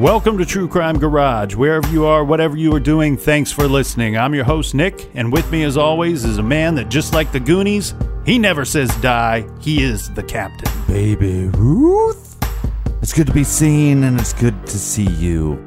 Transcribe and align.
Welcome 0.00 0.38
to 0.38 0.46
True 0.46 0.66
Crime 0.66 0.98
Garage. 0.98 1.54
Wherever 1.54 1.86
you 1.88 2.06
are, 2.06 2.24
whatever 2.24 2.56
you 2.56 2.74
are 2.74 2.80
doing, 2.80 3.18
thanks 3.18 3.52
for 3.52 3.68
listening. 3.68 4.16
I'm 4.16 4.34
your 4.34 4.44
host, 4.44 4.74
Nick, 4.74 5.10
and 5.12 5.30
with 5.30 5.50
me, 5.52 5.62
as 5.62 5.76
always, 5.76 6.24
is 6.24 6.38
a 6.38 6.42
man 6.42 6.74
that, 6.76 6.88
just 6.88 7.12
like 7.12 7.32
the 7.32 7.38
Goonies, 7.38 7.94
he 8.24 8.38
never 8.38 8.64
says 8.64 8.88
die. 9.02 9.46
He 9.60 9.82
is 9.82 10.08
the 10.14 10.22
captain. 10.22 10.72
Baby 10.86 11.48
Ruth. 11.48 12.38
It's 13.02 13.12
good 13.12 13.26
to 13.26 13.34
be 13.34 13.44
seen 13.44 14.04
and 14.04 14.18
it's 14.18 14.32
good 14.32 14.66
to 14.68 14.78
see 14.78 15.06
you, 15.06 15.62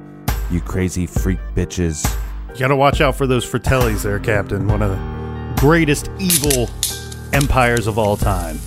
you 0.50 0.62
crazy 0.62 1.06
freak 1.06 1.38
bitches. 1.54 2.04
You 2.54 2.60
gotta 2.60 2.76
watch 2.76 3.02
out 3.02 3.16
for 3.16 3.28
those 3.28 3.46
Fratellis 3.46 4.02
there, 4.02 4.18
Captain. 4.18 4.68
One 4.68 4.82
of 4.82 4.90
the 4.90 5.62
greatest 5.62 6.10
evil 6.18 6.72
empires 7.34 7.86
of 7.86 8.00
all 8.00 8.18
time. 8.18 8.58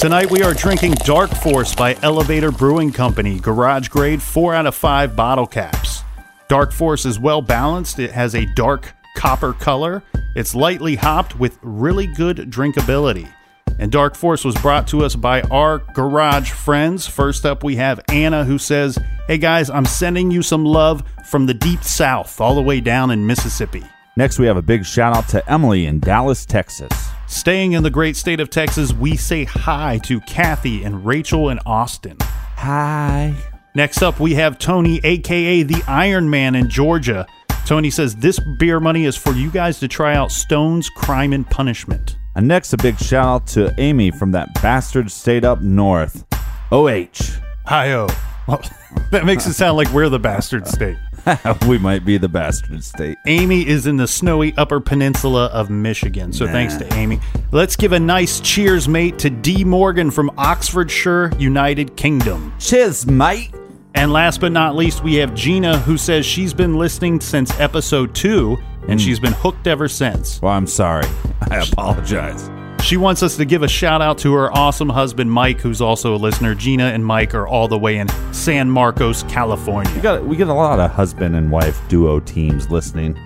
Tonight 0.00 0.30
we 0.30 0.42
are 0.42 0.54
drinking 0.54 0.94
Dark 1.04 1.28
Force 1.28 1.74
by 1.74 1.94
Elevator 2.02 2.50
Brewing 2.50 2.90
Company, 2.90 3.38
garage 3.38 3.88
grade 3.88 4.22
4 4.22 4.54
out 4.54 4.64
of 4.64 4.74
5 4.74 5.14
bottle 5.14 5.46
caps. 5.46 6.04
Dark 6.48 6.72
Force 6.72 7.04
is 7.04 7.18
well 7.18 7.42
balanced, 7.42 7.98
it 7.98 8.10
has 8.10 8.34
a 8.34 8.46
dark 8.54 8.94
copper 9.14 9.52
color, 9.52 10.02
it's 10.34 10.54
lightly 10.54 10.96
hopped 10.96 11.38
with 11.38 11.58
really 11.60 12.06
good 12.06 12.38
drinkability. 12.50 13.30
And 13.78 13.92
Dark 13.92 14.14
Force 14.14 14.42
was 14.42 14.54
brought 14.62 14.88
to 14.88 15.04
us 15.04 15.14
by 15.14 15.42
our 15.42 15.80
garage 15.92 16.50
friends. 16.50 17.06
First 17.06 17.44
up, 17.44 17.62
we 17.62 17.76
have 17.76 18.00
Anna 18.08 18.44
who 18.44 18.56
says, 18.56 18.98
Hey 19.26 19.36
guys, 19.36 19.68
I'm 19.68 19.84
sending 19.84 20.30
you 20.30 20.40
some 20.40 20.64
love 20.64 21.02
from 21.28 21.44
the 21.44 21.52
deep 21.52 21.84
south, 21.84 22.40
all 22.40 22.54
the 22.54 22.62
way 22.62 22.80
down 22.80 23.10
in 23.10 23.26
Mississippi. 23.26 23.84
Next, 24.16 24.38
we 24.38 24.46
have 24.46 24.56
a 24.56 24.62
big 24.62 24.86
shout 24.86 25.14
out 25.14 25.28
to 25.28 25.46
Emily 25.46 25.84
in 25.84 26.00
Dallas, 26.00 26.46
Texas. 26.46 27.10
Staying 27.30 27.72
in 27.74 27.84
the 27.84 27.90
great 27.90 28.16
state 28.16 28.40
of 28.40 28.50
Texas, 28.50 28.92
we 28.92 29.16
say 29.16 29.44
hi 29.44 30.00
to 30.02 30.20
Kathy 30.22 30.82
and 30.82 31.06
Rachel 31.06 31.50
in 31.50 31.60
Austin. 31.64 32.16
Hi. 32.20 33.32
Next 33.72 34.02
up, 34.02 34.18
we 34.18 34.34
have 34.34 34.58
Tony, 34.58 35.00
aka 35.04 35.62
the 35.62 35.80
Iron 35.86 36.28
Man 36.28 36.56
in 36.56 36.68
Georgia. 36.68 37.28
Tony 37.64 37.88
says, 37.88 38.16
This 38.16 38.40
beer 38.58 38.80
money 38.80 39.04
is 39.04 39.16
for 39.16 39.30
you 39.32 39.48
guys 39.48 39.78
to 39.78 39.86
try 39.86 40.16
out 40.16 40.32
Stone's 40.32 40.90
Crime 40.90 41.32
and 41.32 41.48
Punishment. 41.48 42.18
And 42.34 42.48
next, 42.48 42.72
a 42.72 42.76
big 42.76 42.98
shout 42.98 43.26
out 43.26 43.46
to 43.48 43.72
Amy 43.78 44.10
from 44.10 44.32
that 44.32 44.52
bastard 44.54 45.08
state 45.08 45.44
up 45.44 45.60
north. 45.60 46.24
OH. 46.72 47.38
Hi, 47.66 47.92
oh. 47.92 48.08
Well, 48.48 48.60
that 49.12 49.24
makes 49.24 49.46
it 49.46 49.52
sound 49.52 49.76
like 49.76 49.88
we're 49.92 50.08
the 50.08 50.18
bastard 50.18 50.66
state. 50.66 50.96
we 51.68 51.78
might 51.78 52.04
be 52.04 52.18
the 52.18 52.28
bastard 52.28 52.82
state. 52.84 53.18
Amy 53.26 53.66
is 53.66 53.86
in 53.86 53.96
the 53.96 54.06
snowy 54.06 54.54
Upper 54.56 54.80
Peninsula 54.80 55.46
of 55.46 55.70
Michigan, 55.70 56.32
so 56.32 56.46
Nah. 56.46 56.52
thanks 56.52 56.76
to 56.76 56.94
Amy. 56.94 57.20
Let's 57.52 57.76
give 57.76 57.92
a 57.92 58.00
nice 58.00 58.40
cheers, 58.40 58.88
mate, 58.88 59.18
to 59.20 59.30
D. 59.30 59.64
Morgan 59.64 60.10
from 60.10 60.30
Oxfordshire, 60.38 61.32
United 61.38 61.96
Kingdom. 61.96 62.52
Cheers, 62.58 63.06
mate. 63.06 63.50
And 63.94 64.12
last 64.12 64.40
but 64.40 64.52
not 64.52 64.76
least, 64.76 65.02
we 65.02 65.16
have 65.16 65.34
Gina, 65.34 65.78
who 65.78 65.98
says 65.98 66.24
she's 66.24 66.54
been 66.54 66.78
listening 66.78 67.20
since 67.20 67.58
episode 67.58 68.14
two, 68.14 68.56
and 68.88 69.00
hmm. 69.00 69.04
she's 69.04 69.18
been 69.18 69.32
hooked 69.32 69.66
ever 69.66 69.88
since. 69.88 70.40
Well, 70.40 70.52
I'm 70.52 70.66
sorry. 70.66 71.06
I 71.50 71.58
apologize. 71.58 72.48
She 72.82 72.96
wants 72.96 73.22
us 73.22 73.36
to 73.36 73.44
give 73.44 73.62
a 73.62 73.68
shout 73.68 74.02
out 74.02 74.18
to 74.18 74.32
her 74.34 74.52
awesome 74.52 74.88
husband, 74.88 75.30
Mike, 75.30 75.60
who's 75.60 75.80
also 75.80 76.14
a 76.14 76.18
listener. 76.18 76.54
Gina 76.54 76.84
and 76.86 77.04
Mike 77.04 77.34
are 77.34 77.46
all 77.46 77.68
the 77.68 77.78
way 77.78 77.98
in 77.98 78.08
San 78.32 78.68
Marcos, 78.68 79.22
California. 79.24 79.92
We 79.94 80.00
got 80.00 80.24
we 80.24 80.36
get 80.36 80.48
a 80.48 80.54
lot 80.54 80.80
of 80.80 80.90
husband 80.90 81.36
and 81.36 81.52
wife 81.52 81.80
duo 81.88 82.20
teams 82.20 82.70
listening 82.70 83.16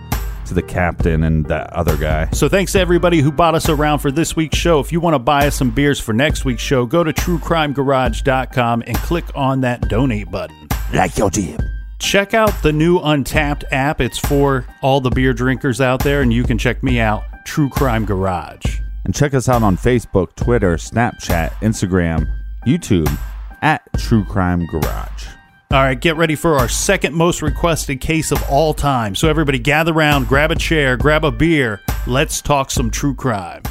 to 0.46 0.54
the 0.54 0.62
captain 0.62 1.22
and 1.24 1.46
that 1.46 1.72
other 1.72 1.96
guy. 1.96 2.28
So 2.32 2.48
thanks 2.48 2.72
to 2.72 2.80
everybody 2.80 3.20
who 3.20 3.32
bought 3.32 3.54
us 3.54 3.68
around 3.68 4.00
for 4.00 4.10
this 4.10 4.36
week's 4.36 4.58
show. 4.58 4.80
If 4.80 4.92
you 4.92 5.00
want 5.00 5.14
to 5.14 5.18
buy 5.18 5.46
us 5.46 5.56
some 5.56 5.70
beers 5.70 5.98
for 5.98 6.12
next 6.12 6.44
week's 6.44 6.62
show, 6.62 6.84
go 6.84 7.02
to 7.02 7.12
truecrimegarage.com 7.12 8.82
and 8.86 8.96
click 8.98 9.24
on 9.34 9.62
that 9.62 9.88
donate 9.88 10.30
button. 10.30 10.68
Like 10.92 11.16
your 11.16 11.30
deal. 11.30 11.58
Check 11.98 12.34
out 12.34 12.52
the 12.62 12.72
new 12.72 12.98
Untappd 12.98 13.64
app. 13.70 14.00
It's 14.00 14.18
for 14.18 14.66
all 14.82 15.00
the 15.00 15.10
beer 15.10 15.32
drinkers 15.32 15.80
out 15.80 16.04
there, 16.04 16.20
and 16.20 16.32
you 16.32 16.44
can 16.44 16.58
check 16.58 16.82
me 16.82 17.00
out, 17.00 17.24
True 17.46 17.70
Crime 17.70 18.04
Garage. 18.04 18.80
And 19.04 19.14
check 19.14 19.34
us 19.34 19.48
out 19.48 19.62
on 19.62 19.76
Facebook, 19.76 20.34
Twitter, 20.34 20.76
Snapchat, 20.76 21.50
Instagram, 21.60 22.26
YouTube 22.66 23.16
at 23.62 23.82
True 23.98 24.24
Crime 24.24 24.66
Garage. 24.66 25.26
All 25.70 25.80
right, 25.80 26.00
get 26.00 26.16
ready 26.16 26.36
for 26.36 26.56
our 26.56 26.68
second 26.68 27.14
most 27.14 27.42
requested 27.42 28.00
case 28.00 28.30
of 28.30 28.42
all 28.48 28.74
time. 28.74 29.14
So, 29.14 29.28
everybody, 29.28 29.58
gather 29.58 29.92
around, 29.92 30.28
grab 30.28 30.50
a 30.50 30.56
chair, 30.56 30.96
grab 30.96 31.24
a 31.24 31.32
beer. 31.32 31.80
Let's 32.06 32.40
talk 32.40 32.70
some 32.70 32.90
true 32.90 33.14
crime. 33.14 33.62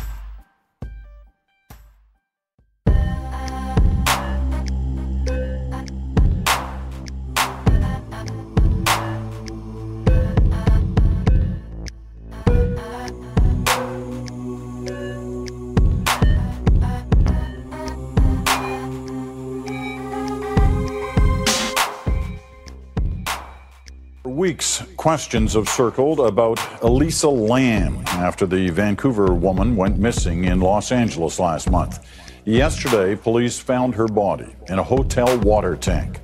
Weeks, 24.43 24.83
questions 24.97 25.53
have 25.53 25.69
circled 25.69 26.19
about 26.19 26.59
Elisa 26.83 27.29
Lam 27.29 28.03
after 28.07 28.45
the 28.45 28.69
Vancouver 28.71 29.33
woman 29.33 29.77
went 29.77 29.97
missing 29.97 30.43
in 30.43 30.59
Los 30.59 30.91
Angeles 30.91 31.39
last 31.39 31.71
month. 31.71 32.05
Yesterday, 32.43 33.15
police 33.15 33.57
found 33.57 33.95
her 33.95 34.05
body 34.05 34.53
in 34.67 34.79
a 34.79 34.83
hotel 34.83 35.39
water 35.39 35.77
tank. 35.77 36.19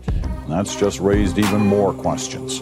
That's 0.50 0.76
just 0.76 1.00
raised 1.00 1.38
even 1.38 1.62
more 1.62 1.94
questions. 1.94 2.60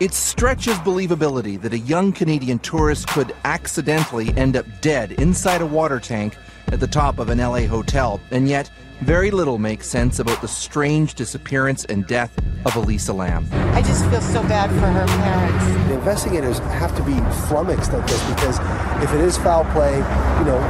It 0.00 0.14
stretches 0.14 0.78
believability 0.78 1.60
that 1.60 1.74
a 1.74 1.78
young 1.80 2.14
Canadian 2.14 2.60
tourist 2.60 3.08
could 3.08 3.36
accidentally 3.44 4.34
end 4.38 4.56
up 4.56 4.64
dead 4.80 5.12
inside 5.12 5.60
a 5.60 5.66
water 5.66 6.00
tank 6.00 6.34
at 6.68 6.80
the 6.80 6.86
top 6.86 7.18
of 7.18 7.28
an 7.28 7.38
LA 7.38 7.60
hotel, 7.60 8.20
and 8.30 8.48
yet 8.48 8.70
very 9.00 9.30
little 9.30 9.58
makes 9.58 9.86
sense 9.86 10.18
about 10.18 10.40
the 10.40 10.48
strange 10.48 11.14
disappearance 11.14 11.84
and 11.86 12.06
death 12.06 12.32
of 12.64 12.76
Elisa 12.76 13.12
Lam. 13.12 13.46
I 13.52 13.82
just 13.82 14.04
feel 14.06 14.20
so 14.20 14.42
bad 14.44 14.70
for 14.70 14.86
her 14.86 15.06
parents. 15.06 15.88
The 15.88 15.94
investigators 15.94 16.58
have 16.58 16.96
to 16.96 17.02
be 17.02 17.14
flummoxed 17.48 17.92
at 17.92 18.06
this 18.06 18.22
because 18.30 18.58
if 19.02 19.12
it 19.12 19.20
is 19.20 19.36
foul 19.36 19.64
play, 19.72 19.96
you 19.96 20.44
know, 20.44 20.60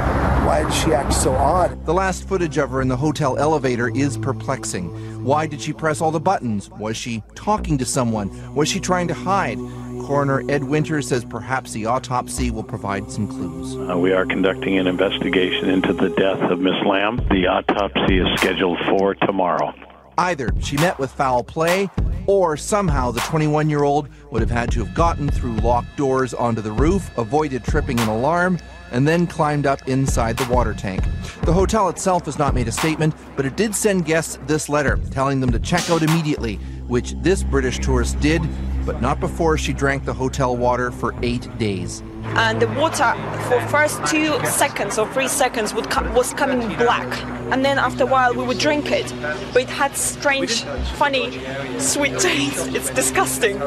why 0.45 0.63
did 0.65 0.73
she 0.73 0.93
act 0.93 1.13
so 1.13 1.33
odd? 1.35 1.85
The 1.87 1.95
last 1.95 2.27
footage 2.29 2.59
of 2.59 2.71
her 2.71 2.83
in 2.83 2.89
the 2.89 2.97
hotel 2.97 3.39
elevator 3.39 3.91
is 3.95 4.19
perplexing. 4.19 5.25
Why 5.25 5.47
did 5.47 5.61
she 5.61 5.73
press 5.73 6.01
all 6.01 6.11
the 6.11 6.21
buttons? 6.21 6.69
Was 6.71 6.97
she 6.97 7.23
talking 7.35 7.79
to 7.79 7.85
someone? 7.85 8.55
Was 8.55 8.69
she 8.69 8.81
trying 8.81 9.09
to 9.09 9.15
hide? 9.15 9.59
Coroner 10.05 10.43
Ed 10.51 10.65
Winter 10.65 11.01
says 11.01 11.25
perhaps 11.25 11.73
the 11.73 11.87
autopsy 11.87 12.51
will 12.51 12.63
provide 12.63 13.11
some 13.11 13.27
clues. 13.27 13.75
Uh, 13.91 13.97
we 13.97 14.13
are 14.13 14.27
conducting 14.27 14.79
an 14.79 14.87
investigation 14.87 15.71
into 15.71 15.95
the 15.95 16.11
death 16.11 16.41
of 16.51 16.61
Miss 16.61 16.75
Lam. 16.85 17.17
The 17.31 17.47
autopsy 17.47 18.19
is 18.19 18.29
scheduled 18.39 18.79
for 18.87 19.15
tomorrow. 19.15 19.73
Either 20.19 20.51
she 20.61 20.77
met 20.77 20.99
with 20.99 21.11
foul 21.11 21.43
play, 21.43 21.89
or 22.27 22.55
somehow 22.55 23.13
the 23.13 23.21
21 23.21 23.71
year 23.71 23.83
old 23.83 24.09
would 24.31 24.43
have 24.43 24.51
had 24.51 24.71
to 24.73 24.85
have 24.85 24.95
gotten 24.95 25.31
through 25.31 25.57
locked 25.57 25.97
doors 25.97 26.35
onto 26.35 26.61
the 26.61 26.73
roof, 26.73 27.11
avoided 27.17 27.65
tripping 27.65 27.99
an 27.99 28.09
alarm, 28.09 28.59
and 28.95 29.07
then 29.09 29.27
climbed 29.27 29.67
up 29.67 29.87
inside 29.89 30.37
the 30.39 30.51
water 30.55 30.73
tank. 30.73 31.03
The 31.43 31.53
hotel 31.53 31.89
itself 31.89 32.27
has 32.27 32.39
not 32.39 32.55
made 32.55 32.69
a 32.69 32.73
statement, 32.73 33.13
but 33.37 33.45
it 33.45 33.57
did 33.57 33.75
send 33.75 34.05
guests 34.07 34.39
this 34.47 34.69
letter 34.69 34.99
telling 35.11 35.41
them 35.41 35.51
to 35.51 35.59
check 35.59 35.91
out 35.91 36.03
immediately, 36.03 36.57
which 36.87 37.15
this 37.15 37.43
British 37.43 37.81
tourist 37.81 38.19
did, 38.21 38.41
but 38.87 39.03
not 39.03 39.19
before 39.19 39.59
she 39.59 39.73
drank 39.73 40.05
the 40.05 40.15
hotel 40.15 40.57
water 40.57 40.93
for 40.93 41.13
eight 41.23 41.49
days. 41.59 42.05
And 42.37 42.63
the 42.63 42.69
water 42.69 43.15
for 43.49 43.61
first 43.69 44.05
two 44.07 44.33
seconds 44.47 44.97
or 44.97 45.13
three 45.13 45.29
seconds 45.29 45.75
would 45.75 45.91
co- 45.91 46.11
was 46.13 46.33
coming 46.33 46.61
black, 46.77 47.21
and 47.53 47.65
then 47.65 47.79
after 47.79 48.05
a 48.05 48.07
while 48.07 48.33
we 48.33 48.45
would 48.45 48.59
drink 48.59 48.93
it, 48.93 49.13
but 49.53 49.63
it 49.63 49.69
had 49.71 49.97
strange, 49.97 50.63
funny, 50.95 51.41
sweet 51.79 52.17
taste. 52.21 52.69
It's 52.75 52.91
disgusting. 52.91 53.61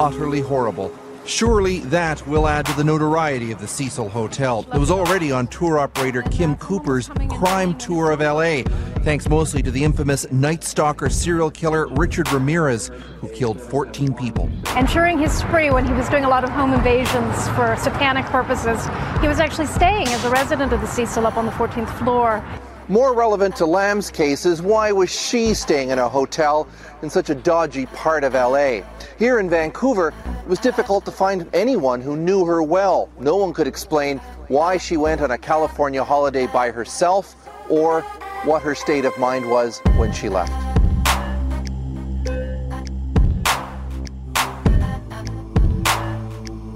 Utterly 0.00 0.40
horrible. 0.40 0.92
Surely 1.24 1.80
that 1.80 2.26
will 2.26 2.48
add 2.48 2.66
to 2.66 2.72
the 2.72 2.82
notoriety 2.82 3.52
of 3.52 3.60
the 3.60 3.68
Cecil 3.68 4.08
Hotel. 4.08 4.66
It 4.74 4.78
was 4.78 4.90
already 4.90 5.30
on 5.30 5.46
tour 5.46 5.78
operator 5.78 6.22
Kim 6.22 6.56
Cooper's 6.56 7.08
crime 7.28 7.78
tour 7.78 8.10
of 8.10 8.20
LA, 8.20 8.62
thanks 9.02 9.28
mostly 9.28 9.62
to 9.62 9.70
the 9.70 9.84
infamous 9.84 10.30
Night 10.32 10.64
Stalker 10.64 11.08
serial 11.08 11.50
killer 11.50 11.86
Richard 11.88 12.32
Ramirez, 12.32 12.90
who 13.20 13.28
killed 13.28 13.60
14 13.60 14.14
people. 14.14 14.50
And 14.76 14.88
during 14.88 15.18
his 15.18 15.32
spree, 15.32 15.70
when 15.70 15.86
he 15.86 15.92
was 15.92 16.08
doing 16.08 16.24
a 16.24 16.28
lot 16.28 16.42
of 16.42 16.50
home 16.50 16.72
invasions 16.72 17.48
for 17.50 17.76
satanic 17.76 18.26
purposes, 18.26 18.84
he 19.20 19.28
was 19.28 19.38
actually 19.38 19.66
staying 19.66 20.08
as 20.08 20.24
a 20.24 20.30
resident 20.30 20.72
of 20.72 20.80
the 20.80 20.88
Cecil 20.88 21.26
up 21.26 21.36
on 21.36 21.46
the 21.46 21.52
14th 21.52 21.96
floor. 21.98 22.44
More 22.88 23.14
relevant 23.14 23.54
to 23.56 23.66
Lam's 23.66 24.10
case 24.10 24.44
is 24.44 24.60
why 24.60 24.90
was 24.90 25.08
she 25.08 25.54
staying 25.54 25.90
in 25.90 26.00
a 26.00 26.08
hotel 26.08 26.66
in 27.02 27.08
such 27.08 27.30
a 27.30 27.34
dodgy 27.34 27.86
part 27.86 28.24
of 28.24 28.34
LA? 28.34 28.80
Here 29.16 29.38
in 29.38 29.48
Vancouver, 29.48 30.08
it 30.08 30.48
was 30.48 30.58
difficult 30.58 31.04
to 31.04 31.12
find 31.12 31.48
anyone 31.54 32.00
who 32.00 32.16
knew 32.16 32.44
her 32.44 32.60
well. 32.60 33.08
No 33.20 33.36
one 33.36 33.54
could 33.54 33.68
explain 33.68 34.18
why 34.48 34.78
she 34.78 34.96
went 34.96 35.20
on 35.20 35.30
a 35.30 35.38
California 35.38 36.02
holiday 36.02 36.48
by 36.48 36.72
herself 36.72 37.48
or 37.68 38.00
what 38.42 38.62
her 38.62 38.74
state 38.74 39.04
of 39.04 39.16
mind 39.16 39.48
was 39.48 39.80
when 39.94 40.12
she 40.12 40.28
left. 40.28 40.52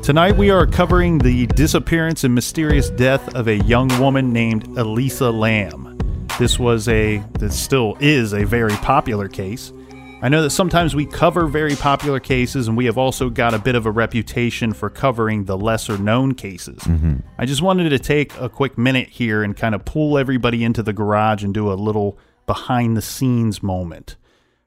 Tonight 0.04 0.36
we 0.36 0.50
are 0.50 0.68
covering 0.68 1.18
the 1.18 1.48
disappearance 1.48 2.22
and 2.22 2.32
mysterious 2.32 2.90
death 2.90 3.34
of 3.34 3.48
a 3.48 3.56
young 3.56 3.88
woman 3.98 4.32
named 4.32 4.78
Elisa 4.78 5.28
Lam. 5.30 5.95
This 6.38 6.58
was 6.58 6.86
a, 6.88 7.24
this 7.38 7.58
still 7.58 7.96
is 7.98 8.34
a 8.34 8.44
very 8.44 8.74
popular 8.76 9.26
case. 9.26 9.72
I 10.20 10.28
know 10.28 10.42
that 10.42 10.50
sometimes 10.50 10.94
we 10.94 11.06
cover 11.06 11.46
very 11.46 11.74
popular 11.76 12.20
cases, 12.20 12.68
and 12.68 12.76
we 12.76 12.84
have 12.84 12.98
also 12.98 13.30
got 13.30 13.54
a 13.54 13.58
bit 13.58 13.74
of 13.74 13.86
a 13.86 13.90
reputation 13.90 14.74
for 14.74 14.90
covering 14.90 15.44
the 15.44 15.56
lesser 15.56 15.96
known 15.96 16.34
cases. 16.34 16.78
Mhm. 16.80 17.22
I 17.38 17.46
just 17.46 17.62
wanted 17.62 17.88
to 17.88 17.98
take 17.98 18.38
a 18.38 18.50
quick 18.50 18.76
minute 18.76 19.08
here 19.08 19.42
and 19.42 19.56
kind 19.56 19.74
of 19.74 19.86
pull 19.86 20.18
everybody 20.18 20.62
into 20.62 20.82
the 20.82 20.92
garage 20.92 21.42
and 21.42 21.54
do 21.54 21.72
a 21.72 21.74
little 21.74 22.18
behind 22.46 22.98
the 22.98 23.02
scenes 23.02 23.62
moment. 23.62 24.16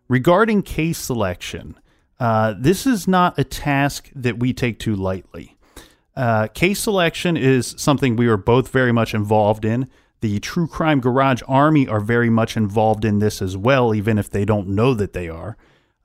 Regarding 0.07 0.63
case 0.63 0.98
selection, 0.98 1.75
uh, 2.19 2.56
this 2.60 2.88
is 2.88 3.07
not 3.07 3.38
a 3.38 3.44
task 3.44 4.10
that 4.16 4.39
we 4.39 4.54
take 4.54 4.80
too 4.80 4.95
lightly. 4.95 5.56
Uh, 6.16 6.48
case 6.48 6.80
selection 6.80 7.38
is 7.38 7.75
something 7.77 8.16
we 8.16 8.27
are 8.27 8.38
both 8.38 8.69
very 8.69 8.92
much 8.92 9.13
involved 9.13 9.66
in. 9.66 9.88
The 10.21 10.39
True 10.39 10.68
Crime 10.68 11.00
Garage 11.00 11.42
Army 11.48 11.88
are 11.88 12.00
very 12.00 12.30
much 12.30 12.57
involved 12.57 13.06
in 13.06 13.19
this 13.19 13.42
as 13.42 13.56
well, 13.56 13.95
even 13.95 14.18
if 14.18 14.30
they 14.30 14.45
don't 14.45 14.68
know 14.68 14.94
that 14.94 15.13
they 15.13 15.30
are. 15.30 15.56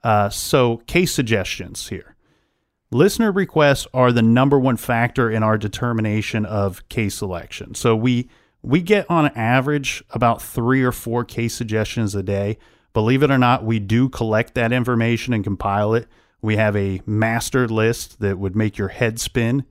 Uh, 0.03 0.29
so, 0.29 0.77
case 0.87 1.13
suggestions 1.13 1.89
here. 1.89 2.15
Listener 2.91 3.31
requests 3.31 3.87
are 3.93 4.11
the 4.11 4.21
number 4.21 4.59
one 4.59 4.77
factor 4.77 5.29
in 5.29 5.43
our 5.43 5.57
determination 5.57 6.45
of 6.45 6.87
case 6.87 7.15
selection. 7.15 7.75
So 7.75 7.95
we 7.95 8.29
we 8.61 8.81
get 8.81 9.09
on 9.09 9.27
average 9.35 10.03
about 10.11 10.41
three 10.41 10.81
or 10.81 10.91
four 10.91 11.23
case 11.25 11.53
suggestions 11.53 12.15
a 12.15 12.23
day. 12.23 12.57
Believe 12.93 13.21
it 13.21 13.29
or 13.29 13.37
not, 13.37 13.63
we 13.65 13.79
do 13.79 14.07
collect 14.07 14.53
that 14.55 14.71
information 14.71 15.33
and 15.33 15.43
compile 15.43 15.93
it. 15.93 16.07
We 16.41 16.55
have 16.55 16.75
a 16.75 17.01
master 17.05 17.67
list 17.67 18.19
that 18.21 18.39
would 18.39 18.55
make 18.55 18.77
your 18.77 18.87
head 18.87 19.19
spin 19.19 19.65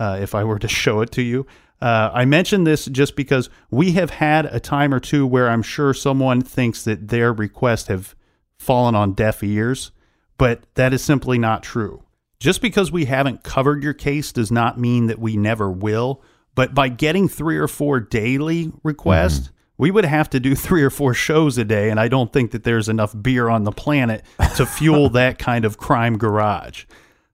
uh, 0.00 0.18
if 0.20 0.34
I 0.34 0.44
were 0.44 0.58
to 0.58 0.68
show 0.82 1.00
it 1.00 1.10
to 1.12 1.22
you. 1.22 1.46
Uh, 1.80 2.10
I 2.12 2.24
mention 2.24 2.64
this 2.64 2.84
just 2.86 3.16
because 3.16 3.48
we 3.70 3.92
have 3.92 4.10
had 4.10 4.46
a 4.46 4.60
time 4.60 4.92
or 4.92 5.00
two 5.00 5.26
where 5.26 5.48
I'm 5.48 5.62
sure 5.62 5.94
someone 5.94 6.42
thinks 6.42 6.84
that 6.84 7.08
their 7.08 7.32
requests 7.32 7.88
have 7.88 8.14
fallen 8.58 8.94
on 8.94 9.14
deaf 9.14 9.42
ears, 9.42 9.90
but 10.36 10.62
that 10.74 10.92
is 10.92 11.02
simply 11.02 11.38
not 11.38 11.62
true. 11.62 12.04
Just 12.38 12.62
because 12.62 12.90
we 12.90 13.04
haven't 13.04 13.42
covered 13.42 13.82
your 13.82 13.92
case 13.92 14.32
does 14.32 14.50
not 14.50 14.78
mean 14.78 15.06
that 15.06 15.18
we 15.18 15.36
never 15.36 15.70
will. 15.70 16.22
But 16.54 16.74
by 16.74 16.88
getting 16.88 17.28
three 17.28 17.56
or 17.56 17.68
four 17.68 18.00
daily 18.00 18.72
requests, 18.82 19.50
we 19.78 19.90
would 19.90 20.04
have 20.04 20.28
to 20.30 20.40
do 20.40 20.54
three 20.56 20.82
or 20.82 20.90
four 20.90 21.14
shows 21.14 21.56
a 21.58 21.64
day. 21.64 21.90
And 21.90 22.00
I 22.00 22.08
don't 22.08 22.32
think 22.32 22.50
that 22.50 22.64
there's 22.64 22.88
enough 22.88 23.14
beer 23.20 23.48
on 23.48 23.64
the 23.64 23.72
planet 23.72 24.24
to 24.56 24.66
fuel 24.66 25.08
that 25.10 25.38
kind 25.38 25.64
of 25.64 25.78
crime 25.78 26.18
garage. 26.18 26.84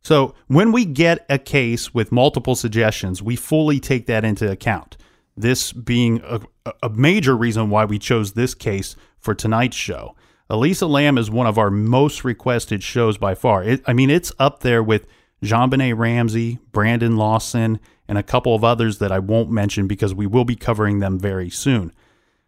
So 0.07 0.37
when 0.47 0.71
we 0.71 0.85
get 0.85 1.27
a 1.29 1.37
case 1.37 1.93
with 1.93 2.13
multiple 2.13 2.55
suggestions, 2.55 3.25
we 3.25 3.35
fully 3.35 3.81
take 3.81 4.07
that 4.07 4.25
into 4.25 4.49
account. 4.49 4.97
This 5.37 5.73
being 5.73 6.23
a, 6.23 6.43
a 6.81 6.91
major 6.91 7.37
reason 7.37 7.71
why 7.71 7.87
we 7.87 7.99
chose 7.99 8.35
this 8.35 8.55
case 8.55 8.95
for 9.19 9.35
tonight's 9.35 9.77
show. 9.77 10.15
Elisa 10.49 10.87
Lam 10.87 11.19
is 11.19 11.29
one 11.29 11.49
of 11.49 11.59
our 11.59 11.73
most 11.73 12.23
requested 12.23 12.85
shows 12.85 13.19
by 13.19 13.35
far. 13.35 13.65
It, 13.65 13.83
I 13.85 13.95
mean, 13.95 14.09
it's 14.09 14.31
up 14.39 14.61
there 14.61 14.81
with 14.81 15.09
JonBenét 15.43 15.99
Ramsey, 15.99 16.61
Brandon 16.71 17.17
Lawson, 17.17 17.81
and 18.07 18.17
a 18.17 18.23
couple 18.23 18.55
of 18.55 18.63
others 18.63 18.99
that 18.99 19.11
I 19.11 19.19
won't 19.19 19.51
mention 19.51 19.89
because 19.89 20.15
we 20.15 20.29
will 20.29 20.45
be 20.45 20.55
covering 20.55 21.01
them 21.01 21.19
very 21.19 21.51
soon. 21.51 21.93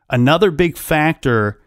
Another 0.08 0.52
big 0.52 0.78
factor 0.78 1.60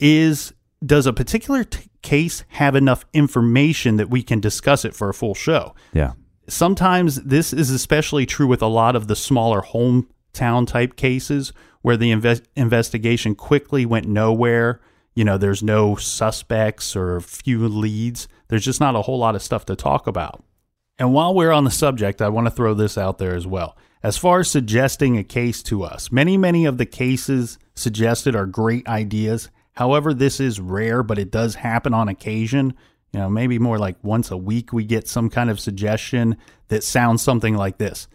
is 0.00 0.54
does 0.82 1.06
a 1.06 1.12
particular 1.12 1.64
t- 1.64 1.87
case 2.02 2.44
have 2.48 2.74
enough 2.74 3.04
information 3.12 3.96
that 3.96 4.10
we 4.10 4.22
can 4.22 4.40
discuss 4.40 4.84
it 4.84 4.94
for 4.94 5.08
a 5.08 5.14
full 5.14 5.34
show? 5.34 5.74
Yeah. 5.92 6.12
Sometimes 6.48 7.16
this 7.16 7.52
is 7.52 7.70
especially 7.70 8.26
true 8.26 8.46
with 8.46 8.62
a 8.62 8.66
lot 8.66 8.96
of 8.96 9.06
the 9.06 9.16
smaller 9.16 9.62
hometown 9.62 10.66
type 10.66 10.96
cases 10.96 11.52
where 11.82 11.96
the 11.96 12.10
inves- 12.10 12.44
investigation 12.56 13.34
quickly 13.34 13.84
went 13.84 14.06
nowhere. 14.06 14.80
You 15.14 15.24
know, 15.24 15.36
there's 15.36 15.62
no 15.62 15.96
suspects 15.96 16.96
or 16.96 17.20
few 17.20 17.68
leads. 17.68 18.28
There's 18.48 18.64
just 18.64 18.80
not 18.80 18.96
a 18.96 19.02
whole 19.02 19.18
lot 19.18 19.34
of 19.34 19.42
stuff 19.42 19.66
to 19.66 19.76
talk 19.76 20.06
about. 20.06 20.42
And 20.98 21.12
while 21.12 21.34
we're 21.34 21.52
on 21.52 21.64
the 21.64 21.70
subject, 21.70 22.20
I 22.20 22.28
want 22.28 22.46
to 22.46 22.50
throw 22.50 22.74
this 22.74 22.98
out 22.98 23.18
there 23.18 23.34
as 23.34 23.46
well. 23.46 23.76
As 24.02 24.16
far 24.16 24.40
as 24.40 24.50
suggesting 24.50 25.16
a 25.16 25.24
case 25.24 25.62
to 25.64 25.82
us, 25.82 26.12
many, 26.12 26.36
many 26.36 26.64
of 26.64 26.78
the 26.78 26.86
cases 26.86 27.58
suggested 27.74 28.34
are 28.34 28.46
great 28.46 28.86
ideas. 28.86 29.50
However, 29.78 30.12
this 30.12 30.40
is 30.40 30.58
rare, 30.58 31.04
but 31.04 31.20
it 31.20 31.30
does 31.30 31.54
happen 31.54 31.94
on 31.94 32.08
occasion. 32.08 32.74
You 33.12 33.20
know, 33.20 33.30
maybe 33.30 33.60
more 33.60 33.78
like 33.78 33.94
once 34.02 34.32
a 34.32 34.36
week 34.36 34.72
we 34.72 34.82
get 34.82 35.06
some 35.06 35.30
kind 35.30 35.48
of 35.48 35.60
suggestion 35.60 36.36
that 36.66 36.82
sounds 36.82 37.22
something 37.22 37.54
like 37.56 37.78
this. 37.78 38.08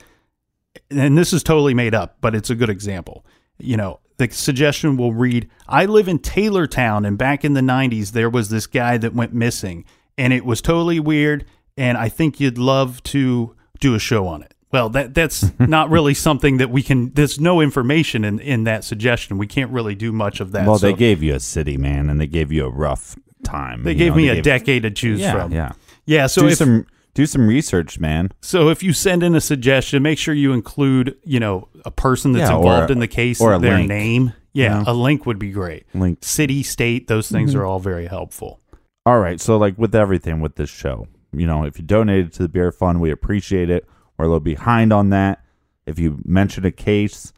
And 0.92 1.18
this 1.18 1.32
is 1.32 1.42
totally 1.42 1.74
made 1.74 1.96
up, 1.96 2.18
but 2.20 2.36
it's 2.36 2.50
a 2.50 2.56
good 2.56 2.70
example. 2.70 3.26
You 3.60 3.78
know, 3.78 4.02
the 4.18 4.30
suggestion 4.30 4.98
will 4.98 5.14
read 5.14 5.50
I 5.66 5.86
live 5.86 6.10
in 6.10 6.20
Taylortown, 6.20 7.06
and 7.06 7.18
back 7.18 7.46
in 7.46 7.54
the 7.54 7.62
90s, 7.62 8.12
there 8.12 8.30
was 8.30 8.50
this 8.50 8.68
guy 8.68 8.98
that 8.98 9.14
went 9.14 9.34
missing, 9.34 9.86
and 10.18 10.34
it 10.34 10.44
was 10.44 10.62
totally 10.62 11.00
weird. 11.00 11.46
And 11.78 11.98
I 11.98 12.10
think 12.10 12.42
you'd 12.42 12.58
love 12.58 13.02
to 13.04 13.56
do 13.80 13.96
a 13.96 14.00
show 14.00 14.28
on 14.28 14.44
it. 14.44 14.53
Well, 14.74 14.90
that 14.90 15.14
that's 15.14 15.46
not 15.60 15.90
really 15.92 16.16
something 16.16 16.58
that 16.58 16.70
we 16.72 16.82
can. 16.84 17.14
There's 17.14 17.40
no 17.40 17.62
information 17.62 18.26
in 18.26 18.40
in 18.40 18.64
that 18.66 18.84
suggestion. 18.84 19.38
We 19.38 19.48
can't 19.48 19.72
really 19.72 19.96
do 19.96 20.12
much 20.12 20.40
of 20.40 20.52
that. 20.52 20.68
Well, 20.68 20.80
they 20.80 20.94
gave 20.94 21.22
you 21.24 21.36
a 21.36 21.40
city, 21.40 21.78
man, 21.78 22.10
and 22.10 22.20
they 22.20 22.28
gave 22.28 22.52
you 22.52 22.66
a 22.66 22.70
rough 22.70 23.16
time. 23.44 23.84
They 23.84 23.94
gave 23.94 24.12
know, 24.14 24.18
me 24.18 24.30
a 24.30 24.42
decade 24.42 24.84
to 24.84 24.92
choose 24.92 25.20
yeah, 25.22 25.32
from. 25.32 25.52
Yeah. 25.52 25.74
Yeah, 26.06 26.28
so 26.28 26.42
do 26.42 26.48
if- 26.48 26.58
some 26.58 26.86
Do 27.14 27.28
some 27.28 27.48
research, 27.48 28.00
man. 28.00 28.32
So 28.42 28.70
if 28.70 28.82
you 28.82 28.92
send 28.92 29.22
in 29.22 29.36
a 29.36 29.42
suggestion, 29.42 30.02
make 30.02 30.18
sure 30.18 30.34
you 30.34 30.52
include, 30.52 31.16
you 31.24 31.40
know, 31.40 31.68
a 31.86 31.92
person 31.92 32.32
that's 32.32 32.50
Yeah, 32.50 32.58
involved 32.58 32.90
a- 32.90 32.94
in 32.94 33.00
the 33.00 33.08
case, 33.08 33.40
or 33.40 33.60
their 33.60 33.76
link, 33.78 33.88
name. 33.88 34.34
Yeah, 34.54 34.80
you 34.80 34.86
know? 34.86 34.92
a 34.92 34.96
link 34.96 35.28
would 35.28 35.38
be 35.38 35.52
great. 35.52 35.86
Link. 35.94 36.18
City, 36.22 36.64
state, 36.64 37.08
those 37.08 37.30
things 37.30 37.54
Mhm. 37.54 37.60
are 37.60 37.66
all 37.66 37.80
very 37.80 38.08
helpful. 38.08 38.60
All 39.06 39.20
right. 39.20 39.40
So, 39.40 39.58
like 39.58 39.78
with 39.78 39.94
everything 39.94 40.42
with 40.42 40.56
this 40.56 40.72
show, 40.72 41.08
you 41.32 41.46
know, 41.46 41.64
if 41.66 41.78
you 41.78 41.86
donated 41.86 42.34
to 42.34 42.42
the 42.44 42.50
beer 42.50 42.72
fund, 42.72 43.00
we 43.00 43.12
appreciate 43.12 43.70
it. 43.70 43.86
We're 44.18 44.26
a 44.26 44.28
little 44.28 44.40
behind 44.40 44.94
on 44.94 45.10
that. 45.10 45.44
If 45.86 46.00
you 46.00 46.22
mention 46.26 46.66
a 46.66 46.72
case, 46.72 47.34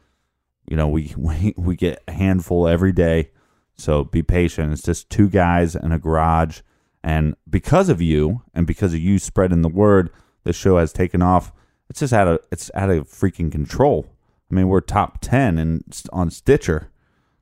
you 0.70 0.76
know, 0.76 0.88
we, 0.88 1.14
we, 1.18 1.54
we 1.58 1.76
get 1.76 2.04
a 2.08 2.12
handful 2.12 2.68
every 2.68 2.92
day. 2.92 3.32
So 3.78 4.04
be 4.06 4.24
patient. 4.24 4.72
It's 4.72 4.82
just 4.82 5.10
two 5.10 5.30
guys 5.30 5.76
in 5.76 5.92
a 5.92 6.00
garage. 6.00 6.62
And 7.04 7.36
because 7.50 7.90
of 7.90 8.02
you 8.02 8.42
and 8.54 8.66
because 8.66 8.94
of 8.94 9.00
you 9.00 9.20
spreading 9.20 9.62
the 9.62 9.70
word, 9.70 10.10
the 10.44 10.54
show 10.54 10.78
has 10.78 10.92
taken 10.94 11.22
off. 11.22 11.52
It's 11.90 12.00
just 12.00 12.14
out 12.14 12.28
of 12.28 12.40
it's 12.52 12.72
out 12.74 12.90
of 12.90 13.08
freaking 13.08 13.52
control. 13.52 14.08
I 14.50 14.56
mean, 14.56 14.70
we're 14.70 14.82
top 14.82 15.20
ten 15.22 15.58
and 15.60 15.84
on 16.12 16.32
Stitcher. 16.32 16.90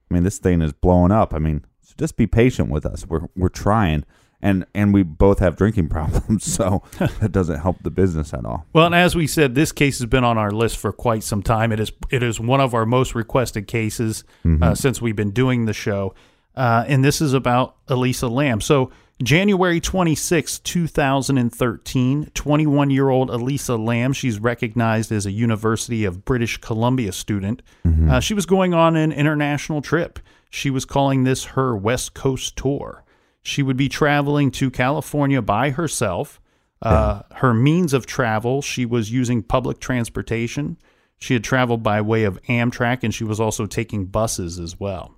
I 0.09 0.13
mean, 0.13 0.23
this 0.23 0.37
thing 0.37 0.61
is 0.61 0.73
blowing 0.73 1.11
up. 1.11 1.33
I 1.33 1.39
mean, 1.39 1.63
so 1.81 1.93
just 1.97 2.17
be 2.17 2.27
patient 2.27 2.69
with 2.69 2.85
us. 2.85 3.07
We're 3.07 3.29
we're 3.37 3.49
trying, 3.49 4.03
and 4.43 4.65
and 4.75 4.93
we 4.93 5.01
both 5.01 5.39
have 5.39 5.55
drinking 5.55 5.87
problems, 5.97 6.43
so 6.45 6.83
that 7.19 7.31
doesn't 7.31 7.59
help 7.61 7.77
the 7.81 7.89
business 7.89 8.31
at 8.33 8.45
all. 8.45 8.65
Well, 8.73 8.85
and 8.85 8.93
as 8.93 9.15
we 9.15 9.25
said, 9.25 9.55
this 9.55 9.71
case 9.71 9.97
has 9.97 10.05
been 10.05 10.23
on 10.23 10.37
our 10.37 10.51
list 10.51 10.77
for 10.77 10.91
quite 10.91 11.23
some 11.23 11.41
time. 11.41 11.71
It 11.71 11.79
is 11.79 11.91
it 12.11 12.21
is 12.21 12.39
one 12.39 12.59
of 12.61 12.75
our 12.75 12.85
most 12.85 13.15
requested 13.15 13.65
cases 13.67 14.23
uh, 14.45 14.47
Mhm. 14.49 14.77
since 14.77 15.01
we've 15.01 15.15
been 15.15 15.31
doing 15.31 15.65
the 15.65 15.73
show, 15.73 16.13
uh, 16.55 16.83
and 16.87 17.03
this 17.03 17.21
is 17.21 17.33
about 17.33 17.75
Elisa 17.87 18.27
Lam. 18.27 18.61
So 18.61 18.91
January 19.23 19.79
26, 19.79 20.59
2013, 20.59 22.31
21 22.33 22.89
year 22.89 23.09
old 23.09 23.29
Elisa 23.29 23.75
Lam, 23.75 24.13
she's 24.13 24.39
recognized 24.39 25.11
as 25.11 25.25
a 25.25 25.31
University 25.31 26.03
of 26.05 26.25
British 26.25 26.57
Columbia 26.57 27.11
student. 27.11 27.61
Mhm. 27.85 28.09
Uh, 28.11 28.19
she 28.19 28.33
was 28.33 28.45
going 28.45 28.73
on 28.73 28.95
an 28.95 29.11
international 29.11 29.81
trip. 29.81 30.19
She 30.49 30.69
was 30.69 30.85
calling 30.85 31.23
this 31.23 31.43
her 31.55 31.75
West 31.75 32.13
Coast 32.13 32.55
tour. 32.55 33.02
She 33.43 33.61
would 33.61 33.77
be 33.77 33.89
traveling 33.89 34.51
to 34.51 34.71
California 34.71 35.41
by 35.41 35.69
herself. 35.71 36.39
Uh, 36.81 37.21
Her 37.35 37.53
means 37.53 37.93
of 37.93 38.05
travel, 38.05 38.61
she 38.61 38.85
was 38.85 39.11
using 39.11 39.43
public 39.43 39.79
transportation. 39.79 40.77
She 41.19 41.33
had 41.33 41.43
traveled 41.43 41.83
by 41.83 42.01
way 42.01 42.23
of 42.23 42.41
Amtrak, 42.43 43.03
and 43.03 43.13
she 43.13 43.23
was 43.23 43.39
also 43.39 43.65
taking 43.65 44.05
buses 44.05 44.59
as 44.59 44.79
well. 44.79 45.17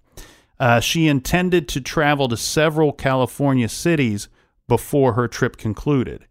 Uh, 0.59 0.79
she 0.79 1.07
intended 1.07 1.67
to 1.69 1.81
travel 1.81 2.27
to 2.27 2.37
several 2.37 2.91
California 2.93 3.67
cities 3.69 4.27
before 4.67 5.13
her 5.13 5.27
trip 5.27 5.57
concluded. 5.57 6.25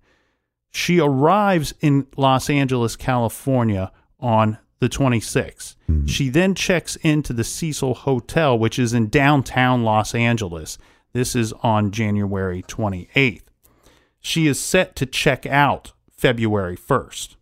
She 0.70 0.98
arrives 1.00 1.74
in 1.80 2.06
Los 2.16 2.48
Angeles, 2.50 2.96
California 2.96 3.92
on 4.18 4.58
the 4.80 4.88
26th. 4.88 5.76
She 6.06 6.28
then 6.28 6.54
checks 6.54 6.96
into 6.96 7.32
the 7.32 7.44
Cecil 7.44 7.94
Hotel, 7.94 8.58
which 8.58 8.78
is 8.78 8.92
in 8.92 9.08
downtown 9.08 9.84
Los 9.84 10.14
Angeles. 10.14 10.78
This 11.14 11.34
is 11.36 11.54
on 11.62 11.92
January 11.92 12.62
28th. 12.62 13.44
She 14.20 14.46
is 14.46 14.60
set 14.60 14.96
to 14.96 15.06
check 15.06 15.46
out 15.46 15.92
February 16.10 16.76
1st. 16.76 17.36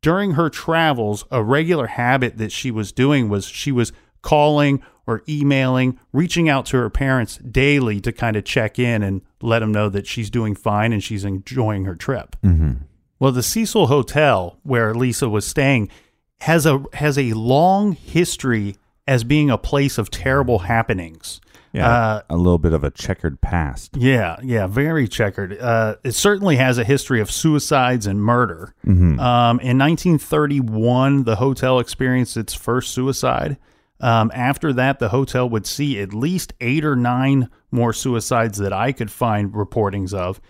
During 0.00 0.32
her 0.32 0.48
travels, 0.48 1.24
a 1.30 1.42
regular 1.42 1.88
habit 1.88 2.38
that 2.38 2.52
she 2.52 2.70
was 2.70 2.92
doing 2.92 3.28
was 3.28 3.44
she 3.46 3.72
was 3.72 3.92
calling 4.22 4.82
or 5.06 5.22
emailing, 5.28 5.98
reaching 6.12 6.48
out 6.48 6.64
to 6.66 6.76
her 6.76 6.90
parents 6.90 7.38
daily 7.38 8.00
to 8.00 8.12
kind 8.12 8.36
of 8.36 8.44
check 8.44 8.78
in 8.78 9.02
and 9.02 9.22
let 9.40 9.58
them 9.58 9.72
know 9.72 9.88
that 9.88 10.06
she's 10.06 10.30
doing 10.30 10.54
fine 10.54 10.92
and 10.92 11.02
she's 11.02 11.24
enjoying 11.24 11.84
her 11.84 11.96
trip. 11.96 12.36
Mm-hmm. 12.44 12.84
Well, 13.18 13.32
the 13.32 13.42
Cecil 13.42 13.88
Hotel 13.88 14.58
where 14.62 14.94
Lisa 14.94 15.28
was 15.28 15.46
staying 15.46 15.88
has 16.42 16.66
a 16.66 16.84
has 16.94 17.18
a 17.18 17.32
long 17.32 17.92
history 17.92 18.76
as 19.06 19.24
being 19.24 19.50
a 19.50 19.58
place 19.58 19.98
of 19.98 20.10
terrible 20.10 20.60
happenings. 20.60 21.40
Yeah, 21.72 21.88
Uh, 21.88 22.20
a 22.28 22.36
little 22.36 22.58
bit 22.58 22.74
of 22.74 22.84
a 22.84 22.90
checkered 22.90 23.40
past. 23.40 23.96
yeah, 23.96 24.36
yeah, 24.42 24.66
very 24.66 25.08
checkered. 25.08 25.58
Uh, 25.58 25.94
it 26.04 26.12
certainly 26.12 26.56
has 26.56 26.76
a 26.76 26.84
history 26.84 27.20
of 27.20 27.30
suicides 27.30 28.06
and 28.06 28.20
murder. 28.22 28.74
Mhm. 28.86 29.18
Um, 29.18 29.58
in 29.60 29.78
1931, 29.78 31.24
the 31.24 31.36
hotel 31.36 31.78
experienced 31.78 32.36
its 32.36 32.54
first 32.54 32.92
suicide. 32.92 33.56
Um, 34.00 34.30
after 34.34 34.72
that, 34.72 34.98
the 34.98 35.10
hotel 35.10 35.48
would 35.48 35.64
see 35.66 36.00
at 36.00 36.12
least 36.12 36.52
eight 36.60 36.84
or 36.84 36.96
nine 36.96 37.48
more 37.70 37.92
suicides 37.92 38.58
that 38.58 38.72
I 38.72 38.92
could 38.92 39.10
find 39.10 39.52
reportings 39.52 40.12
of, 40.12 40.40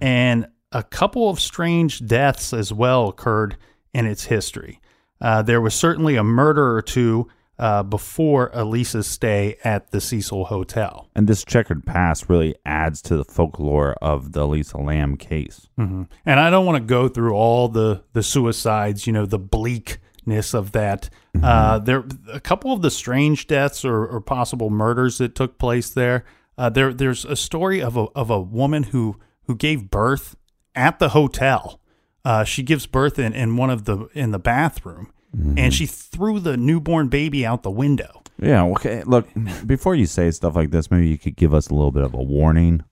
and 0.00 0.46
a 0.72 0.82
couple 0.82 1.28
of 1.28 1.38
strange 1.38 2.04
deaths 2.06 2.52
as 2.54 2.72
well 2.72 3.08
occurred 3.08 3.56
in 3.92 4.06
its 4.06 4.24
history. 4.24 4.80
Uh, 5.20 5.42
there 5.42 5.60
was 5.60 5.74
certainly 5.74 6.16
a 6.16 6.24
murder 6.24 6.74
or 6.74 6.82
two 6.82 7.28
uh, 7.62 7.80
before 7.84 8.50
Elisa's 8.52 9.06
stay 9.06 9.56
at 9.62 9.92
the 9.92 10.00
Cecil 10.00 10.46
Hotel. 10.46 11.08
And 11.14 11.28
this 11.28 11.44
checkered 11.44 11.86
past 11.86 12.28
really 12.28 12.56
adds 12.66 13.00
to 13.02 13.16
the 13.16 13.24
folklore 13.24 13.92
of 14.02 14.32
the 14.32 14.42
Elisa 14.42 14.78
Lam 14.78 15.16
case. 15.16 15.68
hmm 15.76 16.02
And 16.26 16.40
I 16.40 16.50
don't 16.50 16.66
want 16.66 16.82
to 16.82 16.84
go 16.84 17.06
through 17.06 17.34
all 17.34 17.68
the 17.68 18.02
the 18.14 18.22
suicides, 18.24 19.06
you 19.06 19.12
know, 19.12 19.26
the 19.26 19.38
bleakness 19.38 20.54
of 20.54 20.72
that. 20.72 21.08
Uh, 21.40 21.78
there, 21.78 22.04
a 22.32 22.40
couple 22.40 22.72
of 22.72 22.82
the 22.82 22.90
strange 22.90 23.46
deaths 23.46 23.84
or, 23.84 24.06
or 24.06 24.20
possible 24.20 24.68
murders 24.68 25.18
that 25.18 25.36
took 25.36 25.56
place 25.58 25.88
there. 25.88 26.24
Uh, 26.58 26.68
there, 26.68 26.92
there's 26.92 27.24
a 27.24 27.36
story 27.36 27.80
of 27.80 27.96
a 27.96 28.06
of 28.16 28.28
a 28.28 28.40
woman 28.40 28.82
who 28.84 29.20
who 29.44 29.54
gave 29.54 29.88
birth 29.88 30.34
at 30.74 30.98
the 30.98 31.10
hotel. 31.10 31.80
Uh, 32.24 32.42
she 32.42 32.64
gives 32.64 32.86
birth 32.86 33.20
in, 33.20 33.32
in 33.32 33.56
one 33.56 33.70
of 33.70 33.84
the 33.84 34.08
in 34.14 34.32
the 34.32 34.38
bathroom, 34.40 35.12
and 35.32 35.72
she 35.72 35.86
threw 35.86 36.38
the 36.40 36.56
newborn 36.56 37.08
baby 37.08 37.44
out 37.46 37.62
the 37.62 37.70
window. 37.70 38.22
Yeah, 38.40 38.64
okay. 38.64 39.02
Look, 39.04 39.28
before 39.66 39.94
you 39.94 40.06
say 40.06 40.30
stuff 40.30 40.56
like 40.56 40.70
this, 40.70 40.90
maybe 40.90 41.08
you 41.08 41.18
could 41.18 41.36
give 41.36 41.54
us 41.54 41.68
a 41.68 41.74
little 41.74 41.92
bit 41.92 42.02
of 42.02 42.12
a 42.14 42.22
warning. 42.22 42.82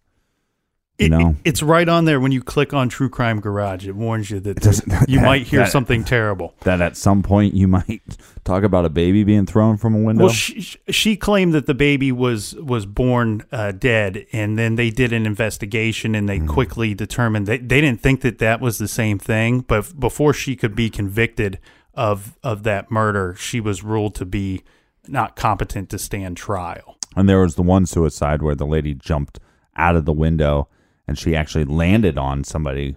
You 0.99 1.07
It- 1.07 1.09
know, 1.09 1.31
it- 1.31 1.37
it's 1.45 1.63
right 1.63 1.89
on 1.89 2.05
there 2.05 2.21
when 2.21 2.31
you 2.31 2.43
click 2.43 2.75
on 2.75 2.91
True 2.91 3.09
Crime 3.09 3.41
Garage. 3.41 3.87
It 3.89 3.97
warns 3.97 4.31
you 4.31 4.39
that 4.41 4.61
doesn't- 4.61 5.09
you 5.09 5.19
that- 5.21 5.25
might 5.25 5.47
hear 5.47 5.61
that- 5.61 5.73
something 5.73 6.05
terrible. 6.05 6.55
that 6.65 6.83
at 6.83 6.95
some 6.97 7.23
point 7.23 7.55
you 7.55 7.67
might 7.67 8.03
talk 8.45 8.63
about 8.65 8.85
a 8.85 8.91
baby 8.91 9.25
being 9.25 9.47
thrown 9.47 9.79
from 9.79 9.95
a 9.95 9.99
window. 9.99 10.25
Well, 10.27 10.33
she, 10.33 10.61
she 10.91 11.17
claimed 11.17 11.55
that 11.55 11.65
the 11.65 11.73
baby 11.75 12.13
was 12.13 12.55
was 12.57 12.85
born 12.85 13.45
uh, 13.51 13.73
dead, 13.73 14.27
and 14.33 14.59
then 14.59 14.75
they 14.77 14.91
did 14.91 15.13
an 15.15 15.25
investigation, 15.25 16.15
and 16.15 16.29
they 16.29 16.39
Hmm. 16.39 16.47
quickly 16.47 16.95
determined 16.95 17.47
that 17.47 17.69
they 17.71 17.81
didn't 17.81 18.03
think 18.03 18.21
that 18.21 18.39
that 18.39 18.61
was 18.61 18.77
the 18.77 18.89
same 18.89 19.19
thing. 19.19 19.65
But 19.67 19.99
before 19.99 20.35
she 20.35 20.55
could 20.55 20.77
be 20.77 20.91
convicted 20.91 21.59
of 21.95 22.39
of 22.43 22.63
that 22.65 22.91
murder, 22.91 23.35
she 23.35 23.61
was 23.61 23.83
ruled 23.83 24.15
to 24.17 24.25
be 24.25 24.63
not 25.09 25.37
competent 25.37 25.89
to 25.91 25.99
stand 25.99 26.37
trial. 26.37 26.97
And 27.17 27.29
there 27.29 27.41
was 27.41 27.55
the 27.57 27.63
one 27.63 27.87
suicide 27.87 28.43
where 28.43 28.55
the 28.55 28.67
lady 28.67 28.95
jumped 28.95 29.41
out 29.77 29.97
of 29.97 30.05
the 30.05 30.13
window 30.13 30.69
and 31.09 31.19
she 31.19 31.35
actually 31.35 31.65
landed 31.65 32.17
on 32.19 32.45
somebody 32.45 32.97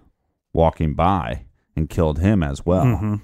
walking 0.53 0.93
by 0.93 1.45
and 1.75 1.89
killed 1.89 2.19
him 2.19 2.43
as 2.43 2.65
well. 2.65 2.85
Mhm. 2.85 3.21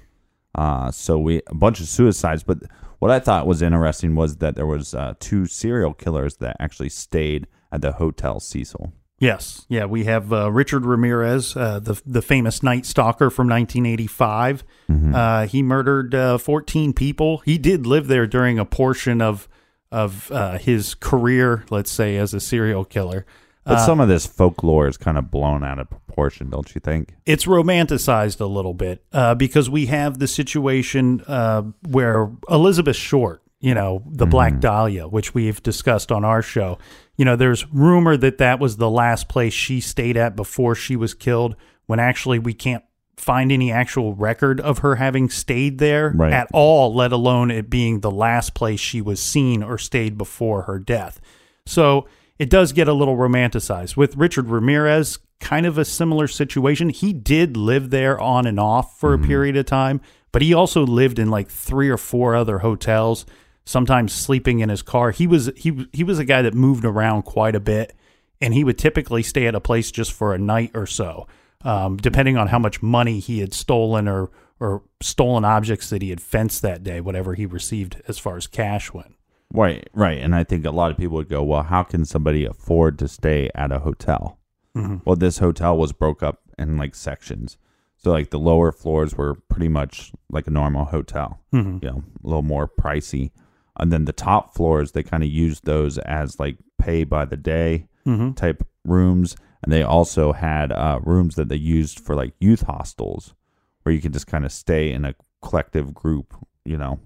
Uh, 0.54 0.90
so 0.90 1.18
we 1.18 1.42
a 1.46 1.54
bunch 1.54 1.80
of 1.80 1.86
suicides, 1.86 2.42
but 2.42 2.58
what 2.98 3.10
I 3.10 3.20
thought 3.20 3.46
was 3.46 3.62
interesting 3.62 4.16
was 4.16 4.38
that 4.38 4.56
there 4.56 4.66
was 4.66 4.94
uh, 4.94 5.14
two 5.20 5.46
serial 5.46 5.94
killers 5.94 6.36
that 6.38 6.56
actually 6.58 6.88
stayed 6.88 7.46
at 7.70 7.82
the 7.82 7.92
Hotel 7.92 8.40
Cecil. 8.40 8.92
Yes, 9.20 9.66
yeah, 9.68 9.84
we 9.84 10.04
have 10.04 10.32
uh, 10.32 10.50
Richard 10.50 10.86
Ramirez, 10.86 11.54
uh, 11.54 11.78
the 11.78 12.00
the 12.06 12.22
famous 12.22 12.62
Night 12.62 12.86
Stalker 12.86 13.28
from 13.28 13.48
1985. 13.48 14.64
Mm-hmm. 14.90 15.14
Uh, 15.14 15.46
he 15.46 15.62
murdered 15.62 16.14
uh, 16.14 16.38
14 16.38 16.94
people. 16.94 17.38
He 17.44 17.58
did 17.58 17.86
live 17.86 18.06
there 18.08 18.26
during 18.26 18.58
a 18.58 18.64
portion 18.64 19.20
of 19.20 19.46
of 19.92 20.32
uh, 20.32 20.56
his 20.56 20.94
career, 20.94 21.64
let's 21.68 21.90
say, 21.90 22.16
as 22.16 22.32
a 22.32 22.40
serial 22.40 22.84
killer. 22.86 23.26
But 23.64 23.74
Uh, 23.74 23.86
some 23.86 24.00
of 24.00 24.08
this 24.08 24.24
folklore 24.26 24.88
is 24.88 24.96
kind 24.96 25.18
of 25.18 25.30
blown 25.30 25.62
out 25.64 25.78
of 25.78 25.90
proportion, 25.90 26.48
don't 26.48 26.74
you 26.74 26.80
think? 26.80 27.14
it's 27.26 27.44
romanticized 27.44 28.40
a 28.40 28.46
little 28.46 28.72
bit 28.72 29.04
uh, 29.12 29.34
because 29.34 29.68
we 29.68 29.86
have 29.86 30.18
the 30.18 30.26
situation 30.28 31.22
uh, 31.26 31.62
where 31.86 32.30
Elizabeth 32.48 32.96
Short, 32.96 33.42
you 33.60 33.74
know, 33.74 34.02
the 34.06 34.26
Black 34.26 34.52
mm-hmm. 34.52 34.60
Dahlia, 34.60 35.08
which 35.08 35.34
we've 35.34 35.62
discussed 35.62 36.10
on 36.10 36.24
our 36.24 36.42
show, 36.42 36.78
you 37.16 37.24
know, 37.24 37.36
there's 37.36 37.66
rumor 37.72 38.16
that 38.16 38.38
that 38.38 38.58
was 38.58 38.76
the 38.76 38.90
last 38.90 39.28
place 39.28 39.52
she 39.52 39.80
stayed 39.80 40.16
at 40.16 40.34
before 40.34 40.74
she 40.74 40.96
was 40.96 41.14
killed, 41.14 41.56
when 41.86 42.00
actually 42.00 42.38
we 42.38 42.54
can't 42.54 42.84
find 43.16 43.52
any 43.52 43.70
actual 43.70 44.14
record 44.14 44.60
of 44.60 44.78
her 44.78 44.96
having 44.96 45.28
stayed 45.28 45.78
there 45.78 46.12
Right. 46.14 46.32
at 46.32 46.48
all, 46.54 46.94
let 46.94 47.12
alone 47.12 47.50
it 47.50 47.68
being 47.68 48.00
the 48.00 48.10
last 48.10 48.54
place 48.54 48.80
she 48.80 49.02
was 49.02 49.20
seen 49.20 49.62
or 49.62 49.76
stayed 49.76 50.16
before 50.16 50.62
her 50.62 50.78
death. 50.78 51.20
So 51.66 52.06
it 52.38 52.48
does 52.48 52.72
get 52.72 52.88
a 52.88 52.94
little 52.94 53.18
romanticized. 53.18 53.94
With 53.94 54.16
Richard 54.16 54.48
Ramirez, 54.48 55.18
kind 55.40 55.66
of 55.66 55.78
a 55.78 55.84
similar 55.84 56.28
situation. 56.28 56.90
He 56.90 57.12
did 57.12 57.56
live 57.56 57.90
there 57.90 58.20
on 58.20 58.46
and 58.46 58.60
off 58.60 58.98
for 58.98 59.12
a 59.12 59.16
mm-hmm. 59.16 59.26
period 59.26 59.56
of 59.56 59.66
time, 59.66 60.00
but 60.32 60.42
he 60.42 60.54
also 60.54 60.86
lived 60.86 61.18
in 61.18 61.30
like 61.30 61.48
three 61.48 61.88
or 61.88 61.96
four 61.96 62.36
other 62.36 62.60
hotels, 62.60 63.26
sometimes 63.70 64.12
sleeping 64.12 64.60
in 64.60 64.68
his 64.68 64.82
car. 64.82 65.10
He 65.12 65.26
was 65.26 65.50
he 65.56 65.86
he 65.92 66.04
was 66.04 66.18
a 66.18 66.24
guy 66.24 66.42
that 66.42 66.54
moved 66.54 66.84
around 66.84 67.22
quite 67.22 67.54
a 67.54 67.60
bit, 67.60 67.94
and 68.40 68.52
he 68.54 68.64
would 68.64 68.78
typically 68.78 69.22
stay 69.22 69.46
at 69.46 69.54
a 69.54 69.60
place 69.60 69.90
just 69.90 70.12
for 70.12 70.34
a 70.34 70.38
night 70.38 70.70
or 70.74 70.86
so. 70.86 71.26
um, 71.62 71.98
depending 71.98 72.38
on 72.38 72.48
how 72.48 72.58
much 72.58 72.80
money 72.82 73.18
he 73.20 73.40
had 73.40 73.52
stolen 73.52 74.08
or 74.08 74.30
or 74.60 74.82
stolen 75.02 75.44
objects 75.44 75.90
that 75.90 76.00
he 76.02 76.08
had 76.10 76.20
fenced 76.20 76.62
that 76.62 76.82
day, 76.82 77.00
whatever 77.02 77.34
he 77.34 77.44
received 77.46 78.00
as 78.08 78.18
far 78.18 78.36
as 78.38 78.46
cash 78.46 78.92
went. 78.94 79.14
Right, 79.52 79.88
right. 79.94 80.18
And 80.18 80.34
I 80.34 80.42
think 80.44 80.64
a 80.64 80.70
lot 80.70 80.90
of 80.90 80.96
people 80.96 81.16
would 81.16 81.28
go, 81.28 81.42
well, 81.42 81.62
how 81.64 81.82
can 81.82 82.04
somebody 82.06 82.44
afford 82.46 82.98
to 83.00 83.08
stay 83.08 83.50
at 83.54 83.72
a 83.72 83.80
hotel? 83.80 84.38
Mhm. 84.76 85.00
Well, 85.04 85.16
this 85.16 85.38
hotel 85.38 85.76
was 85.76 85.92
broke 85.92 86.22
up 86.22 86.40
in 86.58 86.76
like 86.78 86.94
sections. 86.94 87.58
So 87.96 88.10
like 88.10 88.30
the 88.30 88.38
lower 88.38 88.70
floors 88.72 89.14
were 89.16 89.34
pretty 89.50 89.68
much 89.68 90.12
like 90.30 90.46
a 90.46 90.50
normal 90.50 90.86
hotel, 90.86 91.40
Mhm. 91.52 91.82
you 91.82 91.90
know, 91.90 92.02
a 92.24 92.26
little 92.26 92.42
more 92.54 92.68
pricey. 92.68 93.32
And 93.80 93.92
then 93.92 94.04
the 94.04 94.12
top 94.12 94.54
floors, 94.54 94.92
they 94.92 95.02
kind 95.02 95.22
of 95.22 95.28
used 95.28 95.64
those 95.64 95.98
as 95.98 96.38
like 96.38 96.56
pay 96.78 97.04
by 97.04 97.24
the 97.24 97.36
day 97.36 97.86
Mhm. 98.06 98.36
type 98.36 98.62
rooms. 98.84 99.36
And 99.62 99.72
they 99.72 99.82
also 99.82 100.32
had 100.32 100.72
uh, 100.72 101.00
rooms 101.02 101.34
that 101.34 101.48
they 101.48 101.56
used 101.56 101.98
for 102.00 102.14
like 102.14 102.32
youth 102.40 102.62
hostels 102.62 103.34
where 103.82 103.94
you 103.94 104.00
can 104.00 104.12
just 104.12 104.26
kind 104.26 104.44
of 104.44 104.52
stay 104.52 104.92
in 104.92 105.04
a 105.04 105.14
collective 105.42 105.92
group, 105.94 106.34
you 106.64 106.76
know, 106.78 106.98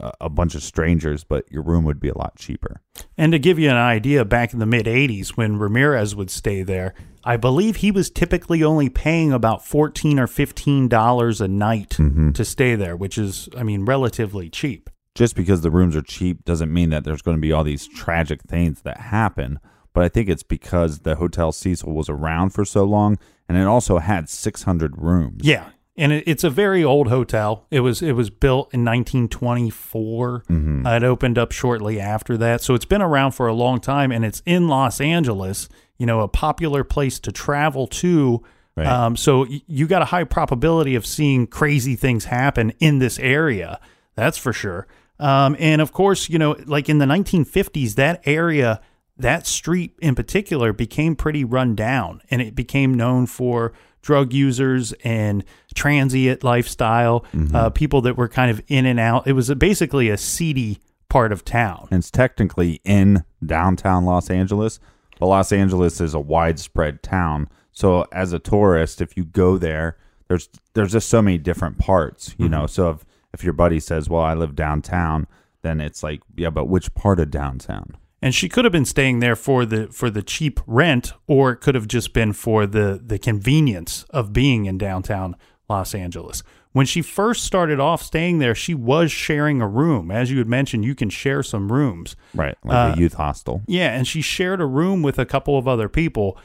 a- 0.00 0.12
a 0.22 0.28
bunch 0.28 0.54
of 0.56 0.62
strangers, 0.62 1.22
but 1.24 1.44
your 1.50 1.62
room 1.62 1.84
would 1.84 2.00
be 2.00 2.08
a 2.08 2.18
lot 2.18 2.34
cheaper. 2.36 2.80
And 3.16 3.30
to 3.32 3.38
give 3.38 3.58
you 3.58 3.70
an 3.70 3.76
idea, 3.76 4.24
back 4.24 4.52
in 4.52 4.58
the 4.58 4.66
mid 4.66 4.86
80s, 4.88 5.36
when 5.36 5.58
Ramirez 5.58 6.14
would 6.16 6.30
stay 6.30 6.62
there, 6.64 6.94
I 7.24 7.36
believe 7.36 7.76
he 7.76 7.90
was 7.92 8.10
typically 8.10 8.62
only 8.64 8.88
paying 8.88 9.32
about 9.32 9.64
14 9.64 10.18
or 10.18 10.26
$15 10.26 11.40
a 11.40 11.48
night 11.48 11.90
Mm-hmm. 11.90 12.32
to 12.32 12.44
stay 12.44 12.74
there, 12.74 12.96
which 12.96 13.16
is, 13.18 13.48
I 13.56 13.62
mean, 13.62 13.84
relatively 13.84 14.48
cheap. 14.50 14.90
Just 15.14 15.34
because 15.36 15.60
the 15.62 15.70
rooms 15.70 15.96
are 15.96 16.02
cheap 16.02 16.44
doesn't 16.44 16.72
mean 16.72 16.90
that 16.90 17.04
there's 17.04 17.22
going 17.22 17.36
to 17.36 17.40
be 17.40 17.52
all 17.52 17.64
these 17.64 17.86
tragic 17.88 18.42
things 18.42 18.82
that 18.82 18.98
happen. 18.98 19.58
But 19.92 20.04
I 20.04 20.08
think 20.08 20.28
it's 20.28 20.42
because 20.44 21.00
the 21.00 21.16
Hotel 21.16 21.50
Cecil 21.52 21.92
was 21.92 22.08
around 22.08 22.50
for 22.50 22.64
so 22.64 22.84
long, 22.84 23.18
and 23.48 23.58
it 23.58 23.66
also 23.66 23.98
had 23.98 24.28
600 24.28 24.96
rooms. 24.96 25.42
Yeah. 25.44 25.70
And 25.96 26.12
it, 26.12 26.24
it's 26.26 26.44
a 26.44 26.50
very 26.50 26.84
old 26.84 27.08
hotel. 27.08 27.66
It 27.70 27.80
was 27.80 28.00
it 28.00 28.12
was 28.12 28.30
built 28.30 28.72
in 28.72 28.84
1924. 28.84 30.44
Mhm. 30.48 30.86
Uh, 30.86 30.90
it 30.96 31.02
opened 31.04 31.38
up 31.38 31.52
shortly 31.52 32.00
after 32.00 32.36
that, 32.38 32.62
so 32.62 32.74
it's 32.74 32.84
been 32.84 33.02
around 33.02 33.32
for 33.32 33.46
a 33.48 33.52
long 33.52 33.80
time, 33.80 34.10
and 34.12 34.24
it's 34.24 34.42
in 34.46 34.68
Los 34.68 35.00
Angeles. 35.00 35.68
You 35.98 36.06
know, 36.06 36.20
a 36.20 36.28
popular 36.28 36.84
place 36.84 37.18
to 37.20 37.32
travel 37.32 37.86
to. 37.88 38.42
Right. 38.76 38.86
Um, 38.86 39.16
so 39.16 39.40
y- 39.44 39.60
you 39.66 39.86
got 39.86 40.00
a 40.00 40.06
high 40.06 40.24
probability 40.24 40.94
of 40.94 41.04
seeing 41.04 41.46
crazy 41.46 41.96
things 41.96 42.26
happen 42.26 42.72
in 42.78 43.00
this 43.00 43.18
area. 43.18 43.78
That's 44.14 44.38
for 44.38 44.52
sure. 44.54 44.86
Um, 45.20 45.54
and 45.58 45.80
of 45.80 45.92
course, 45.92 46.28
you 46.28 46.38
know, 46.38 46.56
like 46.66 46.88
in 46.88 46.98
the 46.98 47.06
1950s, 47.06 47.94
that 47.94 48.22
area, 48.24 48.80
that 49.16 49.46
street 49.46 49.94
in 50.00 50.14
particular, 50.14 50.72
became 50.72 51.14
pretty 51.14 51.44
run 51.44 51.74
down, 51.74 52.22
and 52.30 52.40
it 52.40 52.54
became 52.54 52.94
known 52.94 53.26
for 53.26 53.72
drug 54.02 54.32
users 54.32 54.92
and 55.04 55.44
transient 55.74 56.42
lifestyle, 56.42 57.24
uh, 57.54 57.68
people 57.70 58.00
that 58.00 58.16
were 58.16 58.28
kind 58.28 58.50
of 58.50 58.62
in 58.66 58.86
and 58.86 58.98
out. 58.98 59.26
It 59.26 59.34
was 59.34 59.50
a, 59.50 59.56
basically 59.56 60.08
a 60.08 60.16
seedy 60.16 60.78
part 61.10 61.32
of 61.32 61.44
town. 61.44 61.88
And 61.90 61.98
it's 61.98 62.10
technically 62.10 62.80
in 62.84 63.24
downtown 63.44 64.06
Los 64.06 64.30
Angeles, 64.30 64.80
but 65.18 65.26
Los 65.26 65.52
Angeles 65.52 66.00
is 66.00 66.14
a 66.14 66.20
widespread 66.20 67.02
town. 67.02 67.50
So 67.72 68.06
as 68.10 68.32
a 68.32 68.38
tourist, 68.38 69.02
if 69.02 69.16
you 69.18 69.24
go 69.24 69.58
there, 69.58 69.98
there's 70.28 70.48
there's 70.74 70.92
just 70.92 71.08
so 71.08 71.20
many 71.20 71.38
different 71.38 71.78
parts, 71.78 72.34
you 72.38 72.48
know. 72.48 72.66
So 72.66 72.90
if 72.90 73.04
if 73.32 73.42
your 73.44 73.52
buddy 73.52 73.80
says, 73.80 74.08
"Well, 74.08 74.22
I 74.22 74.34
live 74.34 74.54
downtown," 74.54 75.26
then 75.62 75.80
it's 75.80 76.02
like, 76.02 76.20
yeah, 76.36 76.50
but 76.50 76.66
which 76.66 76.94
part 76.94 77.20
of 77.20 77.30
downtown? 77.30 77.96
and 78.22 78.34
she 78.34 78.50
could 78.50 78.66
have 78.66 78.72
been 78.72 78.84
staying 78.84 79.20
there 79.20 79.34
for 79.34 79.64
the 79.64 79.86
for 79.86 80.10
the 80.10 80.22
cheap 80.22 80.60
rent 80.66 81.14
or 81.26 81.52
it 81.52 81.56
could 81.56 81.74
have 81.74 81.88
just 81.88 82.12
been 82.12 82.34
for 82.34 82.66
the 82.66 83.00
the 83.02 83.18
convenience 83.18 84.04
of 84.10 84.30
being 84.30 84.66
in 84.66 84.76
downtown 84.76 85.34
Los 85.70 85.94
Angeles. 85.94 86.42
When 86.72 86.84
she 86.84 87.00
first 87.00 87.44
started 87.44 87.80
off 87.80 88.02
staying 88.02 88.38
there, 88.38 88.54
she 88.54 88.74
was 88.74 89.10
sharing 89.10 89.62
a 89.62 89.66
room. 89.66 90.10
As 90.10 90.30
you 90.30 90.36
had 90.36 90.46
mentioned, 90.48 90.84
you 90.84 90.94
can 90.94 91.08
share 91.08 91.42
some 91.42 91.72
rooms. 91.72 92.14
Right, 92.34 92.56
like 92.62 92.92
Uh, 92.92 92.94
a 92.94 93.00
youth 93.00 93.14
hostel. 93.14 93.62
Yeah, 93.66 93.90
and 93.96 94.06
she 94.06 94.20
shared 94.20 94.60
a 94.60 94.66
room 94.66 95.02
with 95.02 95.18
a 95.18 95.24
couple 95.24 95.56
of 95.56 95.66
other 95.66 95.88
people. 95.88 96.36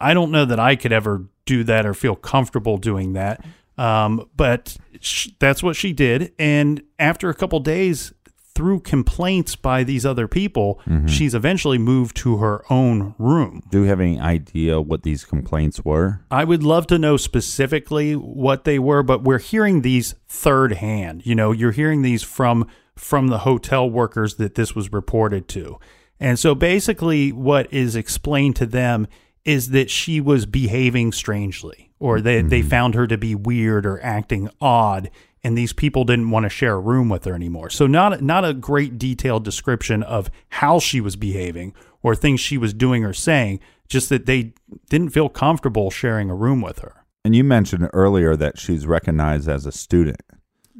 I 0.00 0.14
don't 0.14 0.30
know 0.30 0.44
that 0.44 0.58
I 0.58 0.74
could 0.74 0.92
ever 0.92 1.26
do 1.44 1.64
that 1.64 1.84
or 1.84 1.92
feel 1.92 2.16
comfortable 2.16 2.78
doing 2.78 3.12
that. 3.12 3.44
Um, 3.78 4.28
but 4.36 4.76
sh- 5.00 5.28
that's 5.38 5.62
what 5.62 5.76
she 5.76 5.92
did. 5.92 6.32
And 6.38 6.82
after 6.98 7.28
a 7.30 7.34
couple 7.34 7.60
days, 7.60 8.12
through 8.54 8.80
complaints 8.80 9.54
by 9.54 9.84
these 9.84 10.04
other 10.04 10.26
people, 10.26 10.80
Mhm. 10.88 11.08
she's 11.08 11.32
eventually 11.32 11.78
moved 11.78 12.16
to 12.16 12.38
her 12.38 12.64
own 12.68 13.14
room. 13.16 13.62
Do 13.70 13.82
you 13.82 13.84
have 13.88 14.00
any 14.00 14.18
idea 14.18 14.80
what 14.80 15.04
these 15.04 15.24
complaints 15.24 15.84
were? 15.84 16.22
I 16.28 16.42
would 16.42 16.64
love 16.64 16.88
to 16.88 16.98
know 16.98 17.16
specifically 17.16 18.16
what 18.16 18.64
they 18.64 18.80
were, 18.80 19.04
but 19.04 19.22
we're 19.22 19.38
hearing 19.38 19.82
these 19.82 20.16
third 20.28 20.72
hand. 20.72 21.22
You 21.24 21.36
know, 21.36 21.52
you're 21.52 21.70
hearing 21.70 22.02
these 22.02 22.22
from 22.24 22.66
from 22.96 23.28
the 23.28 23.38
hotel 23.38 23.88
workers 23.88 24.34
that 24.38 24.56
this 24.56 24.74
was 24.74 24.92
reported 24.92 25.46
to. 25.46 25.78
And 26.18 26.36
so 26.36 26.56
basically 26.56 27.30
what 27.30 27.72
is 27.72 27.94
explained 27.94 28.56
to 28.56 28.66
them 28.66 29.06
is 29.44 29.68
that 29.68 29.88
she 29.88 30.20
was 30.20 30.46
behaving 30.46 31.12
strangely 31.12 31.87
or 31.98 32.20
they 32.20 32.42
they 32.42 32.60
mm-hmm. 32.60 32.68
found 32.68 32.94
her 32.94 33.06
to 33.06 33.18
be 33.18 33.34
weird 33.34 33.86
or 33.86 34.02
acting 34.02 34.48
odd 34.60 35.10
and 35.44 35.56
these 35.56 35.72
people 35.72 36.04
didn't 36.04 36.30
want 36.30 36.44
to 36.44 36.50
share 36.50 36.74
a 36.74 36.80
room 36.80 37.08
with 37.08 37.24
her 37.24 37.34
anymore. 37.34 37.70
So 37.70 37.86
not 37.86 38.22
not 38.22 38.44
a 38.44 38.54
great 38.54 38.98
detailed 38.98 39.44
description 39.44 40.02
of 40.02 40.30
how 40.50 40.78
she 40.78 41.00
was 41.00 41.16
behaving 41.16 41.74
or 42.02 42.14
things 42.14 42.40
she 42.40 42.58
was 42.58 42.74
doing 42.74 43.04
or 43.04 43.12
saying, 43.12 43.60
just 43.88 44.08
that 44.08 44.26
they 44.26 44.52
didn't 44.90 45.10
feel 45.10 45.28
comfortable 45.28 45.90
sharing 45.90 46.30
a 46.30 46.34
room 46.34 46.60
with 46.60 46.80
her. 46.80 47.04
And 47.24 47.34
you 47.34 47.44
mentioned 47.44 47.88
earlier 47.92 48.36
that 48.36 48.58
she's 48.58 48.86
recognized 48.86 49.48
as 49.48 49.66
a 49.66 49.72
student. 49.72 50.20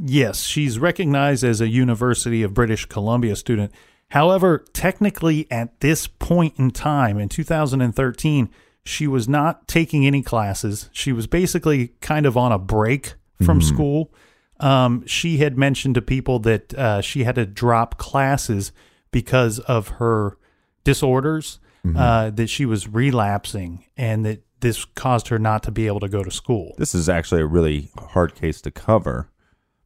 Yes, 0.01 0.45
she's 0.45 0.79
recognized 0.79 1.43
as 1.43 1.61
a 1.61 1.69
University 1.69 2.43
of 2.43 2.55
British 2.55 2.87
Columbia 2.87 3.35
student. 3.37 3.73
However, 4.11 4.65
technically 4.73 5.47
at 5.51 5.81
this 5.81 6.07
point 6.07 6.55
in 6.57 6.71
time 6.71 7.19
in 7.19 7.29
2013, 7.29 8.49
she 8.89 9.07
was 9.07 9.29
not 9.29 9.69
taking 9.69 10.07
any 10.07 10.23
classes. 10.23 10.89
She 10.93 11.13
was 11.13 11.27
basically 11.27 11.89
kind 12.01 12.25
of 12.27 12.37
on 12.37 12.53
a 12.53 12.59
break 12.59 13.15
from 13.45 13.61
Mhm. 13.61 13.65
school. 13.65 14.13
Um, 14.61 15.07
she 15.07 15.39
had 15.39 15.57
mentioned 15.59 15.95
to 15.97 16.03
people 16.03 16.39
that 16.41 16.75
uh, 16.75 17.01
she 17.01 17.25
had 17.25 17.35
to 17.37 17.47
drop 17.47 17.99
classes 17.99 18.73
because 19.13 19.59
of 19.61 19.89
her 20.01 20.37
disorders, 20.85 21.61
Mhm. 21.85 21.97
uh, 21.97 22.31
that 22.31 22.49
she 22.49 22.65
was 22.67 22.89
relapsing, 22.89 23.85
and 23.97 24.25
that 24.25 24.43
this 24.61 24.85
caused 24.85 25.29
her 25.29 25.39
not 25.39 25.63
to 25.65 25.71
be 25.71 25.87
able 25.87 26.01
to 26.01 26.09
go 26.09 26.25
to 26.25 26.31
school. 26.31 26.75
This 26.79 26.95
is 26.95 27.09
actually 27.09 27.43
a 27.43 27.47
really 27.47 27.91
hard 27.97 28.35
case 28.35 28.61
to 28.63 28.71
cover 28.71 29.29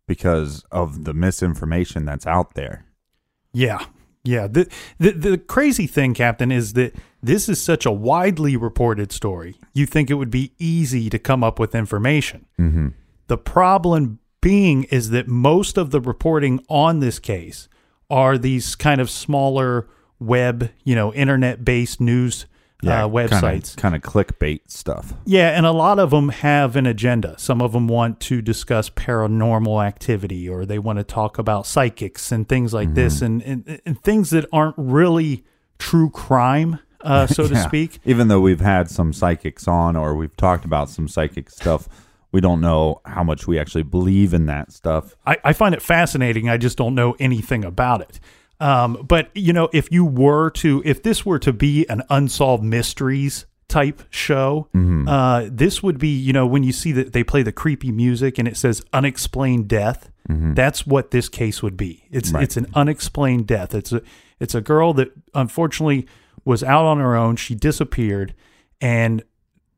because 0.07 0.65
of 0.73 1.05
the 1.05 1.12
misinformation 1.12 2.05
that's 2.05 2.27
out 2.27 2.55
there. 2.55 2.87
Yeah. 3.53 3.85
Yeah. 4.25 4.47
The, 4.47 4.69
the 4.99 5.11
the 5.13 5.39
crazy 5.39 5.87
thing, 5.87 6.15
Captain, 6.15 6.53
is 6.53 6.75
that 6.75 6.95
this 7.23 7.49
is 7.49 7.61
such 7.61 7.87
a 7.87 7.91
widely 7.91 8.57
reported 8.57 9.13
story. 9.13 9.57
You 9.73 9.87
think 9.87 10.11
it 10.11 10.15
would 10.15 10.31
be 10.31 10.53
easy 10.59 11.11
to 11.11 11.19
come 11.19 11.43
up 11.43 11.59
with 11.59 11.75
information. 11.75 12.47
Mm-hmm. 12.59 12.89
The 13.27 13.39
problem 13.39 14.19
being 14.41 14.85
is 14.85 15.11
that 15.11 15.29
most 15.29 15.79
of 15.79 15.91
the 15.91 16.01
reporting 16.01 16.65
on 16.69 17.01
this 17.01 17.19
case 17.19 17.69
are 18.11 18.37
these 18.37 18.75
kind 18.75 19.01
of 19.01 19.09
smaller 19.09 19.89
web, 20.19 20.71
you 20.85 20.95
know, 20.95 21.13
internet 21.15 21.65
based 21.65 22.01
news 22.83 22.92
uh, 22.92 23.09
websites. 23.09 23.77
kind 23.77 23.95
of 23.95 24.03
clickbait 24.03 24.62
stuff. 24.68 25.14
Yeah, 25.25 25.51
and 25.51 25.66
a 25.66 25.73
lot 25.73 25.99
of 25.99 26.11
them 26.11 26.31
have 26.31 26.77
an 26.77 26.87
agenda. 26.87 27.35
Some 27.38 27.62
of 27.62 27.73
them 27.73 27.88
want 27.88 28.21
to 28.21 28.42
discuss 28.42 28.90
paranormal 28.90 29.85
activity 29.85 30.49
or 30.49 30.66
they 30.66 30.79
want 30.79 30.99
to 30.99 31.05
talk 31.05 31.38
about 31.38 31.66
psychics 31.66 32.33
and 32.33 32.49
things 32.49 32.75
like 32.75 32.95
this 32.95 33.23
and, 33.23 33.42
and, 33.42 33.81
and 33.87 34.03
things 34.03 34.31
that 34.31 34.47
aren't 34.53 34.75
really 34.77 35.45
true 35.79 36.11
crime, 36.11 36.79
uh, 37.01 37.27
so 37.29 37.49
to 37.49 37.57
speak. 37.57 37.99
Even 38.05 38.29
though 38.29 38.40
we've 38.40 38.61
had 38.61 38.90
some 38.90 39.12
psychics 39.12 39.66
on 39.68 39.97
or 39.97 40.14
we've 40.14 40.37
talked 40.37 40.64
about 40.64 40.90
some 40.90 41.09
psychic 41.09 41.51
stuff, 41.51 41.88
we 42.33 42.40
don't 42.40 42.61
know 42.61 43.01
how 43.05 43.23
much 43.23 43.47
we 43.47 43.59
actually 43.59 43.83
believe 43.83 44.33
in 44.33 44.47
that 44.47 44.73
stuff. 44.73 45.14
I, 45.27 45.37
I 45.45 45.53
find 45.53 45.75
it 45.75 45.83
fascinating. 45.83 46.49
I 46.49 46.57
just 46.57 46.79
don't 46.79 46.95
know 46.95 47.14
anything 47.21 47.64
about 47.64 48.01
it. 48.01 48.18
Um, 48.62 49.05
but 49.09 49.31
you 49.35 49.53
know, 49.53 49.68
if 49.72 49.90
you 49.90 50.05
were 50.05 50.51
to, 50.51 50.83
if 50.85 51.03
this 51.03 51.27
were 51.27 51.38
to 51.40 51.53
be 51.53 51.87
an 51.88 52.03
unsolved 52.09 52.62
mysteries 52.62 53.44
type 53.68 54.03
show, 54.11 54.68
Mhm. 54.75 55.09
uh, 55.09 55.48
this 55.51 55.83
would 55.83 55.98
be, 55.98 56.09
you 56.16 56.33
know, 56.33 56.46
when 56.46 56.62
you 56.62 56.72
see 56.72 56.92
that 56.92 57.12
they 57.12 57.25
play 57.25 57.42
the 57.42 57.53
creepy 57.53 57.90
music 57.90 58.38
and 58.38 58.46
it 58.46 58.57
says 58.57 58.83
unexplained 58.92 59.66
death, 59.68 60.11
Mhm. 60.29 60.55
that's 60.55 60.87
what 60.87 61.11
this 61.11 61.29
case 61.29 61.62
would 61.62 61.77
be. 61.77 62.05
It's 62.11 62.31
Right. 62.33 62.44
it's 62.44 62.57
an 62.57 62.66
unexplained 62.75 63.46
death. 63.46 63.75
It's 63.75 63.92
a 63.92 64.03
it's 64.40 64.55
a 64.55 64.61
girl 64.61 64.92
that 64.94 65.12
unfortunately 65.35 66.07
was 66.44 66.62
out 66.64 66.85
on 66.85 66.98
her 66.98 67.14
own. 67.16 67.37
She 67.37 67.55
disappeared, 67.55 68.35
and 68.81 69.22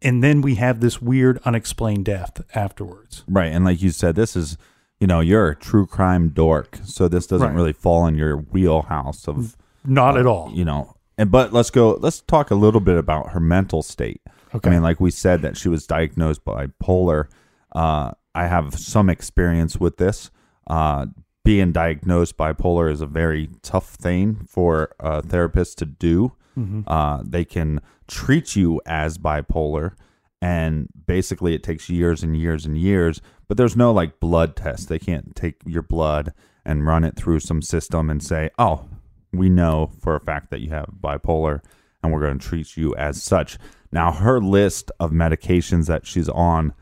and 0.03 0.23
then 0.23 0.43
we 0.43 0.57
have 0.57 0.81
this 0.81 1.01
weird 1.01 1.39
unexplained 1.47 2.05
death 2.05 2.43
afterwards. 2.55 3.25
Right. 3.27 3.51
And 3.53 3.65
like 3.65 3.81
you 3.81 3.91
said, 3.91 4.17
this 4.17 4.37
is, 4.37 4.59
you 5.05 5.07
know, 5.07 5.21
you're 5.21 5.49
a 5.51 5.55
true 5.55 5.87
crime 5.87 6.31
dork. 6.31 6.79
So 6.85 7.09
this 7.09 7.27
doesn't 7.27 7.49
Right. 7.49 7.55
really 7.55 7.75
fall 7.75 8.07
in 8.07 8.15
your 8.17 8.39
wheelhouse 8.39 9.29
of. 9.29 9.55
Not 9.85 10.17
at 10.17 10.25
uh, 10.25 10.33
all. 10.33 10.51
You 10.51 10.65
know, 10.65 10.95
and 11.19 11.31
but 11.31 11.53
let's 11.53 11.69
go, 11.69 11.99
let's 12.01 12.23
talk 12.23 12.51
a 12.51 12.55
little 12.55 12.81
bit 12.81 12.97
about 12.97 13.33
her 13.33 13.41
mental 13.41 13.83
state. 13.83 14.23
Okay. 14.55 14.71
I 14.71 14.73
mean, 14.73 14.83
like 14.83 15.01
we 15.01 15.11
said, 15.11 15.43
that 15.43 15.59
she 15.59 15.69
was 15.69 15.87
diagnosed 15.87 16.43
bipolar. 16.47 17.27
Uh, 17.73 18.13
I 18.35 18.47
have 18.47 18.79
some 18.79 19.11
experience 19.11 19.77
with 19.77 19.99
this. 19.99 20.31
Uh, 20.67 21.05
being 21.45 21.71
diagnosed 21.73 22.39
bipolar 22.39 22.91
is 22.91 23.03
a 23.03 23.07
very 23.07 23.51
tough 23.61 23.91
thing 23.97 24.47
for 24.49 24.95
a 25.01 25.21
therapist 25.21 25.77
to 25.81 25.85
do. 25.85 26.33
Mhm. 26.59 26.85
Uh, 26.87 27.23
they 27.27 27.45
can 27.45 27.83
treat 28.09 28.57
you 28.57 28.81
as 28.87 29.19
bipolar, 29.19 29.93
and 30.41 30.89
basically 31.07 31.55
it 31.55 31.63
takes 31.63 31.91
years 31.91 32.23
and 32.23 32.35
years 32.35 32.65
and 32.65 32.79
years. 32.79 33.21
But 33.49 33.57
there's 33.57 33.77
no 33.77 33.93
like 33.93 34.21
blood 34.21 34.57
test. 34.57 34.89
They 34.89 34.99
can't 34.99 35.35
take 35.37 35.57
your 35.67 35.83
blood 35.83 36.33
and 36.65 36.87
run 36.87 37.05
it 37.05 37.17
through 37.17 37.41
some 37.41 37.63
system 37.63 38.09
and 38.11 38.23
say, 38.23 38.51
"Oh, 38.59 38.89
we 39.33 39.49
know 39.49 39.91
for 40.01 40.17
a 40.17 40.21
fact 40.21 40.51
that 40.51 40.61
you 40.61 40.71
have 40.71 40.95
bipolar, 41.01 41.61
and 42.03 42.13
we're 42.13 42.21
going 42.21 42.39
to 42.39 42.49
treat 42.49 42.77
you 42.77 42.95
as 42.97 43.23
such." 43.23 43.59
Now, 43.93 44.13
her 44.13 44.41
list 44.41 44.91
of 44.99 45.11
medications 45.11 45.87
that 45.87 46.07
she's 46.07 46.29
on 46.29 46.73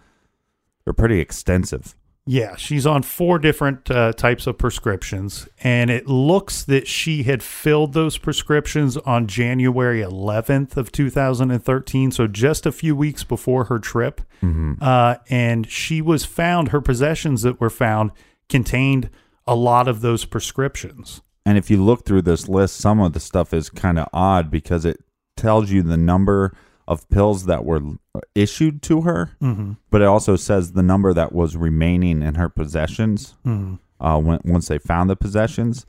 are 0.86 0.92
pretty 0.92 1.20
extensive. 1.20 1.94
Yeah, 2.24 2.54
she's 2.54 2.86
on 2.86 3.02
four 3.02 3.40
different 3.40 3.90
uh, 3.90 4.12
types 4.12 4.46
of 4.46 4.56
prescriptions, 4.56 5.48
and 5.58 5.90
it 5.90 6.06
looks 6.06 6.62
that 6.64 6.86
she 6.86 7.24
had 7.24 7.42
filled 7.42 7.94
those 7.94 8.16
prescriptions 8.16 8.96
on 8.98 9.26
January 9.26 10.02
11th 10.02 10.76
of 10.76 10.92
2013, 10.92 12.12
so 12.12 12.28
just 12.28 12.64
a 12.64 12.70
few 12.70 12.94
weeks 12.94 13.24
before 13.24 13.64
her 13.64 13.80
trip. 13.80 14.20
Mhm. 14.40 14.80
Uh, 14.80 15.16
and 15.30 15.68
she 15.68 16.00
was 16.00 16.24
found; 16.24 16.68
her 16.68 16.80
possessions 16.80 17.42
that 17.42 17.60
were 17.60 17.70
found 17.70 18.12
contained 18.48 19.10
a 19.44 19.56
lot 19.56 19.88
of 19.88 20.00
those 20.00 20.24
prescriptions. 20.24 21.22
And 21.44 21.58
if 21.58 21.70
you 21.70 21.82
look 21.82 22.04
through 22.04 22.22
this 22.22 22.48
list, 22.48 22.76
some 22.76 23.00
of 23.00 23.14
the 23.14 23.20
stuff 23.20 23.52
is 23.52 23.68
kind 23.68 23.98
of 23.98 24.08
odd 24.12 24.48
because 24.48 24.84
it 24.84 24.98
tells 25.36 25.72
you 25.72 25.82
the 25.82 25.96
number 25.96 26.52
of 26.88 27.08
pills 27.10 27.46
that 27.46 27.64
were 27.64 27.80
issued 28.34 28.82
to 28.82 29.02
her, 29.02 29.30
Mhm. 29.40 29.76
but 29.90 30.02
it 30.02 30.06
also 30.06 30.36
says 30.36 30.72
the 30.72 30.82
number 30.82 31.14
that 31.14 31.32
was 31.32 31.56
remaining 31.56 32.22
in 32.22 32.34
her 32.34 32.48
possessions 32.48 33.34
Mhm. 33.46 33.78
uh, 34.00 34.20
when, 34.20 34.40
once 34.44 34.68
they 34.68 34.78
found 34.78 35.08
the 35.08 35.16
possessions. 35.16 35.86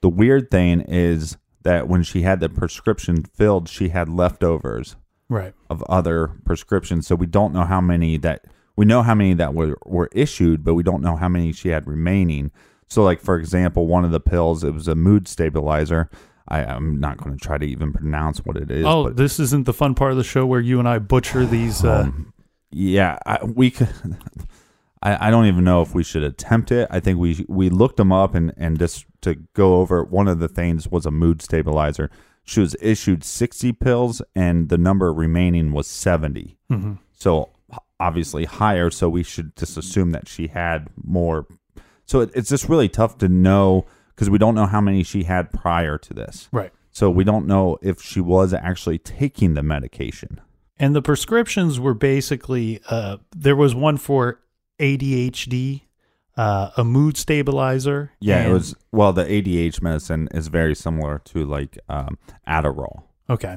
The 0.00 0.08
weird 0.08 0.50
thing 0.50 0.80
is 0.82 1.36
that 1.62 1.88
when 1.88 2.02
she 2.02 2.22
had 2.22 2.40
the 2.40 2.48
prescription 2.48 3.22
filled, 3.34 3.68
she 3.68 3.90
had 3.90 4.08
leftovers 4.08 4.96
Right. 5.28 5.52
of 5.68 5.82
other 5.84 6.30
prescriptions. 6.44 7.06
So 7.06 7.14
we 7.14 7.26
don't 7.26 7.52
know 7.52 7.64
how 7.64 7.80
many 7.80 8.16
that 8.18 8.46
we 8.76 8.86
know 8.86 9.02
how 9.02 9.14
many 9.14 9.34
that 9.34 9.52
were, 9.54 9.76
were 9.84 10.08
issued, 10.12 10.64
but 10.64 10.72
we 10.74 10.82
don't 10.82 11.02
know 11.02 11.16
how 11.16 11.28
many 11.28 11.52
she 11.52 11.68
had 11.68 11.86
remaining. 11.86 12.50
So, 12.88 13.04
like 13.04 13.20
for 13.20 13.36
example, 13.38 13.86
one 13.86 14.06
of 14.06 14.10
the 14.10 14.20
pills 14.20 14.64
it 14.64 14.72
was 14.72 14.88
a 14.88 14.94
mood 14.94 15.28
stabilizer. 15.28 16.08
I, 16.50 16.64
I'm 16.64 16.98
not 16.98 17.16
going 17.18 17.36
to 17.36 17.42
try 17.44 17.58
to 17.58 17.64
even 17.66 17.92
pronounce 17.92 18.38
what 18.44 18.56
it 18.56 18.70
is. 18.70 18.84
oh, 18.84 19.04
but 19.04 19.16
this 19.16 19.38
isn't 19.38 19.66
the 19.66 19.72
fun 19.72 19.94
part 19.94 20.10
of 20.10 20.16
the 20.16 20.24
show 20.24 20.44
where 20.46 20.60
you 20.60 20.78
and 20.78 20.88
I 20.88 20.98
butcher 20.98 21.46
these. 21.46 21.84
Uh, 21.84 22.00
um, 22.06 22.32
yeah, 22.70 23.18
I, 23.26 23.44
we 23.44 23.70
could. 23.70 23.88
I, 25.02 25.28
I 25.28 25.30
don't 25.30 25.46
even 25.46 25.64
know 25.64 25.80
if 25.80 25.94
we 25.94 26.02
should 26.04 26.22
attempt 26.22 26.70
it. 26.70 26.86
I 26.90 27.00
think 27.00 27.18
we 27.18 27.44
we 27.48 27.70
looked 27.70 27.96
them 27.96 28.12
up 28.12 28.34
and 28.34 28.52
and 28.56 28.78
just 28.78 29.06
to 29.22 29.36
go 29.54 29.80
over 29.80 30.04
one 30.04 30.28
of 30.28 30.40
the 30.40 30.48
things 30.48 30.88
was 30.88 31.06
a 31.06 31.10
mood 31.10 31.40
stabilizer. 31.40 32.10
She 32.44 32.60
was 32.60 32.76
issued 32.82 33.24
sixty 33.24 33.72
pills, 33.72 34.20
and 34.34 34.68
the 34.68 34.78
number 34.78 35.12
remaining 35.12 35.72
was 35.72 35.86
70 35.86 36.56
Mhm. 36.70 36.98
So 37.12 37.50
obviously 37.98 38.44
higher. 38.44 38.90
So 38.90 39.08
we 39.08 39.22
should 39.22 39.54
just 39.56 39.76
assume 39.78 40.10
that 40.10 40.28
she 40.28 40.48
had 40.48 40.88
more. 41.02 41.46
So 42.06 42.20
it, 42.20 42.30
it's 42.34 42.48
just 42.50 42.68
really 42.68 42.88
tough 42.88 43.18
to 43.18 43.28
know 43.28 43.86
because 44.20 44.28
we 44.28 44.36
don't 44.36 44.54
know 44.54 44.66
how 44.66 44.82
many 44.82 45.02
she 45.02 45.22
had 45.22 45.50
prior 45.50 45.96
to 45.96 46.12
this. 46.12 46.50
Right. 46.52 46.70
So 46.90 47.10
we 47.10 47.24
don't 47.24 47.46
know 47.46 47.78
if 47.80 48.02
she 48.02 48.20
was 48.20 48.52
actually 48.52 48.98
taking 48.98 49.54
the 49.54 49.62
medication. 49.62 50.42
And 50.78 50.94
the 50.94 51.00
prescriptions 51.00 51.80
were 51.80 51.94
basically 51.94 52.82
uh, 52.90 53.16
there 53.34 53.56
was 53.56 53.74
one 53.74 53.96
for 53.96 54.40
ADHD, 54.78 55.82
uh, 56.36 56.70
a 56.76 56.84
mood 56.84 57.16
stabilizer. 57.16 58.12
Yeah, 58.20 58.46
it 58.46 58.52
was. 58.52 58.76
Well, 58.92 59.14
the 59.14 59.24
ADH 59.24 59.80
medicine 59.80 60.28
is 60.34 60.48
very 60.48 60.74
similar 60.74 61.20
to 61.24 61.46
like 61.46 61.78
um, 61.88 62.18
Adderall. 62.46 63.04
Okay. 63.30 63.56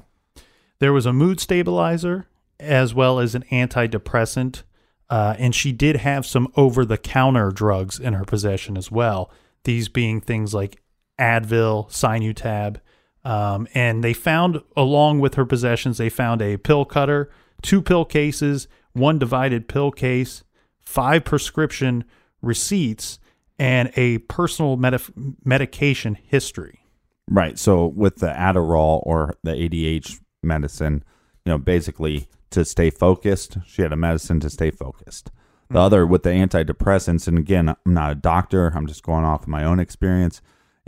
There 0.80 0.94
was 0.94 1.06
a 1.06 1.12
mood 1.12 1.42
stabilizer 1.42 2.28
as 2.58 2.94
well 2.94 3.20
as 3.20 3.36
an 3.36 3.44
antidepressant. 3.52 4.64
Uh, 5.10 5.36
and 5.38 5.54
she 5.54 5.74
did 5.74 5.98
have 5.98 6.26
some 6.26 6.48
over 6.56 6.86
the 6.86 6.98
counter 6.98 7.52
drugs 7.52 8.00
in 8.00 8.14
her 8.14 8.24
possession 8.24 8.78
as 8.78 8.90
well. 8.90 9.30
These 9.64 9.90
being 9.90 10.22
things 10.22 10.54
like 10.54 10.82
Advil, 11.20 11.90
Sinutab. 11.90 12.78
Um, 13.24 13.68
and 13.74 14.04
they 14.04 14.14
found, 14.14 14.62
along 14.76 15.20
with 15.20 15.36
her 15.36 15.46
possessions, 15.46 15.98
they 15.98 16.10
found 16.10 16.42
a 16.42 16.58
pill 16.58 16.86
cutter, 16.86 17.32
two 17.62 17.82
pill 17.82 18.06
cases, 18.06 18.68
one 18.92 19.18
divided 19.18 19.68
pill 19.68 19.92
case, 19.92 20.44
five 20.80 21.24
prescription 21.24 22.04
receipts, 22.42 23.20
and 23.58 23.92
a 23.96 24.18
personal 24.20 24.76
medi- 24.76 24.98
medication 25.46 26.16
history. 26.16 26.82
Right. 27.30 27.58
So 27.58 27.88
with 27.88 28.18
the 28.18 28.28
Adderall 28.28 29.02
or 29.06 29.36
the 29.44 29.52
ADH 29.52 30.20
medicine, 30.42 31.04
you 31.46 31.52
know, 31.52 31.58
basically 31.58 32.28
to 32.50 32.66
stay 32.66 32.90
focused, 32.90 33.58
she 33.66 33.82
had 33.82 33.94
a 33.94 33.98
medicine 33.98 34.40
to 34.42 34.50
stay 34.50 34.72
focused. 34.72 35.32
The 35.74 35.80
other 35.80 36.06
with 36.08 36.24
the 36.24 36.30
antidepressants, 36.30 37.28
and 37.28 37.38
again, 37.38 37.70
I'm 37.70 37.76
not 37.94 38.12
a 38.12 38.16
doctor. 38.16 38.72
I'm 38.76 38.88
just 38.88 39.04
going 39.04 39.26
off 39.26 39.44
of 39.44 39.48
my 39.48 39.64
own 39.64 39.80
experience. 39.80 40.42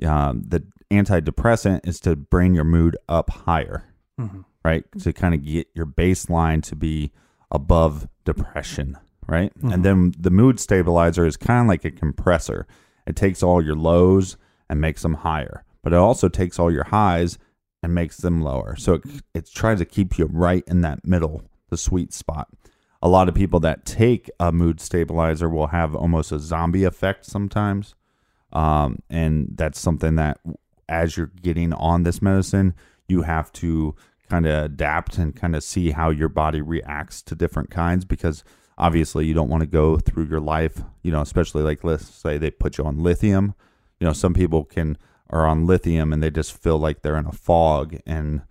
Um, 0.03 0.43
the 0.47 0.63
antidepressant 0.91 1.87
is 1.87 1.99
to 2.01 2.15
bring 2.15 2.53
your 2.53 2.63
mood 2.63 2.95
up 3.09 3.29
higher, 3.31 3.83
Mhm. 4.19 4.45
right? 4.63 4.85
To 4.99 5.11
kind 5.13 5.33
of 5.33 5.43
get 5.43 5.67
your 5.73 5.85
baseline 5.85 6.61
to 6.63 6.75
be 6.75 7.11
above 7.51 8.07
depression, 8.25 8.97
right? 9.27 9.51
Mhm. 9.59 9.73
And 9.73 9.83
then 9.85 10.13
the 10.19 10.29
mood 10.31 10.59
stabilizer 10.59 11.25
is 11.25 11.37
kind 11.37 11.61
of 11.61 11.67
like 11.67 11.85
a 11.85 11.91
compressor. 11.91 12.67
It 13.07 13.15
takes 13.15 13.41
all 13.41 13.61
your 13.61 13.75
lows 13.75 14.37
and 14.69 14.79
makes 14.81 15.01
them 15.01 15.15
higher, 15.15 15.63
but 15.83 15.93
it 15.93 15.97
also 15.97 16.27
takes 16.29 16.59
all 16.59 16.71
your 16.71 16.85
highs 16.85 17.37
and 17.81 17.93
makes 17.93 18.17
them 18.17 18.41
lower. 18.41 18.75
So 18.75 18.95
it, 18.95 19.03
it 19.33 19.49
tries 19.53 19.79
to 19.79 19.85
keep 19.85 20.17
you 20.17 20.25
right 20.31 20.63
in 20.67 20.81
that 20.81 21.05
middle, 21.07 21.43
the 21.69 21.77
sweet 21.77 22.13
spot. 22.13 22.49
A 23.05 23.07
lot 23.07 23.29
of 23.29 23.35
people 23.35 23.59
that 23.59 23.85
take 23.85 24.31
a 24.39 24.51
mood 24.51 24.81
stabilizer 24.81 25.47
will 25.47 25.67
have 25.67 25.93
almost 25.93 26.31
a 26.31 26.39
zombie 26.39 26.85
effect 26.85 27.23
sometimes. 27.23 27.93
Um, 28.51 28.97
and 29.11 29.49
that's 29.53 29.79
something 29.79 30.15
that 30.15 30.39
as 30.89 31.15
you're 31.15 31.31
getting 31.43 31.71
on 31.71 32.01
this 32.01 32.19
medicine, 32.19 32.73
you 33.07 33.21
have 33.21 33.51
to 33.53 33.93
kind 34.27 34.47
of 34.47 34.65
adapt 34.65 35.19
and 35.19 35.35
kind 35.35 35.55
of 35.55 35.63
see 35.63 35.91
how 35.91 36.09
your 36.09 36.29
body 36.29 36.61
reacts 36.61 37.21
to 37.21 37.35
different 37.35 37.69
kinds 37.69 38.05
because 38.05 38.43
obviously 38.75 39.27
you 39.27 39.35
don't 39.35 39.49
want 39.49 39.61
to 39.61 39.67
go 39.67 39.97
through 39.99 40.25
your 40.25 40.39
life, 40.39 40.81
you 41.03 41.11
know, 41.11 41.21
especially 41.21 41.61
like 41.61 41.83
let's 41.83 42.07
say 42.07 42.39
they 42.39 42.49
put 42.49 42.79
you 42.79 42.85
on 42.85 43.03
lithium. 43.03 43.53
You 43.99 44.07
know, 44.07 44.13
some 44.13 44.33
people 44.33 44.63
can 44.63 44.97
are 45.29 45.45
on 45.45 45.67
lithium 45.67 46.11
and 46.11 46.23
they 46.23 46.31
just 46.31 46.59
feel 46.59 46.79
like 46.79 47.03
they're 47.03 47.17
in 47.17 47.27
a 47.27 47.31
fog 47.31 47.97
and 48.07 48.41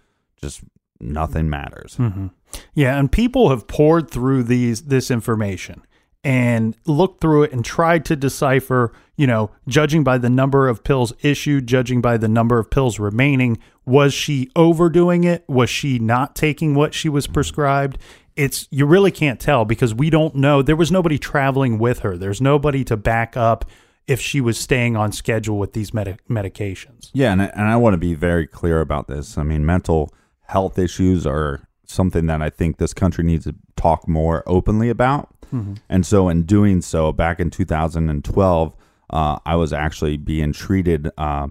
just 0.41 0.61
nothing 1.05 1.49
matters. 1.51 1.97
hmm 1.97 2.29
Yeah, 2.75 2.99
and 2.99 3.11
people 3.11 3.51
have 3.51 3.67
poured 3.67 4.11
through 4.11 4.45
these 4.45 4.83
this 4.83 5.11
information 5.11 5.83
and 6.23 6.75
looked 6.87 7.21
through 7.21 7.43
it 7.43 7.53
and 7.53 7.65
tried 7.65 8.05
to 8.07 8.17
decipher, 8.17 8.93
you 9.17 9.27
know, 9.27 9.51
judging 9.69 10.03
by 10.03 10.17
the 10.17 10.31
number 10.31 10.69
of 10.69 10.83
pills 10.83 11.13
issued, 11.21 11.67
judging 11.67 12.01
by 12.01 12.17
the 12.17 12.29
number 12.29 12.59
of 12.59 12.71
pills 12.71 12.99
remaining, 12.99 13.59
was 13.85 14.15
she 14.15 14.51
overdoing 14.57 15.25
it? 15.25 15.45
Was 15.49 15.69
she 15.69 15.99
not 15.99 16.35
taking 16.35 16.75
what 16.75 16.95
she 16.95 17.11
was 17.11 17.27
prescribed? 17.27 17.99
It's 18.37 18.67
you 18.71 18.87
really 18.87 19.11
can't 19.11 19.39
tell 19.39 19.65
because 19.65 19.95
we 19.95 20.09
don't 20.11 20.35
know. 20.35 20.63
There 20.63 20.75
was 20.77 20.91
nobody 20.91 21.19
traveling 21.19 21.79
with 21.79 22.01
her. 22.01 22.17
There's 22.17 22.41
nobody 22.41 22.83
to 22.85 22.97
back 22.97 23.37
up 23.37 23.67
if 24.07 24.21
she 24.21 24.41
was 24.41 24.59
staying 24.59 24.97
on 24.97 25.13
schedule 25.13 25.59
with 25.59 25.73
these 25.73 25.95
medi- 25.95 26.17
medications. 26.29 27.11
Yeah, 27.13 27.33
and 27.33 27.43
I, 27.43 27.47
and 27.47 27.69
I 27.69 27.77
want 27.77 27.95
to 27.95 27.99
be 27.99 28.15
very 28.15 28.47
clear 28.47 28.81
about 28.81 29.09
this. 29.09 29.39
I 29.39 29.43
mean, 29.45 29.65
mental 29.65 30.13
health 30.47 30.79
issues 30.79 31.27
are 31.27 31.67
something 31.87 32.27
that 32.27 32.43
I 32.43 32.51
think 32.51 32.79
this 32.79 32.95
country 32.95 33.25
needs 33.25 33.45
to 33.45 33.55
talk 33.77 34.09
more 34.09 34.43
openly 34.47 34.89
about. 34.89 35.29
Mhm. 35.53 35.79
And 35.89 36.07
so, 36.07 36.29
in 36.29 36.45
doing 36.45 36.81
so, 36.81 37.13
back 37.13 37.39
in 37.41 37.51
2012, 37.51 38.75
uh, 39.11 39.39
I 39.45 39.57
was 39.57 39.73
actually 39.73 40.17
being 40.17 40.53
treated 40.53 41.11
uh, 41.19 41.49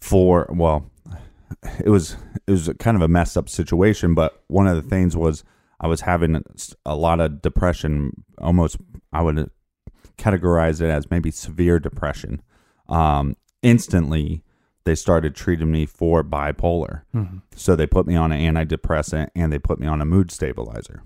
for 0.00 0.48
well, 0.50 0.90
it 1.84 1.88
was 1.90 2.16
it 2.46 2.50
was 2.50 2.70
kind 2.78 2.96
of 2.96 3.02
a 3.02 3.08
messed 3.08 3.36
up 3.36 3.48
situation. 3.48 4.14
But 4.14 4.42
one 4.48 4.66
of 4.66 4.76
the 4.76 4.88
things 4.88 5.16
was 5.16 5.44
I 5.80 5.86
was 5.86 6.00
having 6.02 6.42
a 6.86 6.96
lot 6.96 7.20
of 7.20 7.42
depression. 7.42 8.24
Almost, 8.38 8.78
I 9.12 9.22
would 9.22 9.50
categorize 10.16 10.80
it 10.80 10.90
as 10.90 11.10
maybe 11.10 11.30
severe 11.30 11.78
depression. 11.78 12.42
Um, 12.88 13.36
instantly, 13.62 14.42
they 14.88 14.94
started 14.94 15.34
treating 15.34 15.70
me 15.70 15.84
for 15.84 16.24
bipolar. 16.24 17.02
Mhm. 17.14 17.42
So 17.54 17.76
they 17.76 17.86
put 17.86 18.06
me 18.06 18.16
on 18.16 18.32
an 18.32 18.40
antidepressant 18.40 19.28
and 19.36 19.52
they 19.52 19.58
put 19.58 19.78
me 19.78 19.86
on 19.86 20.00
a 20.00 20.06
mood 20.06 20.30
stabilizer. 20.30 21.02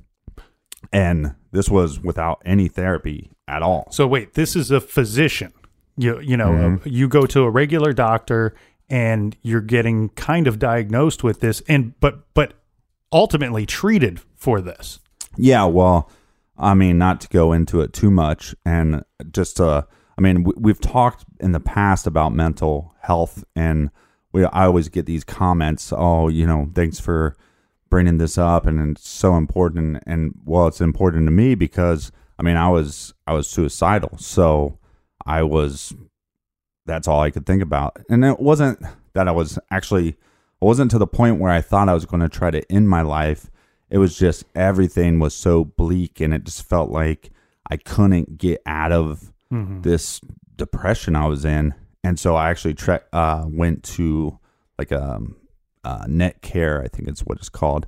And 0.93 1.35
this 1.51 1.69
was 1.69 2.01
without 2.01 2.41
any 2.45 2.69
therapy 2.69 3.31
at 3.49 3.63
all. 3.63 3.89
So 3.91 4.07
wait, 4.07 4.35
this 4.35 4.55
is 4.57 4.71
a 4.71 4.81
physician. 4.81 5.53
You 5.97 6.21
you 6.21 6.37
know, 6.37 6.51
Mhm. 6.51 6.77
uh, 6.77 6.81
you 6.85 7.09
go 7.09 7.27
to 7.27 7.43
a 7.43 7.51
regular 7.51 7.93
doctor 7.93 8.55
and 8.89 9.37
you're 9.43 9.61
getting 9.61 10.11
kind 10.11 10.47
of 10.47 10.59
diagnosed 10.59 11.25
with 11.25 11.41
this 11.41 11.61
and 11.69 11.93
but 12.01 12.25
but 12.35 12.55
ultimately 13.13 13.67
treated 13.67 14.21
for 14.37 14.61
this. 14.61 15.01
Yeah, 15.37 15.65
well, 15.65 16.09
I 16.59 16.75
mean, 16.75 16.99
not 16.99 17.21
to 17.23 17.29
go 17.29 17.53
into 17.53 17.81
it 17.81 17.93
too 17.93 18.11
much, 18.11 18.55
and 18.65 19.03
just 19.33 19.61
uh, 19.61 19.83
I 20.17 20.21
mean, 20.21 20.45
we've 20.57 20.81
talked 20.81 21.25
in 21.41 21.53
the 21.53 21.61
past 21.61 22.07
about 22.07 22.33
mental 22.35 22.92
health, 23.03 23.45
and 23.55 23.91
we 24.33 24.45
I 24.45 24.65
always 24.67 24.89
get 24.89 25.07
these 25.07 25.25
comments, 25.25 25.93
oh, 25.97 26.29
you 26.29 26.47
know, 26.47 26.71
thanks 26.75 26.99
for 27.01 27.37
bringing 27.91 28.19
this 28.19 28.39
up, 28.39 28.67
and 28.67 28.97
it's 28.97 29.09
so 29.09 29.37
important, 29.37 30.03
and 30.07 30.35
well, 30.45 30.67
it's 30.67 30.81
important 30.81 31.27
to 31.27 31.31
me 31.33 31.55
because 31.55 32.11
I 32.39 32.43
mean, 32.43 32.57
I 32.57 32.69
was 32.69 33.13
I 33.27 33.33
was 33.35 33.49
suicidal, 33.49 34.17
so 34.19 34.79
I 35.27 35.43
was 35.43 35.95
that's 36.87 37.07
all 37.07 37.21
I 37.21 37.31
could 37.31 37.47
think 37.47 37.63
about, 37.63 37.99
and 38.09 38.25
it 38.25 38.41
wasn't 38.41 38.83
that 39.15 39.29
I 39.29 39.33
was 39.33 39.59
actually 39.71 40.09
it 40.09 40.17
wasn't 40.65 40.91
to 40.93 40.99
the 40.99 41.07
point 41.07 41.39
where 41.41 41.53
I 41.53 41.61
thought 41.61 41.89
I 41.89 41.95
was 41.95 42.07
going 42.07 42.23
to 42.23 42.29
try 42.29 42.51
to 42.51 42.73
end 42.73 42.89
my 42.89 43.03
life 43.03 43.51
it 43.91 43.99
was 43.99 44.17
just 44.19 44.45
everything 44.55 45.19
was 45.19 45.35
so 45.35 45.65
bleak 45.67 46.19
and 46.19 46.33
it 46.33 46.45
just 46.45 46.63
felt 46.67 46.91
like 46.91 47.31
I 47.71 47.77
couldn't 47.77 48.39
get 48.39 48.63
out 48.65 48.91
of 48.91 49.35
Mhm. 49.53 49.83
this 49.83 50.19
depression 50.57 51.15
I 51.15 51.27
was 51.27 51.45
in. 51.45 51.75
And 52.05 52.19
so 52.19 52.37
I 52.37 52.51
actually 52.51 52.75
tre- 52.75 53.01
uh, 53.13 53.45
went 53.49 53.83
to 53.85 54.39
like 54.79 54.91
a, 54.91 55.21
uh 55.85 56.05
Netcare, 56.05 56.85
I 56.85 56.89
think 56.89 57.09
it's 57.09 57.23
what 57.23 57.39
it's 57.39 57.49
called. 57.49 57.87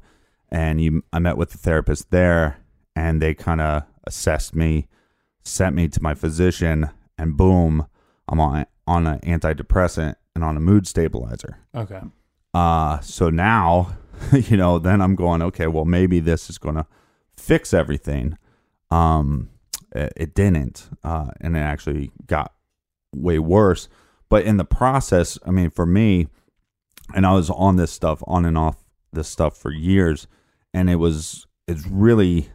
And 0.50 0.80
you, 0.80 1.02
I 1.12 1.18
met 1.18 1.36
with 1.36 1.50
the 1.50 1.58
therapist 1.58 2.10
there 2.10 2.58
and 2.94 3.20
they 3.20 3.34
kind 3.34 3.60
of 3.60 3.84
assessed 4.04 4.54
me, 4.54 4.88
sent 5.42 5.74
me 5.74 5.88
to 5.88 6.02
my 6.02 6.14
physician 6.14 6.90
and 7.18 7.36
boom, 7.36 7.86
I'm 8.28 8.40
on, 8.40 8.66
on 8.86 9.06
an 9.06 9.20
antidepressant 9.20 10.14
and 10.34 10.44
on 10.44 10.56
a 10.56 10.60
mood 10.60 10.86
stabilizer. 10.86 11.58
Okay. 11.74 12.00
Uh, 12.52 13.00
so 13.00 13.30
now, 13.30 13.96
you 14.32 14.56
know, 14.56 14.78
then 14.78 15.00
I'm 15.00 15.16
going, 15.16 15.42
okay, 15.42 15.66
well, 15.66 15.84
maybe 15.84 16.20
this 16.20 16.48
is 16.48 16.58
going 16.58 16.76
to 16.76 16.86
fix 17.36 17.74
everything. 17.74 18.38
Um, 18.90 19.50
it, 19.94 20.12
it 20.16 20.34
didn't, 20.34 20.88
uh, 21.02 21.30
and 21.40 21.56
it 21.56 21.60
actually 21.60 22.10
got 22.26 22.52
way 23.14 23.38
worse. 23.38 23.88
But 24.34 24.46
in 24.46 24.56
the 24.56 24.64
process, 24.64 25.38
I 25.46 25.52
mean, 25.52 25.70
for 25.70 25.86
me, 25.86 26.26
and 27.14 27.24
I 27.24 27.34
was 27.34 27.50
on 27.50 27.76
this 27.76 27.92
stuff, 27.92 28.20
on 28.26 28.44
and 28.44 28.58
off 28.58 28.82
this 29.12 29.28
stuff 29.28 29.56
for 29.56 29.70
years, 29.70 30.26
and 30.72 30.90
it 30.90 30.96
was, 30.96 31.46
it's 31.68 31.86
really, 31.86 32.48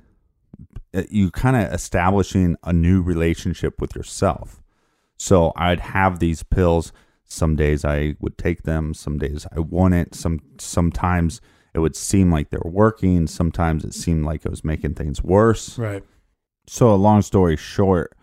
eh, 0.93 1.05
you 1.09 1.31
kind 1.31 1.55
of 1.55 1.73
establishing 1.73 2.57
a 2.65 2.73
new 2.73 3.01
relationship 3.01 3.79
with 3.79 3.95
yourself. 3.95 4.61
So 5.17 5.53
I'd 5.55 5.79
have 5.79 6.19
these 6.19 6.43
pills. 6.43 6.91
Some 7.23 7.55
days 7.55 7.85
I 7.85 8.17
would 8.19 8.37
take 8.37 8.63
them. 8.63 8.93
Some 8.93 9.17
days 9.17 9.47
I 9.55 9.61
wouldn't. 9.61 10.15
Some 10.15 10.41
sometimes 10.57 11.39
it 11.73 11.79
would 11.79 11.95
seem 11.95 12.29
like 12.29 12.49
they 12.49 12.57
were 12.61 12.71
working. 12.71 13.25
Sometimes 13.25 13.85
it 13.85 13.93
seemed 13.93 14.25
like 14.25 14.43
it 14.43 14.51
was 14.51 14.65
making 14.65 14.95
things 14.95 15.23
worse. 15.23 15.77
Right. 15.77 16.03
So 16.67 16.93
a 16.93 16.97
long 16.97 17.21
story 17.21 17.55
short, 17.55 18.17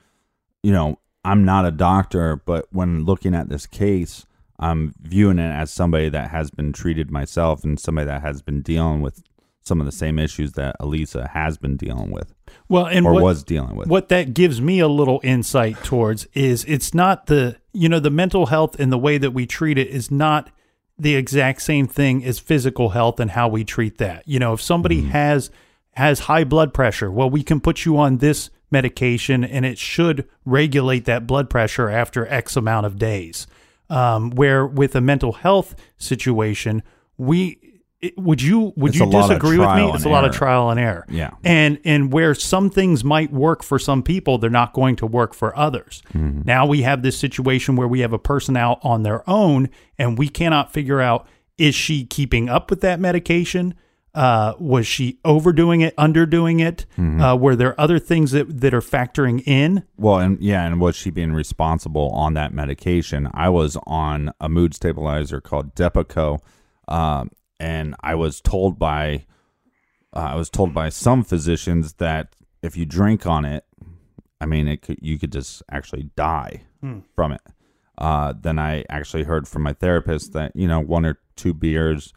you 0.62 0.72
know, 0.72 0.98
I'm 1.26 1.44
not 1.44 1.66
a 1.66 1.70
doctor, 1.70 2.36
but 2.36 2.66
when 2.70 3.04
looking 3.04 3.34
at 3.34 3.48
this 3.48 3.66
case, 3.66 4.26
I'm 4.58 4.94
viewing 5.00 5.38
it 5.38 5.50
as 5.50 5.70
somebody 5.70 6.08
that 6.08 6.30
has 6.30 6.50
been 6.50 6.72
treated 6.72 7.10
myself 7.10 7.64
and 7.64 7.78
somebody 7.78 8.06
that 8.06 8.22
has 8.22 8.42
been 8.42 8.62
dealing 8.62 9.02
with 9.02 9.22
some 9.60 9.80
of 9.80 9.86
the 9.86 9.92
same 9.92 10.18
issues 10.18 10.52
that 10.52 10.76
Elisa 10.78 11.28
has 11.34 11.58
been 11.58 11.76
dealing 11.76 12.12
with. 12.12 12.32
Well, 12.68 12.86
and 12.86 13.04
or 13.04 13.14
what, 13.14 13.22
was 13.24 13.42
dealing 13.42 13.74
with. 13.74 13.88
What 13.88 14.08
that 14.10 14.32
gives 14.32 14.60
me 14.60 14.78
a 14.78 14.86
little 14.88 15.20
insight 15.24 15.82
towards 15.82 16.26
is 16.34 16.64
it's 16.66 16.94
not 16.94 17.26
the 17.26 17.56
you 17.72 17.88
know 17.88 17.98
the 17.98 18.10
mental 18.10 18.46
health 18.46 18.78
and 18.78 18.92
the 18.92 18.98
way 18.98 19.18
that 19.18 19.32
we 19.32 19.46
treat 19.46 19.76
it 19.78 19.88
is 19.88 20.10
not 20.10 20.50
the 20.96 21.16
exact 21.16 21.60
same 21.60 21.86
thing 21.88 22.24
as 22.24 22.38
physical 22.38 22.90
health 22.90 23.18
and 23.20 23.32
how 23.32 23.48
we 23.48 23.64
treat 23.64 23.98
that. 23.98 24.22
You 24.26 24.38
know, 24.38 24.52
if 24.52 24.62
somebody 24.62 25.00
Mm-hmm. 25.02 25.10
has 25.10 25.50
has 25.92 26.20
high 26.20 26.44
blood 26.44 26.72
pressure, 26.72 27.10
well, 27.10 27.28
we 27.28 27.42
can 27.42 27.60
put 27.60 27.84
you 27.84 27.98
on 27.98 28.18
this 28.18 28.50
medication 28.70 29.44
and 29.44 29.64
it 29.64 29.78
should 29.78 30.28
regulate 30.44 31.04
that 31.04 31.26
blood 31.26 31.48
pressure 31.50 31.88
after 31.88 32.26
X 32.26 32.56
amount 32.56 32.86
of 32.86 32.98
days. 32.98 33.46
Um, 33.88 34.30
where 34.30 34.66
with 34.66 34.96
a 34.96 35.00
mental 35.00 35.32
health 35.32 35.76
situation, 35.96 36.82
we 37.16 37.60
it- 38.00 38.18
would 38.18 38.42
you 38.42 38.72
would 38.76 38.90
It's 38.90 38.98
you 38.98 39.04
a 39.04 39.06
lot 39.06 39.24
of 39.24 39.28
disagree 39.30 39.58
with 39.58 39.74
me? 39.76 39.90
It's 39.94 40.04
a 40.04 40.08
lot 40.08 40.24
of 40.24 40.34
trial 40.34 40.70
and 40.70 40.78
error. 40.80 41.06
Yeah. 41.08 41.30
And 41.44 41.78
and 41.84 42.12
where 42.12 42.34
some 42.34 42.68
things 42.68 43.04
might 43.04 43.32
work 43.32 43.62
for 43.62 43.78
some 43.78 44.02
people, 44.02 44.38
they're 44.38 44.50
not 44.50 44.72
going 44.72 44.96
to 44.96 45.06
work 45.06 45.34
for 45.34 45.56
others. 45.56 46.02
Mm-hmm. 46.12 46.42
Now 46.44 46.66
we 46.66 46.82
have 46.82 47.02
this 47.02 47.16
situation 47.16 47.76
where 47.76 47.88
we 47.88 48.00
have 48.00 48.12
a 48.12 48.18
person 48.18 48.56
out 48.56 48.80
on 48.82 49.02
their 49.02 49.28
own 49.30 49.68
and 49.98 50.18
we 50.18 50.28
cannot 50.28 50.72
figure 50.72 51.00
out 51.00 51.26
is 51.56 51.74
she 51.74 52.04
keeping 52.04 52.48
up 52.48 52.68
with 52.70 52.80
that 52.82 53.00
medication? 53.00 53.74
Uh, 54.16 54.54
was 54.58 54.86
she 54.86 55.18
overdoing 55.26 55.82
it, 55.82 55.94
underdoing 55.96 56.58
it? 56.60 56.86
Mhm. 56.96 57.20
Uh, 57.20 57.36
were 57.36 57.54
there 57.54 57.78
other 57.78 57.98
things 57.98 58.30
that, 58.32 58.60
that 58.62 58.72
are 58.72 58.80
factoring 58.80 59.42
in? 59.46 59.82
Well, 59.98 60.18
and 60.18 60.40
yeah, 60.40 60.64
and 60.64 60.80
was 60.80 60.96
she 60.96 61.10
being 61.10 61.32
responsible 61.34 62.08
on 62.10 62.32
that 62.34 62.54
medication? 62.54 63.28
I 63.34 63.50
was 63.50 63.76
on 63.86 64.32
a 64.40 64.48
mood 64.48 64.74
stabilizer 64.74 65.42
called 65.42 65.74
Depakote, 65.74 66.40
um, 66.88 67.30
and 67.60 67.94
I 68.00 68.14
was 68.14 68.40
told 68.40 68.78
by 68.78 69.26
uh, 70.14 70.30
I 70.32 70.34
was 70.36 70.48
told 70.48 70.72
by 70.72 70.88
some 70.88 71.22
physicians 71.22 71.94
that 71.94 72.34
if 72.62 72.74
you 72.74 72.86
drink 72.86 73.26
on 73.26 73.44
it, 73.44 73.64
I 74.40 74.46
mean, 74.46 74.66
it 74.66 74.80
could, 74.80 74.98
you 75.02 75.18
could 75.18 75.32
just 75.32 75.62
actually 75.70 76.04
die 76.16 76.62
Hmm. 76.80 77.00
from 77.14 77.32
it. 77.32 77.42
Uh, 77.98 78.32
then 78.40 78.58
I 78.58 78.84
actually 78.88 79.24
heard 79.24 79.46
from 79.48 79.62
my 79.62 79.72
therapist 79.74 80.32
that 80.32 80.52
you 80.54 80.66
know 80.68 80.80
one 80.80 81.04
or 81.04 81.18
two 81.36 81.52
beers 81.52 82.14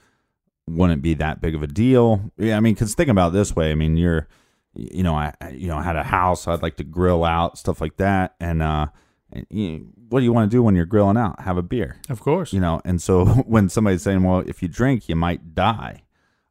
wouldn't 0.76 1.02
be 1.02 1.14
that 1.16 1.42
big 1.42 1.56
of 1.56 1.64
a 1.64 1.68
deal. 1.68 2.32
Yeah, 2.38 2.58
I 2.58 2.60
mean, 2.60 2.74
because 2.74 2.96
think 2.96 3.10
about 3.10 3.30
it 3.30 3.34
this 3.34 3.56
way. 3.56 3.72
I 3.72 3.76
mean, 3.76 3.98
you're, 3.98 4.28
you 4.74 5.04
know, 5.04 5.16
I, 5.16 5.34
I- 5.42 5.50
you 5.52 5.68
know, 5.68 5.78
I 5.78 5.84
had 5.84 5.96
a 5.96 6.04
house. 6.04 6.48
I'd 6.48 6.62
like 6.62 6.78
to 6.78 6.84
grill 6.84 7.24
out 7.24 7.58
stuff 7.58 7.82
like 7.82 7.98
that, 7.98 8.36
and 8.40 8.62
uh, 8.62 8.88
and 9.32 9.46
you, 9.50 9.92
what 10.10 10.20
do 10.20 10.26
you 10.26 10.34
want 10.34 10.50
to 10.50 10.56
do 10.56 10.64
when 10.64 10.76
you're 10.76 10.86
grilling 10.86 11.18
out? 11.18 11.42
Have 11.42 11.58
a 11.58 11.62
beer, 11.62 11.98
Of 12.10 12.20
course. 12.22 12.52
you 12.54 12.60
know. 12.60 12.82
And 12.86 13.02
so 13.02 13.26
when 13.48 13.70
somebody's 13.70 14.02
saying, 14.04 14.24
"Well, 14.24 14.40
if 14.48 14.62
you 14.62 14.68
drink, 14.68 15.08
you 15.10 15.16
might 15.16 15.54
die," 15.56 16.04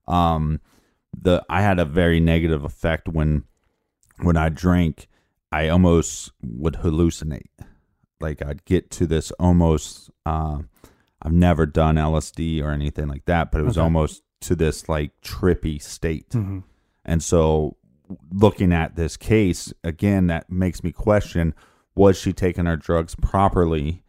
um, 0.07 0.61
the 1.19 1.45
I 1.49 1.63
had 1.63 1.79
a 1.79 1.85
very 1.85 2.21
negative 2.21 2.65
effect 2.65 3.09
when 3.09 3.45
when 4.21 4.37
I 4.37 4.49
drank. 4.49 5.09
I 5.51 5.69
almost 5.69 6.33
would 6.43 6.75
hallucinate. 6.75 7.47
Like 8.21 8.43
I'd 8.43 8.65
get 8.65 8.91
to 8.93 9.07
this 9.07 9.31
almost. 9.39 10.11
Uh, 10.27 10.59
I've 11.23 11.33
never 11.33 11.67
done 11.67 11.97
LSD 11.97 12.63
or 12.63 12.71
anything 12.71 13.09
like 13.09 13.25
that, 13.27 13.51
but 13.51 13.61
it 13.61 13.65
was 13.65 13.77
Okay. 13.77 13.85
almost 13.85 14.23
to 14.43 14.55
this 14.55 14.89
like 14.89 15.11
trippy 15.21 15.81
state. 15.83 16.29
Mhm. 16.31 16.63
And 17.05 17.23
so, 17.23 17.77
looking 18.33 18.73
at 18.73 18.97
this 18.97 19.17
case 19.17 19.73
again, 19.85 20.29
that 20.29 20.51
makes 20.51 20.83
me 20.85 20.93
question: 20.93 21.55
Was 21.97 22.17
she 22.19 22.33
taking 22.33 22.67
her 22.67 22.77
drugs 22.77 23.15
properly? 23.17 24.03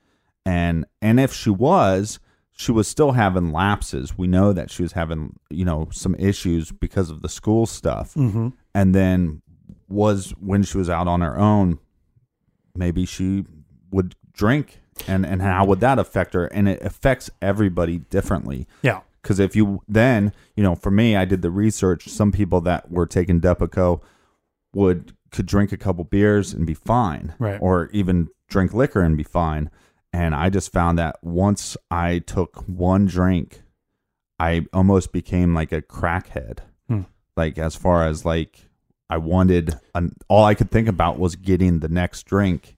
And 0.45 0.85
and 1.01 1.19
if 1.19 1.33
she 1.33 1.49
was, 1.49 2.19
she 2.51 2.71
was 2.71 2.87
still 2.87 3.13
having 3.13 3.51
lapses. 3.51 4.17
We 4.17 4.27
know 4.27 4.53
that 4.53 4.69
she 4.69 4.83
was 4.83 4.91
having 4.91 5.35
you 5.49 5.65
know 5.65 5.87
some 5.91 6.15
issues 6.19 6.71
because 6.71 7.09
of 7.09 7.21
the 7.21 7.29
school 7.29 7.65
stuff. 7.65 8.13
Mhm. 8.13 8.53
And 8.75 8.93
then 8.93 9.41
was 9.87 10.31
when 10.39 10.61
she 10.61 10.77
was 10.77 10.89
out 10.89 11.07
on 11.07 11.21
her 11.21 11.37
own, 11.39 11.79
maybe 12.75 13.05
she 13.05 13.45
would 13.91 14.15
drink, 14.33 14.78
and 15.07 15.25
and 15.25 15.41
how 15.41 15.65
would 15.65 15.79
that 15.79 15.99
affect 15.99 16.33
her? 16.33 16.45
And 16.45 16.67
it 16.67 16.81
affects 16.81 17.29
everybody 17.41 17.99
differently. 17.99 18.67
Yeah. 18.81 19.01
Because 19.21 19.39
if 19.39 19.55
you 19.55 19.81
then, 19.87 20.33
you 20.55 20.63
know, 20.63 20.75
for 20.75 20.91
me, 20.91 21.15
I 21.15 21.25
did 21.25 21.41
the 21.41 21.51
research. 21.51 22.07
Some 22.07 22.31
people 22.31 22.61
that 22.61 22.91
were 22.91 23.05
taking 23.05 23.41
Depakote 23.41 24.01
would 24.73 25.13
could 25.31 25.45
drink 25.45 25.71
a 25.71 25.77
couple 25.77 26.03
beers 26.03 26.53
and 26.53 26.65
be 26.65 26.73
fine, 26.73 27.35
Right. 27.37 27.59
Or 27.61 27.89
even 27.91 28.29
drink 28.47 28.73
liquor 28.73 29.01
and 29.01 29.15
be 29.15 29.23
fine. 29.23 29.69
And 30.11 30.33
I 30.33 30.49
just 30.49 30.71
found 30.71 30.97
that 30.97 31.23
once 31.23 31.77
I 31.91 32.19
took 32.19 32.63
one 32.67 33.05
drink, 33.05 33.61
I 34.39 34.65
almost 34.73 35.11
became 35.11 35.53
like 35.53 35.71
a 35.71 35.81
crackhead. 35.81 36.59
Hmm. 36.87 37.01
Like 37.37 37.57
as 37.57 37.75
far 37.75 38.07
as 38.07 38.25
like 38.25 38.69
I 39.09 39.17
wanted, 39.17 39.77
an, 39.93 40.13
all 40.27 40.45
I 40.45 40.55
could 40.55 40.71
think 40.71 40.87
about 40.87 41.19
was 41.19 41.35
getting 41.35 41.79
the 41.79 41.89
next 41.89 42.23
drink, 42.23 42.75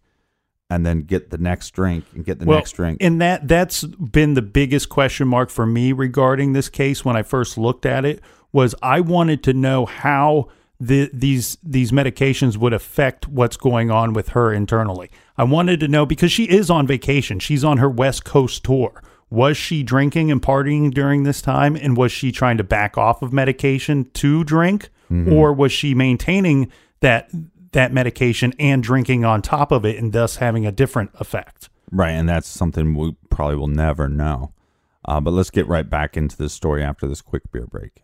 and 0.72 0.86
then 0.86 1.02
get 1.02 1.30
the 1.32 1.38
next 1.38 1.72
drink 1.72 2.06
and 2.16 2.24
get 2.24 2.40
the 2.40 2.46
well, 2.46 2.60
next 2.60 2.72
drink. 2.72 2.98
And 3.02 3.20
that 3.22 3.48
that's 3.48 3.84
been 3.84 4.36
the 4.36 4.42
biggest 4.42 4.88
question 4.88 5.28
mark 5.28 5.50
for 5.50 5.66
me 5.66 5.92
regarding 5.92 6.54
this 6.54 6.70
case 6.70 7.04
when 7.04 7.18
I 7.18 7.24
first 7.24 7.58
looked 7.58 7.86
at 7.86 8.06
it 8.06 8.22
was 8.54 8.74
I 8.82 9.02
wanted 9.02 9.44
to 9.44 9.54
know 9.54 9.86
how 9.86 10.48
the, 10.80 11.12
these 11.14 11.58
these 11.62 11.92
medications 11.92 12.56
would 12.58 12.74
affect 12.74 13.28
what's 13.28 13.58
going 13.58 13.92
on 13.92 14.14
with 14.14 14.30
her 14.30 14.54
internally. 14.54 15.12
I 15.38 15.44
wanted 15.44 15.82
to 15.82 15.90
know 15.90 16.06
because 16.06 16.32
she 16.32 16.46
is 16.46 16.70
on 16.70 16.88
vacation. 16.88 17.40
She's 17.40 17.64
on 17.66 17.78
her 17.78 17.90
West 17.90 18.24
Coast 18.24 18.64
tour. 18.64 19.04
Was 19.30 19.58
she 19.58 19.84
drinking 19.84 20.32
and 20.32 20.42
partying 20.42 20.94
during 20.94 21.24
this 21.24 21.42
time 21.42 21.76
and 21.76 21.98
was 21.98 22.14
she 22.14 22.32
trying 22.32 22.58
to 22.58 22.64
back 22.64 22.98
off 22.98 23.22
of 23.22 23.34
medication 23.34 24.10
to 24.14 24.44
drink 24.46 24.90
Mhm. 25.12 25.32
or 25.34 25.52
was 25.54 25.72
she 25.74 25.94
maintaining 25.94 26.72
that 27.02 27.30
that 27.72 27.94
medication 27.94 28.54
and 28.60 28.84
drinking 28.84 29.26
on 29.26 29.42
top 29.42 29.72
of 29.72 29.86
it 29.86 29.98
and 29.98 30.14
thus 30.14 30.38
having 30.38 30.66
a 30.66 30.72
different 30.72 31.12
effect? 31.16 31.70
Right, 31.92 32.12
and 32.12 32.28
that's 32.28 32.48
something 32.48 32.96
we 32.96 33.16
probably 33.30 33.58
will 33.58 33.68
never 33.68 34.08
know. 34.08 34.54
Uh, 35.04 35.20
but 35.20 35.32
let's 35.32 35.50
get 35.50 35.68
right 35.68 35.90
back 35.90 36.16
into 36.16 36.38
this 36.38 36.54
story 36.54 36.84
after 36.84 37.08
this 37.08 37.22
quick 37.22 37.52
beer 37.52 37.66
break. 37.66 38.04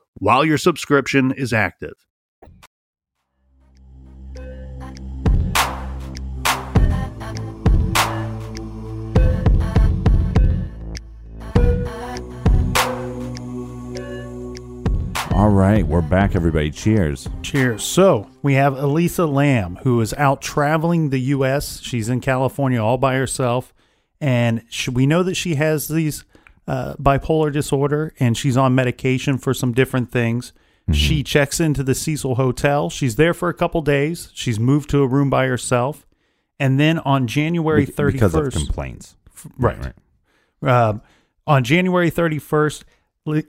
while 0.15 0.45
your 0.45 0.57
subscription 0.57 1.31
is 1.31 1.53
active. 1.53 1.95
All 15.41 15.49
right, 15.49 15.87
we're 15.87 16.01
back, 16.01 16.35
everybody. 16.35 16.69
Cheers. 16.69 17.27
Cheers. 17.41 17.83
So 17.83 18.29
we 18.43 18.53
have 18.53 18.77
Elisa 18.77 19.25
Lam, 19.25 19.77
who 19.77 19.99
is 19.99 20.13
out 20.13 20.39
traveling 20.39 21.09
the 21.09 21.19
U.S. 21.19 21.81
She's 21.81 22.09
in 22.09 22.19
California 22.21 22.79
all 22.79 22.99
by 22.99 23.15
herself, 23.15 23.73
and 24.19 24.63
sh 24.69 24.89
we 24.89 25.07
know 25.07 25.23
that 25.23 25.33
she 25.33 25.55
has 25.55 25.87
these 25.87 26.25
uh, 26.71 26.95
bipolar 26.95 27.51
disorder, 27.51 28.13
and 28.19 28.37
she's 28.37 28.55
on 28.55 28.73
medication 28.73 29.37
for 29.37 29.53
some 29.53 29.73
different 29.73 30.09
things. 30.11 30.53
She 30.93 31.23
checks 31.23 31.59
into 31.61 31.83
the 31.83 31.95
Cecil 31.95 32.35
Hotel. 32.35 32.89
She's 32.89 33.15
there 33.15 33.33
for 33.33 33.47
a 33.47 33.53
couple 33.53 33.81
days. 33.81 34.29
She's 34.33 34.59
moved 34.59 34.89
to 34.89 35.01
a 35.03 35.07
room 35.07 35.29
by 35.29 35.45
herself, 35.45 36.05
and 36.59 36.79
then 36.79 36.99
on 36.99 37.27
January 37.27 37.85
Be- 37.85 37.91
thirty 37.91 38.13
because 38.17 38.35
of 38.35 38.51
complaints. 38.51 39.15
right? 39.57 39.93
Um, 40.61 41.01
on 41.47 41.63
January 41.63 42.11
31st, 42.11 42.83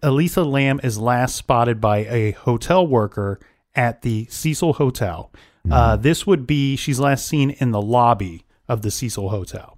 Elisa 0.03 0.43
Lam 0.45 0.81
is 0.83 0.99
last 0.99 1.35
spotted 1.37 1.81
by 1.81 1.99
a 1.99 2.31
hotel 2.33 2.87
worker 2.87 3.41
at 3.75 4.03
the 4.03 4.27
Cecil 4.31 4.75
Hotel. 4.75 5.33
Uh, 5.70 5.97
this 5.97 6.27
would 6.27 6.47
be, 6.47 6.77
she's 6.77 6.99
last 6.99 7.27
seen 7.27 7.51
in 7.51 7.70
the 7.70 7.83
lobby 7.83 8.45
of 8.68 8.83
the 8.83 8.91
Cecil 8.91 9.29
Hotel. 9.29 9.72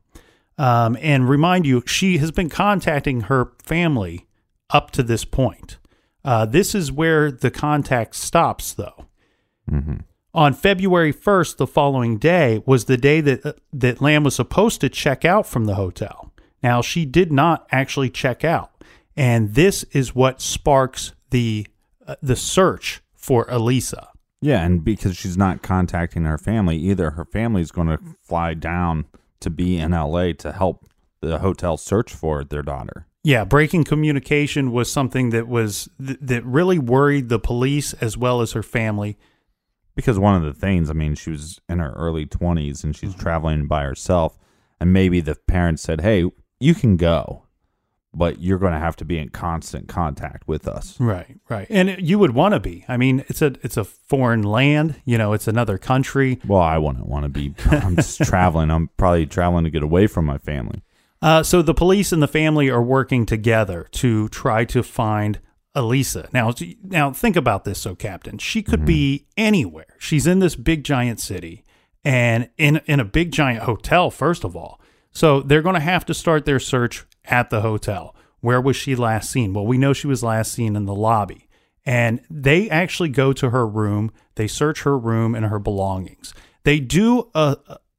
Um, 0.56 0.96
and 1.00 1.28
remind 1.28 1.66
you, 1.66 1.82
she 1.86 2.18
has 2.18 2.30
been 2.30 2.48
contacting 2.48 3.22
her 3.22 3.52
family 3.62 4.26
up 4.70 4.90
to 4.92 5.02
this 5.02 5.24
point. 5.24 5.78
Uh, 6.24 6.46
this 6.46 6.74
is 6.74 6.90
where 6.90 7.30
the 7.30 7.50
contact 7.50 8.14
stops, 8.14 8.72
though. 8.72 9.06
On 10.32 10.52
February 10.52 11.12
1st, 11.12 11.56
the 11.58 11.66
following 11.66 12.18
day, 12.18 12.62
was 12.66 12.86
the 12.86 12.96
day 12.96 13.20
that, 13.20 13.44
uh, 13.46 13.52
that 13.72 14.00
Lam 14.00 14.24
was 14.24 14.34
supposed 14.34 14.80
to 14.80 14.88
check 14.88 15.24
out 15.24 15.46
from 15.46 15.66
the 15.66 15.74
hotel. 15.74 16.32
Now, 16.62 16.82
she 16.82 17.04
did 17.04 17.30
not 17.30 17.66
actually 17.70 18.10
check 18.10 18.44
out. 18.44 18.70
And 19.16 19.54
this 19.54 19.84
is 19.92 20.14
what 20.14 20.40
sparks 20.40 21.12
the, 21.30 21.66
uh, 22.06 22.16
the 22.20 22.36
search 22.36 23.00
for 23.14 23.46
Elisa. 23.48 24.08
Yeah, 24.40 24.64
and 24.64 24.82
because 24.82 25.16
she's 25.16 25.36
not 25.36 25.62
contacting 25.62 26.24
her 26.24 26.36
family 26.36 26.76
either, 26.78 27.12
her 27.12 27.24
family's 27.24 27.70
going 27.70 27.88
to 27.88 27.98
fly 28.22 28.54
down 28.54 29.06
to 29.44 29.50
be 29.50 29.78
in 29.78 29.92
LA 29.92 30.32
to 30.38 30.52
help 30.52 30.86
the 31.20 31.38
hotel 31.38 31.76
search 31.76 32.12
for 32.12 32.44
their 32.44 32.62
daughter. 32.62 33.06
Yeah, 33.22 33.44
breaking 33.44 33.84
communication 33.84 34.70
was 34.70 34.92
something 34.92 35.30
that 35.30 35.48
was 35.48 35.88
th- 36.04 36.18
that 36.20 36.44
really 36.44 36.78
worried 36.78 37.30
the 37.30 37.38
police 37.38 37.94
as 37.94 38.18
well 38.18 38.42
as 38.42 38.52
her 38.52 38.62
family. 38.62 39.16
Because 39.96 40.18
one 40.18 40.36
of 40.36 40.42
the 40.42 40.58
things, 40.58 40.90
I 40.90 40.92
mean, 40.92 41.14
she 41.14 41.30
was 41.30 41.60
in 41.68 41.78
her 41.78 41.92
early 41.92 42.26
20s 42.26 42.84
and 42.84 42.94
she's 42.94 43.12
mm-hmm. 43.12 43.20
traveling 43.20 43.66
by 43.66 43.84
herself. 43.84 44.36
And 44.80 44.92
maybe 44.92 45.20
the 45.20 45.36
parents 45.36 45.82
said, 45.82 46.00
hey, 46.02 46.30
you 46.60 46.74
can 46.74 46.96
go, 46.96 47.43
but 48.14 48.40
you're 48.40 48.58
going 48.58 48.72
to 48.72 48.78
have 48.78 48.96
to 48.96 49.04
be 49.04 49.18
in 49.18 49.28
constant 49.28 49.88
contact 49.88 50.46
with 50.46 50.66
us. 50.66 50.98
Right, 51.00 51.38
right. 51.48 51.66
And 51.70 51.96
you 51.98 52.18
would 52.18 52.32
want 52.32 52.54
to 52.54 52.60
be. 52.60 52.84
I 52.88 52.96
mean, 52.96 53.24
it's 53.28 53.42
a 53.42 53.54
it's 53.62 53.76
a 53.76 53.84
foreign 53.84 54.42
land, 54.42 55.00
you 55.04 55.18
know, 55.18 55.32
it's 55.32 55.48
another 55.48 55.78
country. 55.78 56.40
Well, 56.46 56.62
I 56.62 56.78
wouldn't 56.78 57.06
want 57.06 57.24
to 57.24 57.28
be. 57.28 57.54
I'm 57.70 57.96
just 57.96 58.22
traveling. 58.22 58.70
I'm 58.70 58.88
probably 58.96 59.26
traveling 59.26 59.64
to 59.64 59.70
get 59.70 59.82
away 59.82 60.06
from 60.06 60.24
my 60.24 60.38
family. 60.38 60.82
Uh, 61.20 61.42
so 61.42 61.62
the 61.62 61.74
police 61.74 62.12
and 62.12 62.22
the 62.22 62.28
family 62.28 62.68
are 62.68 62.82
working 62.82 63.24
together 63.24 63.88
to 63.92 64.28
try 64.28 64.64
to 64.66 64.82
find 64.82 65.40
Elisa. 65.74 66.28
Now, 66.32 66.52
now 66.82 67.12
think 67.12 67.34
about 67.34 67.64
this, 67.64 67.78
so 67.78 67.94
Captain. 67.94 68.38
She 68.38 68.62
could 68.62 68.84
be 68.84 69.26
anywhere. 69.36 69.96
She's 69.98 70.26
in 70.26 70.38
this 70.38 70.54
big 70.54 70.84
giant 70.84 71.20
city 71.20 71.64
and 72.04 72.50
in 72.58 72.80
in 72.86 73.00
a 73.00 73.04
big 73.04 73.32
giant 73.32 73.64
hotel. 73.64 74.10
First 74.10 74.44
of 74.44 74.54
all, 74.54 74.80
so 75.10 75.40
they're 75.40 75.62
going 75.62 75.74
to 75.74 75.80
have 75.80 76.04
to 76.06 76.14
start 76.14 76.44
their 76.44 76.60
search 76.60 77.06
at 77.24 77.50
the 77.50 77.60
hotel. 77.60 78.14
Where 78.40 78.60
was 78.60 78.76
she 78.76 78.94
last 78.94 79.30
seen? 79.30 79.52
Well, 79.52 79.66
we 79.66 79.78
know 79.78 79.92
she 79.92 80.06
was 80.06 80.22
last 80.22 80.52
seen 80.52 80.76
in 80.76 80.84
the 80.84 80.94
lobby. 80.94 81.48
And 81.86 82.20
they 82.30 82.68
actually 82.70 83.10
go 83.10 83.32
to 83.34 83.50
her 83.50 83.66
room. 83.66 84.10
They 84.36 84.46
search 84.46 84.82
her 84.82 84.98
room 84.98 85.34
and 85.34 85.46
her 85.46 85.58
belongings. 85.58 86.32
They 86.64 86.80
do 86.80 87.30
a 87.34 87.56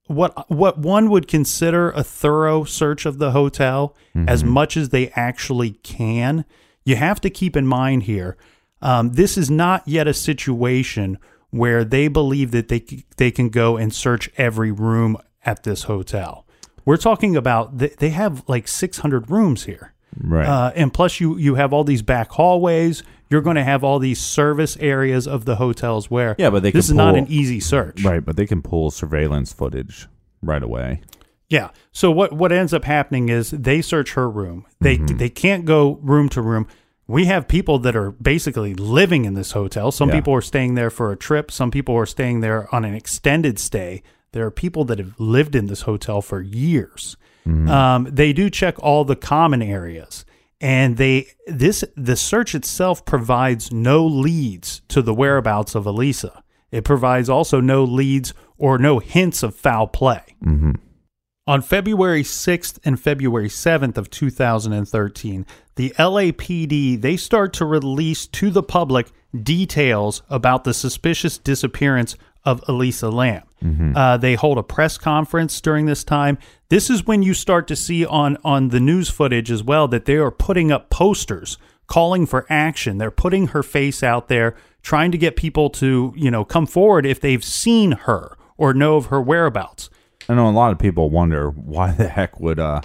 what 0.08 0.50
what 0.52 0.78
one 0.78 1.10
would 1.10 1.28
consider 1.28 1.92
a 1.92 2.04
thorough 2.04 2.64
search 2.64 3.06
of 3.06 3.18
the 3.18 3.32
hotel 3.32 3.96
as 4.28 4.44
much 4.44 4.78
as 4.78 4.90
they 4.90 5.10
actually 5.10 5.72
can. 5.84 6.46
You 6.84 6.96
have 6.96 7.20
to 7.22 7.30
keep 7.30 7.56
in 7.56 7.66
mind 7.68 8.04
here, 8.04 8.38
um, 8.82 9.14
this 9.14 9.38
is 9.38 9.50
not 9.50 9.88
yet 9.88 10.08
a 10.08 10.14
situation 10.14 11.18
where 11.50 11.84
they 11.84 12.08
believe 12.08 12.52
that 12.52 12.68
they 12.68 12.86
they 13.18 13.32
can 13.32 13.50
go 13.50 13.78
and 13.78 13.94
search 13.94 14.30
every 14.38 14.72
room 14.72 15.18
at 15.44 15.64
this 15.64 15.84
hotel. 15.84 16.45
We're 16.86 16.98
talking 16.98 17.36
about 17.36 17.80
th- 17.80 17.98
they 17.98 18.10
have 18.10 18.44
like 18.48 18.68
600 18.68 19.30
rooms 19.30 19.64
here. 19.66 19.94
Right. 20.18 20.46
Uh, 20.48 20.72
and 20.76 20.94
plus, 20.94 21.20
you 21.20 21.38
you 21.38 21.56
have 21.56 21.74
all 21.74 21.84
these 21.84 22.02
back 22.02 22.32
hallways. 22.32 23.04
You're 23.30 23.42
going 23.42 23.56
to 23.58 23.64
have 23.64 23.84
all 23.84 24.00
these 24.00 24.22
service 24.22 24.78
areas 24.80 25.28
of 25.28 25.46
the 25.46 25.56
hotels 25.58 26.10
where 26.12 26.36
Yeah, 26.38 26.52
but 26.52 26.64
they 26.64 26.72
this 26.72 26.86
is 26.86 26.92
can 26.92 26.98
not 26.98 27.16
pull- 27.16 27.24
an 27.24 27.28
easy 27.30 27.60
search. 27.60 28.04
Right, 28.04 28.24
but 28.24 28.38
they 28.38 28.46
can 28.46 28.62
pull 28.62 28.92
surveillance 28.92 29.52
footage 29.52 30.08
right 30.42 30.62
away. 30.64 31.02
Yeah. 31.50 31.72
So 31.92 32.12
what 32.12 32.32
what 32.34 32.52
ends 32.52 32.74
up 32.74 32.86
happening 32.86 33.30
is 33.30 33.50
they 33.52 33.82
search 33.82 34.14
her 34.14 34.30
room. 34.30 34.66
They 34.80 34.98
they 34.98 35.30
can't 35.30 35.66
go 35.66 36.00
room 36.02 36.30
to 36.30 36.42
room. 36.42 36.68
We 37.08 37.26
have 37.26 37.48
people 37.48 37.78
that 37.80 37.96
are 37.96 38.12
basically 38.12 38.74
living 38.74 39.26
in 39.26 39.34
this 39.36 39.52
hotel. 39.52 39.92
Some 39.92 40.10
Yeah. 40.10 40.16
people 40.16 40.34
are 40.34 40.42
staying 40.42 40.74
there 40.76 40.90
for 40.90 41.12
a 41.12 41.16
trip. 41.18 41.52
Some 41.52 41.70
people 41.72 41.96
are 41.96 42.06
staying 42.08 42.40
there 42.40 42.74
on 42.74 42.84
an 42.86 42.96
extended 42.96 43.60
stay. 43.60 44.02
There 44.36 44.46
are 44.46 44.52
people 44.52 44.84
that 44.86 45.00
have 45.00 45.18
lived 45.18 45.56
in 45.56 45.68
this 45.68 45.84
hotel 45.84 46.22
for 46.22 46.42
years. 46.42 47.16
Um, 47.70 48.04
they 48.12 48.34
do 48.34 48.50
check 48.50 48.76
all 48.80 49.06
the 49.06 49.16
common 49.16 49.62
areas, 49.62 50.26
and 50.60 50.98
they 50.98 51.28
this 51.48 51.86
the 51.96 52.18
search 52.18 52.54
itself 52.54 53.06
provides 53.06 53.72
no 53.72 54.06
leads 54.06 54.82
to 54.90 55.02
the 55.02 55.14
whereabouts 55.14 55.74
of 55.74 55.86
Elisa. 55.86 56.44
It 56.70 56.84
provides 56.84 57.30
also 57.30 57.62
no 57.62 57.86
leads 57.86 58.34
or 58.58 58.78
no 58.78 59.00
hints 59.00 59.42
of 59.42 59.56
foul 59.56 59.88
play. 59.88 60.36
On 61.48 61.62
February 61.62 62.24
6th 62.24 62.80
and 62.84 63.00
February 63.00 63.48
7th 63.48 63.98
of 63.98 64.10
2013, 64.10 65.46
the 65.78 65.92
LAPD 65.98 67.00
they 67.00 67.16
start 67.16 67.54
to 67.54 67.64
release 67.66 68.28
to 68.28 68.50
the 68.50 68.64
public 68.64 69.12
details 69.44 70.24
about 70.30 70.66
the 70.66 70.74
suspicious 70.74 71.38
disappearance 71.38 72.18
of 72.46 72.64
Elisa 72.68 73.10
Lam. 73.10 73.44
Uh, 73.96 74.18
they 74.18 74.36
hold 74.36 74.58
a 74.60 74.64
press 74.64 74.98
conference 74.98 75.60
during 75.60 75.86
this 75.88 76.04
time. 76.04 76.38
This 76.70 76.90
is 76.90 77.06
when 77.08 77.24
you 77.24 77.34
start 77.34 77.68
to 77.68 77.76
see 77.76 78.06
on 78.06 78.38
on 78.44 78.70
the 78.70 78.80
news 78.80 79.10
footage 79.10 79.50
as 79.50 79.64
well 79.64 79.88
that 79.88 80.06
they 80.06 80.18
are 80.18 80.32
putting 80.32 80.72
up 80.72 80.90
posters 80.90 81.58
calling 81.88 82.26
for 82.26 82.46
action. 82.50 82.98
They're 83.00 83.12
putting 83.12 83.48
her 83.48 83.64
face 83.64 84.04
out 84.04 84.28
there, 84.28 84.56
trying 84.84 85.12
to 85.12 85.18
get 85.18 85.36
people 85.36 85.70
to 85.72 86.14
you 86.16 86.30
know 86.30 86.46
come 86.46 86.68
forward 86.68 87.06
if 87.06 87.20
they've 87.20 87.44
seen 87.44 87.94
her 87.94 88.38
or 88.58 88.74
know 88.74 88.98
of 88.98 89.08
her 89.08 89.22
whereabouts. 89.22 89.90
I 90.30 90.34
know 90.34 90.48
a 90.48 90.52
lot 90.52 90.72
of 90.72 90.80
people 90.80 91.10
wonder 91.10 91.50
why 91.50 91.92
the 91.92 92.08
heck 92.08 92.40
would 92.40 92.60
uh, 92.60 92.82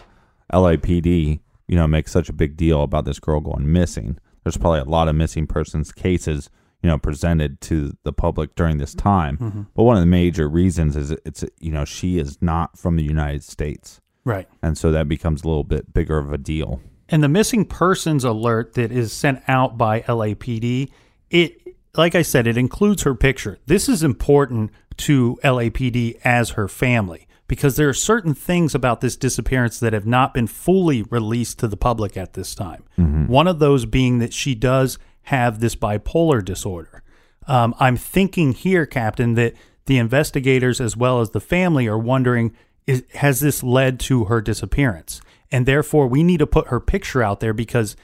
LAPD, 0.53 1.41
you 1.69 1.77
know, 1.77 1.87
make 1.87 2.09
such 2.09 2.29
a 2.29 2.35
big 2.35 2.57
deal 2.57 2.83
about 2.83 3.05
this 3.05 3.19
girl 3.19 3.41
going 3.41 3.71
missing. 3.73 4.19
There's 4.45 4.57
probably 4.57 4.81
a 4.81 4.85
lot 4.85 5.09
of 5.09 5.15
missing 5.15 5.47
persons 5.47 5.93
cases, 5.93 6.51
you 6.83 6.89
know, 6.89 6.99
presented 6.99 7.61
to 7.63 7.97
the 8.05 8.13
public 8.13 8.55
during 8.55 8.79
this 8.79 8.95
time. 8.95 9.37
Mhm. 9.39 9.67
But 9.75 9.83
one 9.85 9.97
of 9.97 10.01
the 10.03 10.07
major 10.07 10.49
reasons 10.49 10.97
is 10.97 11.11
it's 11.25 11.45
you 11.61 11.73
know 11.73 11.85
she 11.85 12.19
is 12.19 12.39
not 12.41 12.79
from 12.79 12.97
the 12.97 13.05
United 13.05 13.43
States, 13.45 14.01
Right. 14.25 14.49
and 14.63 14.77
so 14.79 14.91
that 14.93 15.09
becomes 15.09 15.43
a 15.45 15.49
little 15.49 15.65
bit 15.65 15.93
bigger 15.93 16.19
of 16.19 16.33
a 16.33 16.39
deal. 16.39 16.81
And 17.09 17.23
the 17.23 17.29
missing 17.29 17.65
persons 17.65 18.23
alert 18.25 18.75
that 18.75 18.93
is 18.93 19.13
sent 19.13 19.43
out 19.49 19.77
by 19.77 20.01
LAPD, 20.03 20.91
it 21.31 21.57
like 21.97 22.15
I 22.15 22.23
said, 22.23 22.47
it 22.47 22.57
includes 22.57 23.03
her 23.03 23.15
picture. 23.17 23.59
This 23.67 23.89
is 23.89 24.03
important 24.05 24.71
to 24.99 25.39
LAPD 25.43 26.17
as 26.25 26.51
her 26.51 26.69
family 26.69 27.27
because 27.49 27.75
there 27.75 27.89
are 27.89 27.93
certain 27.93 28.33
things 28.33 28.77
about 28.77 29.01
this 29.01 29.17
disappearance 29.17 29.81
that 29.81 29.93
have 29.93 30.07
not 30.07 30.33
been 30.33 30.47
fully 30.47 31.03
released 31.11 31.59
to 31.59 31.67
the 31.67 31.77
public 31.77 32.17
at 32.17 32.35
this 32.35 32.55
time. 32.55 32.85
Mhm. 32.97 33.27
One 33.29 33.49
of 33.49 33.59
those 33.59 33.87
being 33.87 34.21
that 34.21 34.33
she 34.33 34.55
does 34.55 34.99
have 35.25 35.61
this 35.61 35.77
bipolar 35.77 36.45
disorder. 36.45 37.03
Um, 37.47 37.75
I'm 37.79 37.97
thinking 37.97 38.53
here, 38.53 38.87
Captain, 38.87 39.35
that 39.35 39.55
the 39.87 39.99
investigators 39.99 40.81
as 40.81 40.97
well 40.97 41.21
as 41.21 41.31
the 41.31 41.41
family 41.41 41.87
are 41.87 41.99
wondering 41.99 42.55
is, 42.87 43.05
has 43.15 43.41
this 43.41 43.63
led 43.63 44.01
to 44.01 44.25
her 44.25 44.41
disappearance? 44.41 45.21
And 45.51 45.67
therefore, 45.67 46.07
we 46.07 46.23
need 46.23 46.39
to 46.39 46.47
put 46.47 46.69
her 46.69 46.81
picture 46.81 47.23
out 47.23 47.41
there 47.41 47.53
because 47.53 47.97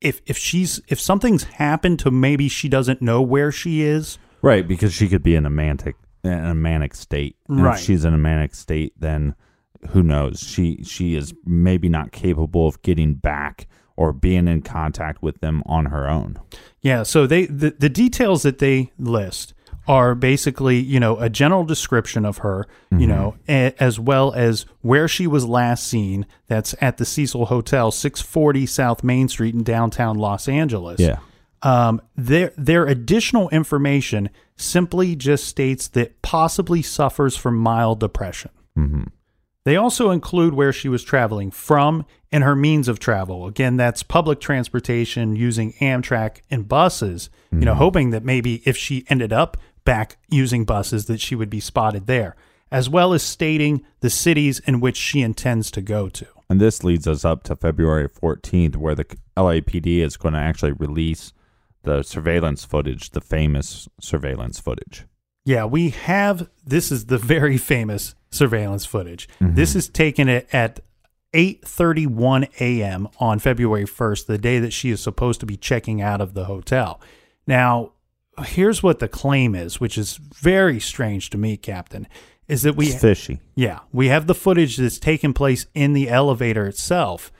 if 0.00 0.20
if 0.26 0.36
she's 0.36 0.80
if 0.88 1.00
something's 1.00 1.44
happened 1.44 1.98
to 2.00 2.10
maybe 2.10 2.48
she 2.48 2.68
doesn't 2.68 3.02
know 3.02 3.22
where 3.22 3.52
she 3.52 3.82
is, 3.82 4.18
Right, 4.42 4.66
because 4.66 4.92
she 4.92 5.08
could 5.08 5.22
be 5.22 5.34
in 5.34 5.46
a 5.46 5.50
manic 5.50 5.96
in 6.24 6.32
a 6.32 6.54
manic 6.54 6.94
state. 6.94 7.36
And 7.48 7.62
Right. 7.62 7.78
If 7.78 7.84
she's 7.84 8.04
in 8.04 8.14
a 8.14 8.18
manic 8.18 8.54
state, 8.54 8.92
then 8.98 9.34
who 9.90 10.02
knows? 10.02 10.40
She 10.40 10.82
she 10.84 11.14
is 11.14 11.34
maybe 11.44 11.88
not 11.88 12.12
capable 12.12 12.66
of 12.66 12.82
getting 12.82 13.14
back 13.14 13.66
or 13.98 14.12
being 14.12 14.46
in 14.48 14.62
contact 14.62 15.20
with 15.22 15.40
them 15.40 15.62
on 15.66 15.86
her 15.86 16.08
own. 16.08 16.38
Yeah, 16.80 17.02
so 17.02 17.26
they 17.26 17.46
the, 17.46 17.70
the 17.78 17.88
details 17.88 18.42
that 18.44 18.58
they 18.58 18.92
list 18.98 19.52
are 19.88 20.14
basically, 20.14 20.78
you 20.78 21.00
know, 21.00 21.16
a 21.18 21.28
general 21.30 21.64
description 21.64 22.24
of 22.26 22.38
her, 22.38 22.66
you 22.92 22.98
Mhm. 22.98 23.08
know, 23.08 23.34
a, 23.48 23.74
as 23.82 23.98
well 23.98 24.32
as 24.34 24.66
where 24.82 25.08
she 25.08 25.26
was 25.26 25.46
last 25.46 25.86
seen. 25.86 26.26
That's 26.46 26.74
at 26.80 26.98
the 26.98 27.04
Cecil 27.06 27.46
Hotel, 27.46 27.90
640 27.90 28.66
South 28.66 29.02
Main 29.02 29.28
Street 29.28 29.54
in 29.54 29.62
downtown 29.62 30.16
Los 30.18 30.46
Angeles. 30.46 31.00
Yeah. 31.00 31.18
Um, 31.62 32.00
their 32.16 32.52
their 32.56 32.86
additional 32.86 33.48
information 33.48 34.28
simply 34.56 35.16
just 35.16 35.44
states 35.46 35.88
that 35.88 36.22
possibly 36.22 36.82
suffers 36.82 37.36
from 37.36 37.56
mild 37.56 37.98
depression. 37.98 38.50
Mm-hmm. 38.78 39.04
They 39.68 39.76
also 39.76 40.08
include 40.10 40.54
where 40.54 40.72
she 40.72 40.88
was 40.88 41.04
traveling 41.04 41.50
from 41.50 42.06
and 42.32 42.42
her 42.42 42.56
means 42.56 42.88
of 42.88 42.98
travel. 42.98 43.46
Again, 43.46 43.76
that's 43.76 44.02
public 44.02 44.40
transportation 44.40 45.36
using 45.36 45.74
Amtrak 45.74 46.38
and 46.50 46.66
buses, 46.66 47.28
you 47.52 47.58
know, 47.58 47.74
Mhm. 47.74 47.76
hoping 47.76 48.08
that 48.08 48.24
maybe 48.24 48.62
if 48.64 48.78
she 48.78 49.04
ended 49.10 49.30
up 49.30 49.58
back 49.84 50.16
using 50.30 50.64
buses 50.64 51.04
that 51.04 51.20
she 51.20 51.34
would 51.34 51.50
be 51.50 51.60
spotted 51.60 52.06
there, 52.06 52.34
as 52.72 52.88
well 52.88 53.12
as 53.12 53.22
stating 53.22 53.82
the 54.00 54.08
cities 54.08 54.58
in 54.60 54.80
which 54.80 54.96
she 54.96 55.20
intends 55.20 55.70
to 55.72 55.82
go 55.82 56.08
to. 56.08 56.26
And 56.48 56.62
this 56.62 56.82
leads 56.82 57.06
us 57.06 57.26
up 57.26 57.42
to 57.42 57.54
February 57.54 58.08
14th, 58.08 58.74
where 58.74 58.94
the 58.94 59.04
LAPD 59.36 60.00
is 60.00 60.16
going 60.16 60.32
to 60.32 60.40
actually 60.40 60.72
release 60.72 61.34
the 61.82 62.02
surveillance 62.02 62.64
footage, 62.64 63.10
the 63.10 63.20
famous 63.20 63.86
surveillance 64.00 64.58
footage. 64.60 65.04
Yeah, 65.48 65.64
we 65.64 65.88
have 65.88 66.50
this 66.66 66.92
is 66.92 67.06
the 67.06 67.16
very 67.16 67.56
famous 67.56 68.14
surveillance 68.30 68.84
footage. 68.84 69.26
Mhm. 69.40 69.54
This 69.54 69.74
is 69.74 69.88
taken 69.88 70.28
at, 70.28 70.46
at 70.52 70.80
8:31 71.32 72.48
a.m. 72.60 73.08
on 73.18 73.38
February 73.38 73.86
1st, 73.86 74.26
the 74.26 74.36
day 74.36 74.58
that 74.58 74.74
she 74.74 74.90
is 74.90 75.00
supposed 75.00 75.40
to 75.40 75.46
be 75.46 75.56
checking 75.56 76.02
out 76.02 76.20
of 76.20 76.34
the 76.34 76.44
hotel. 76.44 77.00
Now, 77.46 77.92
here's 78.44 78.82
what 78.82 78.98
the 78.98 79.08
claim 79.08 79.54
is, 79.54 79.80
which 79.80 79.96
is 79.96 80.16
very 80.18 80.78
strange 80.78 81.30
to 81.30 81.38
me, 81.38 81.56
Captain, 81.56 82.06
is 82.46 82.60
that 82.64 82.76
we 82.76 82.88
It's 82.88 83.00
fishy. 83.00 83.40
Yeah, 83.54 83.78
we 83.90 84.08
have 84.08 84.26
the 84.26 84.34
footage 84.34 84.76
that's 84.76 84.98
taken 84.98 85.32
place 85.32 85.64
in 85.72 85.94
the 85.94 86.10
elevator 86.10 86.66
itself, 86.66 87.32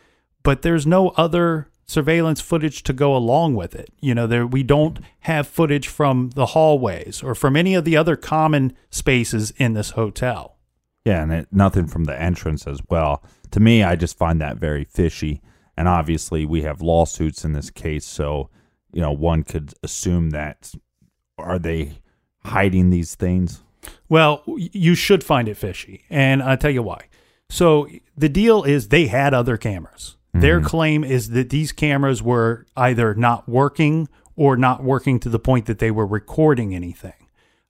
but 0.42 0.62
there's 0.62 0.86
no 0.86 1.10
other 1.10 1.68
surveillance 1.88 2.40
footage 2.40 2.82
to 2.84 2.92
go 2.92 3.16
along 3.16 3.56
with 3.56 3.74
it. 3.74 3.90
You 4.00 4.14
know, 4.14 4.26
there 4.26 4.46
we 4.46 4.62
don't 4.62 5.00
have 5.20 5.48
footage 5.48 5.88
from 5.88 6.30
the 6.34 6.46
hallways 6.46 7.22
or 7.22 7.34
from 7.34 7.56
any 7.56 7.74
of 7.74 7.84
the 7.84 7.96
other 7.96 8.14
common 8.14 8.76
spaces 8.90 9.52
in 9.56 9.72
this 9.72 9.90
hotel. 9.90 10.58
Yeah, 11.04 11.22
and 11.22 11.32
it, 11.32 11.48
nothing 11.50 11.86
from 11.86 12.04
the 12.04 12.20
entrance 12.20 12.66
as 12.66 12.80
well. 12.90 13.24
To 13.52 13.60
me, 13.60 13.82
I 13.82 13.96
just 13.96 14.18
find 14.18 14.40
that 14.40 14.58
very 14.58 14.84
fishy. 14.84 15.40
And 15.76 15.88
obviously, 15.88 16.44
we 16.44 16.62
have 16.62 16.82
lawsuits 16.82 17.44
in 17.44 17.52
this 17.52 17.70
case, 17.70 18.04
so 18.04 18.50
you 18.92 19.00
know 19.00 19.12
one 19.12 19.42
could 19.42 19.72
assume 19.82 20.30
that 20.30 20.74
are 21.38 21.58
they 21.58 21.98
hiding 22.44 22.90
these 22.90 23.14
things? 23.14 23.62
Well, 24.08 24.42
you 24.46 24.94
should 24.94 25.24
find 25.24 25.48
it 25.48 25.56
fishy, 25.56 26.04
and 26.10 26.42
I'll 26.42 26.56
tell 26.56 26.70
you 26.70 26.82
why. 26.82 27.06
So 27.48 27.88
the 28.16 28.28
deal 28.28 28.64
is 28.64 28.88
they 28.88 29.06
had 29.06 29.32
other 29.32 29.56
cameras. 29.56 30.17
Their 30.40 30.60
claim 30.60 31.02
is 31.04 31.30
that 31.30 31.50
these 31.50 31.72
cameras 31.72 32.22
were 32.22 32.66
either 32.76 33.14
not 33.14 33.48
working 33.48 34.08
or 34.36 34.56
not 34.56 34.84
working 34.84 35.18
to 35.20 35.28
the 35.28 35.38
point 35.38 35.66
that 35.66 35.78
they 35.80 35.90
were 35.90 36.06
recording 36.06 36.74
anything. 36.74 37.12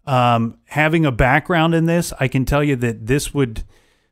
Um, 0.06 0.58
having 0.66 1.06
a 1.06 1.12
background 1.12 1.74
in 1.74 1.86
this, 1.86 2.12
I 2.20 2.28
can 2.28 2.44
tell 2.44 2.62
you 2.62 2.76
that 2.76 3.06
this 3.06 3.32
would, 3.32 3.62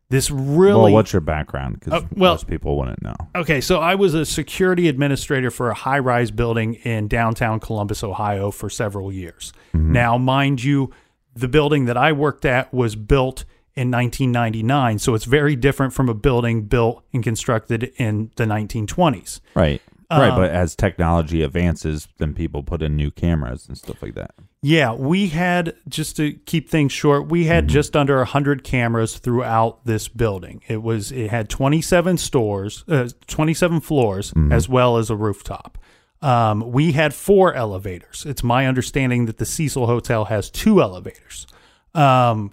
this 0.09 0.31
really. 0.31 0.85
Well, 0.85 0.93
what's 0.93 1.13
your 1.13 1.21
background? 1.21 1.81
Because 1.81 2.03
Uh, 2.03 2.07
well- 2.17 2.33
most 2.35 2.47
people 2.47 2.79
wouldn't 2.79 3.03
know. 3.03 3.15
Okay, 3.35 3.61
so 3.61 3.79
I 3.81 3.95
was 3.95 4.15
a 4.15 4.25
security 4.25 4.89
administrator 4.89 5.51
for 5.51 5.69
a 5.71 5.75
high 5.75 5.99
rise 5.99 6.31
building 6.31 6.75
in 6.77 7.09
downtown 7.09 7.61
Columbus, 7.61 8.03
Ohio 8.03 8.51
for 8.51 8.71
several 8.71 9.13
years. 9.13 9.53
Now, 9.75 10.17
mind 10.17 10.65
you, 10.65 10.91
the 11.35 11.49
building 11.49 11.85
that 11.85 11.99
I 11.99 12.13
worked 12.13 12.47
at 12.47 12.73
was 12.73 12.97
built 12.97 13.45
in 13.77 13.91
1999, 13.91 14.99
so 14.99 15.15
it's 15.15 15.27
very 15.27 15.55
different 15.55 15.93
from 15.93 16.09
a 16.09 16.15
building 16.15 16.63
built 16.63 17.05
and 17.13 17.23
constructed 17.23 17.93
in 17.99 18.31
the 18.37 18.45
1920s. 18.45 19.41
Right. 19.55 19.83
right, 20.11 20.31
Uh, 20.31 20.37
but 20.37 20.51
as 20.51 20.75
technology 20.75 21.43
advances, 21.43 22.09
then 22.19 22.33
people 22.33 22.63
put 22.63 22.83
in 22.83 22.97
new 22.97 23.11
cameras 23.11 23.69
and 23.69 23.77
stuff 23.77 24.03
like 24.03 24.15
that. 24.15 24.35
Yeah, 24.63 24.95
we 24.95 25.29
had 25.29 25.75
just 25.89 26.17
to 26.17 26.33
keep 26.33 26.69
things 26.71 26.91
short, 26.91 27.29
we 27.29 27.45
had 27.45 27.69
just 27.69 27.95
under 27.95 28.17
100 28.17 28.65
cameras 28.65 29.19
throughout 29.19 29.85
this 29.85 30.09
building. 30.09 30.63
It 30.67 30.83
was 30.83 31.13
it 31.13 31.31
had 31.31 31.49
27 31.49 32.17
stores, 32.17 32.83
uh, 32.89 33.11
27 33.27 33.81
floors 33.81 34.33
as 34.51 34.69
well 34.69 34.97
as 34.97 35.11
a 35.11 35.15
rooftop. 35.15 35.79
Um, 36.23 36.73
we 36.73 36.93
had 36.93 37.15
four 37.15 37.53
elevators. 37.55 38.25
It's 38.27 38.43
my 38.43 38.67
understanding 38.67 39.27
that 39.27 39.37
the 39.37 39.45
Cecil 39.45 39.87
Hotel 39.87 40.25
has 40.25 40.51
two 40.51 40.81
elevators. 40.81 41.47
Um, 41.95 42.53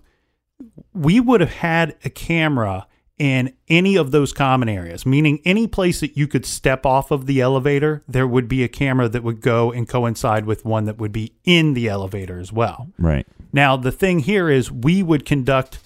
we 0.94 1.20
would 1.20 1.42
have 1.42 1.54
had 1.54 1.96
a 2.04 2.10
camera 2.10 2.88
in 3.20 3.54
any 3.70 3.96
of 3.96 4.12
those 4.12 4.34
common 4.34 4.68
areas, 4.68 5.06
meaning 5.06 5.40
any 5.46 5.68
place 5.68 6.00
that 6.00 6.18
you 6.18 6.28
could 6.28 6.46
step 6.46 6.86
off 6.86 7.12
of 7.12 7.26
the 7.26 7.42
elevator, 7.42 8.04
there 8.08 8.28
would 8.28 8.48
be 8.48 8.64
a 8.64 8.68
camera 8.68 9.08
that 9.08 9.24
would 9.24 9.40
go 9.40 9.72
and 9.72 9.88
coincide 9.88 10.46
with 10.46 10.66
one 10.66 10.86
that 10.86 10.98
would 10.98 11.12
be 11.12 11.34
in 11.44 11.74
the 11.74 11.88
elevator 11.88 12.40
as 12.40 12.52
well. 12.52 12.90
Right. 12.98 13.28
Now, 13.52 13.78
the 13.78 13.92
thing 13.92 14.20
here 14.20 14.50
is 14.50 14.72
we 14.72 15.04
would 15.04 15.26
conduct, 15.26 15.80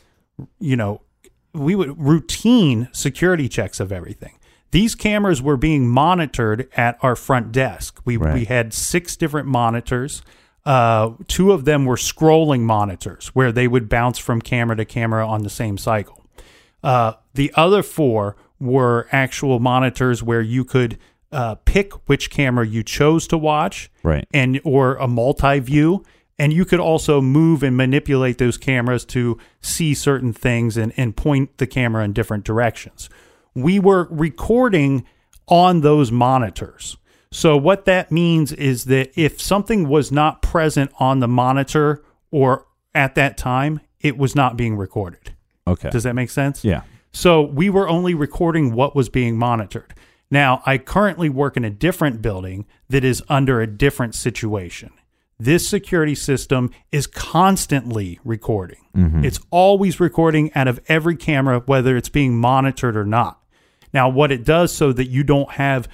you 0.60 0.76
know, 0.78 1.02
we 1.54 1.76
would 1.76 2.00
routine 2.00 2.88
security 2.94 3.50
checks 3.50 3.80
of 3.80 3.92
everything. 3.92 4.40
These 4.72 4.96
cameras 4.96 5.42
were 5.42 5.58
being 5.58 5.88
monitored 5.88 6.70
at 6.76 6.98
our 7.02 7.16
front 7.16 7.52
desk. 7.52 8.02
We, 8.06 8.18
we 8.18 8.46
had 8.46 8.74
six 8.74 9.16
different 9.16 9.48
monitors. 9.48 10.22
Uh, 10.68 11.14
two 11.28 11.54
of 11.54 11.64
them 11.64 11.86
were 11.86 11.96
scrolling 11.96 12.60
monitors 12.60 13.30
where 13.30 13.54
they 13.54 13.68
would 13.70 13.88
bounce 13.88 14.18
from 14.20 14.42
camera 14.42 14.76
to 14.76 14.84
camera 14.84 15.26
on 15.26 15.44
the 15.44 15.50
same 15.50 15.78
cycle. 15.78 16.26
Uh, 16.84 17.14
the 17.34 17.54
other 17.56 17.82
four 17.82 18.36
were 18.60 19.08
actual 19.14 19.60
monitors 19.60 20.22
where 20.22 20.42
you 20.42 20.66
could 20.66 20.98
uh, 21.32 21.56
pick 21.64 21.94
which 22.10 22.30
camera 22.30 22.68
you 22.68 22.84
chose 22.84 23.28
to 23.28 23.38
watch, 23.38 23.90
Right. 24.04 24.28
and 24.34 24.60
or 24.66 24.96
a 24.96 25.08
multi-view, 25.08 26.04
and 26.38 26.52
you 26.52 26.66
could 26.66 26.80
also 26.82 27.22
move 27.22 27.64
and 27.64 27.78
manipulate 27.78 28.38
those 28.38 28.58
cameras 28.58 29.06
to 29.06 29.38
see 29.62 29.94
certain 29.94 30.34
things 30.34 30.76
and, 30.76 30.92
and 30.98 31.16
point 31.16 31.58
the 31.60 31.68
camera 31.68 32.04
in 32.04 32.12
different 32.12 32.44
directions. 32.44 33.10
We 33.56 33.80
were 33.80 34.08
recording 34.12 35.06
on 35.48 35.80
those 35.82 36.12
monitors. 36.12 36.98
So 37.38 37.56
what 37.56 37.86
that 37.86 38.12
means 38.12 38.52
is 38.52 38.86
that 38.86 39.12
if 39.16 39.40
something 39.40 39.88
was 39.88 40.12
not 40.12 40.42
present 40.42 40.90
on 41.00 41.20
the 41.20 41.28
monitor 41.28 42.04
or 42.32 42.66
at 42.96 43.14
that 43.14 43.38
time, 43.38 43.80
it 44.02 44.18
was 44.18 44.36
not 44.36 44.58
being 44.58 44.76
recorded. 44.76 45.36
Okay. 45.68 45.92
Does 45.92 46.02
that 46.02 46.16
make 46.16 46.32
sense? 46.32 46.66
Yeah. 46.66 46.82
So 47.12 47.44
we 47.44 47.70
were 47.70 47.88
only 47.88 48.16
recording 48.16 48.74
what 48.74 48.96
was 48.96 49.08
being 49.08 49.38
monitored. 49.38 49.94
Now, 50.32 50.64
I 50.66 50.80
currently 50.80 51.30
work 51.30 51.56
in 51.56 51.64
a 51.64 51.70
different 51.70 52.24
building 52.24 52.66
that 52.90 53.04
is 53.04 53.22
under 53.30 53.62
a 53.62 53.68
different 53.68 54.16
situation. 54.16 54.90
This 55.38 55.70
security 55.70 56.16
system 56.16 56.72
is 56.92 57.06
constantly 57.06 58.20
recording. 58.26 58.80
Mhm. 58.96 59.24
It's 59.24 59.40
always 59.52 60.00
recording 60.00 60.52
out 60.56 60.68
of 60.68 60.80
every 60.88 61.16
camera, 61.16 61.62
whether 61.68 61.96
it's 61.98 62.10
being 62.10 62.36
monitored 62.36 62.98
or 62.98 63.06
not. 63.06 63.38
Now, 63.94 64.10
what 64.10 64.32
it 64.32 64.44
does 64.44 64.72
so 64.72 64.92
that 64.92 65.12
you 65.12 65.24
don't 65.24 65.52
have 65.52 65.88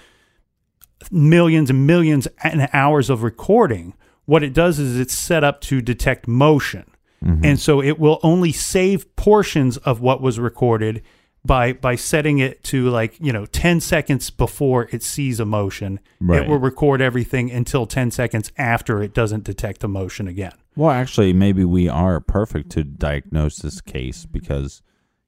millions 1.11 1.69
and 1.69 1.85
millions 1.87 2.27
and 2.43 2.69
hours 2.73 3.09
of 3.09 3.23
recording, 3.23 3.93
what 4.25 4.43
it 4.43 4.53
does 4.53 4.79
is 4.79 4.99
it's 4.99 5.17
set 5.17 5.43
up 5.43 5.61
to 5.61 5.81
detect 5.81 6.27
motion. 6.27 6.85
Mm-hmm. 7.23 7.45
And 7.45 7.59
so 7.59 7.81
it 7.81 7.99
will 7.99 8.19
only 8.23 8.51
save 8.51 9.15
portions 9.15 9.77
of 9.77 10.01
what 10.01 10.21
was 10.21 10.39
recorded 10.39 11.01
by 11.45 11.73
by 11.73 11.95
setting 11.95 12.39
it 12.39 12.63
to 12.65 12.89
like, 12.89 13.19
you 13.19 13.33
know, 13.33 13.45
10 13.45 13.81
seconds 13.81 14.29
before 14.29 14.87
it 14.91 15.03
sees 15.03 15.39
a 15.39 15.45
motion. 15.45 15.99
Right. 16.19 16.41
It 16.41 16.47
will 16.47 16.57
record 16.57 17.01
everything 17.01 17.51
until 17.51 17.85
10 17.85 18.11
seconds 18.11 18.51
after 18.57 19.01
it 19.03 19.13
doesn't 19.13 19.43
detect 19.43 19.83
a 19.83 19.87
motion 19.87 20.27
again. 20.27 20.53
Well, 20.75 20.91
actually, 20.91 21.33
maybe 21.33 21.65
we 21.65 21.87
are 21.87 22.19
perfect 22.19 22.71
to 22.71 22.83
diagnose 22.83 23.57
this 23.57 23.79
case 23.79 24.25
because, 24.25 24.81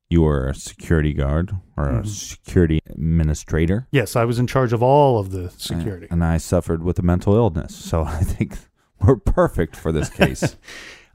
you 0.10 0.22
were 0.22 0.48
a 0.48 0.56
security 0.56 1.14
guard 1.14 1.52
or 1.76 1.90
a 1.90 2.02
Mhm. 2.02 2.08
security 2.08 2.80
administrator. 2.90 3.88
Yes, 3.92 4.16
I 4.16 4.26
was 4.26 4.38
in 4.40 4.48
charge 4.48 4.72
of 4.74 4.84
all 4.84 5.18
of 5.20 5.32
the 5.32 5.50
security. 5.58 6.08
And 6.12 6.24
I 6.24 6.38
suffered 6.38 6.84
with 6.84 7.00
a 7.00 7.02
mental 7.02 7.34
illness. 7.36 7.76
So 7.76 8.04
I 8.06 8.20
think 8.24 8.58
we're 9.02 9.16
perfect 9.18 9.76
for 9.76 9.92
this 9.92 10.10
case. 10.10 10.56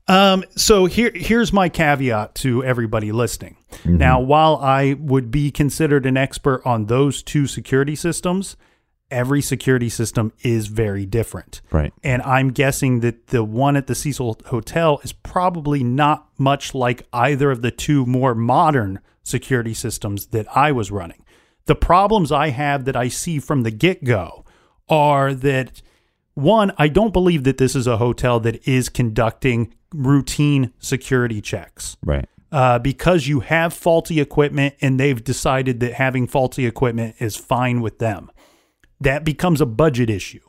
Um, 0.09 0.43
so 0.57 0.87
here, 0.87 1.13
here's 1.15 1.53
my 1.53 1.69
caveat 1.69 2.35
to 2.37 2.65
everybody 2.65 3.13
listening. 3.13 3.59
Mhm. 3.85 3.99
Now, 3.99 4.19
while 4.19 4.57
I 4.57 4.95
would 4.99 5.31
be 5.31 5.53
considered 5.53 6.05
an 6.05 6.17
expert 6.17 6.63
on 6.65 6.87
those 6.87 7.23
two 7.23 7.47
security 7.47 7.95
systems, 7.95 8.57
every 9.11 9.43
security 9.43 9.89
system 9.89 10.33
is 10.43 10.67
very 10.67 11.07
different. 11.07 11.61
Right. 11.71 11.93
And 12.03 12.23
I'm 12.23 12.51
guessing 12.51 13.01
that 13.01 13.29
the 13.29 13.45
one 13.45 13.77
at 13.77 13.87
the 13.87 13.95
Cecil 13.95 14.39
Hotel 14.47 15.01
is 15.03 15.13
probably 15.13 15.83
not 15.83 16.29
much 16.39 16.75
like 16.75 17.07
either 17.13 17.51
of 17.51 17.63
the 17.63 17.71
two 17.71 18.07
more 18.07 18.35
modern 18.35 19.01
security 19.23 19.75
systems 19.75 20.27
that 20.27 20.47
I 20.57 20.73
was 20.73 20.91
running. 20.91 21.25
The 21.67 21.75
problems 21.75 22.33
I 22.33 22.49
have 22.49 22.85
that 22.87 22.97
I 22.97 23.09
see 23.09 23.39
from 23.39 23.63
the 23.63 23.71
get 23.71 24.05
go 24.05 24.45
are 24.89 25.35
that 25.35 25.83
one, 26.35 26.73
I 26.79 26.89
don't 26.89 27.13
believe 27.13 27.45
that 27.45 27.59
this 27.59 27.77
is 27.77 27.87
a 27.87 27.99
hotel 27.99 28.41
that 28.41 28.67
is 28.67 28.89
conducting 28.89 29.75
routine 29.93 30.73
security 30.79 31.41
checks. 31.41 31.97
Right. 32.05 32.29
Uh, 32.53 32.81
because 32.81 33.29
you 33.29 33.41
have 33.41 33.73
faulty 33.73 34.21
equipment 34.21 34.75
and 34.81 34.99
they've 34.99 35.23
decided 35.23 35.79
that 35.81 35.95
having 35.95 36.27
faulty 36.27 36.67
equipment 36.67 37.15
is 37.21 37.37
fine 37.37 37.81
with 37.81 37.99
them. 38.01 38.31
That 39.01 39.25
becomes 39.25 39.61
a 39.61 39.67
budget 39.67 40.11
issue. 40.11 40.41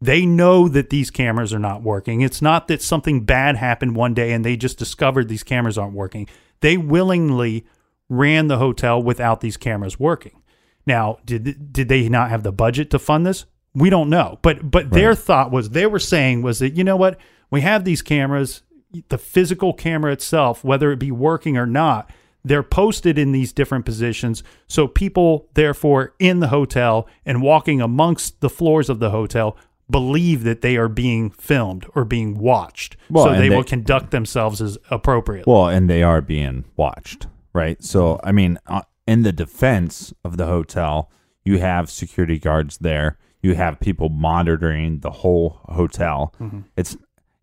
They 0.00 0.26
know 0.26 0.68
that 0.68 0.90
these 0.90 1.10
cameras 1.10 1.54
are 1.54 1.58
not 1.58 1.82
working. 1.82 2.20
It's 2.20 2.42
not 2.42 2.68
that 2.68 2.82
something 2.82 3.24
bad 3.24 3.56
happened 3.56 3.96
one 3.96 4.14
day 4.14 4.32
and 4.32 4.44
they 4.44 4.56
just 4.56 4.78
discovered 4.78 5.28
these 5.28 5.42
cameras 5.42 5.78
aren't 5.78 5.94
working. 5.94 6.28
They 6.60 6.76
willingly 6.76 7.66
ran 8.08 8.48
the 8.48 8.58
hotel 8.58 9.02
without 9.02 9.40
these 9.40 9.56
cameras 9.56 9.98
working. 9.98 10.42
Now, 10.86 11.18
did 11.24 11.72
did 11.72 11.88
they 11.88 12.08
not 12.08 12.30
have 12.30 12.42
the 12.42 12.52
budget 12.52 12.90
to 12.90 12.98
fund 12.98 13.26
this? 13.26 13.46
We 13.74 13.90
don't 13.90 14.10
know. 14.10 14.38
But 14.42 14.70
but 14.70 14.90
their 14.90 15.14
thought 15.14 15.50
was 15.50 15.70
they 15.70 15.86
were 15.86 15.98
saying 15.98 16.42
was 16.42 16.60
that 16.60 16.76
you 16.76 16.84
know 16.84 16.96
what? 16.96 17.18
We 17.50 17.62
have 17.62 17.84
these 17.84 18.02
cameras, 18.02 18.62
the 19.08 19.18
physical 19.18 19.72
camera 19.72 20.12
itself, 20.12 20.62
whether 20.62 20.92
it 20.92 20.98
be 20.98 21.10
working 21.10 21.56
or 21.56 21.66
not, 21.66 22.10
they're 22.46 22.62
posted 22.62 23.18
in 23.18 23.32
these 23.32 23.52
different 23.52 23.84
positions. 23.84 24.44
So 24.68 24.86
people, 24.86 25.48
therefore, 25.54 26.14
in 26.20 26.38
the 26.38 26.46
hotel 26.48 27.08
and 27.24 27.42
walking 27.42 27.80
amongst 27.80 28.40
the 28.40 28.48
floors 28.48 28.88
of 28.88 29.00
the 29.00 29.10
hotel 29.10 29.56
believe 29.90 30.44
that 30.44 30.60
they 30.62 30.76
are 30.76 30.88
being 30.88 31.30
filmed 31.30 31.86
or 31.96 32.04
being 32.04 32.38
watched. 32.38 32.96
Well, 33.10 33.24
so 33.26 33.32
they, 33.32 33.48
they- 33.48 33.56
will 33.56 33.64
conduct 33.64 34.12
themselves 34.12 34.62
as 34.62 34.78
appropriate. 34.90 35.46
Well, 35.46 35.68
and 35.68 35.90
they 35.90 36.02
are 36.04 36.20
being 36.20 36.64
watched, 36.76 37.26
right? 37.52 37.82
So, 37.82 38.20
I 38.22 38.30
mean, 38.32 38.58
uh, 38.68 38.82
in 39.08 39.22
the 39.22 39.32
defense 39.32 40.14
of 40.24 40.36
the 40.36 40.46
hotel, 40.46 41.10
you 41.44 41.58
have 41.58 41.90
security 41.90 42.38
guards 42.38 42.78
there. 42.78 43.18
You 43.42 43.54
have 43.56 43.80
people 43.80 44.08
monitoring 44.08 45.00
the 45.00 45.10
whole 45.10 45.60
hotel. 45.64 46.32
Mhm. 46.40 46.64
It's, 46.76 46.96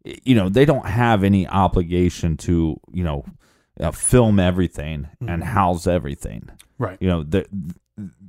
you 0.03 0.35
know, 0.35 0.47
they 0.49 0.65
don't 0.65 0.85
have 0.85 1.23
any 1.25 1.45
obligation 1.47 2.35
to, 2.37 2.79
you 2.93 3.03
know, 3.03 3.23
uh, 3.79 3.91
film 3.91 4.39
everything 4.39 5.07
and 5.19 5.41
Mhm. 5.41 5.45
house 5.47 5.87
everything. 5.87 6.49
Right. 6.77 6.97
You 7.01 7.07
know, 7.07 7.23
their 7.23 7.45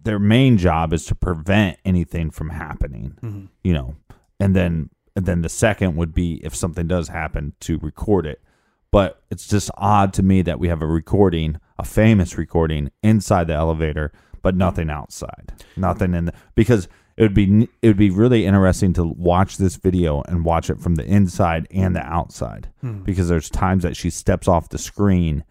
their 0.03 0.19
main 0.19 0.59
job 0.59 0.93
is 0.93 1.07
to 1.07 1.15
prevent 1.15 1.79
anything 1.87 2.31
from 2.31 2.51
happening. 2.51 3.17
Mhm. 3.23 3.49
You 3.63 3.73
know, 3.73 3.97
and 4.39 4.55
then 4.55 4.91
and 5.17 5.27
then 5.27 5.43
the 5.43 5.49
second 5.49 5.97
would 5.97 6.13
be 6.13 6.35
if 6.45 6.55
something 6.55 6.87
does 6.89 7.09
happen 7.09 7.53
to 7.61 7.79
record 7.79 8.27
it. 8.27 8.43
But 8.91 9.23
it's 9.31 9.47
just 9.49 9.71
odd 9.77 10.13
to 10.15 10.23
me 10.23 10.43
that 10.43 10.59
we 10.61 10.69
have 10.69 10.83
a 10.83 10.87
recording, 10.87 11.57
a 11.79 11.85
famous 11.85 12.37
recording 12.37 12.91
inside 13.03 13.47
the 13.47 13.55
elevator, 13.55 14.13
but 14.43 14.55
nothing 14.57 14.91
outside. 14.91 15.53
Nothing 15.77 16.15
in 16.15 16.27
the 16.27 16.33
because 16.55 16.89
it 17.17 17.23
would 17.23 17.35
be 17.35 17.69
it 17.83 17.87
would 17.89 17.97
be 17.97 18.11
really 18.11 18.45
interesting 18.47 18.93
to 18.95 19.05
watch 19.05 19.57
this 19.57 19.77
video 19.77 20.23
and 20.23 20.45
watch 20.45 20.71
it 20.71 20.81
from 20.81 20.97
the 20.97 21.05
inside 21.05 21.67
and 21.71 21.95
the 21.95 22.05
outside 22.05 22.69
Hmm. 22.81 23.03
because 23.03 23.29
there's 23.29 23.51
times 23.51 23.83
that 23.83 23.97
she 23.97 24.11
steps 24.11 24.49
off 24.49 24.69
the 24.71 24.79
screen 24.79 25.45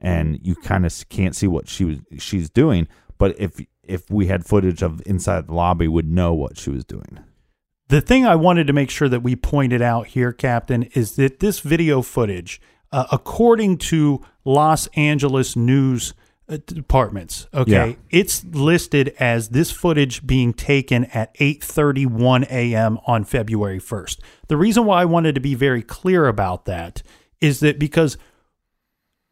and 0.00 0.38
you 0.42 0.54
kind 0.54 0.86
of 0.86 1.08
can't 1.10 1.36
see 1.36 1.46
what 1.46 1.68
she 1.68 1.84
was 1.84 1.98
she's 2.18 2.48
doing 2.50 2.88
but 3.18 3.38
if 3.38 3.60
if 3.82 4.08
we 4.10 4.26
had 4.26 4.46
footage 4.46 4.82
of 4.82 5.02
inside 5.06 5.46
the 5.46 5.54
lobby 5.54 5.88
would 5.88 6.08
know 6.10 6.32
what 6.32 6.56
she 6.56 6.70
was 6.70 6.84
doing 6.84 7.18
The 7.88 8.00
thing 8.00 8.24
I 8.24 8.36
wanted 8.36 8.66
to 8.68 8.72
make 8.72 8.88
sure 8.90 9.08
that 9.08 9.22
we 9.24 9.34
pointed 9.34 9.82
out 9.82 10.06
here, 10.06 10.32
Captain, 10.32 10.84
is 10.94 11.16
that 11.16 11.40
this 11.40 11.58
video 11.58 12.02
footage, 12.02 12.60
uh, 12.92 13.06
according 13.10 13.78
to 13.90 14.20
Los 14.44 14.86
Angeles 14.94 15.56
news 15.56 16.14
departments, 16.58 17.46
okay, 17.54 17.70
Yeah. 17.90 17.92
it's 18.10 18.44
listed 18.44 19.14
as 19.20 19.50
this 19.50 19.70
footage 19.70 20.26
being 20.26 20.52
taken 20.52 21.04
at 21.06 21.34
8:31 21.38 22.44
a.m. 22.50 22.98
on 23.06 23.24
February 23.24 23.78
1st. 23.78 24.18
The 24.48 24.56
reason 24.56 24.84
why 24.84 25.02
I 25.02 25.04
wanted 25.04 25.34
to 25.36 25.40
be 25.40 25.54
very 25.54 25.82
clear 25.82 26.26
about 26.26 26.64
that 26.66 27.02
is 27.40 27.60
that 27.60 27.78
because 27.78 28.16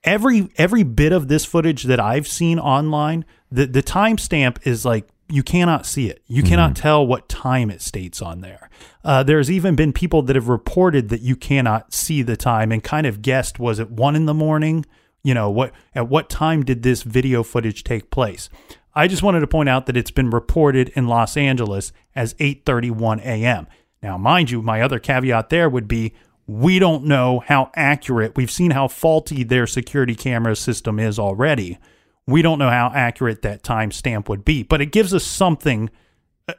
every 0.04 0.48
every 0.56 0.82
bit 0.82 1.12
of 1.12 1.28
this 1.28 1.44
footage 1.44 1.84
that 1.84 2.00
I've 2.00 2.26
seen 2.26 2.58
online, 2.58 3.24
the 3.50 3.66
the 3.66 3.82
timestamp 3.82 4.58
is 4.66 4.84
like 4.84 5.08
you 5.30 5.42
cannot 5.42 5.84
see 5.84 6.08
it. 6.08 6.22
You 6.26 6.42
cannot 6.42 6.74
tell 6.74 7.06
what 7.06 7.28
time 7.28 7.70
it 7.70 7.82
states 7.82 8.22
on 8.22 8.40
there. 8.40 8.70
Uh, 9.04 9.22
there's 9.22 9.50
even 9.50 9.76
been 9.76 9.92
people 9.92 10.22
that 10.22 10.36
have 10.36 10.48
reported 10.48 11.10
that 11.10 11.20
you 11.20 11.36
cannot 11.36 11.92
see 11.92 12.22
the 12.22 12.34
time 12.36 12.72
and 12.72 12.82
kind 12.82 13.06
of 13.06 13.20
guessed 13.20 13.58
was 13.58 13.78
it 13.78 13.90
one 13.90 14.16
in 14.16 14.24
the 14.24 14.32
morning? 14.32 14.86
You 15.22 15.34
know 15.34 15.50
what? 15.50 15.72
At 15.94 16.08
what 16.08 16.28
time 16.28 16.64
did 16.64 16.82
this 16.82 17.02
video 17.02 17.42
footage 17.42 17.84
take 17.84 18.10
place? 18.10 18.48
I 18.94 19.06
just 19.06 19.22
wanted 19.22 19.40
to 19.40 19.46
point 19.46 19.68
out 19.68 19.86
that 19.86 19.96
it's 19.96 20.10
been 20.10 20.30
reported 20.30 20.88
in 20.90 21.06
Los 21.06 21.36
Angeles 21.36 21.92
as 22.14 22.34
8:31 22.34 23.20
a.m. 23.20 23.66
Now, 24.02 24.16
mind 24.16 24.50
you, 24.50 24.62
my 24.62 24.80
other 24.80 24.98
caveat 24.98 25.50
there 25.50 25.68
would 25.68 25.88
be 25.88 26.14
we 26.48 26.78
don't 26.78 27.04
know 27.04 27.40
how 27.46 27.70
accurate. 27.76 28.34
We've 28.34 28.50
seen 28.50 28.70
how 28.70 28.88
faulty 28.88 29.44
their 29.44 29.66
security 29.66 30.14
camera 30.14 30.56
system 30.56 30.98
is 30.98 31.18
already. 31.18 31.78
We 32.26 32.42
don't 32.42 32.58
know 32.58 32.70
how 32.70 32.90
accurate 32.94 33.42
that 33.42 33.62
timestamp 33.62 34.28
would 34.28 34.44
be, 34.44 34.62
but 34.62 34.80
it 34.80 34.86
gives 34.86 35.12
us 35.12 35.24
something. 35.24 35.90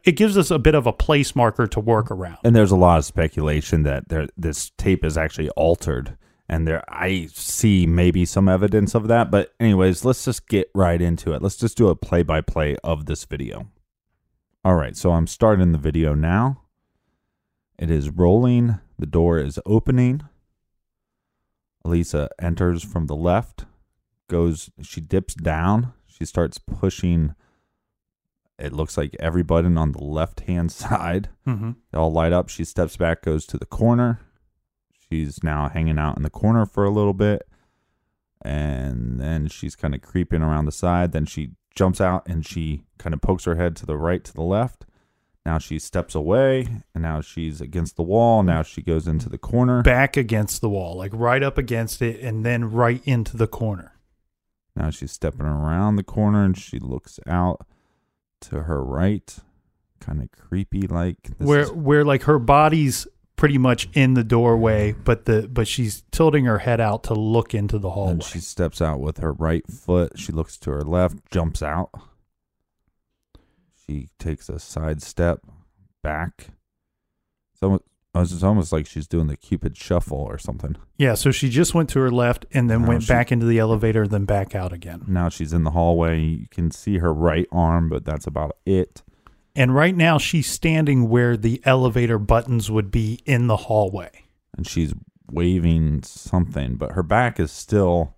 It 0.03 0.11
gives 0.11 0.37
us 0.37 0.51
a 0.51 0.59
bit 0.59 0.75
of 0.75 0.85
a 0.85 0.93
place 0.93 1.35
marker 1.35 1.65
to 1.65 1.79
work 1.79 2.11
around. 2.11 2.37
and 2.43 2.55
there's 2.55 2.71
a 2.71 2.75
lot 2.75 2.99
of 2.99 3.05
speculation 3.05 3.81
that 3.83 4.09
there 4.09 4.27
this 4.37 4.71
tape 4.77 5.03
is 5.03 5.17
actually 5.17 5.49
altered 5.51 6.15
and 6.49 6.67
there 6.67 6.83
I 6.89 7.27
see 7.31 7.85
maybe 7.85 8.25
some 8.25 8.49
evidence 8.49 8.95
of 8.95 9.07
that 9.07 9.29
but 9.29 9.53
anyways 9.59 10.03
let's 10.03 10.25
just 10.25 10.47
get 10.47 10.69
right 10.73 11.01
into 11.01 11.33
it. 11.33 11.41
Let's 11.41 11.57
just 11.57 11.77
do 11.77 11.89
a 11.89 11.95
play 11.95 12.23
by 12.23 12.41
play 12.41 12.75
of 12.83 13.05
this 13.05 13.23
video. 13.23 13.67
All 14.65 14.75
right 14.75 14.97
so 14.97 15.11
I'm 15.11 15.27
starting 15.27 15.71
the 15.71 15.77
video 15.77 16.13
now. 16.13 16.63
It 17.77 17.89
is 17.91 18.09
rolling. 18.09 18.79
The 18.97 19.05
door 19.05 19.39
is 19.39 19.59
opening. 19.65 20.23
Elisa 21.85 22.29
enters 22.41 22.83
from 22.83 23.05
the 23.05 23.15
left 23.15 23.65
goes 24.27 24.69
she 24.81 25.01
dips 25.01 25.33
down. 25.33 25.93
She 26.07 26.25
starts 26.25 26.57
pushing 26.57 27.35
it 28.57 28.73
looks 28.73 28.97
like 28.97 29.15
every 29.19 29.43
button 29.43 29.77
on 29.77 29.93
the 29.93 30.03
left 30.03 30.41
hand 30.41 30.71
side. 30.71 31.29
Mm-hmm. 31.47 31.71
they 31.91 31.97
all 31.97 32.11
light 32.11 32.33
up. 32.33 32.49
She 32.49 32.63
steps 32.63 32.97
back 32.97 33.21
goes 33.21 33.45
to 33.47 33.57
the 33.57 33.65
corner 33.65 34.19
she's 35.11 35.43
now 35.43 35.69
hanging 35.69 35.97
out 35.99 36.17
in 36.17 36.23
the 36.23 36.29
corner 36.29 36.65
for 36.65 36.83
a 36.83 36.89
little 36.89 37.13
bit. 37.13 37.47
And 38.41 39.19
then 39.19 39.47
she's 39.47 39.75
kind 39.75 39.93
of 39.93 40.01
creeping 40.01 40.41
around 40.41 40.65
the 40.65 40.71
side. 40.71 41.11
Then 41.11 41.25
she 41.25 41.51
jumps 41.75 41.99
out 41.99 42.27
and 42.27 42.45
she 42.45 42.83
kind 42.97 43.13
of 43.13 43.21
pokes 43.21 43.45
her 43.45 43.55
head 43.55 43.75
to 43.77 43.85
the 43.85 43.97
right 43.97 44.23
to 44.23 44.33
the 44.33 44.41
left. 44.43 44.85
Now 45.45 45.57
she 45.57 45.79
steps 45.79 46.15
away 46.15 46.67
and 46.93 47.01
now 47.03 47.21
she's 47.21 47.59
against 47.59 47.95
the 47.95 48.03
wall. 48.03 48.43
Now 48.43 48.61
she 48.61 48.81
goes 48.81 49.07
into 49.07 49.29
the 49.29 49.37
corner. 49.37 49.81
Back 49.81 50.15
against 50.15 50.61
the 50.61 50.69
wall, 50.69 50.95
like 50.95 51.11
right 51.13 51.41
up 51.43 51.57
against 51.57 52.01
it, 52.01 52.19
and 52.21 52.45
then 52.45 52.71
right 52.71 53.01
into 53.05 53.35
the 53.35 53.47
corner. 53.47 53.93
Now 54.75 54.89
she's 54.89 55.11
stepping 55.11 55.45
around 55.45 55.95
the 55.95 56.03
corner 56.03 56.43
and 56.45 56.57
she 56.57 56.79
looks 56.79 57.19
out 57.27 57.65
to 58.41 58.63
her 58.63 58.81
right, 58.83 59.37
kind 59.99 60.21
of 60.21 60.31
creepy 60.31 60.87
like. 60.87 61.17
This 61.37 61.47
where 61.47 61.61
is- 61.61 61.71
where 61.71 62.05
like 62.05 62.23
her 62.23 62.39
body's 62.39 63.05
pretty 63.39 63.57
much 63.57 63.87
in 63.93 64.15
the 64.15 64.23
doorway, 64.23 64.91
but 64.91 65.23
the 65.23 65.47
but 65.51 65.65
she's 65.65 66.03
tilting 66.11 66.43
her 66.43 66.59
head 66.59 66.81
out 66.81 67.03
to 67.05 67.13
look 67.13 67.53
into 67.55 67.79
the 67.79 67.91
hallway. 67.91 68.11
and 68.11 68.23
she 68.23 68.39
steps 68.39 68.81
out 68.81 68.99
with 68.99 69.19
her 69.19 69.31
right 69.31 69.65
foot. 69.71 70.19
She 70.19 70.33
looks 70.33 70.57
to 70.57 70.71
her 70.71 70.81
left, 70.81 71.17
jumps 71.31 71.63
out. 71.63 71.89
She 73.87 74.09
takes 74.19 74.49
a 74.49 74.59
side 74.59 75.01
step 75.01 75.39
back. 76.03 76.49
It's 77.53 77.63
almost, 77.63 77.83
it's 78.15 78.43
almost 78.43 78.71
like 78.73 78.85
she's 78.85 79.07
doing 79.07 79.27
the 79.27 79.37
Cupid 79.37 79.77
shuffle 79.77 80.17
or 80.19 80.37
something. 80.37 80.75
Yeah, 80.97 81.13
so 81.15 81.31
she 81.31 81.49
just 81.49 81.73
went 81.73 81.89
to 81.91 81.99
her 81.99 82.11
left 82.11 82.45
and 82.51 82.69
then 82.69 82.81
Now 82.83 82.87
went 82.89 83.03
she- 83.03 83.07
back 83.13 83.31
into 83.31 83.45
the 83.45 83.57
elevator, 83.59 84.05
then 84.07 84.25
back 84.25 84.53
out 84.53 84.73
again. 84.73 85.03
Now 85.07 85.29
she's 85.29 85.53
in 85.53 85.63
the 85.63 85.71
hallway. 85.71 86.19
You 86.19 86.47
can 86.51 86.71
see 86.71 86.97
her 86.97 87.13
right 87.13 87.47
arm, 87.51 87.87
but 87.89 88.03
that's 88.05 88.27
about 88.27 88.57
it. 88.65 89.01
And 89.59 89.75
right 89.75 89.95
now 89.95 90.17
she's 90.17 90.47
standing 90.49 91.09
where 91.09 91.35
the 91.37 91.61
elevator 91.65 92.17
buttons 92.17 92.71
would 92.71 92.89
be 92.89 93.19
in 93.25 93.47
the 93.47 93.57
hallway. 93.57 94.23
and 94.57 94.65
she's 94.67 94.93
waving 95.31 96.01
something, 96.03 96.75
but 96.77 96.93
her 96.93 97.03
back 97.03 97.39
is 97.39 97.51
still 97.51 98.15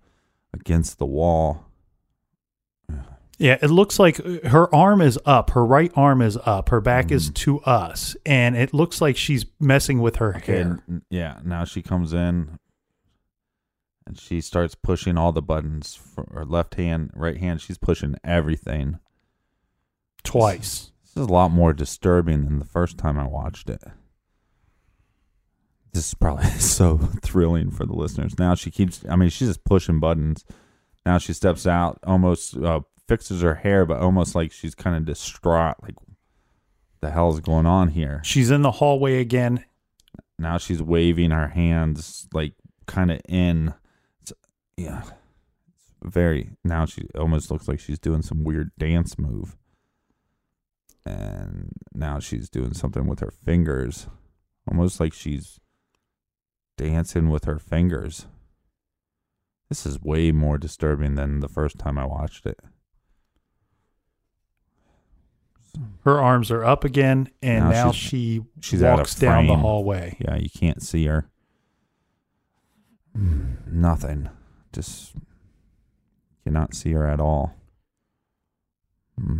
against 0.54 0.98
the 0.98 1.04
wall. 1.06 1.66
Yeah, 3.38 3.58
it 3.60 3.70
looks 3.70 3.98
like 3.98 4.16
her 4.44 4.72
arm 4.74 5.00
is 5.00 5.18
up. 5.26 5.50
Her 5.50 5.64
right 5.66 5.90
arm 5.96 6.22
is 6.22 6.38
up. 6.44 6.68
Her 6.68 6.80
back 6.80 7.10
is 7.10 7.24
Mm-hmm. 7.26 7.32
to 7.34 7.60
us, 7.62 8.16
and 8.24 8.56
it 8.56 8.72
looks 8.72 9.00
like 9.00 9.16
she's 9.16 9.44
messing 9.58 10.00
with 10.00 10.16
her 10.16 10.36
Okay, 10.36 10.52
hair. 10.58 10.82
yeah. 11.10 11.40
Now 11.44 11.64
she 11.64 11.82
comes 11.82 12.12
in, 12.12 12.58
and 14.06 14.16
she 14.18 14.40
starts 14.40 14.76
pushing 14.76 15.18
all 15.18 15.32
the 15.32 15.42
buttons. 15.42 15.94
For 15.96 16.24
her 16.32 16.44
left 16.44 16.76
hand, 16.76 17.10
right 17.16 17.36
hand. 17.38 17.60
She's 17.60 17.78
pushing 17.78 18.14
everything 18.22 19.00
Twice. 20.22 20.91
This 21.14 21.24
is 21.24 21.28
a 21.28 21.32
lot 21.32 21.50
more 21.50 21.74
disturbing 21.74 22.46
than 22.46 22.58
the 22.58 22.64
first 22.64 22.96
time 22.96 23.18
I 23.18 23.26
watched 23.26 23.68
it. 23.68 23.82
This 25.92 26.08
is 26.08 26.14
probably 26.14 26.46
so 26.58 26.96
thrilling 27.22 27.70
for 27.70 27.84
the 27.84 27.92
listeners. 27.92 28.38
Now 28.38 28.54
she 28.54 28.70
keeps. 28.70 29.04
I 29.06 29.16
mean, 29.16 29.28
she's 29.28 29.48
just 29.48 29.64
pushing 29.64 30.00
buttons. 30.00 30.46
Now 31.04 31.18
she 31.18 31.34
steps 31.34 31.66
out, 31.66 31.98
almost 32.06 32.56
uh, 32.56 32.80
fixes 33.08 33.42
her 33.42 33.56
hair, 33.56 33.84
but 33.84 34.00
almost 34.00 34.34
like 34.34 34.52
she's 34.52 34.74
kind 34.74 34.96
of 34.96 35.04
distraught. 35.04 35.76
Like, 35.82 35.96
the 37.02 37.10
hell's 37.10 37.40
going 37.40 37.66
on 37.66 37.88
here? 37.88 38.22
She's 38.24 38.50
in 38.50 38.62
the 38.62 38.70
hallway 38.70 39.20
again. 39.20 39.64
Now 40.38 40.56
she's 40.56 40.82
waving 40.82 41.30
her 41.30 41.48
hands 41.48 42.26
like 42.32 42.54
kind 42.86 43.10
of 43.10 43.20
in. 43.28 43.74
It's, 44.22 44.32
yeah, 44.78 45.02
it's 45.02 45.92
very. 46.02 46.52
Now 46.64 46.86
she 46.86 47.06
almost 47.18 47.50
looks 47.50 47.68
like 47.68 47.80
she's 47.80 47.98
doing 47.98 48.22
some 48.22 48.44
weird 48.44 48.70
dance 48.78 49.18
move. 49.18 49.58
And 51.04 51.72
now 51.92 52.20
she's 52.20 52.48
doing 52.48 52.74
something 52.74 53.06
with 53.06 53.20
her 53.20 53.32
fingers, 53.32 54.06
almost 54.70 55.00
like 55.00 55.12
she's 55.12 55.58
dancing 56.76 57.28
with 57.28 57.44
her 57.44 57.58
fingers. 57.58 58.26
This 59.68 59.84
is 59.86 60.00
way 60.00 60.32
more 60.32 60.58
disturbing 60.58 61.14
than 61.14 61.40
the 61.40 61.48
first 61.48 61.78
time 61.78 61.98
I 61.98 62.04
watched 62.04 62.46
it. 62.46 62.60
Her 66.04 66.20
arms 66.20 66.50
are 66.50 66.64
up 66.64 66.84
again, 66.84 67.30
and 67.42 67.64
Now 67.64 67.86
now, 67.86 67.92
she 67.92 68.42
she's 68.60 68.82
walks 68.82 69.14
down 69.14 69.46
the 69.46 69.56
hallway. 69.56 70.16
Yeah, 70.20 70.36
you 70.36 70.50
can't 70.50 70.82
see 70.82 71.06
her. 71.06 71.30
Nothing. 73.14 74.28
Just 74.72 75.14
cannot 76.44 76.74
see 76.74 76.92
her 76.92 77.06
at 77.06 77.20
all. 77.20 77.54
Hmm. 79.18 79.38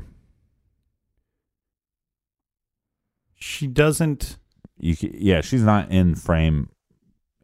She 3.43 3.67
doesn't. 3.67 4.39
You 4.79 4.95
yeah, 5.01 5.41
she's 5.41 5.65
not 5.65 5.91
in 5.91 6.15
frame 6.15 6.71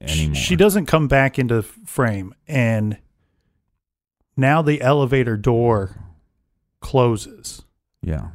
anymore. 0.01 0.37
She 0.37 0.55
doesn't 0.55 0.87
come 0.87 1.09
back 1.09 1.41
into 1.41 1.63
frame, 1.63 2.35
and 2.47 2.99
now 4.37 4.63
the 4.63 4.81
elevator 4.81 5.37
door 5.37 5.97
closes. 6.81 7.65
Yeah. 8.01 8.29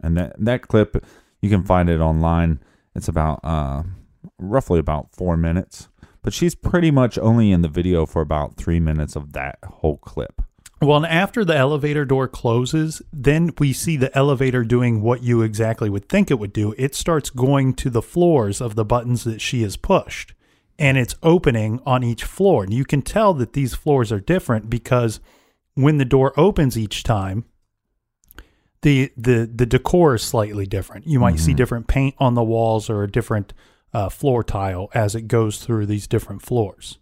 And 0.00 0.16
that 0.16 0.36
that 0.38 0.68
clip 0.68 1.04
you 1.40 1.50
can 1.50 1.64
find 1.64 1.90
it 1.90 1.98
online. 1.98 2.60
It's 2.94 3.08
about 3.08 3.40
uh 3.42 3.82
roughly 4.38 4.78
about 4.78 5.12
4 5.12 5.36
minutes. 5.36 5.88
But 6.22 6.32
she's 6.32 6.54
pretty 6.54 6.92
much 6.92 7.18
only 7.18 7.50
in 7.50 7.62
the 7.62 7.68
video 7.68 8.06
for 8.06 8.22
about 8.22 8.56
3 8.56 8.78
minutes 8.78 9.16
of 9.16 9.32
that 9.32 9.58
whole 9.64 9.98
clip. 9.98 10.40
Well, 10.82 10.96
and 10.96 11.06
after 11.06 11.44
the 11.44 11.56
elevator 11.56 12.04
door 12.04 12.26
closes, 12.26 13.02
then 13.12 13.52
we 13.60 13.72
see 13.72 13.96
the 13.96 14.16
elevator 14.18 14.64
doing 14.64 15.00
what 15.00 15.22
you 15.22 15.40
exactly 15.40 15.88
would 15.88 16.08
think 16.08 16.28
it 16.28 16.40
would 16.40 16.52
do. 16.52 16.74
It 16.76 16.96
starts 16.96 17.30
going 17.30 17.74
to 17.74 17.88
the 17.88 18.02
floors 18.02 18.60
of 18.60 18.74
the 18.74 18.84
buttons 18.84 19.22
that 19.22 19.40
she 19.40 19.62
has 19.62 19.76
pushed, 19.76 20.34
and 20.80 20.98
it's 20.98 21.14
opening 21.22 21.80
on 21.86 22.02
each 22.02 22.24
floor. 22.24 22.64
And 22.64 22.74
you 22.74 22.84
can 22.84 23.00
tell 23.00 23.32
that 23.34 23.52
these 23.52 23.74
floors 23.74 24.10
are 24.10 24.18
different 24.18 24.68
because 24.68 25.20
when 25.74 25.98
the 25.98 26.04
door 26.04 26.32
opens 26.36 26.76
each 26.76 27.04
time, 27.04 27.44
the 28.80 29.12
the 29.16 29.48
the 29.54 29.66
decor 29.66 30.16
is 30.16 30.22
slightly 30.22 30.66
different. 30.66 31.06
You 31.06 31.20
might 31.20 31.38
see 31.38 31.54
different 31.54 31.86
paint 31.86 32.16
on 32.18 32.34
the 32.34 32.42
walls 32.42 32.90
or 32.90 33.04
a 33.04 33.10
different 33.10 33.52
uh, 33.94 34.08
floor 34.08 34.42
tile 34.42 34.90
as 34.92 35.14
it 35.14 35.28
goes 35.28 35.58
through 35.58 35.86
these 35.86 36.08
different 36.08 36.42
floors. 36.42 36.98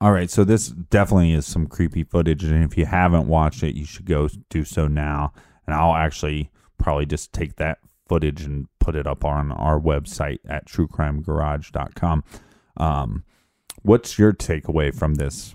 All 0.00 0.12
right, 0.12 0.30
so 0.30 0.44
this 0.44 0.68
definitely 0.68 1.32
is 1.34 1.44
some 1.46 1.66
creepy 1.66 2.04
footage, 2.04 2.42
and 2.44 2.64
if 2.64 2.78
you 2.78 2.86
haven't 2.86 3.28
watched 3.28 3.62
it, 3.62 3.74
you 3.74 3.84
should 3.84 4.06
go 4.06 4.28
do 4.48 4.64
so 4.64 4.86
now. 4.86 5.32
And 5.66 5.74
I'll 5.74 5.94
actually 5.94 6.50
probably 6.78 7.04
just 7.04 7.34
take 7.34 7.56
that 7.56 7.78
footage 8.08 8.42
and 8.42 8.66
put 8.78 8.96
it 8.96 9.06
up 9.06 9.24
on 9.24 9.52
our 9.52 9.78
website 9.78 10.38
at 10.48 10.66
truecrimegarage.com. 10.66 12.24
Um, 12.78 13.24
what's 13.82 14.18
your 14.18 14.32
takeaway 14.32 14.94
from 14.94 15.16
this? 15.16 15.54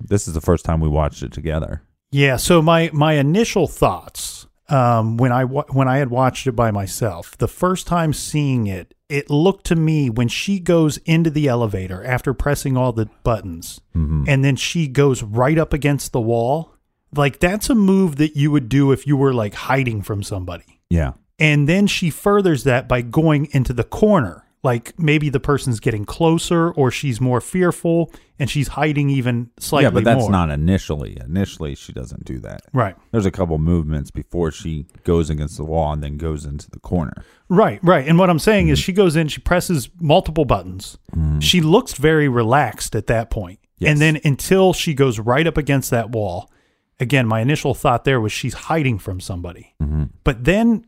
This 0.00 0.26
is 0.26 0.34
the 0.34 0.40
first 0.40 0.64
time 0.64 0.80
we 0.80 0.88
watched 0.88 1.22
it 1.22 1.32
together. 1.32 1.82
Yeah. 2.10 2.36
So 2.36 2.60
my 2.60 2.90
my 2.92 3.14
initial 3.14 3.66
thoughts 3.66 4.45
um, 4.68 5.16
when 5.16 5.32
I 5.32 5.44
when 5.44 5.88
I 5.88 5.98
had 5.98 6.10
watched 6.10 6.46
it 6.46 6.52
by 6.52 6.70
myself, 6.70 7.36
the 7.38 7.48
first 7.48 7.86
time 7.86 8.12
seeing 8.12 8.66
it, 8.66 8.94
it 9.08 9.30
looked 9.30 9.66
to 9.66 9.76
me 9.76 10.10
when 10.10 10.28
she 10.28 10.58
goes 10.58 10.96
into 10.98 11.30
the 11.30 11.46
elevator 11.48 12.04
after 12.04 12.34
pressing 12.34 12.76
all 12.76 12.92
the 12.92 13.08
buttons, 13.22 13.80
and 14.28 14.44
then 14.44 14.56
she 14.56 14.88
goes 14.88 15.22
right 15.22 15.58
up 15.58 15.72
against 15.72 16.12
the 16.12 16.20
wall. 16.20 16.74
Like 17.14 17.38
that's 17.38 17.70
a 17.70 17.74
move 17.74 18.16
that 18.16 18.36
you 18.36 18.50
would 18.50 18.68
do 18.68 18.92
if 18.92 19.06
you 19.06 19.16
were 19.16 19.32
like 19.32 19.54
hiding 19.54 20.02
from 20.02 20.22
somebody. 20.22 20.80
Yeah. 20.90 21.12
And 21.38 21.68
then 21.68 21.86
she 21.86 22.10
furthers 22.10 22.64
that 22.64 22.88
by 22.88 23.02
going 23.02 23.48
into 23.52 23.72
the 23.72 23.84
corner. 23.84 24.45
Like 24.62 24.98
maybe 24.98 25.28
the 25.28 25.38
person's 25.38 25.78
getting 25.78 26.04
closer 26.04 26.72
or 26.72 26.90
she's 26.90 27.20
more 27.20 27.40
fearful 27.40 28.12
and 28.38 28.50
she's 28.50 28.68
hiding 28.68 29.10
even 29.10 29.50
slightly 29.60 29.84
yeah, 29.84 29.90
but 29.90 30.02
that's 30.04 30.22
more. 30.22 30.30
not 30.30 30.50
initially. 30.50 31.16
Initially, 31.24 31.76
she 31.76 31.92
doesn't 31.92 32.24
do 32.24 32.40
that. 32.40 32.62
Right. 32.72 32.96
There's 33.12 33.26
a 33.26 33.30
couple 33.30 33.56
movements 33.58 34.10
before 34.10 34.50
she 34.50 34.86
goes 35.04 35.30
against 35.30 35.56
the 35.56 35.64
wall 35.64 35.92
and 35.92 36.02
then 36.02 36.16
goes 36.16 36.44
into 36.44 36.68
the 36.70 36.80
corner. 36.80 37.12
Right, 37.48 37.78
right. 37.84 38.08
And 38.08 38.18
what 38.18 38.28
I'm 38.28 38.40
saying 38.40 38.66
Mm-hmm. 38.66 38.72
is 38.72 38.78
she 38.80 38.92
goes 38.92 39.14
in, 39.14 39.28
she 39.28 39.40
presses 39.40 39.88
multiple 40.00 40.44
buttons. 40.44 40.98
She 41.38 41.60
looks 41.60 41.92
very 41.92 42.28
relaxed 42.28 42.96
at 42.96 43.06
that 43.06 43.30
point. 43.30 43.60
Yes. 43.78 43.92
And 43.92 44.00
then 44.00 44.18
until 44.24 44.72
she 44.72 44.94
goes 44.94 45.20
right 45.20 45.46
up 45.46 45.56
against 45.58 45.90
that 45.90 46.10
wall, 46.10 46.50
again, 46.98 47.26
my 47.28 47.40
initial 47.40 47.72
thought 47.74 48.04
there 48.04 48.20
was 48.20 48.32
she's 48.32 48.54
hiding 48.54 48.98
from 48.98 49.20
somebody. 49.20 49.74
Mm-hmm. 49.80 50.04
But 50.24 50.44
then 50.44 50.86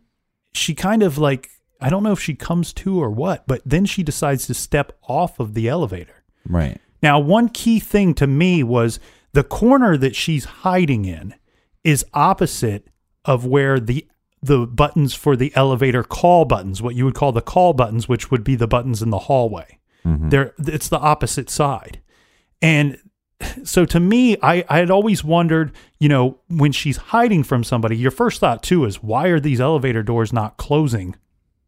she 0.53 0.75
kind 0.75 1.03
of 1.05 1.17
like, 1.19 1.51
I 1.81 1.91
don't 1.91 2.03
know 2.03 2.13
if 2.13 2.21
she 2.21 2.35
comes 2.35 2.73
to 2.75 3.01
or 3.01 3.11
what, 3.11 3.47
but 3.47 3.63
then 3.65 3.85
she 3.85 4.03
decides 4.03 4.47
to 4.47 4.55
step 4.55 4.93
off 5.09 5.39
of 5.39 5.55
the 5.55 5.69
elevator. 5.69 6.25
Right. 6.47 6.81
Now, 7.03 7.19
one 7.21 7.49
key 7.49 7.79
thing 7.79 8.15
to 8.15 8.27
me 8.27 8.63
was 8.63 8.99
the 9.33 9.45
corner 9.45 9.97
that 9.97 10.17
she's 10.17 10.45
hiding 10.45 11.05
in 11.05 11.35
is 11.85 12.05
opposite 12.15 12.89
of 13.25 13.45
where 13.47 13.79
the 13.79 14.07
the 14.41 14.67
buttons 14.67 15.15
for 15.15 15.35
the 15.35 15.53
elevator 15.57 16.05
call 16.05 16.45
buttons, 16.45 16.81
what 16.81 16.95
you 16.95 17.05
would 17.05 17.15
call 17.15 17.33
the 17.33 17.43
call 17.43 17.73
buttons, 17.73 18.09
which 18.09 18.31
would 18.31 18.45
be 18.45 18.55
the 18.55 18.69
buttons 18.69 19.03
in 19.03 19.11
the 19.11 19.19
hallway. 19.19 19.79
Mm-hmm. 20.05 20.29
They're 20.29 20.55
it's 20.59 20.89
the 20.89 20.99
opposite 20.99 21.51
side. 21.51 22.01
And 22.63 22.99
so 23.65 23.85
to 23.85 24.01
me, 24.01 24.37
I, 24.43 24.65
I 24.69 24.79
had 24.79 24.91
always 24.91 25.23
wondered, 25.23 25.73
you 26.01 26.09
know, 26.09 26.39
when 26.49 26.73
she's 26.73 26.97
hiding 26.97 27.45
from 27.45 27.63
somebody, 27.63 27.97
your 27.97 28.11
first 28.11 28.41
thought 28.41 28.63
too 28.63 28.85
is 28.85 29.03
why 29.03 29.29
are 29.29 29.41
these 29.41 29.61
elevator 29.61 30.03
doors 30.03 30.33
not 30.33 30.57
closing 30.57 31.15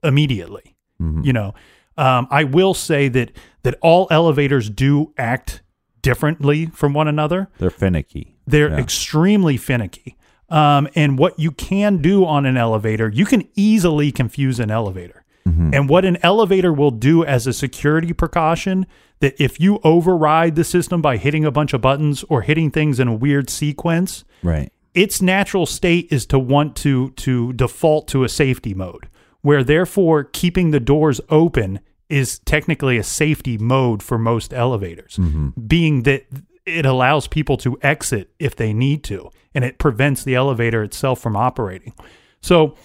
immediately? 0.02 0.76
You 1.22 1.32
know, 1.32 1.54
um, 1.96 2.26
I 2.30 2.44
will 2.44 2.74
say 2.74 3.08
that 3.08 3.32
that 3.62 3.76
all 3.80 4.06
elevators 4.10 4.68
do 4.68 5.14
act 5.16 5.62
differently 6.02 6.66
from 6.66 6.92
one 6.92 7.08
another. 7.08 7.48
They're 7.58 7.70
finicky. 7.70 8.36
They're 8.46 8.68
Yeah. 8.70 8.76
extremely 8.78 9.56
finicky. 9.56 10.16
Um, 10.50 10.88
and 10.94 11.18
what 11.18 11.38
you 11.38 11.52
can 11.52 11.98
do 12.02 12.26
on 12.26 12.44
an 12.44 12.56
elevator, 12.58 13.08
you 13.08 13.24
can 13.24 13.44
easily 13.54 14.12
confuse 14.12 14.60
an 14.60 14.70
elevator. 14.70 15.24
And 15.72 15.88
what 15.88 16.04
an 16.04 16.16
elevator 16.22 16.72
will 16.72 16.90
do 16.92 17.24
as 17.24 17.46
a 17.48 17.52
security 17.52 18.12
precaution, 18.12 18.86
that 19.20 19.34
if 19.40 19.58
you 19.58 19.80
override 19.82 20.54
the 20.54 20.62
system 20.64 21.02
by 21.02 21.16
hitting 21.16 21.44
a 21.44 21.50
bunch 21.50 21.72
of 21.72 21.80
buttons 21.80 22.24
or 22.28 22.42
hitting 22.42 22.70
things 22.70 23.00
in 23.00 23.08
a 23.08 23.14
weird 23.14 23.50
sequence, 23.50 24.24
Right. 24.44 24.70
its 24.94 25.20
natural 25.20 25.66
state 25.66 26.06
is 26.10 26.24
to 26.26 26.38
want 26.38 26.76
to 26.76 27.10
to 27.16 27.52
default 27.54 28.06
to 28.08 28.22
a 28.22 28.28
safety 28.28 28.74
mode 28.74 29.08
where 29.42 29.64
therefore 29.64 30.24
keeping 30.24 30.70
the 30.70 30.80
doors 30.80 31.20
open 31.28 31.80
is 32.08 32.40
technically 32.40 32.98
a 32.98 33.02
safety 33.02 33.56
mode 33.56 34.02
for 34.02 34.18
most 34.18 34.52
elevators 34.52 35.16
mm-hmm. 35.16 35.48
being 35.66 36.02
that 36.02 36.26
it 36.66 36.84
allows 36.84 37.26
people 37.26 37.56
to 37.56 37.78
exit 37.82 38.30
if 38.38 38.54
they 38.56 38.72
need 38.72 39.02
to 39.04 39.30
and 39.54 39.64
it 39.64 39.78
prevents 39.78 40.24
the 40.24 40.34
elevator 40.34 40.82
itself 40.82 41.20
from 41.20 41.36
operating. 41.36 41.94
So 42.40 42.76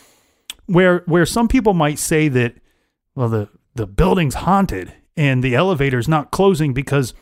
where 0.68 1.00
where 1.06 1.26
some 1.26 1.48
people 1.48 1.74
might 1.74 2.00
say 2.00 2.28
that 2.28 2.56
well 3.16 3.30
the 3.30 3.50
the 3.76 3.88
building's 3.88 4.36
haunted 4.36 4.94
and 5.18 5.44
the 5.44 5.56
elevator's 5.56 6.08
not 6.08 6.32
closing 6.32 6.74
because 6.74 7.14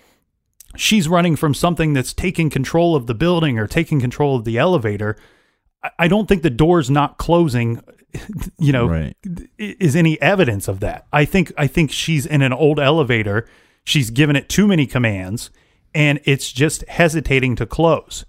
she's 0.76 1.08
running 1.08 1.36
from 1.36 1.54
something 1.54 1.94
that's 1.94 2.14
taking 2.14 2.50
control 2.50 2.96
of 2.96 3.08
the 3.08 3.14
building 3.14 3.60
or 3.60 3.68
taking 3.68 4.00
control 4.00 4.36
of 4.36 4.46
the 4.46 4.58
elevator 4.58 5.18
I- 5.84 5.92
i 6.00 6.08
don't 6.08 6.28
think 6.28 6.42
the 6.42 6.50
door's 6.50 6.90
not 6.90 7.18
closing 7.18 7.82
you 8.60 8.72
know 8.72 8.88
Right. 8.88 9.16
is 9.58 9.96
any 9.96 10.22
evidence 10.22 10.68
of 10.68 10.80
that 10.82 11.06
i 11.12 11.26
think 11.26 11.52
i 11.58 11.68
think 11.68 11.92
she's 11.92 12.26
in 12.26 12.42
an 12.42 12.54
old 12.54 12.80
elevator 12.80 13.48
she's 13.84 14.10
given 14.10 14.36
it 14.36 14.50
too 14.50 14.68
many 14.68 14.86
commands 14.86 15.50
and 15.96 16.20
it's 16.26 16.52
just 16.52 16.88
hesitating 16.88 17.56
to 17.58 17.66
close 17.66 18.26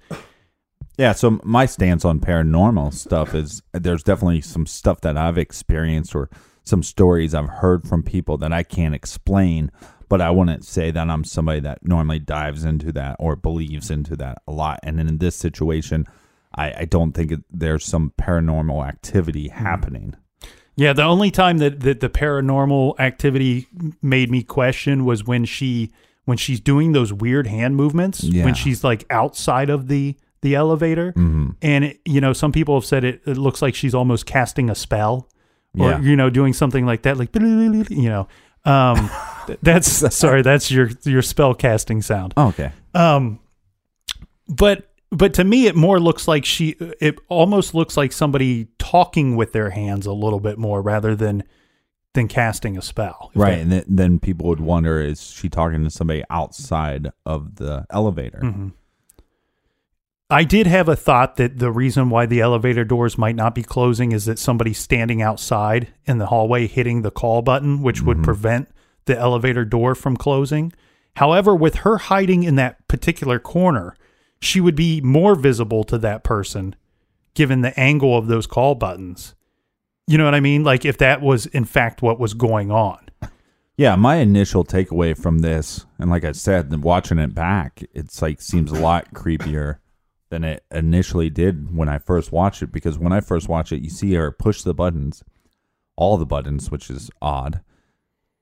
Yeah, 0.96 1.12
so 1.12 1.40
my 1.42 1.66
stance 1.66 2.04
on 2.04 2.20
paranormal 2.20 2.94
stuff 2.94 3.34
is 3.34 3.62
there's 3.72 4.04
definitely 4.04 4.42
some 4.42 4.64
stuff 4.64 5.00
that 5.00 5.16
I've 5.16 5.38
experienced 5.38 6.14
or 6.14 6.30
some 6.62 6.82
stories 6.84 7.34
I've 7.34 7.48
heard 7.48 7.88
from 7.88 8.04
people 8.04 8.38
that 8.38 8.52
I 8.52 8.62
can't 8.62 8.94
explain, 8.94 9.72
but 10.08 10.20
I 10.20 10.30
wouldn't 10.30 10.64
say 10.64 10.92
that 10.92 11.10
I'm 11.10 11.24
somebody 11.24 11.58
that 11.60 11.84
normally 11.84 12.20
dives 12.20 12.64
into 12.64 12.92
that 12.92 13.16
or 13.18 13.34
believes 13.34 13.90
into 13.90 14.14
that 14.16 14.38
a 14.46 14.52
lot. 14.52 14.78
And 14.84 15.00
in 15.00 15.18
this 15.18 15.34
situation, 15.34 16.06
I, 16.56 16.72
I 16.80 16.84
don't 16.84 17.12
think 17.12 17.32
it, 17.32 17.40
there's 17.50 17.84
some 17.84 18.12
paranormal 18.20 18.86
activity 18.86 19.48
Hmm. 19.48 19.64
happening. 19.64 20.14
Yeah, 20.76 20.92
the 20.92 21.04
only 21.04 21.30
time 21.30 21.58
that, 21.58 21.80
that 21.80 22.00
the 22.00 22.08
paranormal 22.08 22.98
activity 22.98 23.68
made 24.02 24.30
me 24.30 24.42
question 24.42 25.04
was 25.04 25.24
when 25.24 25.44
she 25.44 25.92
when 26.24 26.36
she's 26.38 26.58
doing 26.58 26.92
those 26.92 27.12
weird 27.12 27.46
hand 27.46 27.76
movements 27.76 28.24
Yeah. 28.24 28.44
when 28.46 28.54
she's 28.54 28.82
like 28.82 29.04
outside 29.10 29.68
of 29.70 29.88
the 29.88 30.16
the 30.40 30.54
elevator 30.54 31.12
Mhm. 31.12 31.54
and 31.62 31.84
it, 31.84 32.00
you 32.04 32.20
know 32.20 32.32
some 32.32 32.50
people 32.50 32.74
have 32.76 32.84
said 32.84 33.04
it, 33.04 33.20
it 33.26 33.36
looks 33.36 33.62
like 33.62 33.74
she's 33.74 33.94
almost 33.94 34.26
casting 34.26 34.68
a 34.70 34.74
spell 34.74 35.28
or 35.78 35.90
Yeah. 35.90 36.00
you 36.00 36.16
know 36.16 36.28
doing 36.30 36.52
something 36.52 36.84
like 36.86 37.02
that 37.02 37.18
like 37.18 37.30
you 37.90 38.08
know 38.08 38.26
um 38.64 39.10
th- 39.46 39.58
that's 39.62 40.14
sorry 40.16 40.42
that's 40.42 40.70
your 40.70 40.90
your 41.04 41.22
spell 41.22 41.54
casting 41.54 42.02
sound 42.02 42.34
Oh, 42.36 42.48
okay. 42.48 42.72
um 42.94 43.38
but 44.48 44.90
but 45.16 45.32
to 45.34 45.44
me 45.44 45.66
it 45.66 45.76
more 45.76 45.98
looks 46.00 46.26
like 46.28 46.44
she 46.44 46.76
it 47.00 47.18
almost 47.28 47.74
looks 47.74 47.96
like 47.96 48.12
somebody 48.12 48.68
talking 48.78 49.36
with 49.36 49.52
their 49.52 49.70
hands 49.70 50.06
a 50.06 50.12
little 50.12 50.40
bit 50.40 50.58
more 50.58 50.82
rather 50.82 51.14
than 51.14 51.42
than 52.14 52.28
casting 52.28 52.76
a 52.78 52.82
spell 52.82 53.30
Right. 53.34 53.50
that- 53.56 53.60
And 53.60 53.72
then, 53.72 53.84
then 53.88 54.18
people 54.20 54.46
would 54.48 54.60
wonder 54.60 55.00
is 55.00 55.20
she 55.32 55.48
talking 55.48 55.82
to 55.84 55.90
somebody 55.90 56.22
outside 56.30 57.10
of 57.26 57.56
the 57.56 57.86
elevator? 57.90 58.40
Mhm. 58.42 58.72
I 60.30 60.42
did 60.44 60.66
have 60.66 60.88
a 60.88 60.96
thought 60.96 61.36
that 61.36 61.58
the 61.58 61.70
reason 61.70 62.08
why 62.08 62.26
the 62.26 62.40
elevator 62.40 62.84
doors 62.84 63.18
might 63.18 63.36
not 63.36 63.54
be 63.54 63.62
closing 63.62 64.12
is 64.12 64.24
that 64.24 64.38
somebody's 64.38 64.78
standing 64.78 65.20
outside 65.22 65.88
in 66.06 66.18
the 66.18 66.26
hallway 66.26 66.66
hitting 66.66 67.02
the 67.02 67.10
call 67.10 67.42
button, 67.42 67.82
which 67.82 68.02
would 68.02 68.22
prevent 68.22 68.68
the 69.04 69.16
elevator 69.18 69.64
door 69.64 69.94
from 69.94 70.16
closing. 70.16 70.72
However, 71.16 71.54
with 71.54 71.76
her 71.76 71.98
hiding 71.98 72.42
in 72.42 72.56
that 72.56 72.88
particular 72.88 73.38
corner, 73.38 73.94
she 74.40 74.60
would 74.60 74.74
be 74.74 75.00
more 75.00 75.34
visible 75.34 75.84
to 75.84 75.98
that 75.98 76.24
person 76.24 76.76
given 77.34 77.62
the 77.62 77.78
angle 77.78 78.16
of 78.16 78.26
those 78.26 78.46
call 78.46 78.74
buttons. 78.74 79.34
You 80.06 80.18
know 80.18 80.24
what 80.24 80.34
I 80.34 80.40
mean? 80.40 80.64
Like 80.64 80.84
if 80.84 80.98
that 80.98 81.20
was 81.20 81.46
in 81.46 81.64
fact 81.64 82.02
what 82.02 82.18
was 82.20 82.34
going 82.34 82.70
on. 82.70 82.98
Yeah, 83.76 83.96
my 83.96 84.16
initial 84.16 84.64
takeaway 84.64 85.18
from 85.18 85.40
this, 85.40 85.84
and 85.98 86.08
like 86.08 86.22
I 86.22 86.30
said, 86.30 86.84
watching 86.84 87.18
it 87.18 87.34
back, 87.34 87.82
it's 87.92 88.22
like 88.22 88.40
seems 88.40 88.70
a 88.70 88.80
lot 88.80 89.12
creepier 89.14 89.78
than 90.30 90.44
it 90.44 90.64
initially 90.70 91.28
did 91.28 91.76
when 91.76 91.88
I 91.88 91.98
first 91.98 92.30
watched 92.30 92.62
it. 92.62 92.70
Because 92.70 92.98
when 92.98 93.12
I 93.12 93.20
first 93.20 93.48
watched 93.48 93.72
it, 93.72 93.82
you 93.82 93.90
see 93.90 94.14
her 94.14 94.30
push 94.30 94.62
the 94.62 94.74
buttons, 94.74 95.24
all 95.96 96.16
the 96.16 96.26
buttons, 96.26 96.70
which 96.70 96.90
is 96.90 97.10
odd. 97.20 97.62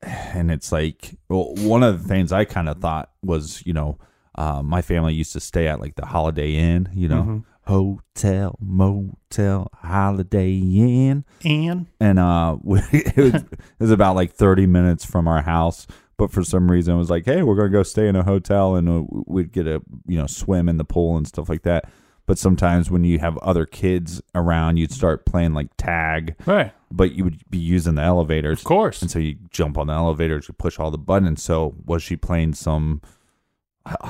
And 0.05 0.51
it's 0.51 0.72
like, 0.72 1.16
well, 1.28 1.55
one 1.59 1.84
of 1.84 2.03
the 2.03 2.09
things 2.09 2.32
I 2.32 2.45
kind 2.45 2.68
of 2.68 2.78
thought 2.80 3.11
was, 3.22 3.64
you 3.64 3.72
know, 3.72 3.99
uh, 4.37 4.62
my 4.62 4.83
family 4.83 5.14
used 5.14 5.33
to 5.35 5.41
stay 5.41 5.68
at 5.68 5.80
like 5.80 5.95
the 5.97 6.07
Holiday 6.07 6.55
Inn, 6.55 6.89
you 6.95 7.09
know, 7.09 7.22
Mhm. 7.22 7.45
hotel, 7.66 8.57
motel, 8.61 9.70
Holiday 9.74 10.59
Inn. 10.59 11.24
And 11.45 11.87
and 12.01 12.18
uh 12.18 12.57
it 12.66 13.16
was, 13.16 13.35
it 13.35 13.59
was 13.78 13.91
about 13.91 14.16
like 14.16 14.33
30 14.33 14.66
minutes 14.66 15.05
from 15.05 15.28
our 15.28 15.43
house. 15.43 15.87
But 16.18 16.30
for 16.30 16.45
some 16.45 16.70
reason 16.70 16.95
it 16.95 16.99
was 16.99 17.11
like 17.11 17.24
hey 17.24 17.43
we're 17.43 17.57
gonna 17.57 17.68
go 17.68 17.83
stay 17.83 18.09
in 18.09 18.16
a 18.16 18.22
hotel 18.22 18.76
and 18.76 18.89
uh, 18.89 19.03
we'd 19.26 19.53
get 19.53 19.66
a 19.66 19.83
you 20.07 20.18
know 20.18 20.26
swim 20.26 20.68
in 20.68 20.76
the 20.76 20.85
pool 20.85 21.16
and 21.16 21.26
stuff 21.26 21.49
like 21.49 21.62
that. 21.62 21.91
But 22.26 22.39
sometimes 22.39 22.91
when 22.91 23.03
you 23.05 23.18
have 23.18 23.37
other 23.39 23.66
kids 23.66 24.22
around 24.35 24.76
you'd 24.76 24.93
start 24.93 25.26
playing 25.26 25.55
like 25.55 25.68
tag. 25.76 26.37
Right. 26.47 26.72
but 26.91 27.12
you 27.12 27.24
would 27.24 27.41
be 27.51 27.59
using 27.59 27.97
the 27.97 28.03
elevators. 28.03 28.59
Of 28.61 28.64
course. 28.64 29.03
And 29.03 29.11
so 29.11 29.18
you 29.18 29.37
jump 29.51 29.76
on 29.78 29.89
the 29.89 29.93
elevators 29.95 30.47
you 30.49 30.55
push 30.55 30.78
all 30.78 30.91
the 30.91 30.99
buttons. 30.99 31.43
So 31.43 31.74
was 31.85 32.03
she 32.03 32.16
playing 32.16 32.55
some 32.55 33.01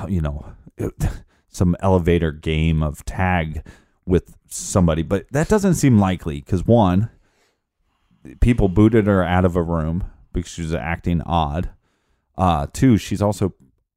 you 0.09 0.21
know 0.21 0.45
some 1.49 1.77
elevator 1.81 2.33
game 2.33 2.83
of 2.83 3.05
tag 3.05 3.63
with 4.07 4.35
somebody 4.49 5.03
but 5.03 5.27
that 5.33 5.49
doesn't 5.49 5.75
seem 5.75 5.99
likely 5.99 6.41
because 6.41 6.67
one 6.67 7.09
people 8.41 8.69
booted 8.69 9.07
her 9.07 9.23
out 9.25 9.45
of 9.45 9.57
a 9.57 9.63
room 9.63 10.05
because 10.33 10.51
she 10.51 10.63
was 10.63 10.75
acting 10.75 11.21
odd 11.23 11.71
uh 12.39 12.67
two 12.73 12.97
she's 12.97 13.23
also 13.23 13.53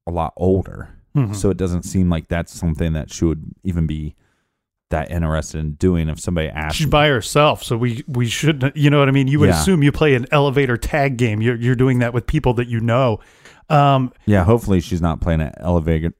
a 0.07 0.11
lot 0.11 0.33
older 0.37 0.89
Mhm. 1.15 1.33
so 1.33 1.49
it 1.49 1.55
doesn't 1.55 1.83
seem 1.83 2.09
like 2.09 2.27
that's 2.27 2.51
something 2.53 2.91
that 2.91 3.09
she 3.09 3.23
would 3.23 3.43
even 3.63 3.87
be 3.87 4.15
that 4.91 5.09
interested 5.09 5.59
in 5.59 5.71
doing 5.75 6.09
if 6.09 6.19
somebody 6.19 6.49
asked 6.49 6.75
She's 6.75 6.87
by 6.87 7.07
herself, 7.07 7.63
so 7.63 7.75
we 7.77 8.03
we 8.07 8.27
shouldn't. 8.27 8.75
You 8.77 8.89
know 8.89 8.99
what 8.99 9.07
I 9.07 9.11
mean? 9.11 9.27
You 9.27 9.39
would 9.39 9.49
Yeah. 9.49 9.59
assume 9.59 9.81
you 9.81 9.91
play 9.91 10.13
an 10.13 10.25
elevator 10.31 10.75
tag 10.77 11.17
game. 11.17 11.41
You're 11.41 11.55
you're 11.55 11.75
doing 11.75 11.99
that 11.99 12.13
with 12.13 12.27
people 12.27 12.53
that 12.55 12.67
you 12.67 12.79
know. 12.81 13.19
Um, 13.69 14.13
yeah 14.25 14.43
hopefully 14.43 14.79
she's 14.79 15.01
not 15.01 15.21
playing 15.21 15.41
an 15.41 15.53
elevator 15.57 16.13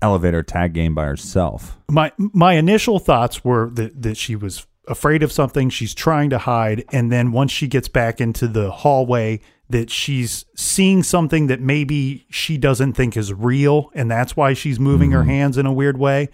elevator 0.00 0.42
tag 0.42 0.72
game 0.72 0.94
by 0.94 1.04
herself 1.04 1.78
my 1.88 2.12
my 2.18 2.54
initial 2.54 2.98
thoughts 2.98 3.44
were 3.44 3.70
that 3.70 4.02
that 4.02 4.16
she 4.16 4.36
was 4.36 4.66
afraid 4.88 5.22
of 5.22 5.32
something. 5.32 5.70
She's 5.70 5.94
trying 5.94 6.30
to 6.30 6.38
hide, 6.38 6.84
and 6.92 7.10
then 7.10 7.32
once 7.32 7.50
she 7.50 7.66
gets 7.66 7.88
back 7.88 8.20
into 8.20 8.48
the 8.48 8.70
hallway, 8.70 9.40
that 9.70 9.90
she's 9.90 10.44
seeing 10.54 11.02
something 11.02 11.46
that 11.46 11.60
maybe 11.60 12.26
she 12.30 12.58
doesn't 12.58 12.94
think 12.94 13.16
is 13.16 13.32
real, 13.32 13.90
and 13.94 14.10
that's 14.10 14.36
why 14.36 14.52
she's 14.52 14.78
moving 14.78 15.12
her 15.12 15.24
hands 15.24 15.56
in 15.56 15.66
a 15.66 15.72
weird 15.72 15.98
way. 15.98 16.28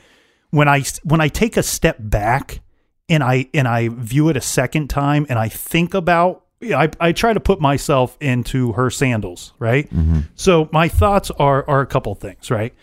When 0.50 0.68
I 0.68 0.82
when 1.04 1.20
I 1.20 1.28
take 1.28 1.56
a 1.56 1.62
step 1.62 1.96
back 2.00 2.60
and 3.08 3.22
I 3.22 3.48
and 3.54 3.68
I 3.68 3.88
view 3.88 4.28
it 4.28 4.36
a 4.36 4.40
second 4.40 4.88
time, 4.88 5.26
and 5.28 5.38
I 5.38 5.48
think 5.48 5.94
about. 5.94 6.44
I, 6.62 6.90
I 7.00 7.12
try 7.12 7.32
to 7.32 7.40
put 7.40 7.60
myself 7.60 8.16
into 8.20 8.72
her 8.72 8.90
sandals, 8.90 9.52
right? 9.58 9.88
Mm-hmm. 9.90 10.20
So 10.34 10.68
my 10.72 10.88
thoughts 10.88 11.30
are 11.32 11.68
are 11.68 11.80
a 11.80 11.86
couple 11.86 12.14
things, 12.14 12.50
right? 12.50 12.74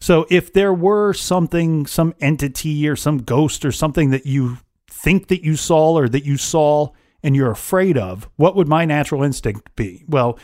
So 0.00 0.26
if 0.30 0.52
there 0.52 0.74
were 0.74 1.12
something, 1.12 1.86
some 1.86 2.14
entity 2.20 2.88
or 2.88 2.96
some 2.96 3.18
ghost 3.18 3.64
or 3.64 3.70
something 3.70 4.10
that 4.10 4.26
you 4.26 4.58
think 4.90 5.28
that 5.28 5.44
you 5.44 5.56
saw 5.56 5.96
or 5.96 6.08
that 6.08 6.24
you 6.24 6.36
saw 6.36 6.88
and 7.22 7.36
you're 7.36 7.52
afraid 7.52 7.96
of, 7.96 8.28
what 8.34 8.56
would 8.56 8.66
my 8.66 8.84
natural 8.84 9.22
instinct 9.22 9.74
be? 9.76 10.04
Well, 10.08 10.40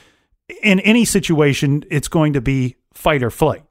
in 0.62 0.78
any 0.80 1.04
situation, 1.04 1.82
it's 1.90 2.06
going 2.06 2.34
to 2.34 2.40
be 2.40 2.76
fight 2.94 3.22
or 3.22 3.30
flight. 3.30 3.64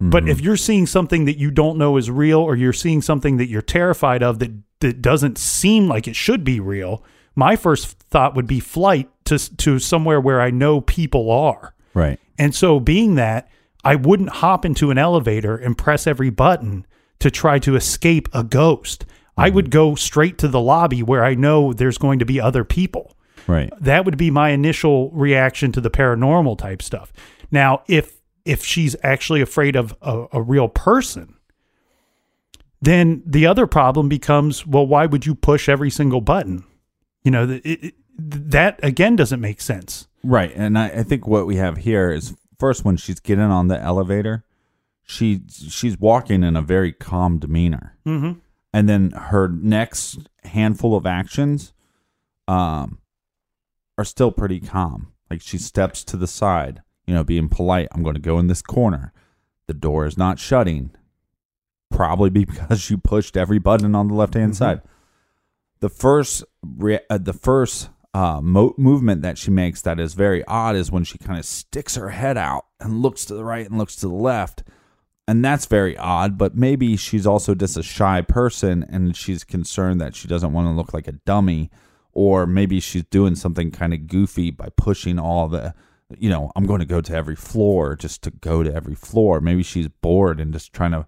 But 0.00 0.22
mm-hmm. 0.24 0.30
if 0.30 0.40
you're 0.40 0.56
seeing 0.56 0.86
something 0.86 1.26
that 1.26 1.38
you 1.38 1.50
don't 1.50 1.78
know 1.78 1.96
is 1.96 2.10
real 2.10 2.40
or 2.40 2.56
you're 2.56 2.72
seeing 2.72 3.00
something 3.00 3.36
that 3.36 3.48
you're 3.48 3.62
terrified 3.62 4.22
of 4.22 4.38
that, 4.38 4.50
that 4.80 5.00
doesn't 5.00 5.38
seem 5.38 5.88
like 5.88 6.08
it 6.08 6.16
should 6.16 6.42
be 6.42 6.58
real, 6.58 7.04
my 7.36 7.54
first 7.56 8.03
thought 8.14 8.36
would 8.36 8.46
be 8.46 8.60
flight 8.60 9.10
to 9.24 9.56
to 9.56 9.80
somewhere 9.80 10.20
where 10.20 10.40
I 10.40 10.50
know 10.50 10.80
people 10.80 11.32
are. 11.32 11.74
right 11.94 12.20
And 12.38 12.54
so, 12.54 12.78
being 12.78 13.16
that, 13.16 13.48
I 13.82 13.96
wouldn't 13.96 14.28
hop 14.28 14.64
into 14.64 14.92
an 14.92 14.98
elevator 14.98 15.56
and 15.56 15.76
press 15.76 16.06
every 16.06 16.30
button 16.30 16.86
to 17.18 17.28
try 17.28 17.58
to 17.58 17.74
escape 17.74 18.28
a 18.32 18.44
ghost. 18.44 19.04
I 19.36 19.48
mm-hmm. 19.48 19.56
would 19.56 19.70
go 19.72 19.96
straight 19.96 20.38
to 20.38 20.48
the 20.48 20.60
lobby 20.60 21.02
where 21.02 21.24
I 21.24 21.34
know 21.34 21.72
there's 21.72 21.98
going 21.98 22.20
to 22.20 22.24
be 22.24 22.40
other 22.40 22.62
people. 22.62 23.16
right 23.48 23.72
That 23.80 24.04
would 24.04 24.16
be 24.16 24.30
my 24.30 24.50
initial 24.50 25.10
reaction 25.10 25.72
to 25.72 25.80
the 25.80 25.90
paranormal 25.90 26.56
type 26.56 26.82
stuff. 26.82 27.12
Now, 27.50 27.82
if 27.88 28.20
if 28.44 28.64
she's 28.64 28.94
actually 29.02 29.40
afraid 29.40 29.74
of 29.74 29.96
a, 30.02 30.26
a 30.34 30.40
real 30.40 30.68
person, 30.68 31.34
then 32.80 33.24
the 33.26 33.46
other 33.46 33.66
problem 33.66 34.08
becomes, 34.08 34.64
well, 34.64 34.86
why 34.86 35.06
would 35.06 35.26
you 35.26 35.34
push 35.34 35.68
every 35.68 35.90
single 35.90 36.20
button? 36.20 36.62
You 37.24 37.30
know, 37.32 37.48
it, 37.48 37.64
it, 37.64 37.94
that 38.16 38.78
again 38.82 39.16
doesn't 39.16 39.40
make 39.40 39.60
sense. 39.60 40.06
Right. 40.22 40.52
And 40.54 40.78
I, 40.78 40.88
I 40.88 41.02
think 41.02 41.26
what 41.26 41.46
we 41.46 41.56
have 41.56 41.78
here 41.78 42.10
is 42.12 42.34
first 42.58 42.84
when 42.84 42.96
she's 42.96 43.20
getting 43.20 43.44
on 43.44 43.68
the 43.68 43.78
elevator, 43.80 44.44
she 45.02 45.42
she's 45.50 45.98
walking 45.98 46.42
in 46.42 46.56
a 46.56 46.62
very 46.62 46.92
calm 46.92 47.38
demeanor. 47.38 47.96
Mm-hmm. 48.06 48.38
And 48.72 48.88
then 48.88 49.10
her 49.10 49.48
next 49.48 50.18
handful 50.44 50.96
of 50.96 51.06
actions 51.06 51.72
um 52.48 52.98
are 53.98 54.04
still 54.04 54.30
pretty 54.32 54.60
calm. 54.60 55.12
Like 55.30 55.40
she 55.42 55.58
steps 55.58 56.04
to 56.04 56.16
the 56.16 56.26
side, 56.26 56.82
you 57.06 57.14
know, 57.14 57.24
being 57.24 57.48
polite. 57.48 57.88
I'm 57.92 58.02
going 58.02 58.14
to 58.14 58.20
go 58.20 58.38
in 58.38 58.46
this 58.48 58.62
corner. 58.62 59.12
The 59.66 59.74
door 59.74 60.04
is 60.06 60.16
not 60.18 60.38
shutting. 60.38 60.90
Probably 61.90 62.30
because 62.44 62.90
you 62.90 62.98
pushed 62.98 63.36
every 63.36 63.58
button 63.58 63.94
on 63.94 64.08
the 64.08 64.14
left-hand 64.14 64.52
Mhm. 64.52 64.56
side. 64.56 64.82
The 65.80 65.88
first 65.88 66.44
re- 66.62 67.00
uh, 67.10 67.18
the 67.18 67.32
first 67.32 67.90
uh, 68.14 68.40
mo- 68.40 68.74
movement 68.78 69.22
that 69.22 69.36
she 69.36 69.50
makes 69.50 69.82
that 69.82 69.98
is 69.98 70.14
very 70.14 70.44
odd 70.44 70.76
is 70.76 70.92
when 70.92 71.02
she 71.02 71.18
kind 71.18 71.38
of 71.38 71.44
sticks 71.44 71.96
her 71.96 72.10
head 72.10 72.38
out 72.38 72.64
and 72.78 73.02
looks 73.02 73.24
to 73.24 73.34
the 73.34 73.44
right 73.44 73.68
and 73.68 73.76
looks 73.76 73.96
to 73.96 74.08
the 74.08 74.14
left. 74.14 74.62
And 75.26 75.44
that's 75.44 75.66
very 75.66 75.96
odd, 75.96 76.38
but 76.38 76.54
maybe 76.54 76.96
she's 76.96 77.26
also 77.26 77.54
just 77.54 77.76
a 77.76 77.82
shy 77.82 78.20
person 78.20 78.84
and 78.88 79.16
she's 79.16 79.42
concerned 79.42 80.00
that 80.00 80.14
she 80.14 80.28
doesn't 80.28 80.52
want 80.52 80.68
to 80.68 80.72
look 80.72 80.94
like 80.94 81.08
a 81.08 81.12
dummy. 81.12 81.70
Or 82.12 82.46
maybe 82.46 82.78
she's 82.78 83.02
doing 83.04 83.34
something 83.34 83.72
kind 83.72 83.92
of 83.92 84.06
goofy 84.06 84.52
by 84.52 84.68
pushing 84.76 85.18
all 85.18 85.48
the, 85.48 85.74
you 86.16 86.30
know, 86.30 86.52
I'm 86.54 86.66
going 86.66 86.78
to 86.78 86.86
go 86.86 87.00
to 87.00 87.12
every 87.12 87.34
floor 87.34 87.96
just 87.96 88.22
to 88.22 88.30
go 88.30 88.62
to 88.62 88.72
every 88.72 88.94
floor. 88.94 89.40
Maybe 89.40 89.64
she's 89.64 89.88
bored 89.88 90.38
and 90.38 90.52
just 90.52 90.72
trying 90.72 90.92
to 90.92 91.06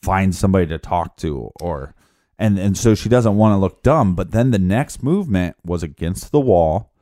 find 0.00 0.34
somebody 0.34 0.66
to 0.68 0.78
talk 0.78 1.18
to 1.18 1.50
or 1.60 1.94
and 2.38 2.58
and 2.58 2.76
so 2.76 2.94
she 2.94 3.08
doesn't 3.08 3.36
want 3.36 3.52
to 3.52 3.58
look 3.58 3.82
dumb 3.82 4.14
but 4.14 4.30
then 4.30 4.50
the 4.50 4.58
next 4.58 5.02
movement 5.02 5.56
was 5.64 5.82
against 5.82 6.32
the 6.32 6.40
wall 6.40 6.92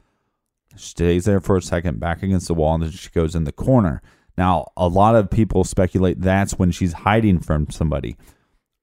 she 0.76 0.88
stays 0.88 1.24
there 1.24 1.40
for 1.40 1.56
a 1.56 1.62
second 1.62 1.98
back 2.00 2.22
against 2.22 2.48
the 2.48 2.54
wall 2.54 2.74
and 2.74 2.84
then 2.84 2.90
she 2.90 3.10
goes 3.10 3.34
in 3.34 3.44
the 3.44 3.52
corner. 3.52 4.02
Now 4.36 4.66
a 4.76 4.88
lot 4.88 5.14
of 5.14 5.30
people 5.30 5.64
speculate 5.64 6.20
that's 6.20 6.58
when 6.58 6.70
she's 6.70 6.92
hiding 6.92 7.40
from 7.40 7.70
somebody. 7.70 8.16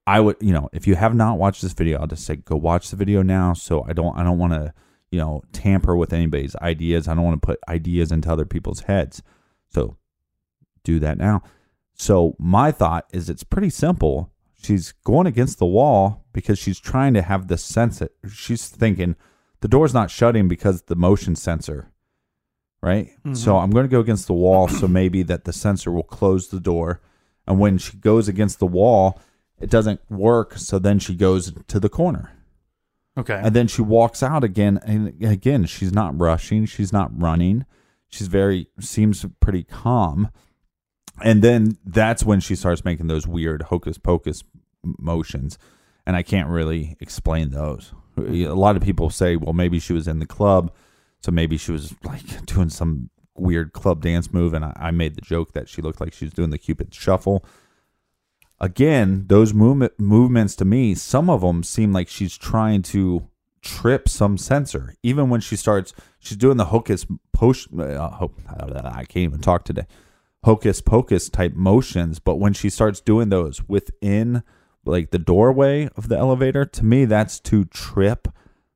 I 0.05 0.19
would 0.19 0.37
you 0.41 0.51
know 0.51 0.69
if 0.73 0.87
you 0.87 0.95
have 0.95 1.15
not 1.15 1.37
watched 1.37 1.61
this 1.61 1.73
video 1.73 1.99
i'll 1.99 2.07
just 2.07 2.25
say 2.25 2.35
go 2.35 2.57
watch 2.57 2.89
the 2.89 2.97
video 2.97 3.21
now 3.21 3.53
so 3.53 3.85
i 3.87 3.93
don't 3.93 4.17
i 4.17 4.23
don't 4.23 4.37
want 4.37 4.51
to 4.51 4.73
you 5.11 5.19
know 5.19 5.43
tamper 5.53 5.95
with 5.95 6.11
anybody's 6.11 6.55
ideas. 6.57 7.07
I 7.07 7.13
don't 7.13 7.23
want 7.23 7.41
to 7.41 7.45
put 7.45 7.59
ideas 7.69 8.11
into 8.11 8.31
other 8.31 8.45
people's 8.45 8.81
heads. 8.81 9.21
So 9.69 9.95
do 10.83 10.99
that 10.99 11.17
now. 11.17 11.43
So 11.93 12.35
my 12.39 12.71
thought 12.71 13.05
is 13.13 13.29
it's 13.29 13.43
pretty 13.43 13.69
simple. 13.69 14.31
She's 14.61 14.91
going 15.05 15.27
against 15.27 15.59
the 15.59 15.67
wall 15.67 16.22
because 16.33 16.59
she's 16.59 16.79
trying 16.79 17.13
to 17.13 17.21
have 17.21 17.47
the 17.47 17.57
sense 17.57 17.99
that 17.99 18.11
she's 18.31 18.67
thinking 18.67 19.15
the 19.61 19.67
door's 19.69 19.93
not 19.93 20.11
shutting 20.11 20.49
because 20.49 20.83
the 20.83 20.95
motion 20.95 21.35
sensor, 21.37 21.89
right? 22.81 23.11
Mhm. 23.25 23.37
So 23.37 23.57
I'm 23.57 23.71
going 23.71 23.85
to 23.85 23.89
go 23.91 24.01
against 24.01 24.27
the 24.27 24.33
wall 24.33 24.67
so 24.67 24.87
maybe 24.89 25.23
that 25.23 25.45
the 25.45 25.53
sensor 25.53 25.89
will 25.91 26.03
close 26.03 26.49
the 26.49 26.59
door. 26.59 26.99
And 27.47 27.59
when 27.59 27.77
she 27.77 27.95
goes 27.97 28.27
against 28.27 28.59
the 28.59 28.65
wall, 28.67 29.21
it 29.61 29.69
doesn't 29.69 30.01
work. 30.09 30.57
So 30.57 30.79
then 30.79 30.99
she 30.99 31.15
goes 31.15 31.53
to 31.67 31.79
the 31.79 31.87
corner. 31.87 32.31
Okay. 33.17 33.39
And 33.41 33.55
then 33.55 33.67
she 33.67 33.81
walks 33.81 34.21
out 34.21 34.43
again. 34.43 34.79
And 34.85 35.23
again, 35.23 35.65
she's 35.65 35.93
not 35.93 36.19
rushing. 36.19 36.65
She's 36.65 36.91
not 36.91 37.11
running. 37.17 37.65
She's 38.09 38.27
very, 38.27 38.67
seems 38.79 39.25
pretty 39.39 39.63
calm. 39.63 40.29
And 41.23 41.41
then 41.41 41.77
that's 41.85 42.23
when 42.25 42.39
she 42.41 42.55
starts 42.55 42.83
making 42.83 43.07
those 43.07 43.25
weird 43.27 43.63
hocus 43.63 43.97
pocus 43.97 44.43
motions. 44.83 45.57
And 46.05 46.15
I 46.15 46.23
can't 46.23 46.49
really 46.49 46.97
explain 46.99 47.51
those. 47.51 47.93
A 48.17 48.53
lot 48.53 48.75
of 48.75 48.83
people 48.83 49.09
say, 49.09 49.35
well, 49.35 49.53
maybe 49.53 49.79
she 49.79 49.93
was 49.93 50.07
in 50.07 50.19
the 50.19 50.25
club. 50.25 50.73
So 51.21 51.31
maybe 51.31 51.57
she 51.57 51.71
was 51.71 51.93
like 52.03 52.45
doing 52.45 52.69
some 52.69 53.09
weird 53.35 53.73
club 53.73 54.01
dance 54.01 54.33
move. 54.33 54.53
And 54.53 54.65
I, 54.65 54.73
I 54.75 54.91
made 54.91 55.15
the 55.15 55.21
joke 55.21 55.53
that 55.53 55.69
she 55.69 55.81
looked 55.81 56.01
like 56.01 56.13
she 56.13 56.25
was 56.25 56.33
doing 56.33 56.49
the 56.49 56.57
Cupid 56.57 56.93
shuffle 56.93 57.45
again, 58.63 59.25
those 59.27 59.53
movement 59.53 59.99
movements 59.99 60.55
to 60.55 60.65
me, 60.65 60.95
some 60.95 61.29
of 61.29 61.41
them 61.41 61.63
seem 61.63 61.91
like 61.91 62.07
she's 62.07 62.37
trying 62.37 62.81
to 62.81 63.27
trip 63.61 64.07
some 64.09 64.37
sensor. 64.37 64.95
Even 65.03 65.29
when 65.29 65.41
she 65.41 65.55
starts, 65.55 65.93
she's 66.19 66.37
doing 66.37 66.57
the 66.57 66.65
hocus 66.65 67.05
pocus. 67.33 67.67
Uh, 67.77 68.27
I 68.85 69.03
can't 69.03 69.17
even 69.17 69.41
talk 69.41 69.65
today. 69.65 69.85
Hocus 70.45 70.81
pocus 70.81 71.29
type 71.29 71.53
motions, 71.53 72.19
but 72.19 72.35
when 72.35 72.53
she 72.53 72.69
starts 72.69 73.01
doing 73.01 73.29
those 73.29 73.67
within 73.67 74.43
like 74.85 75.11
the 75.11 75.19
doorway 75.19 75.89
of 75.95 76.09
the 76.09 76.17
elevator, 76.17 76.65
to 76.65 76.85
me 76.85 77.05
that's 77.05 77.39
to 77.41 77.65
trip 77.65 78.27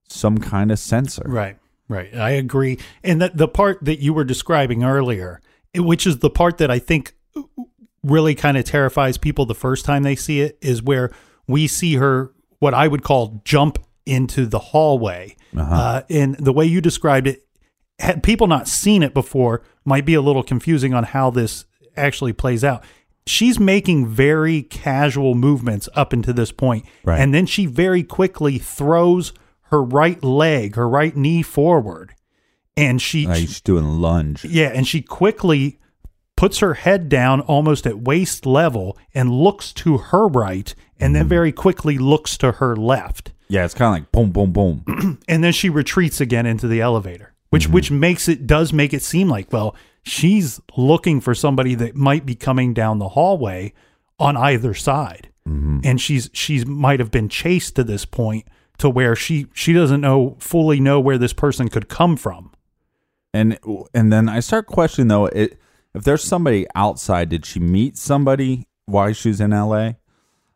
some 0.07 0.37
kind 0.37 0.71
of 0.71 0.79
sensor. 0.79 1.23
Right, 1.25 1.57
right. 1.89 2.15
I 2.15 2.31
agree. 2.31 2.79
And 3.03 3.21
that 3.21 3.37
the 3.37 3.47
part 3.47 3.83
that 3.83 3.99
you 3.99 4.13
were 4.13 4.23
describing 4.23 4.83
earlier, 4.83 5.41
which 5.75 6.07
is 6.07 6.19
the 6.19 6.29
part 6.29 6.57
that 6.59 6.71
I 6.71 6.79
think 6.79 7.13
really 8.03 8.35
kind 8.35 8.57
of 8.57 8.63
terrifies 8.63 9.17
people 9.17 9.45
the 9.45 9.55
first 9.55 9.85
time 9.85 10.03
they 10.03 10.15
see 10.15 10.41
it, 10.41 10.57
is 10.61 10.81
where 10.81 11.11
we 11.47 11.67
see 11.67 11.95
her, 11.95 12.31
what 12.59 12.73
I 12.73 12.87
would 12.87 13.03
call 13.03 13.41
jump 13.43 13.79
into 14.05 14.45
the 14.45 14.59
hallway. 14.59 15.35
Uh-huh. 15.55 15.75
Uh, 15.75 16.01
and 16.09 16.35
the 16.37 16.53
way 16.53 16.65
you 16.65 16.79
described 16.81 17.27
it, 17.27 17.43
had 17.99 18.23
people 18.23 18.47
not 18.47 18.67
seen 18.67 19.03
it 19.03 19.13
before, 19.13 19.63
might 19.83 20.05
be 20.05 20.13
a 20.13 20.21
little 20.21 20.43
confusing 20.43 20.93
on 20.93 21.03
how 21.03 21.29
this 21.29 21.65
actually 21.95 22.31
plays 22.31 22.63
out. 22.63 22.83
She's 23.29 23.59
making 23.59 24.07
very 24.07 24.63
casual 24.63 25.35
movements 25.35 25.89
up 25.95 26.13
until 26.13 26.33
this 26.33 26.51
point, 26.51 26.85
Right. 27.03 27.19
and 27.19 27.33
then 27.33 27.45
she 27.45 27.65
very 27.65 28.03
quickly 28.03 28.57
throws 28.57 29.33
her 29.63 29.83
right 29.83 30.23
leg, 30.23 30.75
her 30.75 30.87
right 30.87 31.15
knee 31.15 31.41
forward, 31.41 32.13
and 32.75 33.01
she, 33.01 33.25
ah, 33.25 33.29
Like 33.31 33.39
she's 33.39 33.61
doing 33.61 33.85
a 33.85 33.91
lunge. 33.91 34.45
yeah, 34.45 34.71
and 34.73 34.87
she 34.87 35.01
quickly 35.01 35.79
puts 36.35 36.59
her 36.59 36.75
head 36.75 37.09
down 37.09 37.41
almost 37.41 37.85
at 37.87 37.99
waist 37.99 38.45
level 38.45 38.97
and 39.13 39.31
looks 39.31 39.73
to 39.73 39.97
her 39.97 40.27
right, 40.27 40.73
and 40.99 41.15
then 41.15 41.25
mm. 41.25 41.29
very 41.29 41.51
quickly 41.51 41.97
looks 41.97 42.37
to 42.37 42.53
her 42.53 42.75
left 42.75 43.33
Yeah, 43.49 43.65
it's 43.65 43.73
kind 43.73 43.87
of 43.89 44.03
like 44.03 44.11
boom, 44.11 44.31
boom, 44.31 44.51
boom. 44.51 45.19
and 45.27 45.43
then 45.43 45.51
she 45.51 45.69
retreats 45.69 46.21
again 46.21 46.45
into 46.45 46.67
the 46.67 46.81
elevator 46.81 47.33
which 47.49 47.65
mm-hmm. 47.65 47.73
which 47.73 47.91
makes 47.91 48.27
it 48.27 48.45
does 48.47 48.73
make 48.73 48.93
it 48.93 49.01
seem 49.01 49.29
like 49.29 49.51
well 49.51 49.75
she's 50.07 50.61
looking 50.75 51.21
for 51.21 51.35
somebody 51.35 51.75
that 51.75 51.95
might 51.95 52.25
be 52.25 52.35
coming 52.35 52.73
down 52.73 52.99
the 52.99 53.09
hallway 53.09 53.73
on 54.19 54.35
either 54.37 54.73
side 54.73 55.29
and 55.83 56.01
she's 56.01 56.29
she's 56.33 56.65
might 56.65 56.99
have 56.99 57.11
been 57.11 57.29
chased 57.29 57.75
to 57.75 57.83
this 57.83 58.03
point 58.05 58.47
to 58.77 58.89
where 58.89 59.15
she 59.15 59.47
she 59.53 59.71
doesn't 59.73 60.01
know 60.01 60.35
fully 60.39 60.79
know 60.79 60.99
where 60.99 61.17
this 61.17 61.33
person 61.33 61.69
could 61.69 61.87
come 61.87 62.17
from 62.17 62.51
and 63.33 63.57
and 63.93 64.11
then 64.11 64.27
I 64.27 64.39
start 64.39 64.65
questioning 64.65 65.07
though 65.07 65.27
it 65.27 65.59
if 65.97 66.03
there's 66.03 66.23
somebody 66.23 66.67
outside, 66.75 67.29
did 67.29 67.45
she 67.45 67.59
meet 67.59 67.97
somebody 67.97 68.67
while 68.85 69.11
she 69.13 69.29
was 69.29 69.41
in 69.41 69.49
LA? 69.49 69.93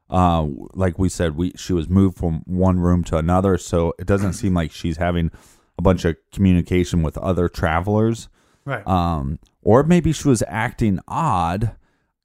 Uh, 0.08 0.47
like 0.74 0.99
we 0.99 1.10
said, 1.10 1.36
we 1.36 1.52
she 1.56 1.74
was 1.74 1.89
moved 1.89 2.18
from 2.18 2.43
one 2.45 2.80
room 2.80 3.04
to 3.06 3.18
another, 3.18 3.58
so 3.58 3.93
it 3.97 4.06
doesn't 4.06 4.34
seem 4.34 4.54
like 4.54 4.72
she's 4.72 4.97
having 4.97 5.32
a 5.80 5.82
bunch 5.82 6.06
of 6.06 6.16
communication 6.32 7.02
with 7.02 7.18
other 7.18 7.49
travelers. 7.49 8.30
Right. 8.66 8.86
Um, 8.88 9.39
or 9.62 9.84
maybe 9.84 10.12
she 10.12 10.28
was 10.28 10.43
acting 10.47 10.99
odd, 11.07 11.76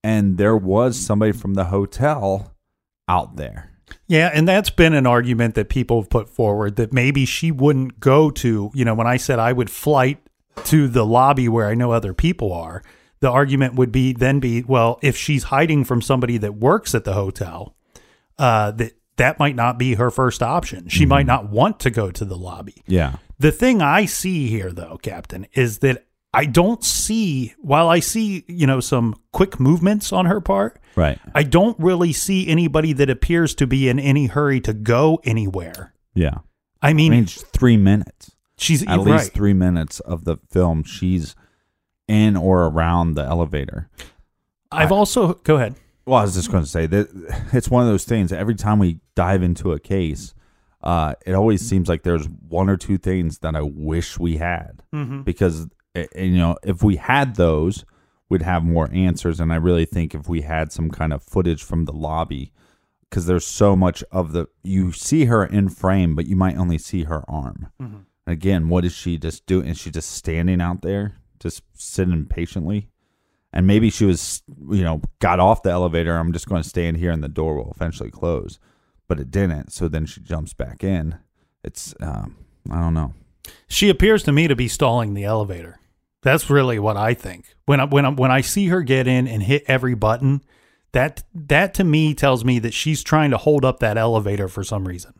and 0.02 0.38
there 0.38 0.56
was 0.56 0.98
somebody 0.98 1.32
from 1.32 1.54
the 1.54 1.66
hotel 1.66 2.52
out 3.08 3.36
there. 3.36 3.70
Yeah, 4.08 4.30
and 4.32 4.46
that's 4.46 4.70
been 4.70 4.94
an 4.94 5.06
argument 5.06 5.54
that 5.54 5.68
people 5.68 6.00
have 6.00 6.10
put 6.10 6.28
forward 6.28 6.76
that 6.76 6.92
maybe 6.92 7.24
she 7.24 7.50
wouldn't 7.50 8.00
go 8.00 8.30
to, 8.30 8.70
you 8.74 8.84
know, 8.84 8.94
when 8.94 9.06
I 9.06 9.16
said 9.16 9.38
I 9.38 9.52
would 9.52 9.70
flight 9.70 10.18
to 10.64 10.88
the 10.88 11.04
lobby 11.04 11.48
where 11.48 11.66
I 11.66 11.74
know 11.74 11.92
other 11.92 12.14
people 12.14 12.52
are, 12.52 12.82
the 13.20 13.30
argument 13.30 13.74
would 13.74 13.92
be 13.92 14.12
then 14.12 14.40
be, 14.40 14.62
well, 14.62 14.98
if 15.02 15.16
she's 15.16 15.44
hiding 15.44 15.84
from 15.84 16.02
somebody 16.02 16.38
that 16.38 16.54
works 16.54 16.94
at 16.94 17.04
the 17.04 17.14
hotel, 17.14 17.74
uh, 18.38 18.70
that 18.72 18.92
that 19.16 19.38
might 19.38 19.56
not 19.56 19.78
be 19.78 19.94
her 19.94 20.10
first 20.10 20.42
option. 20.42 20.88
She 20.88 21.06
might 21.06 21.26
not 21.26 21.48
want 21.48 21.80
to 21.80 21.90
go 21.90 22.10
to 22.10 22.24
the 22.24 22.36
lobby. 22.36 22.82
Yeah. 22.86 23.16
The 23.38 23.52
thing 23.52 23.80
I 23.80 24.04
see 24.04 24.48
here, 24.48 24.70
though, 24.72 24.98
Captain, 25.02 25.46
is 25.54 25.78
that 25.78 26.05
I 26.36 26.44
don't 26.44 26.84
see, 26.84 27.54
while 27.58 27.88
I 27.88 28.00
see, 28.00 28.44
you 28.46 28.66
know, 28.66 28.80
some 28.80 29.14
quick 29.32 29.58
movements 29.58 30.12
on 30.12 30.26
her 30.26 30.40
part, 30.40 30.78
Right. 30.94 31.18
I 31.34 31.42
don't 31.42 31.78
really 31.78 32.12
see 32.12 32.48
anybody 32.48 32.92
that 32.94 33.10
appears 33.10 33.54
to 33.56 33.66
be 33.66 33.88
in 33.88 33.98
any 33.98 34.26
hurry 34.26 34.60
to 34.62 34.72
go 34.72 35.20
anywhere. 35.24 35.92
Yeah. 36.14 36.38
I 36.80 36.92
mean, 36.94 37.12
I 37.12 37.16
mean, 37.16 37.24
it's 37.24 37.42
three 37.42 37.76
minutes. 37.76 38.32
She's 38.58 38.82
at 38.82 38.96
right. 38.98 39.06
least 39.06 39.32
three 39.34 39.52
minutes 39.52 40.00
of 40.00 40.24
the 40.24 40.38
film. 40.50 40.84
She's 40.84 41.34
in 42.08 42.36
or 42.36 42.64
around 42.64 43.14
the 43.14 43.22
elevator. 43.24 43.90
I've 44.72 44.92
also 44.92 45.34
go 45.34 45.56
ahead. 45.56 45.74
Well, 46.06 46.18
I 46.18 46.22
was 46.22 46.34
just 46.34 46.50
going 46.50 46.64
to 46.64 46.70
say 46.70 46.86
that 46.86 47.08
it's 47.52 47.68
one 47.68 47.82
of 47.82 47.88
those 47.88 48.04
things. 48.04 48.32
Every 48.32 48.54
time 48.54 48.78
we 48.78 49.00
dive 49.14 49.42
into 49.42 49.72
a 49.72 49.78
case, 49.78 50.34
uh, 50.82 51.14
it 51.26 51.32
always 51.34 51.66
seems 51.66 51.88
like 51.88 52.04
there's 52.04 52.26
one 52.48 52.70
or 52.70 52.76
two 52.76 52.96
things 52.96 53.38
that 53.40 53.54
I 53.56 53.60
wish 53.62 54.18
we 54.18 54.36
had 54.38 54.82
Mhm. 54.94 55.24
because 55.24 55.68
you 56.14 56.36
know 56.38 56.56
if 56.62 56.82
we 56.82 56.96
had 56.96 57.36
those, 57.36 57.84
we'd 58.28 58.42
have 58.42 58.64
more 58.64 58.90
answers. 58.92 59.40
And 59.40 59.52
I 59.52 59.56
really 59.56 59.84
think 59.84 60.14
if 60.14 60.28
we 60.28 60.42
had 60.42 60.72
some 60.72 60.90
kind 60.90 61.12
of 61.12 61.22
footage 61.22 61.62
from 61.62 61.84
the 61.84 61.92
lobby, 61.92 62.52
because 63.08 63.26
there's 63.26 63.46
so 63.46 63.76
much 63.76 64.02
of 64.10 64.32
the 64.32 64.46
you 64.62 64.92
see 64.92 65.26
her 65.26 65.44
in 65.44 65.68
frame, 65.68 66.14
but 66.14 66.26
you 66.26 66.36
might 66.36 66.56
only 66.56 66.78
see 66.78 67.04
her 67.04 67.22
arm. 67.28 67.68
Mhm. 67.80 68.04
Again, 68.26 68.68
what 68.68 68.84
is 68.84 68.92
she 68.92 69.18
just 69.18 69.46
doing? 69.46 69.68
Is 69.68 69.78
she 69.78 69.90
just 69.90 70.10
standing 70.10 70.60
out 70.60 70.82
there, 70.82 71.14
just 71.38 71.62
sitting 71.74 72.24
patiently? 72.26 72.88
And 73.52 73.66
maybe 73.66 73.88
she 73.88 74.04
was, 74.04 74.42
you 74.70 74.82
know, 74.82 75.00
got 75.20 75.38
off 75.40 75.62
the 75.62 75.70
elevator. 75.70 76.16
I'm 76.16 76.32
just 76.32 76.48
going 76.48 76.62
to 76.62 76.68
stand 76.68 76.96
here 76.98 77.10
and 77.12 77.22
the 77.22 77.28
door 77.28 77.54
will 77.56 77.72
eventually 77.74 78.10
close. 78.10 78.58
But 79.08 79.20
it 79.20 79.30
didn't. 79.30 79.72
So 79.72 79.86
then 79.88 80.04
she 80.04 80.20
jumps 80.20 80.52
back 80.52 80.82
in. 80.82 81.14
It's, 81.62 81.94
um, 82.00 82.36
I 82.70 82.80
don't 82.80 82.92
know. 82.92 83.14
She 83.68 83.88
appears 83.88 84.24
to 84.24 84.32
me 84.32 84.48
to 84.48 84.56
be 84.56 84.66
stalling 84.68 85.14
the 85.14 85.24
elevator. 85.24 85.78
That's 86.26 86.50
really 86.50 86.80
what 86.80 86.96
I 86.96 87.14
think. 87.14 87.54
When 87.66 87.78
I, 87.78 87.84
when 87.84 88.04
I, 88.04 88.08
when 88.08 88.32
I 88.32 88.40
see 88.40 88.66
her 88.66 88.82
get 88.82 89.06
in 89.06 89.28
and 89.28 89.44
hit 89.44 89.62
every 89.68 89.94
button, 89.94 90.42
that 90.90 91.22
that 91.32 91.72
to 91.74 91.84
me 91.84 92.14
tells 92.14 92.44
me 92.44 92.58
that 92.58 92.74
she's 92.74 93.04
trying 93.04 93.30
to 93.30 93.36
hold 93.36 93.64
up 93.64 93.78
that 93.78 93.96
elevator 93.96 94.48
for 94.48 94.64
some 94.64 94.88
reason. 94.88 95.12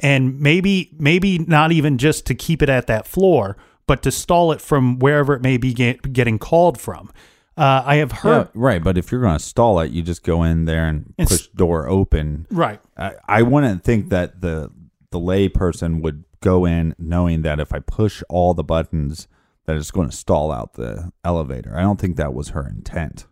And 0.00 0.40
maybe 0.40 0.90
maybe 0.98 1.38
not 1.38 1.70
even 1.72 1.98
just 1.98 2.24
to 2.26 2.34
keep 2.34 2.62
it 2.62 2.70
at 2.70 2.86
that 2.86 3.06
floor, 3.06 3.58
but 3.86 4.02
to 4.04 4.10
stall 4.10 4.50
it 4.52 4.62
from 4.62 4.98
wherever 4.98 5.34
it 5.34 5.42
may 5.42 5.58
be 5.58 5.74
get, 5.74 6.14
getting 6.14 6.38
called 6.38 6.80
from. 6.80 7.10
Uh, 7.58 7.82
I 7.84 7.96
have 7.96 8.12
heard 8.12 8.46
Yeah, 8.46 8.50
right. 8.54 8.82
But 8.82 8.96
if 8.96 9.12
you're 9.12 9.20
going 9.20 9.36
to 9.36 9.44
stall 9.44 9.80
it, 9.80 9.90
you 9.90 10.00
just 10.00 10.22
go 10.22 10.44
in 10.44 10.64
there 10.64 10.86
and 10.88 11.12
It's- 11.18 11.28
push 11.28 11.48
door 11.48 11.88
open. 11.88 12.46
Right. 12.50 12.80
I, 12.96 13.16
I 13.28 13.42
wouldn't 13.42 13.84
think 13.84 14.08
that 14.08 14.40
the 14.40 14.70
the 15.10 15.18
lay 15.18 15.50
person 15.50 16.00
would 16.00 16.24
go 16.40 16.64
in 16.64 16.94
knowing 16.98 17.42
that 17.42 17.60
if 17.60 17.74
I 17.74 17.80
push 17.80 18.22
all 18.30 18.54
the 18.54 18.64
buttons, 18.64 19.28
that 19.68 19.76
it's 19.76 19.90
going 19.90 20.08
to 20.08 20.16
stall 20.16 20.50
out 20.50 20.72
the 20.74 21.12
elevator. 21.22 21.76
I 21.76 21.82
don't 21.82 22.00
think 22.00 22.16
that 22.16 22.32
was 22.32 22.48
her 22.48 22.66
intent. 22.66 23.26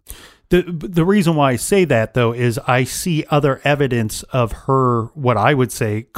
The 0.50 0.60
the 0.62 1.06
reason 1.06 1.34
why 1.34 1.52
I 1.52 1.56
say 1.56 1.86
that 1.86 2.12
though 2.12 2.32
is 2.32 2.58
I 2.58 2.84
see 2.84 3.24
other 3.30 3.62
evidence 3.64 4.22
of 4.24 4.52
her 4.52 5.06
what 5.14 5.38
I 5.38 5.54
would 5.54 5.72
say 5.72 6.08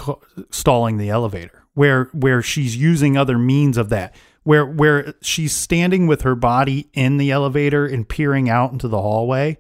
stalling 0.51 0.99
the 0.99 1.09
elevator 1.09 1.63
where 1.75 2.07
where 2.07 2.43
she's 2.43 2.77
using 2.77 3.17
other 3.17 3.39
means 3.39 3.79
of 3.79 3.91
that 3.91 4.13
where 4.43 4.67
where 4.67 5.15
she's 5.23 5.55
standing 5.55 6.09
with 6.09 6.23
her 6.23 6.35
body 6.35 6.91
in 6.95 7.19
the 7.19 7.31
elevator 7.31 7.87
and 7.87 8.07
peering 8.07 8.51
out 8.51 8.73
into 8.73 8.89
the 8.89 9.01
hallway 9.01 9.57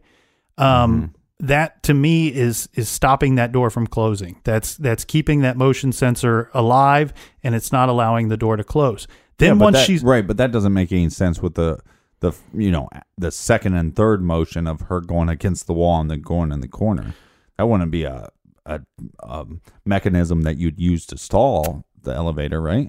um 0.58 1.14
that 1.38 1.82
to 1.84 1.94
me 1.94 2.28
is 2.28 2.68
is 2.74 2.88
stopping 2.88 3.36
that 3.36 3.52
door 3.52 3.70
from 3.70 3.86
closing 3.86 4.40
that's 4.44 4.76
that's 4.76 5.04
keeping 5.04 5.40
that 5.42 5.56
motion 5.56 5.92
sensor 5.92 6.50
alive 6.52 7.14
and 7.42 7.54
it's 7.54 7.72
not 7.72 7.88
allowing 7.88 8.28
the 8.28 8.36
door 8.36 8.56
to 8.56 8.64
close 8.64 9.06
then 9.38 9.56
Yeah, 9.58 9.62
once 9.64 9.76
that- 9.76 9.86
she's 9.86 10.02
right, 10.02 10.26
but 10.26 10.36
that 10.36 10.52
doesn't 10.52 10.72
make 10.72 10.92
any 10.92 11.08
sense 11.10 11.40
with 11.42 11.54
the 11.54 11.78
the 12.20 12.32
you 12.52 12.70
know 12.70 12.88
the 13.16 13.30
second 13.30 13.74
and 13.74 13.94
third 13.94 14.22
motion 14.22 14.66
of 14.66 14.80
her 14.82 15.00
going 15.00 15.28
against 15.28 15.66
the 15.66 15.72
wall 15.74 16.00
and 16.00 16.10
then 16.10 16.20
going 16.20 16.50
in 16.52 16.60
the 16.60 16.68
corner. 16.68 17.14
That 17.56 17.68
wouldn't 17.68 17.90
be 17.90 18.04
a 18.04 18.28
a, 18.66 18.80
a 19.20 19.46
mechanism 19.86 20.42
that 20.42 20.58
you'd 20.58 20.78
use 20.78 21.06
to 21.06 21.16
stall 21.16 21.84
the 22.02 22.12
elevator, 22.14 22.60
right? 22.60 22.88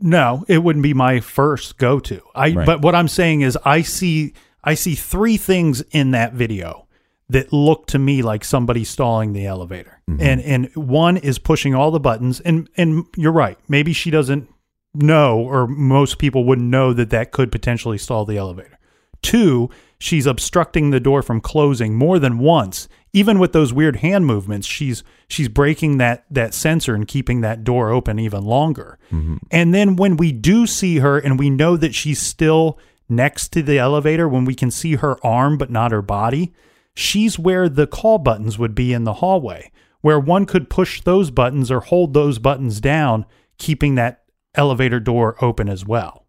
No, 0.00 0.44
it 0.48 0.58
wouldn't 0.58 0.82
be 0.82 0.92
my 0.94 1.20
first 1.20 1.78
go 1.78 1.98
to. 2.00 2.20
I 2.34 2.52
Right. 2.52 2.66
but 2.66 2.82
what 2.82 2.94
I'm 2.94 3.08
saying 3.08 3.40
is 3.40 3.56
I 3.64 3.82
see 3.82 4.34
I 4.64 4.74
see 4.74 4.94
three 4.94 5.36
things 5.36 5.80
in 5.92 6.10
that 6.12 6.34
video 6.34 6.86
that 7.30 7.52
look 7.52 7.86
to 7.86 7.98
me 7.98 8.22
like 8.22 8.44
somebody 8.44 8.84
stalling 8.84 9.32
the 9.34 9.46
elevator. 9.46 10.00
Mm-hmm. 10.10 10.20
And 10.22 10.40
and 10.42 10.76
one 10.76 11.16
is 11.16 11.38
pushing 11.38 11.74
all 11.74 11.90
the 11.90 12.00
buttons 12.00 12.40
and 12.40 12.68
and 12.76 13.04
you're 13.16 13.32
right. 13.32 13.58
Maybe 13.68 13.92
she 13.92 14.10
doesn't 14.10 14.48
know 14.94 15.38
or 15.38 15.66
most 15.66 16.18
people 16.18 16.44
wouldn't 16.44 16.68
know 16.68 16.92
that 16.92 17.10
that 17.10 17.32
could 17.32 17.52
potentially 17.52 17.98
stall 17.98 18.24
the 18.24 18.36
elevator. 18.36 18.78
Two, 19.22 19.68
she's 19.98 20.26
obstructing 20.26 20.90
the 20.90 21.00
door 21.00 21.22
from 21.22 21.40
closing 21.40 21.94
more 21.94 22.18
than 22.18 22.38
once. 22.38 22.88
Even 23.12 23.38
with 23.38 23.52
those 23.52 23.72
weird 23.72 23.96
hand 23.96 24.26
movements, 24.26 24.66
she's 24.66 25.02
she's 25.28 25.48
breaking 25.48 25.98
that 25.98 26.24
that 26.30 26.54
sensor 26.54 26.94
and 26.94 27.08
keeping 27.08 27.40
that 27.40 27.64
door 27.64 27.90
open 27.90 28.18
even 28.18 28.44
longer. 28.44 28.98
Mm-hmm. 29.10 29.36
And 29.50 29.74
then 29.74 29.96
when 29.96 30.16
we 30.16 30.30
do 30.30 30.66
see 30.66 30.98
her 30.98 31.18
and 31.18 31.38
we 31.38 31.50
know 31.50 31.76
that 31.76 31.94
she's 31.94 32.20
still 32.20 32.78
next 33.08 33.48
to 33.52 33.62
the 33.62 33.78
elevator, 33.78 34.28
when 34.28 34.44
we 34.44 34.54
can 34.54 34.70
see 34.70 34.96
her 34.96 35.16
arm 35.24 35.58
but 35.58 35.70
not 35.70 35.90
her 35.90 36.02
body, 36.02 36.52
she's 36.94 37.38
where 37.38 37.68
the 37.68 37.86
call 37.86 38.18
buttons 38.18 38.58
would 38.58 38.74
be 38.74 38.92
in 38.92 39.04
the 39.04 39.14
hallway, 39.14 39.72
where 40.00 40.20
one 40.20 40.46
could 40.46 40.70
push 40.70 41.00
those 41.00 41.30
buttons 41.30 41.70
or 41.70 41.80
hold 41.80 42.12
those 42.12 42.38
buttons 42.38 42.80
down, 42.80 43.24
keeping 43.56 43.94
that 43.94 44.22
elevator 44.58 45.00
door 45.00 45.42
open 45.42 45.68
as 45.68 45.86
well. 45.86 46.26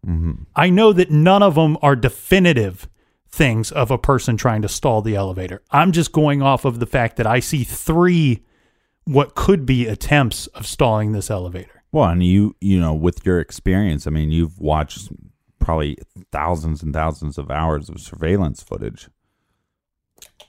I 0.56 0.70
know 0.70 0.92
that 0.92 1.10
none 1.10 1.42
of 1.42 1.56
them 1.56 1.76
are 1.82 1.96
definitive 1.96 2.88
things 3.28 3.70
of 3.70 3.90
a 3.90 3.98
person 3.98 4.36
trying 4.36 4.62
to 4.62 4.68
stall 4.68 5.02
the 5.02 5.14
elevator. 5.14 5.62
I'm 5.70 5.92
just 5.92 6.12
going 6.12 6.42
off 6.42 6.64
of 6.64 6.80
the 6.80 6.86
fact 6.86 7.16
that 7.16 7.26
I 7.26 7.40
see 7.40 7.64
three 7.64 8.42
what 9.04 9.34
could 9.34 9.66
be 9.66 9.86
attempts 9.86 10.46
of 10.48 10.66
stalling 10.66 11.12
this 11.12 11.30
elevator. 11.30 11.82
Well, 11.92 12.08
and 12.08 12.24
you 12.24 12.54
you 12.60 12.78
know 12.80 12.94
with 12.94 13.24
your 13.26 13.40
experience, 13.40 14.06
I 14.06 14.10
mean, 14.10 14.30
you've 14.30 14.58
watched 14.58 15.10
probably 15.58 15.98
thousands 16.30 16.82
and 16.82 16.92
thousands 16.92 17.38
of 17.38 17.50
hours 17.50 17.88
of 17.88 18.00
surveillance 18.00 18.62
footage. 18.62 19.08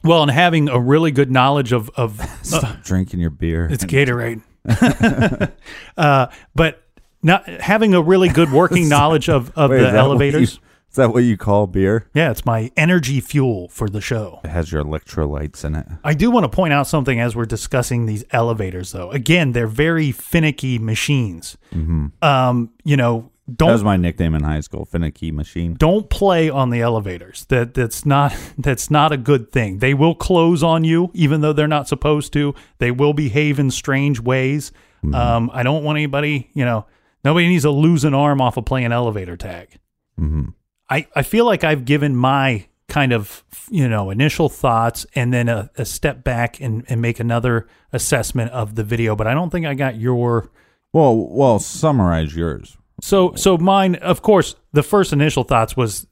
Well, 0.04 0.24
and 0.24 0.32
having 0.32 0.70
a 0.70 0.80
really 0.80 1.12
good 1.12 1.32
knowledge 1.32 1.72
of 1.72 1.90
of 1.96 2.22
Stop 2.44 2.84
drinking 2.84 3.20
your 3.20 3.30
beer. 3.30 3.68
It's 3.72 3.86
Gatorade. 3.86 4.42
uh, 5.98 6.28
but 6.56 6.84
not 7.24 7.48
having 7.48 7.94
a 7.94 8.02
really 8.02 8.30
good 8.30 8.52
working 8.62 8.90
knowledge 8.90 9.30
of, 9.30 9.52
of 9.58 9.70
Wait, 9.72 9.78
the 9.80 9.88
is 9.88 9.92
that 9.94 10.02
what 10.02 10.06
elevators. 10.06 10.56
you- 10.56 10.62
is 10.90 10.98
that 10.98 11.14
what 11.14 11.24
you 11.24 11.38
call 11.38 11.68
beer? 11.68 12.10
Yeah, 12.14 12.32
it's 12.32 12.46
my 12.46 12.70
energy 12.76 13.22
fuel 13.22 13.70
for 13.70 13.88
the 13.88 14.02
show. 14.02 14.42
It 14.44 14.50
has 14.50 14.74
your 14.74 14.84
electrolytes 14.84 15.64
in 15.64 15.74
it. 15.74 15.86
I 16.04 16.14
do 16.14 16.30
want 16.30 16.44
to 16.44 16.50
point 16.50 16.74
out 16.74 16.86
something 16.86 17.18
as 17.18 17.34
we're 17.34 17.46
discussing 17.46 18.08
these 18.08 18.26
elevators, 18.32 18.92
though. 18.92 19.10
Again, 19.12 19.54
they're 19.54 19.68
very 19.68 20.12
finicky 20.12 20.80
machines. 20.80 21.58
Mm-hmm. 21.74 22.08
Um, 22.22 22.72
you 22.84 22.98
know, 22.98 23.32
That 23.48 23.68
was 23.72 23.80
don't 23.80 23.86
my 23.86 23.96
nickname 23.96 24.36
in 24.36 24.44
high 24.44 24.60
school, 24.60 24.84
finicky 24.84 25.32
machine. 25.32 25.76
don't 25.76 26.10
play 26.10 26.50
on 26.50 26.72
the 26.72 26.82
elevators. 26.82 27.46
That 27.46 27.74
that's 27.74 28.06
not 28.06 28.36
that's 28.58 28.92
not 28.92 29.14
a 29.14 29.18
good 29.18 29.50
thing. 29.54 29.78
They 29.78 29.94
will 29.94 30.14
close 30.14 30.62
on 30.62 30.84
you, 30.84 31.10
even 31.14 31.40
though 31.40 31.54
they're 31.54 31.70
not 31.70 31.88
supposed 31.88 32.34
to. 32.34 32.54
They 32.80 32.92
will 32.92 33.14
behave 33.14 33.60
in 33.60 33.72
strange 33.72 34.20
ways. 34.20 34.74
Mm-hmm. 35.06 35.16
Um, 35.16 35.52
I 35.54 35.64
don't 35.64 35.86
want 35.86 35.96
anybody, 36.00 36.50
you 36.54 36.66
know, 36.66 36.86
nobody 37.24 37.48
needs 37.48 37.64
to 37.64 37.72
lose 37.72 38.04
an 38.04 38.14
arm 38.14 38.42
off 38.42 38.58
of 38.58 38.66
playing 38.66 38.92
elevator 38.92 39.38
tag. 39.38 39.80
Mm-hmm. 40.20 40.50
I, 40.90 41.08
I 41.16 41.24
feel 41.24 41.46
like 41.46 41.64
I've 41.64 41.86
given 41.86 42.16
my 42.16 42.66
kind 42.90 43.14
of 43.14 43.46
you 43.70 43.88
know 43.88 44.10
initial 44.10 44.50
thoughts 44.50 45.06
and 45.16 45.32
then 45.32 45.48
a, 45.48 45.70
a 45.78 45.86
step 45.86 46.24
back 46.24 46.60
and, 46.60 46.84
and 46.90 47.02
make 47.02 47.20
another 47.22 47.68
assessment 47.94 48.52
of 48.52 48.76
the 48.76 48.84
video, 48.84 49.16
but 49.16 49.28
I 49.28 49.34
don't 49.34 49.50
think 49.50 49.66
I 49.66 49.74
got 49.74 49.96
your 49.96 50.52
Well, 50.92 51.16
well, 51.16 51.60
summarize 51.60 52.36
yours. 52.36 52.78
so 53.02 53.34
so 53.36 53.58
mine 53.58 53.96
of 53.96 54.22
course 54.22 54.56
the 54.74 54.84
first 54.84 55.14
initial 55.14 55.44
thoughts 55.44 55.78
was 55.78 56.06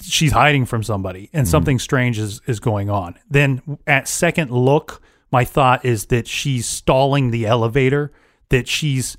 she's 0.00 0.32
hiding 0.32 0.64
from 0.66 0.82
somebody 0.82 1.28
and 1.32 1.46
something 1.48 1.78
strange 1.80 2.18
is 2.18 2.40
is 2.46 2.60
going 2.60 2.88
on. 2.88 3.18
Then 3.28 3.78
at 3.88 4.06
second 4.06 4.50
look, 4.52 5.02
my 5.32 5.44
thought 5.44 5.84
is 5.84 6.06
that 6.06 6.28
she's 6.28 6.64
stalling 6.66 7.32
the 7.32 7.46
elevator, 7.46 8.12
that 8.50 8.68
she's 8.68 9.16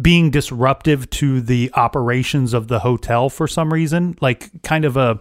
being 0.00 0.30
disruptive 0.30 1.08
to 1.10 1.40
the 1.40 1.70
operations 1.74 2.52
of 2.52 2.68
the 2.68 2.80
hotel 2.80 3.30
for 3.30 3.48
some 3.48 3.72
reason, 3.72 4.16
like 4.20 4.62
kind 4.62 4.84
of 4.84 4.96
a 4.96 5.20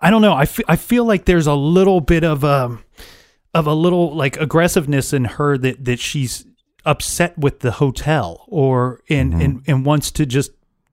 I 0.00 0.10
don't 0.10 0.22
know. 0.22 0.34
I 0.34 0.46
fe- 0.46 0.64
I 0.66 0.76
feel 0.76 1.04
like 1.04 1.26
there's 1.26 1.46
a 1.46 1.54
little 1.54 2.00
bit 2.00 2.24
of 2.24 2.42
a 2.42 2.78
of 3.54 3.66
a 3.66 3.74
little 3.74 4.14
like 4.14 4.36
aggressiveness 4.38 5.12
in 5.12 5.24
her 5.24 5.56
that 5.58 5.84
that 5.84 6.00
she's 6.00 6.44
upset 6.84 7.38
with 7.38 7.60
the 7.60 7.70
hotel 7.70 8.44
or 8.48 9.00
and 9.08 9.32
mm-hmm. 9.32 9.40
and, 9.40 9.62
and 9.68 9.86
wants 9.86 10.10
to 10.10 10.26
just 10.26 10.50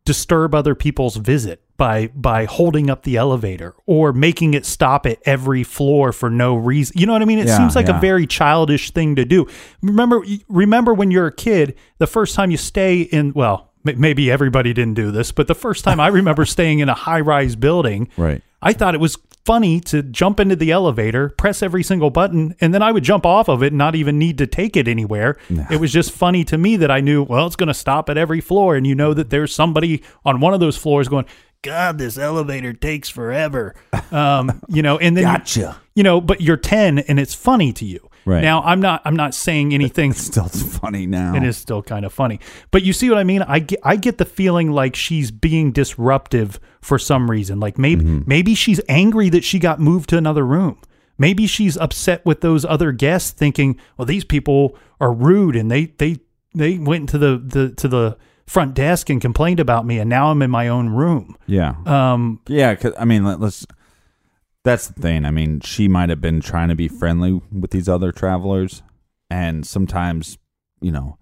disturb 0.09 0.55
other 0.55 0.73
people's 0.73 1.17
visit 1.17 1.61
by 1.77 2.07
by 2.15 2.45
holding 2.45 2.89
up 2.89 3.03
the 3.03 3.15
elevator 3.15 3.75
or 3.85 4.11
making 4.11 4.55
it 4.55 4.65
stop 4.65 5.05
at 5.05 5.19
every 5.23 5.63
floor 5.63 6.11
for 6.11 6.31
no 6.31 6.55
reason. 6.55 6.97
You 6.99 7.05
know 7.05 7.13
what 7.13 7.21
I 7.21 7.25
mean? 7.25 7.37
It 7.37 7.45
Yeah, 7.47 7.57
seems 7.57 7.75
like 7.75 7.87
yeah. 7.87 7.97
a 7.97 8.01
very 8.01 8.25
childish 8.25 8.89
thing 8.89 9.15
to 9.17 9.23
do. 9.23 9.45
Remember 9.83 10.23
remember 10.47 10.95
when 10.95 11.11
you're 11.11 11.27
a 11.27 11.31
kid, 11.31 11.75
the 11.99 12.07
first 12.07 12.33
time 12.33 12.49
you 12.49 12.57
stay 12.57 13.01
in 13.01 13.33
well, 13.33 13.69
maybe 13.83 14.31
everybody 14.31 14.73
didn't 14.73 14.95
do 14.95 15.11
this, 15.11 15.31
but 15.31 15.45
the 15.47 15.53
first 15.55 15.83
time 15.83 15.99
I 15.99 16.07
remember 16.07 16.43
staying 16.43 16.79
in 16.79 16.89
a 16.89 16.95
high-rise 16.95 17.55
building, 17.55 18.09
Right. 18.17 18.41
I 18.63 18.73
thought 18.73 18.93
it 18.95 18.99
was 18.99 19.15
funny 19.45 19.79
to 19.81 20.03
jump 20.03 20.39
into 20.39 20.55
the 20.55 20.71
elevator, 20.71 21.29
press 21.29 21.63
every 21.63 21.83
single 21.83 22.09
button, 22.09 22.55
and 22.61 22.73
then 22.73 22.81
I 22.81 22.91
would 22.91 23.03
jump 23.03 23.25
off 23.25 23.47
of 23.49 23.63
it 23.63 23.67
and 23.67 23.77
not 23.77 23.95
even 23.95 24.19
need 24.19 24.37
to 24.39 24.47
take 24.47 24.77
it 24.77 24.87
anywhere. 24.87 25.37
It 25.71 25.79
was 25.79 25.91
just 25.91 26.11
funny 26.11 26.43
to 26.45 26.57
me 26.57 26.75
that 26.77 26.91
I 26.91 26.99
knew, 27.01 27.23
well, 27.23 27.47
it's 27.47 27.55
going 27.55 27.67
to 27.67 27.73
stop 27.73 28.09
at 28.09 28.17
every 28.17 28.41
floor. 28.41 28.75
And 28.75 28.85
you 28.85 28.95
know 28.95 29.13
that 29.13 29.29
there's 29.29 29.53
somebody 29.53 30.03
on 30.25 30.39
one 30.39 30.53
of 30.53 30.59
those 30.59 30.77
floors 30.77 31.07
going, 31.07 31.25
God, 31.61 31.97
this 31.97 32.17
elevator 32.17 32.73
takes 32.73 33.09
forever. 33.09 33.75
Um, 34.11 34.61
you 34.69 34.81
know, 34.81 34.97
and 34.97 35.15
then, 35.17 35.25
Gotcha. 35.25 35.79
you 35.93 36.03
know, 36.03 36.21
but 36.21 36.41
you're 36.41 36.57
10 36.57 36.99
and 36.99 37.19
it's 37.19 37.33
funny 37.33 37.73
to 37.73 37.85
you. 37.85 38.08
Right. 38.29 38.41
Now, 38.43 38.61
I'm 38.61 38.79
not, 38.79 39.01
I'm 39.05 39.15
not 39.15 39.33
saying 39.33 39.73
anything. 39.73 40.11
It's 40.11 40.21
Still, 40.21 40.45
funny 40.47 41.05
now. 41.05 41.35
It 41.35 41.43
is 41.43 41.57
still 41.57 41.81
kind 41.81 42.05
of 42.05 42.13
funny. 42.13 42.39
But 42.71 42.83
you 42.83 42.93
see 42.93 43.09
what 43.09 43.17
I 43.17 43.23
mean? 43.23 43.41
I 43.41 43.59
get 43.59 43.79
I 43.83 43.95
get 43.95 44.17
the 44.17 44.25
feeling 44.25 44.71
like 44.71 44.95
she's 44.95 45.31
being 45.31 45.71
disruptive 45.71 46.59
for 46.81 46.97
some 46.99 47.29
reason. 47.29 47.59
Like 47.59 47.77
maybe 47.77 48.03
Mm-hmm. 48.05 48.21
maybe 48.27 48.55
she's 48.55 48.79
angry 48.87 49.29
that 49.29 49.43
she 49.43 49.59
got 49.59 49.79
moved 49.79 50.09
to 50.09 50.17
another 50.17 50.45
room. 50.45 50.77
Maybe 51.17 51.47
she's 51.47 51.75
upset 51.77 52.25
with 52.25 52.39
those 52.41 52.63
other 52.63 52.91
guests 52.93 53.31
thinking, 53.31 53.77
well, 53.97 54.05
these 54.05 54.23
people 54.23 54.77
are 55.01 55.11
rude 55.11 55.55
and 55.55 55.69
they 55.69 55.85
they 55.97 56.17
they 56.55 56.77
went 56.77 57.09
to 57.09 57.17
the, 57.17 57.37
the 57.43 57.73
to 57.75 57.87
the 57.87 58.17
front 58.47 58.73
desk 58.73 59.09
and 59.09 59.21
complained 59.21 59.59
about 59.59 59.85
me 59.85 59.99
and 59.99 60.09
now 60.09 60.31
I'm 60.31 60.41
in 60.41 60.49
my 60.51 60.67
own 60.69 60.89
room. 60.89 61.35
Yeah. 61.45 61.75
Um 61.85 62.39
Yeah, 62.47 62.73
'cause- 62.75 62.93
I 62.99 63.05
mean, 63.05 63.23
let, 63.25 63.39
let's. 63.39 63.65
That's 64.69 64.87
the 64.87 65.01
thing. 65.01 65.25
I 65.25 65.31
mean, 65.31 65.61
she 65.61 65.87
might 65.87 66.09
have 66.09 66.21
been 66.21 66.41
trying 66.41 66.69
to 66.69 66.75
be 66.75 66.87
friendly 66.87 67.41
with 67.51 67.71
these 67.71 67.89
other 67.89 68.11
travelers, 68.11 68.83
and 69.29 69.65
sometimes, 69.65 70.37
you 70.79 70.91
know, 70.91 71.17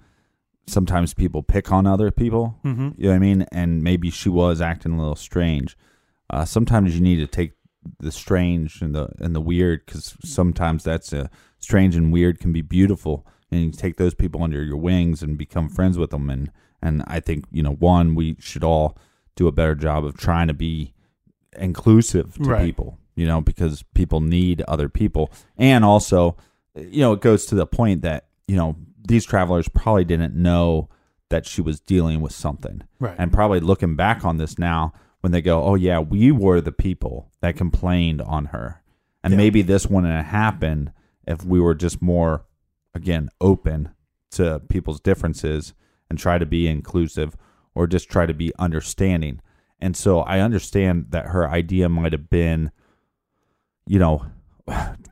sometimes 0.66 1.14
people 1.14 1.44
pick 1.44 1.72
on 1.72 1.88
other 1.88 2.12
people. 2.12 2.60
Mhm. 2.66 2.94
You 2.98 3.04
know 3.06 3.10
what 3.12 3.16
I 3.16 3.20
mean? 3.20 3.42
And 3.54 3.82
maybe 3.84 4.10
she 4.10 4.28
was 4.28 4.60
acting 4.60 4.92
a 4.94 4.98
little 4.98 5.16
strange. 5.16 5.78
Uh, 6.30 6.44
sometimes 6.44 6.96
you 6.96 7.02
need 7.02 7.18
to 7.18 7.28
take 7.28 7.54
the 8.00 8.12
strange 8.12 8.82
and 8.82 8.94
the 8.94 9.08
and 9.20 9.34
the 9.34 9.40
weird 9.40 9.86
because 9.86 10.18
sometimes 10.26 10.84
that's 10.84 11.14
a 11.14 11.30
strange 11.60 11.96
and 11.96 12.12
weird 12.12 12.40
can 12.40 12.52
be 12.52 12.62
beautiful, 12.62 13.26
and 13.50 13.62
you 13.64 13.72
take 13.72 13.96
those 13.96 14.14
people 14.14 14.44
under 14.44 14.62
your 14.62 14.76
wings 14.76 15.24
and 15.24 15.38
become 15.38 15.70
friends 15.70 15.98
with 15.98 16.10
them. 16.10 16.30
And 16.30 16.52
and 16.82 17.02
I 17.08 17.22
think 17.22 17.46
you 17.50 17.64
know, 17.64 17.76
one, 17.76 18.14
we 18.14 18.36
should 18.40 18.64
all 18.66 18.98
do 19.38 19.48
a 19.48 19.54
better 19.54 19.74
job 19.76 20.04
of 20.04 20.18
trying 20.18 20.50
to 20.50 20.54
be 20.54 20.94
inclusive 21.58 22.34
to 22.36 22.44
Right. 22.50 22.66
people. 22.66 22.98
You 23.18 23.26
know, 23.26 23.42
because 23.42 23.84
people 23.96 24.22
need 24.22 24.62
other 24.62 24.88
people, 24.88 25.32
and 25.58 25.84
also, 25.84 26.38
you 26.76 27.02
know, 27.02 27.14
it 27.14 27.22
goes 27.22 27.46
to 27.48 27.56
the 27.56 27.66
point 27.66 28.04
that 28.04 28.28
you 28.48 28.56
know 28.56 28.76
these 29.06 29.26
travelers 29.26 29.68
probably 29.68 30.06
didn't 30.06 30.36
know 30.36 30.90
that 31.30 31.46
she 31.46 31.62
was 31.62 31.80
dealing 31.82 32.22
with 32.22 32.32
something, 32.32 32.84
Right. 33.00 33.16
And 33.18 33.34
probably 33.34 33.60
looking 33.60 33.96
back 33.96 34.24
on 34.24 34.38
this 34.38 34.58
now, 34.58 34.94
when 35.22 35.32
they 35.32 35.42
go, 35.42 35.64
"Oh 35.64 35.76
yeah, 35.76 36.00
we 36.00 36.32
were 36.32 36.62
the 36.62 36.72
people 36.72 37.32
that 37.42 37.58
complained 37.58 38.22
on 38.22 38.46
her," 38.46 38.82
and 39.24 39.36
maybe 39.36 39.62
this 39.62 39.88
wouldn't 39.88 40.14
have 40.14 40.26
happened 40.26 40.94
if 41.28 41.44
we 41.44 41.60
were 41.60 41.76
just 41.76 42.02
more, 42.02 42.46
again, 42.94 43.30
open 43.42 43.90
to 44.32 44.62
people's 44.70 45.02
differences 45.02 45.74
and 46.10 46.20
try 46.20 46.38
to 46.38 46.46
be 46.46 46.68
inclusive 46.68 47.36
or 47.76 47.88
just 47.88 48.10
try 48.10 48.26
to 48.26 48.34
be 48.34 48.54
understanding. 48.60 49.42
And 49.80 49.96
so 49.96 50.20
I 50.22 50.40
understand 50.40 51.08
that 51.10 51.28
her 51.28 51.50
idea 51.50 51.90
might 51.90 52.14
have 52.14 52.30
been, 52.30 52.72
you 53.88 54.00
know, 54.00 54.26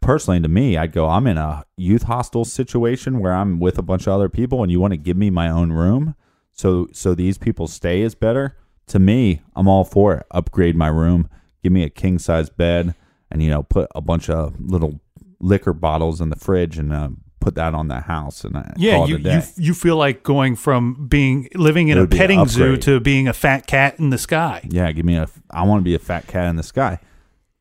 personally 0.02 0.40
to 0.42 0.48
me, 0.48 0.78
I'd 0.78 0.92
go, 0.92 1.08
I'm 1.08 1.28
in 1.28 1.38
a 1.38 1.66
youth 1.78 2.04
hostel 2.04 2.46
situation 2.46 3.20
where 3.20 3.34
I'm 3.34 3.60
with 3.60 3.78
a 3.78 3.82
bunch 3.82 4.08
of 4.08 4.14
other 4.14 4.30
people 4.30 4.62
and 4.62 4.72
you 4.72 4.80
want 4.80 4.92
to 4.92 4.98
give 4.98 5.18
me 5.18 5.30
my 5.30 5.50
own 5.50 5.72
room 5.72 6.16
so 6.56 6.88
so 6.94 7.14
these 7.14 7.38
people 7.38 7.68
stay 7.68 8.02
is 8.02 8.16
better. 8.16 8.58
To 8.88 9.00
me, 9.00 9.42
I'm 9.56 9.68
all 9.68 9.84
for 9.84 10.16
it. 10.16 10.26
Upgrade 10.32 10.76
my 10.76 10.88
room, 10.88 11.30
give 11.62 11.72
me 11.72 11.84
a 11.84 11.90
king 11.90 12.18
size 12.18 12.50
bed, 12.50 12.96
and 13.30 13.44
you 13.44 13.50
know, 13.50 13.64
put 13.64 13.90
a 13.94 14.02
bunch 14.02 14.30
of 14.30 14.54
little 14.60 15.02
liquor 15.40 15.74
bottles 15.74 16.22
in 16.22 16.30
the 16.30 16.36
fridge 16.38 16.78
and 16.78 16.94
uh, 16.94 17.10
put 17.42 17.56
that 17.56 17.76
on 17.76 17.90
the 17.90 18.00
house 18.00 18.46
and 18.46 18.58
I 18.58 18.74
Yeah, 18.78 19.06
you, 19.06 19.18
you 19.18 19.42
you 19.58 19.74
feel 19.74 19.98
like 19.98 20.24
going 20.24 20.56
from 20.56 21.08
being 21.08 21.50
living 21.56 21.90
in 21.90 21.98
It 21.98 22.00
a 22.00 22.04
would 22.04 22.10
be 22.10 22.18
an 22.18 22.22
petting 22.22 22.48
zoo 22.48 22.78
to 22.78 23.02
being 23.02 23.28
a 23.28 23.34
fat 23.34 23.68
cat 23.68 24.00
in 24.00 24.10
the 24.10 24.18
sky. 24.18 24.62
Yeah, 24.70 24.92
give 24.94 25.06
me 25.06 25.18
a. 25.18 25.28
I 25.52 25.64
want 25.64 25.82
to 25.82 25.84
be 25.84 25.94
a 25.94 26.00
fat 26.00 26.26
cat 26.26 26.48
in 26.48 26.56
the 26.56 26.64
sky, 26.64 27.00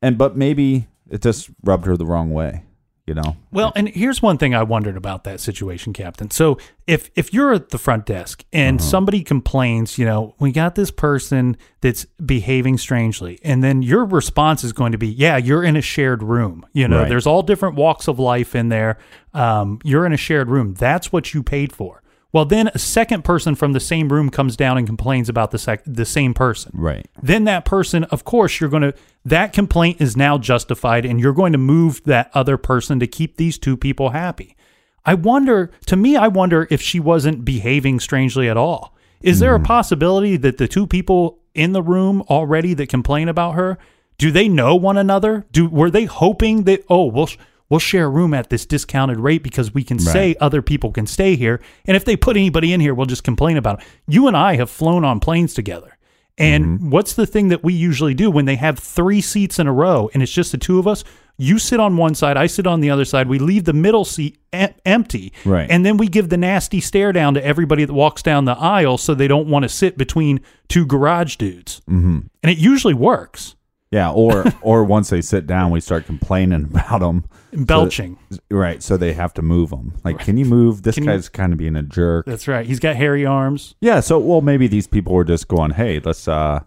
and 0.01 0.17
but 0.17 0.37
maybe 0.37 0.87
it 1.09 1.21
just 1.21 1.49
rubbed 1.63 1.85
her 1.85 1.97
the 1.97 2.05
wrong 2.05 2.31
way. 2.31 2.63
You 3.07 3.13
know. 3.13 3.35
Well, 3.51 3.71
and 3.75 3.87
here's 3.87 4.19
one 4.23 4.39
thing 4.39 4.55
I 4.55 4.63
wondered 4.63 4.97
about 4.97 5.25
that 5.25 5.39
situation, 5.39 5.93
Captain. 5.93 6.31
So 6.31 6.57
if 6.87 7.11
if 7.15 7.31
you're 7.35 7.53
at 7.53 7.69
the 7.69 7.77
front 7.77 8.07
desk 8.07 8.43
and 8.51 8.79
Uh-huh. 8.79 8.89
somebody 8.89 9.21
complains, 9.23 9.99
you 9.99 10.05
know, 10.05 10.33
we 10.39 10.51
got 10.51 10.73
this 10.73 10.89
person 10.89 11.55
that's 11.81 12.05
behaving 12.25 12.79
strangely, 12.79 13.37
and 13.43 13.63
then 13.63 13.83
your 13.83 14.05
response 14.05 14.63
is 14.63 14.73
going 14.73 14.91
to 14.91 14.97
be, 14.97 15.07
yeah, 15.07 15.37
you're 15.37 15.63
in 15.63 15.75
a 15.75 15.81
shared 15.83 16.23
room. 16.23 16.65
You 16.73 16.87
know, 16.87 17.01
Right. 17.01 17.09
there's 17.09 17.27
all 17.27 17.43
different 17.43 17.75
walks 17.75 18.07
of 18.07 18.17
life 18.17 18.55
in 18.55 18.69
there. 18.69 18.97
Um, 19.35 19.77
you're 19.83 20.07
in 20.07 20.11
a 20.13 20.17
shared 20.17 20.49
room. 20.49 20.73
That's 20.73 21.11
what 21.11 21.31
you 21.31 21.43
paid 21.43 21.71
for. 21.73 22.01
Well, 22.35 22.43
then 22.43 22.69
a 22.73 22.79
second 22.79 23.23
person 23.23 23.55
from 23.55 23.71
the 23.71 23.79
same 23.79 24.11
room 24.11 24.29
comes 24.29 24.57
down 24.57 24.77
and 24.77 24.85
complains 24.85 25.29
about 25.29 25.51
the 25.51 25.57
sec- 25.57 25.85
the 25.85 26.03
same 26.03 26.33
person. 26.33 26.73
Right. 26.75 27.07
Then 27.23 27.45
that 27.45 27.63
person, 27.63 28.03
of 28.03 28.25
course, 28.25 28.59
you're 28.59 28.69
going 28.69 28.81
to 28.83 28.93
that 29.23 29.53
complaint 29.53 30.01
is 30.01 30.17
now 30.17 30.37
justified, 30.37 31.05
and 31.05 31.17
you're 31.17 31.31
going 31.31 31.53
to 31.53 31.57
move 31.57 32.03
that 32.03 32.29
other 32.33 32.57
person 32.57 32.99
to 32.99 33.07
keep 33.07 33.37
these 33.37 33.57
two 33.57 33.77
people 33.77 34.09
happy. 34.09 34.57
I 35.05 35.13
wonder. 35.13 35.71
To 35.85 35.95
me, 35.95 36.17
I 36.17 36.27
wonder 36.27 36.67
if 36.69 36.81
she 36.81 36.99
wasn't 36.99 37.45
behaving 37.45 38.01
strangely 38.01 38.49
at 38.49 38.57
all. 38.57 38.93
Is 39.21 39.39
there 39.39 39.55
a 39.55 39.59
hmm. 39.59 39.63
possibility 39.63 40.35
that 40.35 40.57
the 40.57 40.67
two 40.67 40.87
people 40.87 41.39
in 41.53 41.71
the 41.71 41.81
room 41.81 42.21
already 42.23 42.73
that 42.73 42.89
complain 42.89 43.29
about 43.29 43.55
her 43.55 43.77
do 44.17 44.29
they 44.29 44.49
know 44.49 44.75
one 44.75 44.97
another? 44.97 45.45
Do 45.53 45.69
were 45.69 45.89
they 45.89 46.03
hoping 46.03 46.63
that 46.63 46.83
oh 46.89 47.05
we'll 47.05 47.27
sh- 47.27 47.37
we'll 47.69 47.79
share 47.79 48.05
a 48.05 48.09
room 48.09 48.33
at 48.33 48.49
this 48.49 48.65
discounted 48.65 49.19
rate 49.19 49.43
because 49.43 49.73
we 49.73 49.83
can 49.83 49.99
say 49.99 50.35
other 50.39 50.61
people 50.61 50.91
can 50.91 51.07
stay 51.07 51.35
here, 51.35 51.61
and 51.85 51.95
if 51.97 52.05
they 52.05 52.15
put 52.15 52.37
anybody 52.37 52.73
in 52.73 52.79
here, 52.79 52.93
we'll 52.93 53.05
just 53.05 53.23
complain 53.23 53.57
about 53.57 53.81
it. 53.81 53.87
You 54.07 54.27
and 54.27 54.37
I 54.37 54.55
have 54.55 54.69
flown 54.69 55.03
on 55.03 55.19
planes 55.19 55.53
together. 55.53 55.95
And 56.37 56.91
what's 56.91 57.13
the 57.13 57.25
thing 57.25 57.47
that 57.49 57.63
we 57.63 57.73
usually 57.73 58.13
do 58.13 58.29
when 58.29 58.45
they 58.45 58.57
have 58.57 58.77
three 58.77 59.21
seats 59.21 59.57
in 59.57 59.67
a 59.67 59.73
row 59.73 60.09
and 60.13 60.21
it's 60.21 60.31
just 60.31 60.51
the 60.51 60.57
two 60.57 60.79
of 60.79 60.87
us? 60.87 61.03
You 61.37 61.59
sit 61.59 61.79
on 61.79 61.97
one 61.97 62.15
side, 62.15 62.37
I 62.37 62.47
sit 62.47 62.67
on 62.67 62.79
the 62.81 62.89
other 62.89 63.05
side. 63.05 63.27
We 63.27 63.39
leave 63.39 63.65
the 63.65 63.73
middle 63.73 64.05
seat 64.05 64.37
em- 64.53 64.73
empty. 64.85 65.33
Right. 65.43 65.69
And 65.69 65.85
then 65.85 65.97
we 65.97 66.07
give 66.07 66.29
the 66.29 66.37
nasty 66.37 66.79
stare 66.79 67.11
down 67.11 67.33
to 67.33 67.45
everybody 67.45 67.83
that 67.83 67.93
walks 67.93 68.21
down 68.21 68.45
the 68.45 68.57
aisle 68.57 68.97
so 68.97 69.13
they 69.13 69.27
don't 69.27 69.49
want 69.49 69.63
to 69.63 69.69
sit 69.69 69.97
between 69.97 70.41
two 70.67 70.85
garage 70.85 71.35
dudes. 71.35 71.81
Mm-hmm. 71.89 72.19
And 72.43 72.51
it 72.51 72.57
usually 72.57 72.93
works. 72.93 73.55
Yeah, 73.95 74.11
or 74.11 74.43
or 74.61 74.83
once 74.83 75.09
they 75.09 75.21
sit 75.21 75.47
down, 75.47 75.71
we 75.71 75.79
start 75.79 76.05
complaining 76.05 76.65
about 76.71 76.99
them, 76.99 77.23
Belching. 77.53 78.17
right? 78.51 78.83
So 78.83 78.97
they 78.97 79.13
have 79.13 79.33
to 79.35 79.41
move 79.41 79.69
them. 79.69 79.93
Like, 80.03 80.19
can 80.19 80.35
you 80.37 80.45
move? 80.45 80.83
This 80.83 80.95
Can 80.95 81.05
you- 81.05 81.11
guy's 81.11 81.29
kind 81.29 81.53
of 81.53 81.59
being 81.59 81.75
a 81.77 81.83
jerk. 81.83 82.25
That's 82.25 82.47
right. 82.47 82.65
He's 82.65 82.79
got 82.79 82.95
hairy 82.97 83.25
arms. 83.25 83.75
Yeah. 83.79 84.01
So 84.01 84.19
well, 84.19 84.41
maybe 84.41 84.67
these 84.67 84.87
people 84.87 85.13
were 85.13 85.23
just 85.23 85.47
going, 85.47 85.71
"Hey, 85.71 85.99
let's 86.03 86.27
uh, 86.27 86.59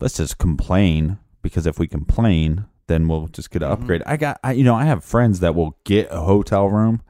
let's 0.00 0.16
just 0.16 0.38
complain 0.38 1.18
because 1.42 1.66
if 1.66 1.78
we 1.78 1.86
complain, 1.86 2.64
then 2.86 3.06
we'll 3.08 3.28
just 3.28 3.50
get 3.50 3.62
an 3.62 3.68
Mm-hmm. 3.70 3.82
upgrade." 3.82 4.02
I 4.06 4.16
got, 4.16 4.40
I, 4.42 4.52
you 4.52 4.64
know, 4.64 4.74
I 4.74 4.84
have 4.84 5.04
friends 5.04 5.40
that 5.40 5.54
will 5.54 5.76
get 5.84 6.08
a 6.10 6.20
hotel 6.22 6.68
room, 6.70 7.02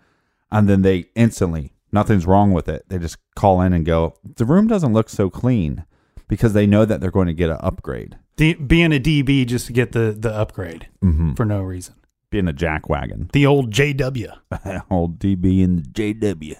and 0.50 0.68
then 0.68 0.82
they 0.82 1.06
instantly 1.14 1.72
nothing's 1.92 2.26
wrong 2.26 2.52
with 2.52 2.68
it. 2.68 2.84
They 2.88 2.98
just 2.98 3.18
call 3.36 3.60
in 3.60 3.72
and 3.72 3.84
go, 3.86 4.14
"The 4.36 4.44
room 4.44 4.66
doesn't 4.66 4.92
look 4.92 5.08
so 5.08 5.30
clean," 5.30 5.84
because 6.28 6.52
they 6.52 6.66
know 6.66 6.84
that 6.84 7.00
they're 7.00 7.10
going 7.10 7.26
to 7.28 7.34
get 7.34 7.50
an 7.50 7.58
upgrade. 7.60 8.16
D- 8.36 8.54
being 8.54 8.92
a 8.92 9.00
DB 9.00 9.46
just 9.46 9.66
to 9.66 9.72
get 9.72 9.92
the, 9.92 10.16
the 10.18 10.32
upgrade 10.32 10.88
Mhm. 11.04 11.36
for 11.36 11.44
no 11.44 11.60
reason. 11.62 11.94
Being 12.30 12.48
a 12.48 12.52
jack 12.52 12.88
wagon, 12.88 13.28
The 13.32 13.44
old 13.46 13.70
JW. 13.70 14.32
old 14.90 15.18
DB 15.18 15.62
and 15.62 15.84
the 15.84 16.14
JW. 16.14 16.56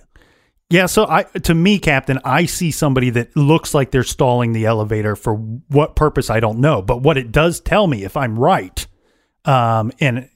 Yeah, 0.69 0.87
so 0.87 1.07
I 1.07 1.25
to 1.25 1.55
me, 1.55 1.79
Captain, 1.79 2.19
I 2.25 2.47
see 2.47 2.71
somebody 2.71 3.11
that 3.11 3.37
looks 3.37 3.75
like 3.75 3.91
they're 3.91 4.03
stalling 4.03 4.53
the 4.53 4.65
elevator 4.67 5.17
for 5.17 5.35
what 5.35 5.97
purpose 5.97 6.31
I 6.31 6.41
don't 6.41 6.61
know. 6.61 6.81
But 6.83 7.03
what 7.03 7.17
it 7.19 7.31
does 7.33 7.61
tell 7.61 7.87
me, 7.87 8.05
if 8.05 8.17
I'm 8.17 8.39
right, 8.39 8.87
um, 9.45 9.93
and 10.01 10.29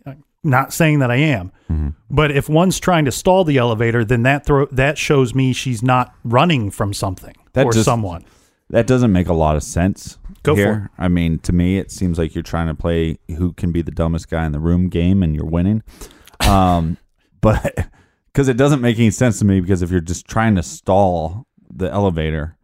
not 0.42 0.72
saying 0.72 0.98
that 1.00 1.10
I 1.10 1.16
am, 1.16 1.52
Mm-hmm. 1.70 1.88
but 2.10 2.30
if 2.30 2.48
one's 2.48 2.78
trying 2.78 3.06
to 3.06 3.12
stall 3.12 3.42
the 3.44 3.56
elevator, 3.58 4.04
then 4.04 4.22
that 4.22 4.46
throw 4.46 4.66
that 4.66 4.96
shows 4.98 5.34
me 5.34 5.52
she's 5.52 5.82
not 5.82 6.14
running 6.22 6.70
from 6.70 6.92
something 6.94 7.34
That 7.54 7.66
or 7.66 7.72
just- 7.72 7.84
someone. 7.86 8.24
That 8.70 8.86
doesn't 8.86 9.12
make 9.12 9.28
a 9.28 9.32
lot 9.34 9.56
of 9.56 9.62
sense. 9.62 10.18
Go 10.42 10.54
for 10.54 10.60
here. 10.60 10.90
I 10.98 11.08
mean, 11.08 11.38
to 11.40 11.52
me, 11.52 11.78
it 11.78 11.90
seems 11.90 12.18
like 12.18 12.34
you're 12.34 12.42
trying 12.42 12.66
to 12.68 12.74
play 12.74 13.18
who 13.36 13.52
can 13.52 13.70
be 13.72 13.82
the 13.82 13.90
dumbest 13.92 14.28
guy 14.28 14.44
in 14.44 14.52
the 14.52 14.58
room 14.60 14.88
game, 14.88 15.22
and 15.22 15.34
you're 15.34 15.44
winning. 15.46 15.82
Um, 16.40 16.96
but 17.40 17.88
because 18.32 18.48
it 18.48 18.56
doesn't 18.56 18.80
make 18.80 18.98
any 18.98 19.10
sense 19.10 19.38
to 19.38 19.44
me, 19.44 19.60
because 19.60 19.82
if 19.82 19.90
you're 19.90 20.00
just 20.00 20.26
trying 20.26 20.54
to 20.56 20.62
stall 20.62 21.46
the 21.72 21.90
elevator 21.90 22.56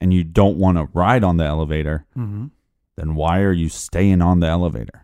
and 0.00 0.12
you 0.12 0.24
don't 0.24 0.56
want 0.58 0.76
to 0.78 0.88
ride 0.92 1.24
on 1.24 1.36
the 1.38 1.44
elevator, 1.44 2.04
Mhm. 2.16 2.50
then 2.96 3.14
why 3.14 3.40
are 3.40 3.52
you 3.52 3.68
staying 3.68 4.20
on 4.22 4.40
the 4.40 4.46
elevator? 4.46 5.02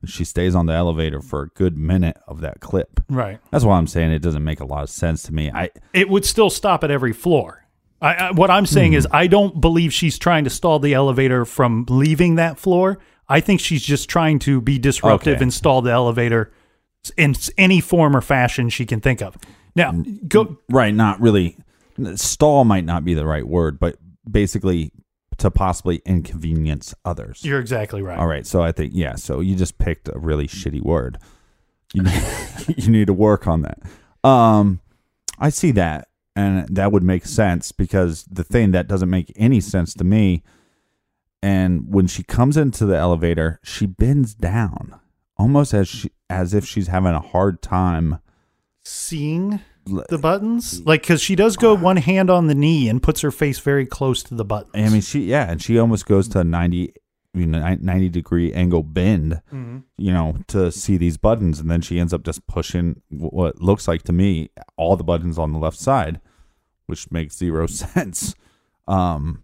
And 0.00 0.10
she 0.10 0.24
stays 0.24 0.54
on 0.54 0.66
the 0.66 0.72
elevator 0.74 1.20
for 1.20 1.42
a 1.42 1.48
good 1.48 1.78
minute 1.78 2.18
of 2.26 2.40
that 2.42 2.60
clip. 2.60 3.00
Right. 3.08 3.38
That's 3.50 3.64
why 3.64 3.78
I'm 3.78 3.86
saying 3.86 4.10
it 4.12 4.18
doesn't 4.22 4.44
make 4.44 4.60
a 4.60 4.64
lot 4.66 4.82
of 4.82 4.90
sense 4.90 5.22
to 5.24 5.34
me. 5.34 5.50
I 5.52 5.70
It 5.92 6.08
would 6.08 6.24
still 6.24 6.50
stop 6.50 6.82
at 6.84 6.90
every 6.90 7.12
floor. 7.12 7.63
I, 8.04 8.14
I, 8.14 8.30
what 8.32 8.50
I'm 8.50 8.66
saying 8.66 8.92
Hmm. 8.92 8.98
is, 8.98 9.08
I 9.10 9.26
don't 9.26 9.60
believe 9.60 9.92
she's 9.92 10.18
trying 10.18 10.44
to 10.44 10.50
stall 10.50 10.78
the 10.78 10.94
elevator 10.94 11.44
from 11.44 11.86
leaving 11.88 12.34
that 12.36 12.58
floor. 12.58 12.98
I 13.28 13.40
think 13.40 13.60
she's 13.60 13.82
just 13.82 14.08
trying 14.10 14.38
to 14.40 14.60
be 14.60 14.78
disruptive 14.78 15.36
Okay. 15.36 15.42
and 15.42 15.52
stall 15.54 15.80
the 15.82 15.90
elevator 15.92 16.52
in 17.16 17.34
any 17.58 17.80
form 17.80 18.14
or 18.16 18.20
fashion 18.20 18.68
she 18.68 18.84
can 18.86 19.00
think 19.00 19.22
of. 19.22 19.36
Now, 19.74 19.92
go. 20.28 20.58
right 20.70 20.94
not 20.94 21.20
really 21.20 21.56
stall 22.16 22.64
might 22.64 22.84
not 22.84 23.04
be 23.04 23.14
the 23.14 23.24
right 23.26 23.46
word 23.46 23.78
but 23.78 23.96
basically 24.30 24.90
to 25.38 25.50
possibly 25.50 26.00
inconvenience 26.06 26.94
others 27.04 27.44
You're 27.44 27.60
exactly 27.60 28.02
right. 28.02 28.18
all 28.18 28.26
right 28.26 28.46
so 28.46 28.62
i 28.62 28.72
think 28.72 28.92
yeah 28.94 29.14
so 29.16 29.40
you 29.40 29.54
just 29.56 29.78
picked 29.78 30.08
a 30.08 30.18
really 30.18 30.46
shitty 30.48 30.80
word 30.82 31.18
you 31.92 32.02
need, 32.04 32.22
you 32.76 32.90
need 32.90 33.06
to 33.06 33.12
work 33.12 33.46
on 33.46 33.62
that 33.62 33.80
um 34.28 34.80
i 35.38 35.50
see 35.50 35.70
that 35.72 36.08
and 36.36 36.68
that 36.68 36.92
would 36.92 37.02
make 37.02 37.26
sense 37.26 37.72
because 37.72 38.24
the 38.24 38.44
thing 38.44 38.72
that 38.72 38.88
doesn't 38.88 39.10
make 39.10 39.32
any 39.36 39.60
sense 39.60 39.94
to 39.94 40.04
me 40.04 40.42
and 41.42 41.92
when 41.92 42.06
she 42.06 42.22
comes 42.22 42.56
into 42.56 42.86
the 42.86 42.96
elevator 42.96 43.60
she 43.62 43.86
bends 43.86 44.34
down 44.34 44.98
almost 45.36 45.74
as 45.74 45.88
she 45.88 46.10
as 46.30 46.54
if 46.54 46.64
she's 46.64 46.88
having 46.88 47.12
a 47.12 47.20
hard 47.20 47.62
time 47.62 48.18
Seeing 48.86 49.60
the 49.86 50.18
buttons, 50.18 50.84
like 50.84 51.02
because 51.02 51.22
she 51.22 51.34
does 51.34 51.56
go 51.56 51.74
one 51.74 51.96
hand 51.96 52.30
on 52.30 52.46
the 52.46 52.54
knee 52.54 52.88
and 52.88 53.02
puts 53.02 53.20
her 53.22 53.30
face 53.30 53.58
very 53.58 53.86
close 53.86 54.22
to 54.24 54.34
the 54.34 54.44
button. 54.44 54.70
I 54.74 54.88
mean, 54.90 55.00
she 55.00 55.24
yeah, 55.24 55.50
and 55.50 55.62
she 55.62 55.78
almost 55.78 56.06
goes 56.06 56.28
to 56.28 56.40
a 56.40 56.44
90, 56.44 56.94
you 57.34 57.46
know, 57.46 57.76
90 57.80 58.08
degree 58.10 58.52
angle 58.52 58.82
bend, 58.82 59.40
Mhm. 59.52 59.82
you 59.98 60.12
know, 60.12 60.36
to 60.48 60.70
see 60.70 60.96
these 60.96 61.16
buttons, 61.16 61.58
and 61.60 61.70
then 61.70 61.80
she 61.80 61.98
ends 61.98 62.12
up 62.14 62.24
just 62.24 62.46
pushing 62.46 63.00
what 63.10 63.60
looks 63.60 63.88
like 63.88 64.02
to 64.04 64.12
me 64.12 64.50
all 64.76 64.96
the 64.96 65.04
buttons 65.04 65.38
on 65.38 65.52
the 65.52 65.58
left 65.58 65.78
side, 65.78 66.20
which 66.86 67.10
makes 67.10 67.36
zero 67.36 67.66
sense. 67.82 68.34
Um, 68.86 69.42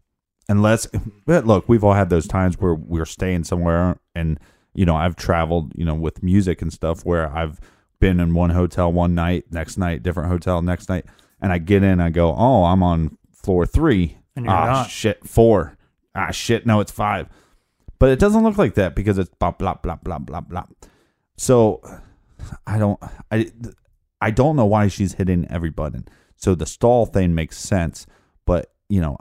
unless, 0.48 0.86
but 1.26 1.46
look, 1.46 1.68
we've 1.68 1.84
all 1.84 1.94
had 1.94 2.10
those 2.10 2.26
times 2.26 2.58
where 2.58 2.74
we're 2.74 3.04
staying 3.06 3.44
somewhere, 3.44 3.98
and 4.14 4.38
you 4.74 4.86
know, 4.86 4.94
I've 4.96 5.16
traveled, 5.16 5.72
you 5.74 5.84
know, 5.84 5.94
with 5.94 6.22
music 6.22 6.62
and 6.62 6.72
stuff 6.72 7.04
where 7.04 7.28
I've 7.36 7.60
been 7.98 8.20
in 8.20 8.34
one 8.34 8.50
hotel 8.50 8.92
one 8.92 9.14
night, 9.16 9.46
next 9.50 9.76
night 9.76 10.02
different 10.02 10.28
hotel, 10.30 10.62
next 10.62 10.88
night, 10.88 11.06
and 11.42 11.52
I 11.52 11.58
get 11.58 11.82
in, 11.82 12.00
I 12.00 12.10
go, 12.10 12.34
oh, 12.36 12.64
I'm 12.64 12.82
on 12.82 13.18
floor 13.32 13.66
three. 13.66 14.16
And 14.36 14.44
you're 14.46 14.54
ah, 14.54 14.66
not. 14.66 14.90
shit, 14.90 15.26
four. 15.26 15.76
Ah, 16.14 16.30
shit, 16.30 16.66
no, 16.66 16.78
it's 16.80 16.92
five. 16.92 17.28
But 18.00 18.08
it 18.10 18.18
doesn't 18.18 18.42
look 18.42 18.58
like 18.58 18.74
that 18.74 18.96
because 18.96 19.18
it's 19.18 19.30
blah 19.38 19.52
blah 19.52 19.74
blah 19.74 19.96
blah 19.96 20.18
blah 20.18 20.40
blah. 20.40 20.64
So 21.36 21.80
I 22.66 22.78
don't 22.78 22.98
I 23.30 23.52
I 24.20 24.30
don't 24.32 24.56
know 24.56 24.66
why 24.66 24.88
she's 24.88 25.14
hitting 25.14 25.46
every 25.48 25.70
button. 25.70 26.08
So 26.36 26.54
the 26.56 26.66
stall 26.66 27.06
thing 27.06 27.34
makes 27.34 27.58
sense, 27.58 28.06
but 28.46 28.72
you 28.88 29.00
know, 29.00 29.18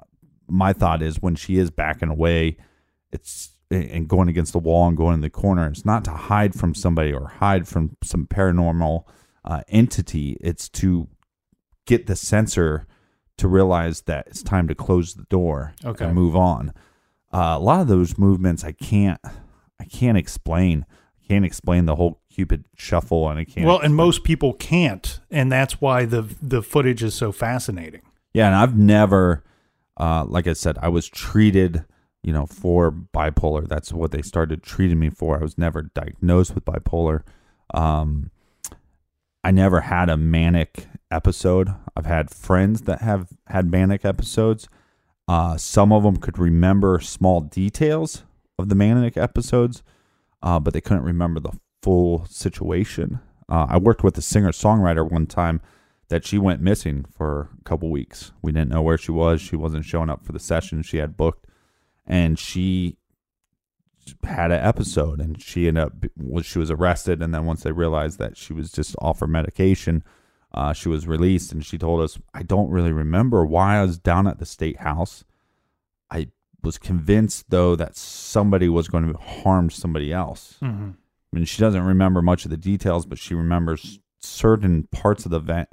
my 0.48 0.74
thought 0.74 1.02
is 1.04 1.22
when 1.22 1.36
she 1.36 1.58
is 1.58 1.70
backing 1.70 2.10
away, 2.10 2.58
it's 3.12 3.52
and 3.72 4.08
going 4.08 4.30
against 4.30 4.54
the 4.54 4.60
wall 4.60 4.88
and 4.88 4.98
going 4.98 5.14
in 5.14 5.22
the 5.22 5.30
corner. 5.30 5.68
It's 5.68 5.86
not 5.86 6.04
to 6.06 6.12
hide 6.12 6.56
from 6.56 6.74
somebody 6.74 7.14
or 7.14 7.28
hide 7.28 7.68
from 7.68 7.96
some 8.04 8.26
paranormal 8.26 9.04
uh, 9.46 9.62
entity. 9.68 10.38
It's 10.42 10.68
to 10.70 11.08
get 11.86 12.08
the 12.08 12.16
sensor 12.16 12.88
to 13.38 13.48
realize 13.48 14.02
that 14.02 14.26
it's 14.28 14.42
time 14.42 14.68
to 14.70 14.76
close 14.76 15.14
the 15.14 15.24
door 15.26 15.76
Okay. 15.86 16.06
and 16.06 16.16
move 16.16 16.36
on. 16.36 16.74
Uh, 17.32 17.56
a 17.58 17.60
lot 17.60 17.82
of 17.82 17.88
those 17.88 18.18
movements 18.18 18.64
I 18.64 18.72
can't 18.72 19.20
I 19.80 19.86
can't 19.86 20.18
explain. 20.18 20.86
I 20.90 21.28
can't 21.28 21.46
explain 21.46 21.86
the 21.86 21.96
whole 21.96 22.22
Cupid 22.32 22.66
shuffle, 22.76 23.28
and 23.30 23.38
I 23.40 23.44
can't. 23.44 23.66
Well, 23.68 23.80
and 23.80 23.94
most 23.94 24.24
people 24.24 24.54
can't, 24.54 25.20
and 25.30 25.52
that's 25.52 25.82
why 25.82 26.06
the 26.06 26.22
the 26.42 26.62
footage 26.62 27.04
is 27.04 27.14
so 27.14 27.32
fascinating. 27.32 28.02
Yeah, 28.34 28.48
and 28.48 28.56
I've 28.56 28.78
never, 28.78 29.44
uh, 29.98 30.24
like 30.26 30.48
I 30.48 30.54
said, 30.54 30.78
I 30.82 30.88
was 30.88 31.10
treated, 31.10 31.84
you 32.24 32.32
know, 32.32 32.46
for 32.46 32.92
bipolar. 32.92 33.68
That's 33.68 33.92
what 33.92 34.12
they 34.12 34.22
started 34.22 34.64
treating 34.64 35.00
me 35.00 35.10
for. 35.10 35.38
I 35.38 35.42
was 35.42 35.58
never 35.58 35.82
diagnosed 35.82 36.56
with 36.56 36.64
bipolar. 36.64 37.24
Um, 37.74 38.32
I 39.44 39.52
never 39.52 39.82
had 39.82 40.08
a 40.10 40.16
manic 40.16 40.88
episode. 41.12 41.74
I've 41.98 42.06
had 42.06 42.30
friends 42.30 42.84
that 42.84 43.02
have 43.02 43.30
had 43.48 43.70
manic 43.70 44.06
episodes. 44.06 44.70
Uh, 45.30 45.56
some 45.58 45.94
of 45.94 46.02
them 46.02 46.18
could 46.18 46.40
remember 46.40 47.00
small 47.00 47.40
details 47.40 48.24
of 48.58 48.68
the 48.68 48.74
manic 48.74 49.16
episodes, 49.16 49.84
uh, 50.42 50.60
but 50.60 50.74
they 50.74 50.82
couldn't 50.82 51.04
remember 51.04 51.40
the 51.40 51.56
full 51.84 52.26
situation. 52.26 53.20
Uh, 53.48 53.68
I 53.70 53.78
worked 53.78 54.04
with 54.04 54.18
a 54.18 54.24
singer 54.24 54.50
songwriter 54.50 55.08
one 55.08 55.28
time 55.28 55.62
that 56.08 56.26
she 56.26 56.40
went 56.40 56.62
missing 56.62 57.06
for 57.16 57.52
a 57.60 57.64
couple 57.64 57.92
weeks. 57.92 58.32
We 58.42 58.52
didn't 58.52 58.72
know 58.72 58.82
where 58.82 58.98
she 58.98 59.12
was. 59.12 59.40
She 59.40 59.56
wasn't 59.56 59.86
showing 59.86 60.10
up 60.10 60.26
for 60.26 60.32
the 60.32 60.40
session 60.40 60.82
she 60.82 60.98
had 60.98 61.16
booked, 61.16 61.46
and 62.08 62.40
she 62.40 62.98
had 64.24 64.52
an 64.52 64.66
episode. 64.66 65.22
And 65.22 65.40
she 65.40 65.68
ended 65.68 65.84
up 65.84 65.94
was 66.18 66.48
she 66.48 66.58
was 66.58 66.72
arrested, 66.72 67.22
and 67.22 67.36
then 67.36 67.46
once 67.46 67.62
they 67.62 67.72
realized 67.72 68.18
that 68.18 68.36
she 68.36 68.52
was 68.52 68.72
just 68.72 68.96
off 68.98 69.20
her 69.20 69.28
medication, 69.28 70.04
uh, 70.54 70.74
she 70.74 70.90
was 70.90 71.08
released. 71.08 71.52
And 71.52 71.66
she 71.66 71.78
told 71.78 72.02
us, 72.02 72.18
"I 72.34 72.44
don't 72.44 72.70
really 72.70 72.92
remember 72.92 73.46
why 73.46 73.78
I 73.78 73.82
was 73.84 73.98
down 74.00 74.28
at 74.28 74.40
the 74.40 74.46
state 74.46 74.78
house. 74.82 75.24
I 76.12 76.30
was 76.64 76.78
convinced 76.78 77.50
though 77.50 77.76
that 77.76 77.96
somebody 77.96 78.68
was 78.68 78.88
going 78.88 79.12
to 79.12 79.18
harm 79.20 79.70
somebody 79.70 80.12
else." 80.14 80.58
Mhm. 80.62 80.94
I 81.32 81.36
mean, 81.36 81.46
she 81.46 81.60
doesn't 81.62 81.84
remember 81.84 82.22
much 82.22 82.46
of 82.46 82.52
the 82.52 82.58
details, 82.58 83.06
but 83.06 83.20
she 83.20 83.36
remembers 83.36 84.00
certain 84.20 84.84
parts 84.92 85.26
of 85.26 85.32
the 85.32 85.38
event. 85.38 85.70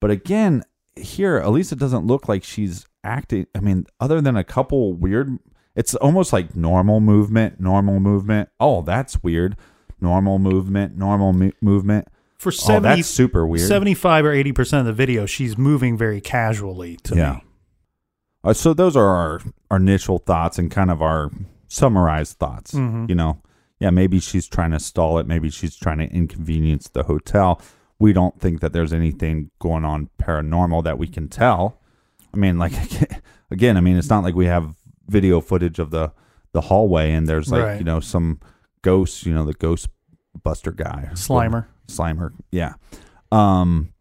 But 0.00 0.10
again, 0.10 0.62
here, 0.94 1.38
Elisa 1.40 1.74
doesn't 1.74 2.06
look 2.06 2.28
like 2.28 2.44
she's 2.44 2.86
acting. 3.02 3.46
I 3.54 3.60
mean, 3.60 3.86
other 3.98 4.20
than 4.20 4.36
a 4.36 4.44
couple 4.44 4.92
weird, 4.92 5.38
it's 5.74 5.94
almost 5.94 6.32
like 6.32 6.54
normal 6.54 7.00
movement, 7.00 7.58
normal 7.58 7.98
movement. 8.00 8.50
Oh, 8.60 8.82
that's 8.82 9.22
weird. 9.22 9.56
Normal 10.00 10.38
movement, 10.38 10.96
normal 10.98 11.32
mo- 11.32 11.52
movement. 11.62 12.08
For 12.42 12.48
oh, 12.48 12.50
70, 12.50 12.96
that's 12.96 13.08
super 13.08 13.46
weird. 13.46 13.68
75 13.68 14.24
or 14.24 14.32
80% 14.34 14.80
of 14.80 14.86
the 14.86 14.92
video, 14.92 15.26
she's 15.26 15.56
moving 15.56 15.96
very 15.96 16.20
casually 16.20 16.96
to 17.04 17.14
yeah. 17.14 17.32
me. 17.34 17.44
Uh, 18.42 18.52
so 18.52 18.74
those 18.74 18.96
are 18.96 19.06
our, 19.06 19.40
our 19.70 19.76
initial 19.76 20.18
thoughts 20.18 20.58
and 20.58 20.68
kind 20.68 20.90
of 20.90 21.00
our 21.00 21.30
summarized 21.68 22.38
thoughts. 22.38 22.72
Mhm. 22.72 23.08
You 23.08 23.14
know, 23.14 23.40
yeah, 23.78 23.90
maybe 23.90 24.18
she's 24.18 24.48
trying 24.48 24.72
to 24.72 24.80
stall 24.80 25.18
it. 25.18 25.26
Maybe 25.28 25.50
she's 25.50 25.76
trying 25.76 25.98
to 25.98 26.06
inconvenience 26.06 26.88
the 26.88 27.04
hotel. 27.04 27.60
We 28.00 28.12
don't 28.12 28.40
think 28.40 28.60
that 28.60 28.72
there's 28.72 28.92
anything 28.92 29.52
going 29.60 29.84
on 29.84 30.10
paranormal 30.20 30.82
that 30.82 30.98
we 30.98 31.06
can 31.06 31.28
tell. 31.28 31.78
I 32.34 32.38
mean, 32.38 32.58
like 32.58 32.72
again, 33.52 33.76
I 33.76 33.80
mean, 33.80 33.96
it's 33.96 34.10
not 34.10 34.24
like 34.24 34.34
we 34.34 34.46
have 34.46 34.74
video 35.06 35.40
footage 35.40 35.78
of 35.78 35.92
the 35.92 36.10
the 36.50 36.62
hallway 36.62 37.12
and 37.12 37.28
there's 37.28 37.52
like 37.52 37.62
Right. 37.62 37.78
you 37.78 37.84
know 37.84 38.00
some 38.00 38.40
ghost, 38.82 39.26
you 39.26 39.32
know, 39.32 39.44
the 39.44 39.54
ghost 39.54 39.88
buster 40.42 40.72
guy, 40.72 41.10
Slimer. 41.12 41.66
Slimer. 41.88 42.32
Yeah. 42.50 42.74
Um, 43.30 43.92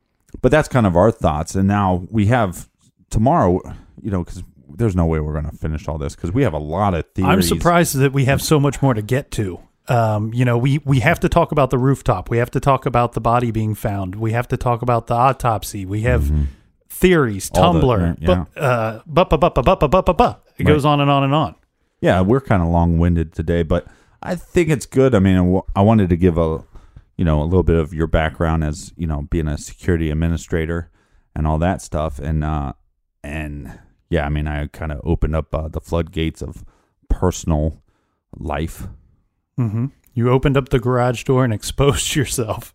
but 0.41 0.51
that's 0.51 0.67
kind 0.67 0.85
of 0.85 0.95
our 0.95 1.11
thoughts. 1.11 1.55
And 1.55 1.67
now 1.67 2.05
we 2.09 2.27
have 2.27 2.69
tomorrow, 3.09 3.61
you 4.01 4.11
know, 4.11 4.23
because 4.23 4.43
there's 4.69 4.95
no 4.95 5.05
way 5.05 5.19
we're 5.19 5.33
going 5.33 5.49
to 5.49 5.55
finish 5.55 5.87
all 5.87 5.97
this 5.97 6.15
because 6.15 6.31
we 6.31 6.43
have 6.43 6.53
a 6.53 6.59
lot 6.59 6.93
of 6.93 7.05
theories. 7.13 7.31
I'm 7.31 7.41
surprised 7.41 7.95
that 7.97 8.13
we 8.13 8.25
have 8.25 8.41
so 8.41 8.59
much 8.59 8.81
more 8.81 8.93
to 8.93 9.01
get 9.01 9.31
to. 9.31 9.59
Um, 9.87 10.33
you 10.33 10.45
know, 10.45 10.57
we 10.57 10.79
we 10.85 10.99
have 10.99 11.19
to 11.21 11.29
talk 11.29 11.51
about 11.51 11.69
the 11.69 11.77
rooftop. 11.77 12.29
We 12.29 12.37
have 12.37 12.51
to 12.51 12.59
talk 12.59 12.85
about 12.85 13.13
the 13.13 13.21
body 13.21 13.51
being 13.51 13.75
found. 13.75 14.15
We 14.15 14.31
have 14.31 14.47
to 14.49 14.57
talk 14.57 14.81
about 14.81 15.07
the 15.07 15.15
autopsy. 15.15 15.85
We 15.85 16.01
have 16.01 16.23
mm-hmm. 16.23 16.43
theories, 16.87 17.51
all 17.53 17.73
Tumblr, 17.73 18.17
but 18.25 18.47
but 18.53 18.61
uh, 18.61 19.01
but 19.05 19.29
but 19.29 19.39
but 19.39 19.63
but 19.63 20.17
but 20.17 20.43
it 20.57 20.63
goes 20.63 20.85
on 20.85 21.01
and 21.01 21.09
on 21.09 21.23
and 21.23 21.33
on. 21.33 21.55
Yeah, 21.99 22.21
we're 22.21 22.41
kind 22.41 22.61
of 22.61 22.69
long 22.69 22.99
winded 22.99 23.33
today, 23.33 23.63
but 23.63 23.87
I 24.23 24.35
think 24.35 24.69
it's 24.69 24.85
good. 24.85 25.13
I 25.13 25.19
mean, 25.19 25.61
I 25.75 25.81
wanted 25.81 26.09
to 26.09 26.15
give 26.15 26.37
a 26.37 26.63
you 27.21 27.25
know, 27.25 27.43
a 27.43 27.45
little 27.51 27.61
bit 27.71 27.75
of 27.75 27.93
your 27.93 28.07
background 28.07 28.63
as 28.63 28.91
you 28.97 29.05
know 29.05 29.21
being 29.29 29.47
a 29.47 29.55
security 29.57 30.09
administrator 30.09 30.89
and 31.35 31.45
all 31.45 31.59
that 31.59 31.79
stuff, 31.83 32.17
and 32.17 32.43
uh, 32.43 32.73
and 33.23 33.77
yeah, 34.09 34.25
I 34.25 34.29
mean, 34.29 34.47
I 34.47 34.65
kind 34.79 34.91
of 34.91 35.01
opened 35.03 35.35
up 35.35 35.53
uh, 35.53 35.67
the 35.67 35.79
floodgates 35.81 36.41
of 36.41 36.65
personal 37.09 37.83
life. 38.37 38.87
mm-hmm. 39.59 39.85
You 40.13 40.29
opened 40.29 40.57
up 40.57 40.69
the 40.69 40.79
garage 40.79 41.23
door 41.23 41.43
and 41.45 41.53
exposed 41.59 42.15
yourself. 42.15 42.73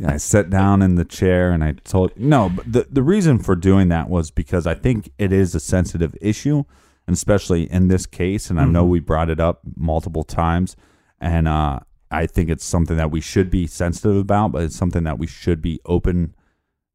Yeah, 0.00 0.10
I 0.14 0.16
sat 0.16 0.50
down 0.50 0.82
in 0.82 0.96
the 0.96 1.04
chair 1.04 1.52
and 1.52 1.62
I 1.62 1.72
told 1.84 2.10
no, 2.16 2.48
but 2.48 2.72
the 2.72 2.86
the 2.90 3.02
reason 3.02 3.38
for 3.38 3.54
doing 3.54 3.88
that 3.88 4.08
was 4.08 4.30
because 4.30 4.66
I 4.66 4.74
think 4.74 5.10
it 5.18 5.30
is 5.32 5.54
a 5.54 5.60
sensitive 5.60 6.14
issue, 6.20 6.64
and 7.06 7.14
especially 7.14 7.70
in 7.70 7.88
this 7.88 8.06
case. 8.06 8.50
And 8.50 8.58
I 8.58 8.64
know 8.64 8.84
Mhm. 8.84 8.88
we 8.88 9.00
brought 9.00 9.30
it 9.30 9.38
up 9.40 9.60
multiple 9.76 10.24
times, 10.24 10.74
and 11.20 11.46
uh, 11.46 11.80
I 12.14 12.26
think 12.26 12.48
it's 12.50 12.64
something 12.64 12.96
that 12.96 13.10
we 13.10 13.20
should 13.20 13.50
be 13.50 13.66
sensitive 13.66 14.16
about, 14.16 14.52
but 14.52 14.62
it's 14.62 14.76
something 14.76 15.04
that 15.04 15.18
we 15.18 15.26
should 15.26 15.60
be 15.60 15.80
open 15.84 16.34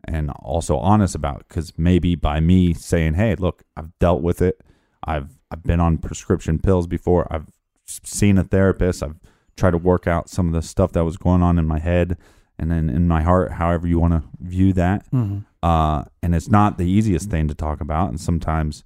and 0.05 0.31
also 0.31 0.77
honest 0.77 1.15
about. 1.15 1.47
Because 1.47 1.73
maybe 1.77 2.15
by 2.15 2.39
me 2.39 2.73
saying, 2.73 3.15
"Hey, 3.15 3.35
look, 3.35 3.63
I've 3.75 3.91
dealt 3.99 4.21
with 4.21 4.41
it. 4.41 4.61
I've 5.03 5.39
I've 5.51 5.63
been 5.63 5.79
on 5.79 5.97
prescription 5.97 6.59
pills 6.59 6.87
before. 6.87 7.27
I've 7.31 7.47
seen 7.85 8.37
a 8.37 8.43
therapist. 8.43 9.03
I've 9.03 9.19
tried 9.57 9.71
to 9.71 9.77
work 9.77 10.07
out 10.07 10.29
some 10.29 10.47
of 10.47 10.53
the 10.53 10.61
stuff 10.61 10.91
that 10.93 11.03
was 11.03 11.17
going 11.17 11.43
on 11.43 11.59
in 11.59 11.65
my 11.67 11.79
head." 11.79 12.17
and 12.61 12.69
then 12.69 12.89
in 12.89 13.07
my 13.07 13.21
heart, 13.21 13.53
however 13.53 13.87
you 13.87 13.97
want 13.97 14.11
to 14.11 14.21
view 14.41 14.73
that. 14.73 15.09
Mhm. 15.11 15.45
Uh, 15.63 16.03
and 16.21 16.35
it's 16.35 16.49
not 16.49 16.77
the 16.77 16.83
easiest 16.83 17.29
thing 17.29 17.47
to 17.47 17.55
talk 17.55 17.79
about, 17.79 18.09
and 18.09 18.19
sometimes 18.19 18.83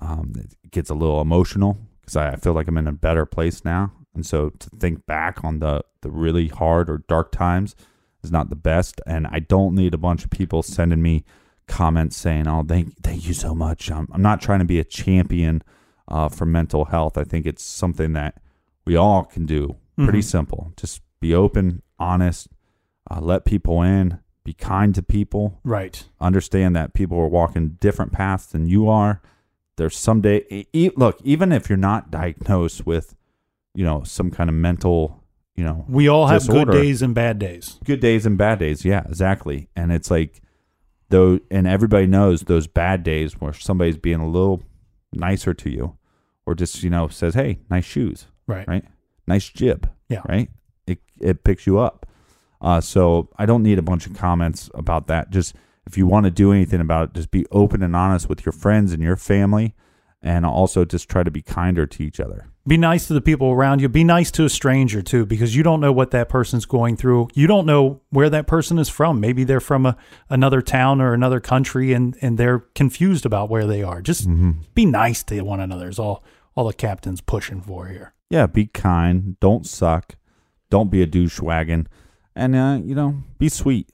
um, 0.00 0.32
it 0.36 0.56
gets 0.72 0.90
a 0.90 0.94
little 0.94 1.20
emotional 1.20 1.78
because 2.00 2.16
I, 2.16 2.30
I 2.30 2.36
feel 2.36 2.52
like 2.52 2.66
I'm 2.66 2.76
in 2.78 2.88
a 2.88 2.92
better 2.92 3.24
place 3.24 3.64
now, 3.64 3.92
and 4.14 4.24
so 4.26 4.50
to 4.50 4.70
think 4.70 5.06
back 5.06 5.42
on 5.44 5.58
the 5.60 5.82
the 6.02 6.10
really 6.10 6.48
hard 6.48 6.90
or 6.90 6.98
dark 7.08 7.32
times 7.32 7.74
is 8.22 8.30
not 8.32 8.50
the 8.50 8.56
best, 8.56 9.00
and 9.06 9.26
I 9.28 9.38
don't 9.40 9.74
need 9.74 9.94
a 9.94 9.98
bunch 9.98 10.24
of 10.24 10.30
people 10.30 10.62
sending 10.62 11.02
me 11.02 11.24
comments 11.66 12.16
saying, 12.16 12.46
"Oh, 12.48 12.64
thank 12.66 12.96
thank 13.02 13.26
you 13.26 13.34
so 13.34 13.54
much." 13.54 13.90
I'm, 13.90 14.08
I'm 14.12 14.22
not 14.22 14.40
trying 14.40 14.58
to 14.60 14.64
be 14.64 14.78
a 14.78 14.84
champion 14.84 15.62
uh, 16.08 16.28
for 16.28 16.44
mental 16.46 16.86
health. 16.86 17.16
I 17.16 17.24
think 17.24 17.46
it's 17.46 17.62
something 17.62 18.12
that 18.14 18.40
we 18.84 18.96
all 18.96 19.24
can 19.24 19.46
do. 19.46 19.76
Pretty 19.96 20.18
Mhm. 20.20 20.24
simple. 20.24 20.72
Just 20.76 21.00
be 21.20 21.34
open, 21.34 21.82
honest, 21.98 22.48
uh, 23.10 23.20
let 23.20 23.44
people 23.44 23.82
in, 23.82 24.18
be 24.42 24.52
kind 24.52 24.94
to 24.96 25.02
people. 25.02 25.60
Right. 25.62 26.04
Understand 26.20 26.74
that 26.74 26.94
people 26.94 27.18
are 27.18 27.28
walking 27.28 27.76
different 27.80 28.10
paths 28.12 28.46
than 28.46 28.66
you 28.66 28.88
are. 28.88 29.20
There's 29.76 29.96
some 29.96 30.20
day, 30.20 30.44
e- 30.50 30.66
e- 30.72 30.90
look, 30.96 31.20
even 31.22 31.52
if 31.52 31.68
you're 31.68 31.76
not 31.78 32.10
diagnosed 32.10 32.84
with, 32.86 33.14
you 33.74 33.84
know, 33.84 34.02
some 34.04 34.30
kind 34.30 34.48
of 34.50 34.54
mental, 34.56 35.22
you 35.56 35.64
know, 35.64 35.84
We 35.88 36.08
all 36.08 36.26
have 36.26 36.40
disorder, 36.42 36.72
good 36.72 36.82
days 36.82 37.02
and 37.02 37.14
bad 37.14 37.38
days. 37.38 37.78
good 37.84 38.00
days 38.00 38.26
and 38.26 38.36
bad 38.38 38.58
days. 38.58 38.84
Yeah, 38.84 39.02
exactly. 39.06 39.68
And 39.76 39.92
it's 39.92 40.10
like, 40.10 40.40
though, 41.08 41.40
and 41.50 41.66
everybody 41.66 42.06
knows 42.06 42.42
those 42.42 42.66
bad 42.66 43.02
days 43.02 43.40
where 43.40 43.52
somebody's 43.52 43.96
being 43.98 44.20
a 44.20 44.28
little 44.28 44.62
nicer 45.12 45.52
to 45.54 45.70
you, 45.70 45.96
or 46.46 46.54
just 46.54 46.82
you 46.82 46.90
know 46.90 47.08
says, 47.08 47.34
"Hey, 47.34 47.60
nice 47.70 47.84
shoes," 47.84 48.26
Right. 48.46 48.66
Right. 48.66 48.84
Nice 49.26 49.48
jib. 49.48 49.88
Yeah. 50.08 50.22
Right. 50.28 50.50
It 50.86 50.98
it 51.20 51.44
picks 51.44 51.66
you 51.66 51.78
up. 51.78 52.06
Uh, 52.60 52.80
so 52.80 53.28
I 53.38 53.44
don't 53.46 53.62
need 53.62 53.78
a 53.78 53.82
bunch 53.82 54.06
of 54.06 54.14
comments 54.14 54.70
about 54.74 55.06
that. 55.08 55.30
Just 55.30 55.54
if 55.86 55.98
you 55.98 56.06
want 56.06 56.24
to 56.24 56.30
do 56.30 56.52
anything 56.52 56.80
about 56.80 57.08
it, 57.08 57.14
just 57.14 57.30
be 57.30 57.44
open 57.50 57.82
and 57.82 57.94
honest 57.96 58.28
with 58.28 58.44
your 58.46 58.52
friends 58.52 58.92
and 58.92 59.02
your 59.02 59.16
family, 59.16 59.74
and 60.22 60.46
also 60.46 60.84
just 60.84 61.08
try 61.08 61.22
to 61.24 61.30
be 61.30 61.42
kinder 61.42 61.86
to 61.86 62.02
each 62.04 62.20
other. 62.20 62.48
Be 62.66 62.76
nice 62.76 63.08
to 63.08 63.12
the 63.14 63.20
people 63.20 63.48
around 63.50 63.80
you. 63.80 63.88
Be 63.88 64.04
nice 64.04 64.30
to 64.32 64.44
a 64.44 64.48
stranger 64.48 65.02
too, 65.02 65.26
because 65.26 65.56
you 65.56 65.64
don't 65.64 65.80
know 65.80 65.90
what 65.92 66.12
that 66.12 66.28
person's 66.28 66.64
going 66.64 66.96
through. 66.96 67.28
You 67.34 67.48
don't 67.48 67.66
know 67.66 68.00
where 68.10 68.30
that 68.30 68.46
person 68.46 68.78
is 68.78 68.88
from. 68.88 69.18
Maybe 69.20 69.42
they're 69.42 69.58
from 69.60 69.84
a, 69.84 69.96
another 70.30 70.62
town 70.62 71.00
or 71.00 71.12
another 71.12 71.40
country, 71.40 71.92
and 71.92 72.16
and 72.22 72.38
they're 72.38 72.60
confused 72.76 73.26
about 73.26 73.50
where 73.50 73.66
they 73.66 73.82
are. 73.82 74.00
Just 74.00 74.28
Mhm. 74.28 74.56
be 74.74 74.86
nice 74.86 75.24
to 75.24 75.40
one 75.42 75.58
another. 75.58 75.88
Is 75.88 75.98
all 75.98 76.22
all 76.54 76.66
the 76.66 76.72
captain's 76.72 77.20
pushing 77.20 77.60
for 77.60 77.86
here. 77.88 78.14
Yeah, 78.30 78.46
be 78.46 78.66
kind. 78.66 79.36
Don't 79.40 79.66
suck. 79.66 80.14
Don't 80.70 80.90
be 80.90 81.02
a 81.02 81.06
douche 81.06 81.40
wagon. 81.40 81.88
And, 82.36 82.54
uh, 82.54 82.78
you 82.82 82.94
know, 82.94 83.22
be 83.38 83.48
sweet. 83.48 83.88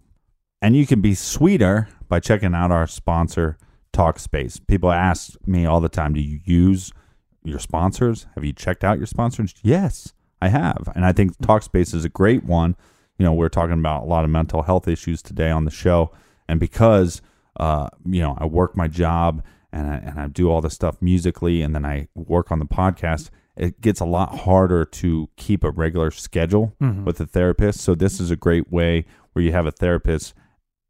And 0.61 0.77
you 0.77 0.86
can 0.86 1.01
be 1.01 1.15
sweeter 1.15 1.89
by 2.09 2.20
checking 2.20 2.55
out 2.55 2.70
our 2.70 2.86
sponsor, 2.86 3.57
Talkspace. 3.93 4.61
People 4.66 4.93
ask 4.93 5.35
me 5.47 5.66
all 5.66 5.81
the 5.81 5.89
time, 5.89 6.12
do 6.15 6.20
you 6.20 6.39
use 6.45 6.93
your 7.49 7.59
sponsors? 7.59 8.27
Have 8.35 8.45
you 8.45 8.53
checked 8.53 8.85
out 8.85 8.99
your 8.99 9.07
sponsors? 9.07 9.55
Yes, 9.62 10.12
I 10.41 10.49
have. 10.49 10.89
And 10.95 11.05
I 11.05 11.12
think 11.12 11.37
Talkspace 11.39 11.95
is 11.95 12.05
a 12.05 12.09
great 12.09 12.45
one. 12.45 12.77
You 13.19 13.25
know, 13.25 13.33
we're 13.33 13.49
talking 13.49 13.79
about 13.79 14.03
a 14.05 14.07
lot 14.07 14.25
of 14.25 14.31
mental 14.31 14.62
health 14.62 14.87
issues 14.87 15.23
today 15.23 15.51
on 15.51 15.65
the 15.65 15.70
show. 15.70 16.12
And 16.49 16.61
because, 16.61 17.20
uh, 17.59 17.89
you 18.07 18.20
know, 18.23 18.37
I 18.39 18.47
work 18.47 18.77
my 18.77 18.87
job 18.89 19.43
and 19.73 19.89
I, 19.89 19.95
and 19.97 20.20
I 20.20 20.27
do 20.29 20.49
all 20.51 20.61
this 20.61 20.75
stuff 20.75 20.97
musically 21.03 21.62
and 21.62 21.75
then 21.75 21.85
I 21.85 22.09
work 22.15 22.53
on 22.53 22.59
the 22.61 22.65
podcast, 22.66 23.31
it 23.57 23.81
gets 23.81 23.99
a 24.01 24.05
lot 24.05 24.39
harder 24.41 24.85
to 24.85 25.29
keep 25.37 25.65
a 25.65 25.70
regular 25.70 26.12
schedule 26.12 26.75
Mhm. 26.81 27.05
with 27.05 27.20
a 27.20 27.27
therapist. 27.27 27.81
So 27.81 27.95
this 27.97 28.20
is 28.20 28.31
a 28.31 28.37
great 28.37 28.70
way 28.73 29.05
where 29.33 29.45
you 29.45 29.51
have 29.53 29.66
a 29.66 29.73
therapist 29.73 30.33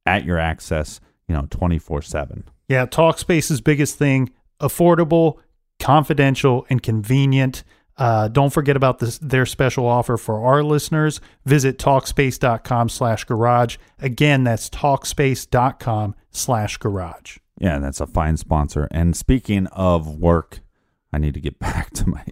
at 0.05 0.25
your 0.27 0.39
access, 0.39 1.01
you 1.27 1.35
know, 1.35 1.47
24 1.49 2.03
7. 2.03 2.45
Yeah, 2.69 2.85
Talkspace's 2.85 3.63
biggest 3.63 3.97
thing 3.97 4.29
affordable, 4.61 5.39
confidential, 5.79 6.67
and 6.71 6.83
convenient. 6.83 7.65
Uh, 7.97 8.29
don't 8.29 8.53
forget 8.53 8.77
about 8.77 9.01
this, 9.01 9.19
their 9.19 9.45
special 9.45 9.87
offer 9.87 10.17
for 10.17 10.45
our 10.47 10.63
listeners. 10.63 11.21
Visit 11.45 11.79
Talkspace.com 11.79 12.89
slash 12.89 13.25
garage. 13.25 13.77
Again, 13.99 14.45
that's 14.45 14.71
Talkspace.com 14.71 16.15
slash 16.31 16.77
garage. 16.77 17.39
Yeah, 17.61 17.79
that's 17.79 18.01
a 18.01 18.07
fine 18.07 18.37
sponsor. 18.37 18.87
And 18.93 19.17
speaking 19.17 19.67
of 19.69 20.19
work, 20.19 20.61
I 21.13 21.19
need 21.19 21.35
to 21.35 21.41
get 21.41 21.59
back 21.61 21.91
to 21.95 22.09
my 22.09 22.25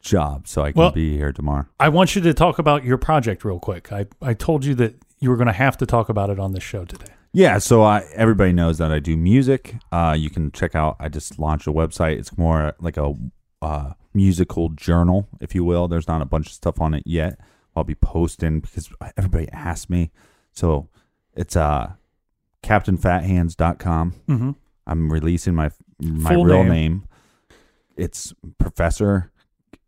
job 0.00 0.48
so 0.48 0.62
I 0.62 0.72
can 0.72 0.80
Well- 0.80 0.92
be 0.92 1.16
here 1.18 1.32
tomorrow. 1.32 1.66
I 1.78 1.90
want 1.90 2.14
you 2.16 2.22
to 2.22 2.32
talk 2.32 2.58
about 2.58 2.84
your 2.84 2.96
project 2.96 3.44
real 3.44 3.58
quick. 3.60 3.92
I, 3.92 4.06
I 4.22 4.32
told 4.32 4.64
you 4.64 4.74
that 4.76 4.94
you 5.18 5.28
were 5.28 5.36
going 5.36 5.48
to 5.48 5.52
have 5.52 5.76
to 5.78 5.86
talk 5.86 6.08
about 6.08 6.30
it 6.30 6.38
on 6.38 6.52
the 6.52 6.60
show 6.60 6.86
today. 6.86 7.12
Yeah, 7.32 7.58
so 7.58 7.82
I, 7.82 8.00
everybody 8.14 8.52
knows 8.52 8.78
that 8.78 8.90
I 8.90 8.98
do 8.98 9.16
music. 9.16 9.76
Uh, 9.92 10.16
you 10.18 10.30
can 10.30 10.50
check 10.50 10.74
out. 10.74 10.96
I 10.98 11.08
just 11.08 11.38
launched 11.38 11.66
a 11.68 11.72
website. 11.72 12.18
It's 12.18 12.36
more 12.36 12.74
like 12.80 12.96
a 12.96 13.14
uh, 13.62 13.92
musical 14.12 14.70
journal, 14.70 15.28
if 15.40 15.54
you 15.54 15.62
will. 15.64 15.86
There's 15.86 16.08
not 16.08 16.22
a 16.22 16.24
bunch 16.24 16.48
of 16.48 16.52
stuff 16.54 16.80
on 16.80 16.92
it 16.94 17.04
yet. 17.06 17.38
I'll 17.76 17.84
be 17.84 17.94
posting 17.94 18.58
because 18.60 18.90
everybody 19.16 19.48
asked 19.52 19.88
me. 19.88 20.10
So 20.52 20.88
it's 21.34 21.54
uh, 21.54 21.92
CaptainFatHands.com. 22.64 24.14
Mhm. 24.28 24.54
I'm 24.86 25.12
releasing 25.12 25.54
my 25.54 25.70
my 26.02 26.34
Full 26.34 26.44
real 26.44 26.64
name. 26.64 26.68
name. 26.72 27.04
It's 27.96 28.32
Professor 28.58 29.30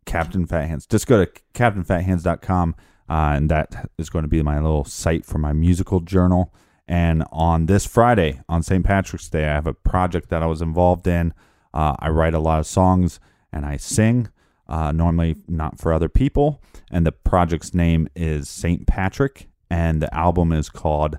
Captain 0.05 0.45
Fat 0.45 0.67
Hands. 0.67 0.85
Just 0.85 1.07
go 1.07 1.25
to 1.25 1.31
CaptainFatHands.com, 1.55 2.75
uh, 3.09 3.13
and 3.35 3.49
that 3.49 3.89
is 3.97 4.09
going 4.09 4.23
to 4.23 4.29
be 4.29 4.41
my 4.43 4.59
little 4.59 4.85
site 4.85 5.25
for 5.25 5.39
my 5.39 5.51
musical 5.51 5.99
journal. 5.99 6.53
And 6.87 7.23
on 7.31 7.67
this 7.67 7.85
Friday, 7.85 8.41
on 8.49 8.61
St. 8.63 8.83
Patrick's 8.85 9.29
Day, 9.29 9.45
I 9.45 9.53
have 9.53 9.67
a 9.67 9.73
project 9.73 10.29
that 10.29 10.43
I 10.43 10.47
was 10.47 10.61
involved 10.61 11.07
in. 11.07 11.33
Uh, 11.73 11.95
I 11.99 12.09
write 12.09 12.33
a 12.33 12.39
lot 12.39 12.59
of 12.59 12.67
songs 12.67 13.19
and 13.51 13.65
I 13.65 13.77
sing, 13.77 14.27
uh, 14.67 14.91
normally 14.91 15.37
not 15.47 15.79
for 15.79 15.93
other 15.93 16.09
people. 16.09 16.61
And 16.91 17.05
the 17.05 17.11
project's 17.11 17.73
name 17.73 18.07
is 18.15 18.49
St. 18.49 18.85
Patrick, 18.85 19.47
and 19.69 20.01
the 20.01 20.13
album 20.13 20.51
is 20.51 20.69
called 20.69 21.17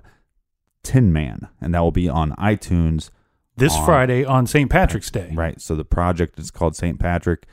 Tin 0.83 1.11
Man, 1.11 1.47
and 1.59 1.73
that 1.73 1.79
will 1.81 1.91
be 1.91 2.07
on 2.07 2.31
iTunes 2.33 3.09
This 3.57 3.75
on- 3.75 3.85
Friday 3.85 4.23
on 4.23 4.45
St. 4.47 4.69
Patrick's 4.69 5.09
Day. 5.09 5.31
Right. 5.33 5.59
So 5.59 5.75
the 5.75 5.83
project 5.85 6.37
is 6.39 6.51
called 6.51 6.75
St. 6.75 6.99
Patrick, 6.99 7.45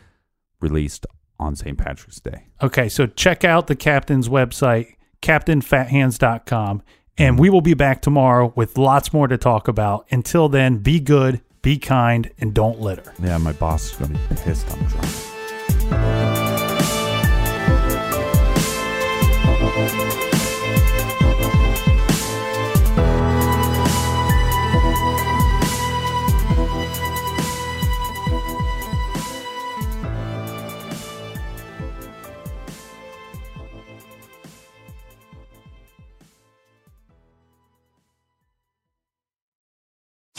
released 0.61 1.07
on 1.41 1.57
St. 1.57 1.79
Patrick's 1.79 2.21
Day. 2.21 2.47
Okay, 2.63 2.89
so 2.89 3.07
check 3.07 3.43
out 3.45 3.67
the 3.69 3.75
captain's 3.77 4.29
website, 4.29 4.95
captainfathands.com, 5.23 6.83
and 7.19 7.39
we 7.39 7.51
will 7.51 7.61
be 7.61 7.75
back 7.75 8.01
tomorrow 8.03 8.53
with 8.57 8.79
lots 8.79 9.13
more 9.13 9.29
to 9.29 9.39
talk 9.39 9.69
about. 9.69 10.07
Until 10.11 10.49
then, 10.49 10.79
be 10.79 10.99
good, 11.01 11.41
be 11.63 11.79
kind, 11.79 12.31
and 12.39 12.55
don't 12.55 12.81
litter. 12.81 13.13
Yeah, 13.23 13.39
my 13.39 13.53
boss 13.53 13.91
is 13.91 13.97
going 13.97 14.13
to 14.13 14.19
be 14.19 14.37
pissed 14.37 14.71
I'm 14.73 14.85
drunk. 14.87 15.09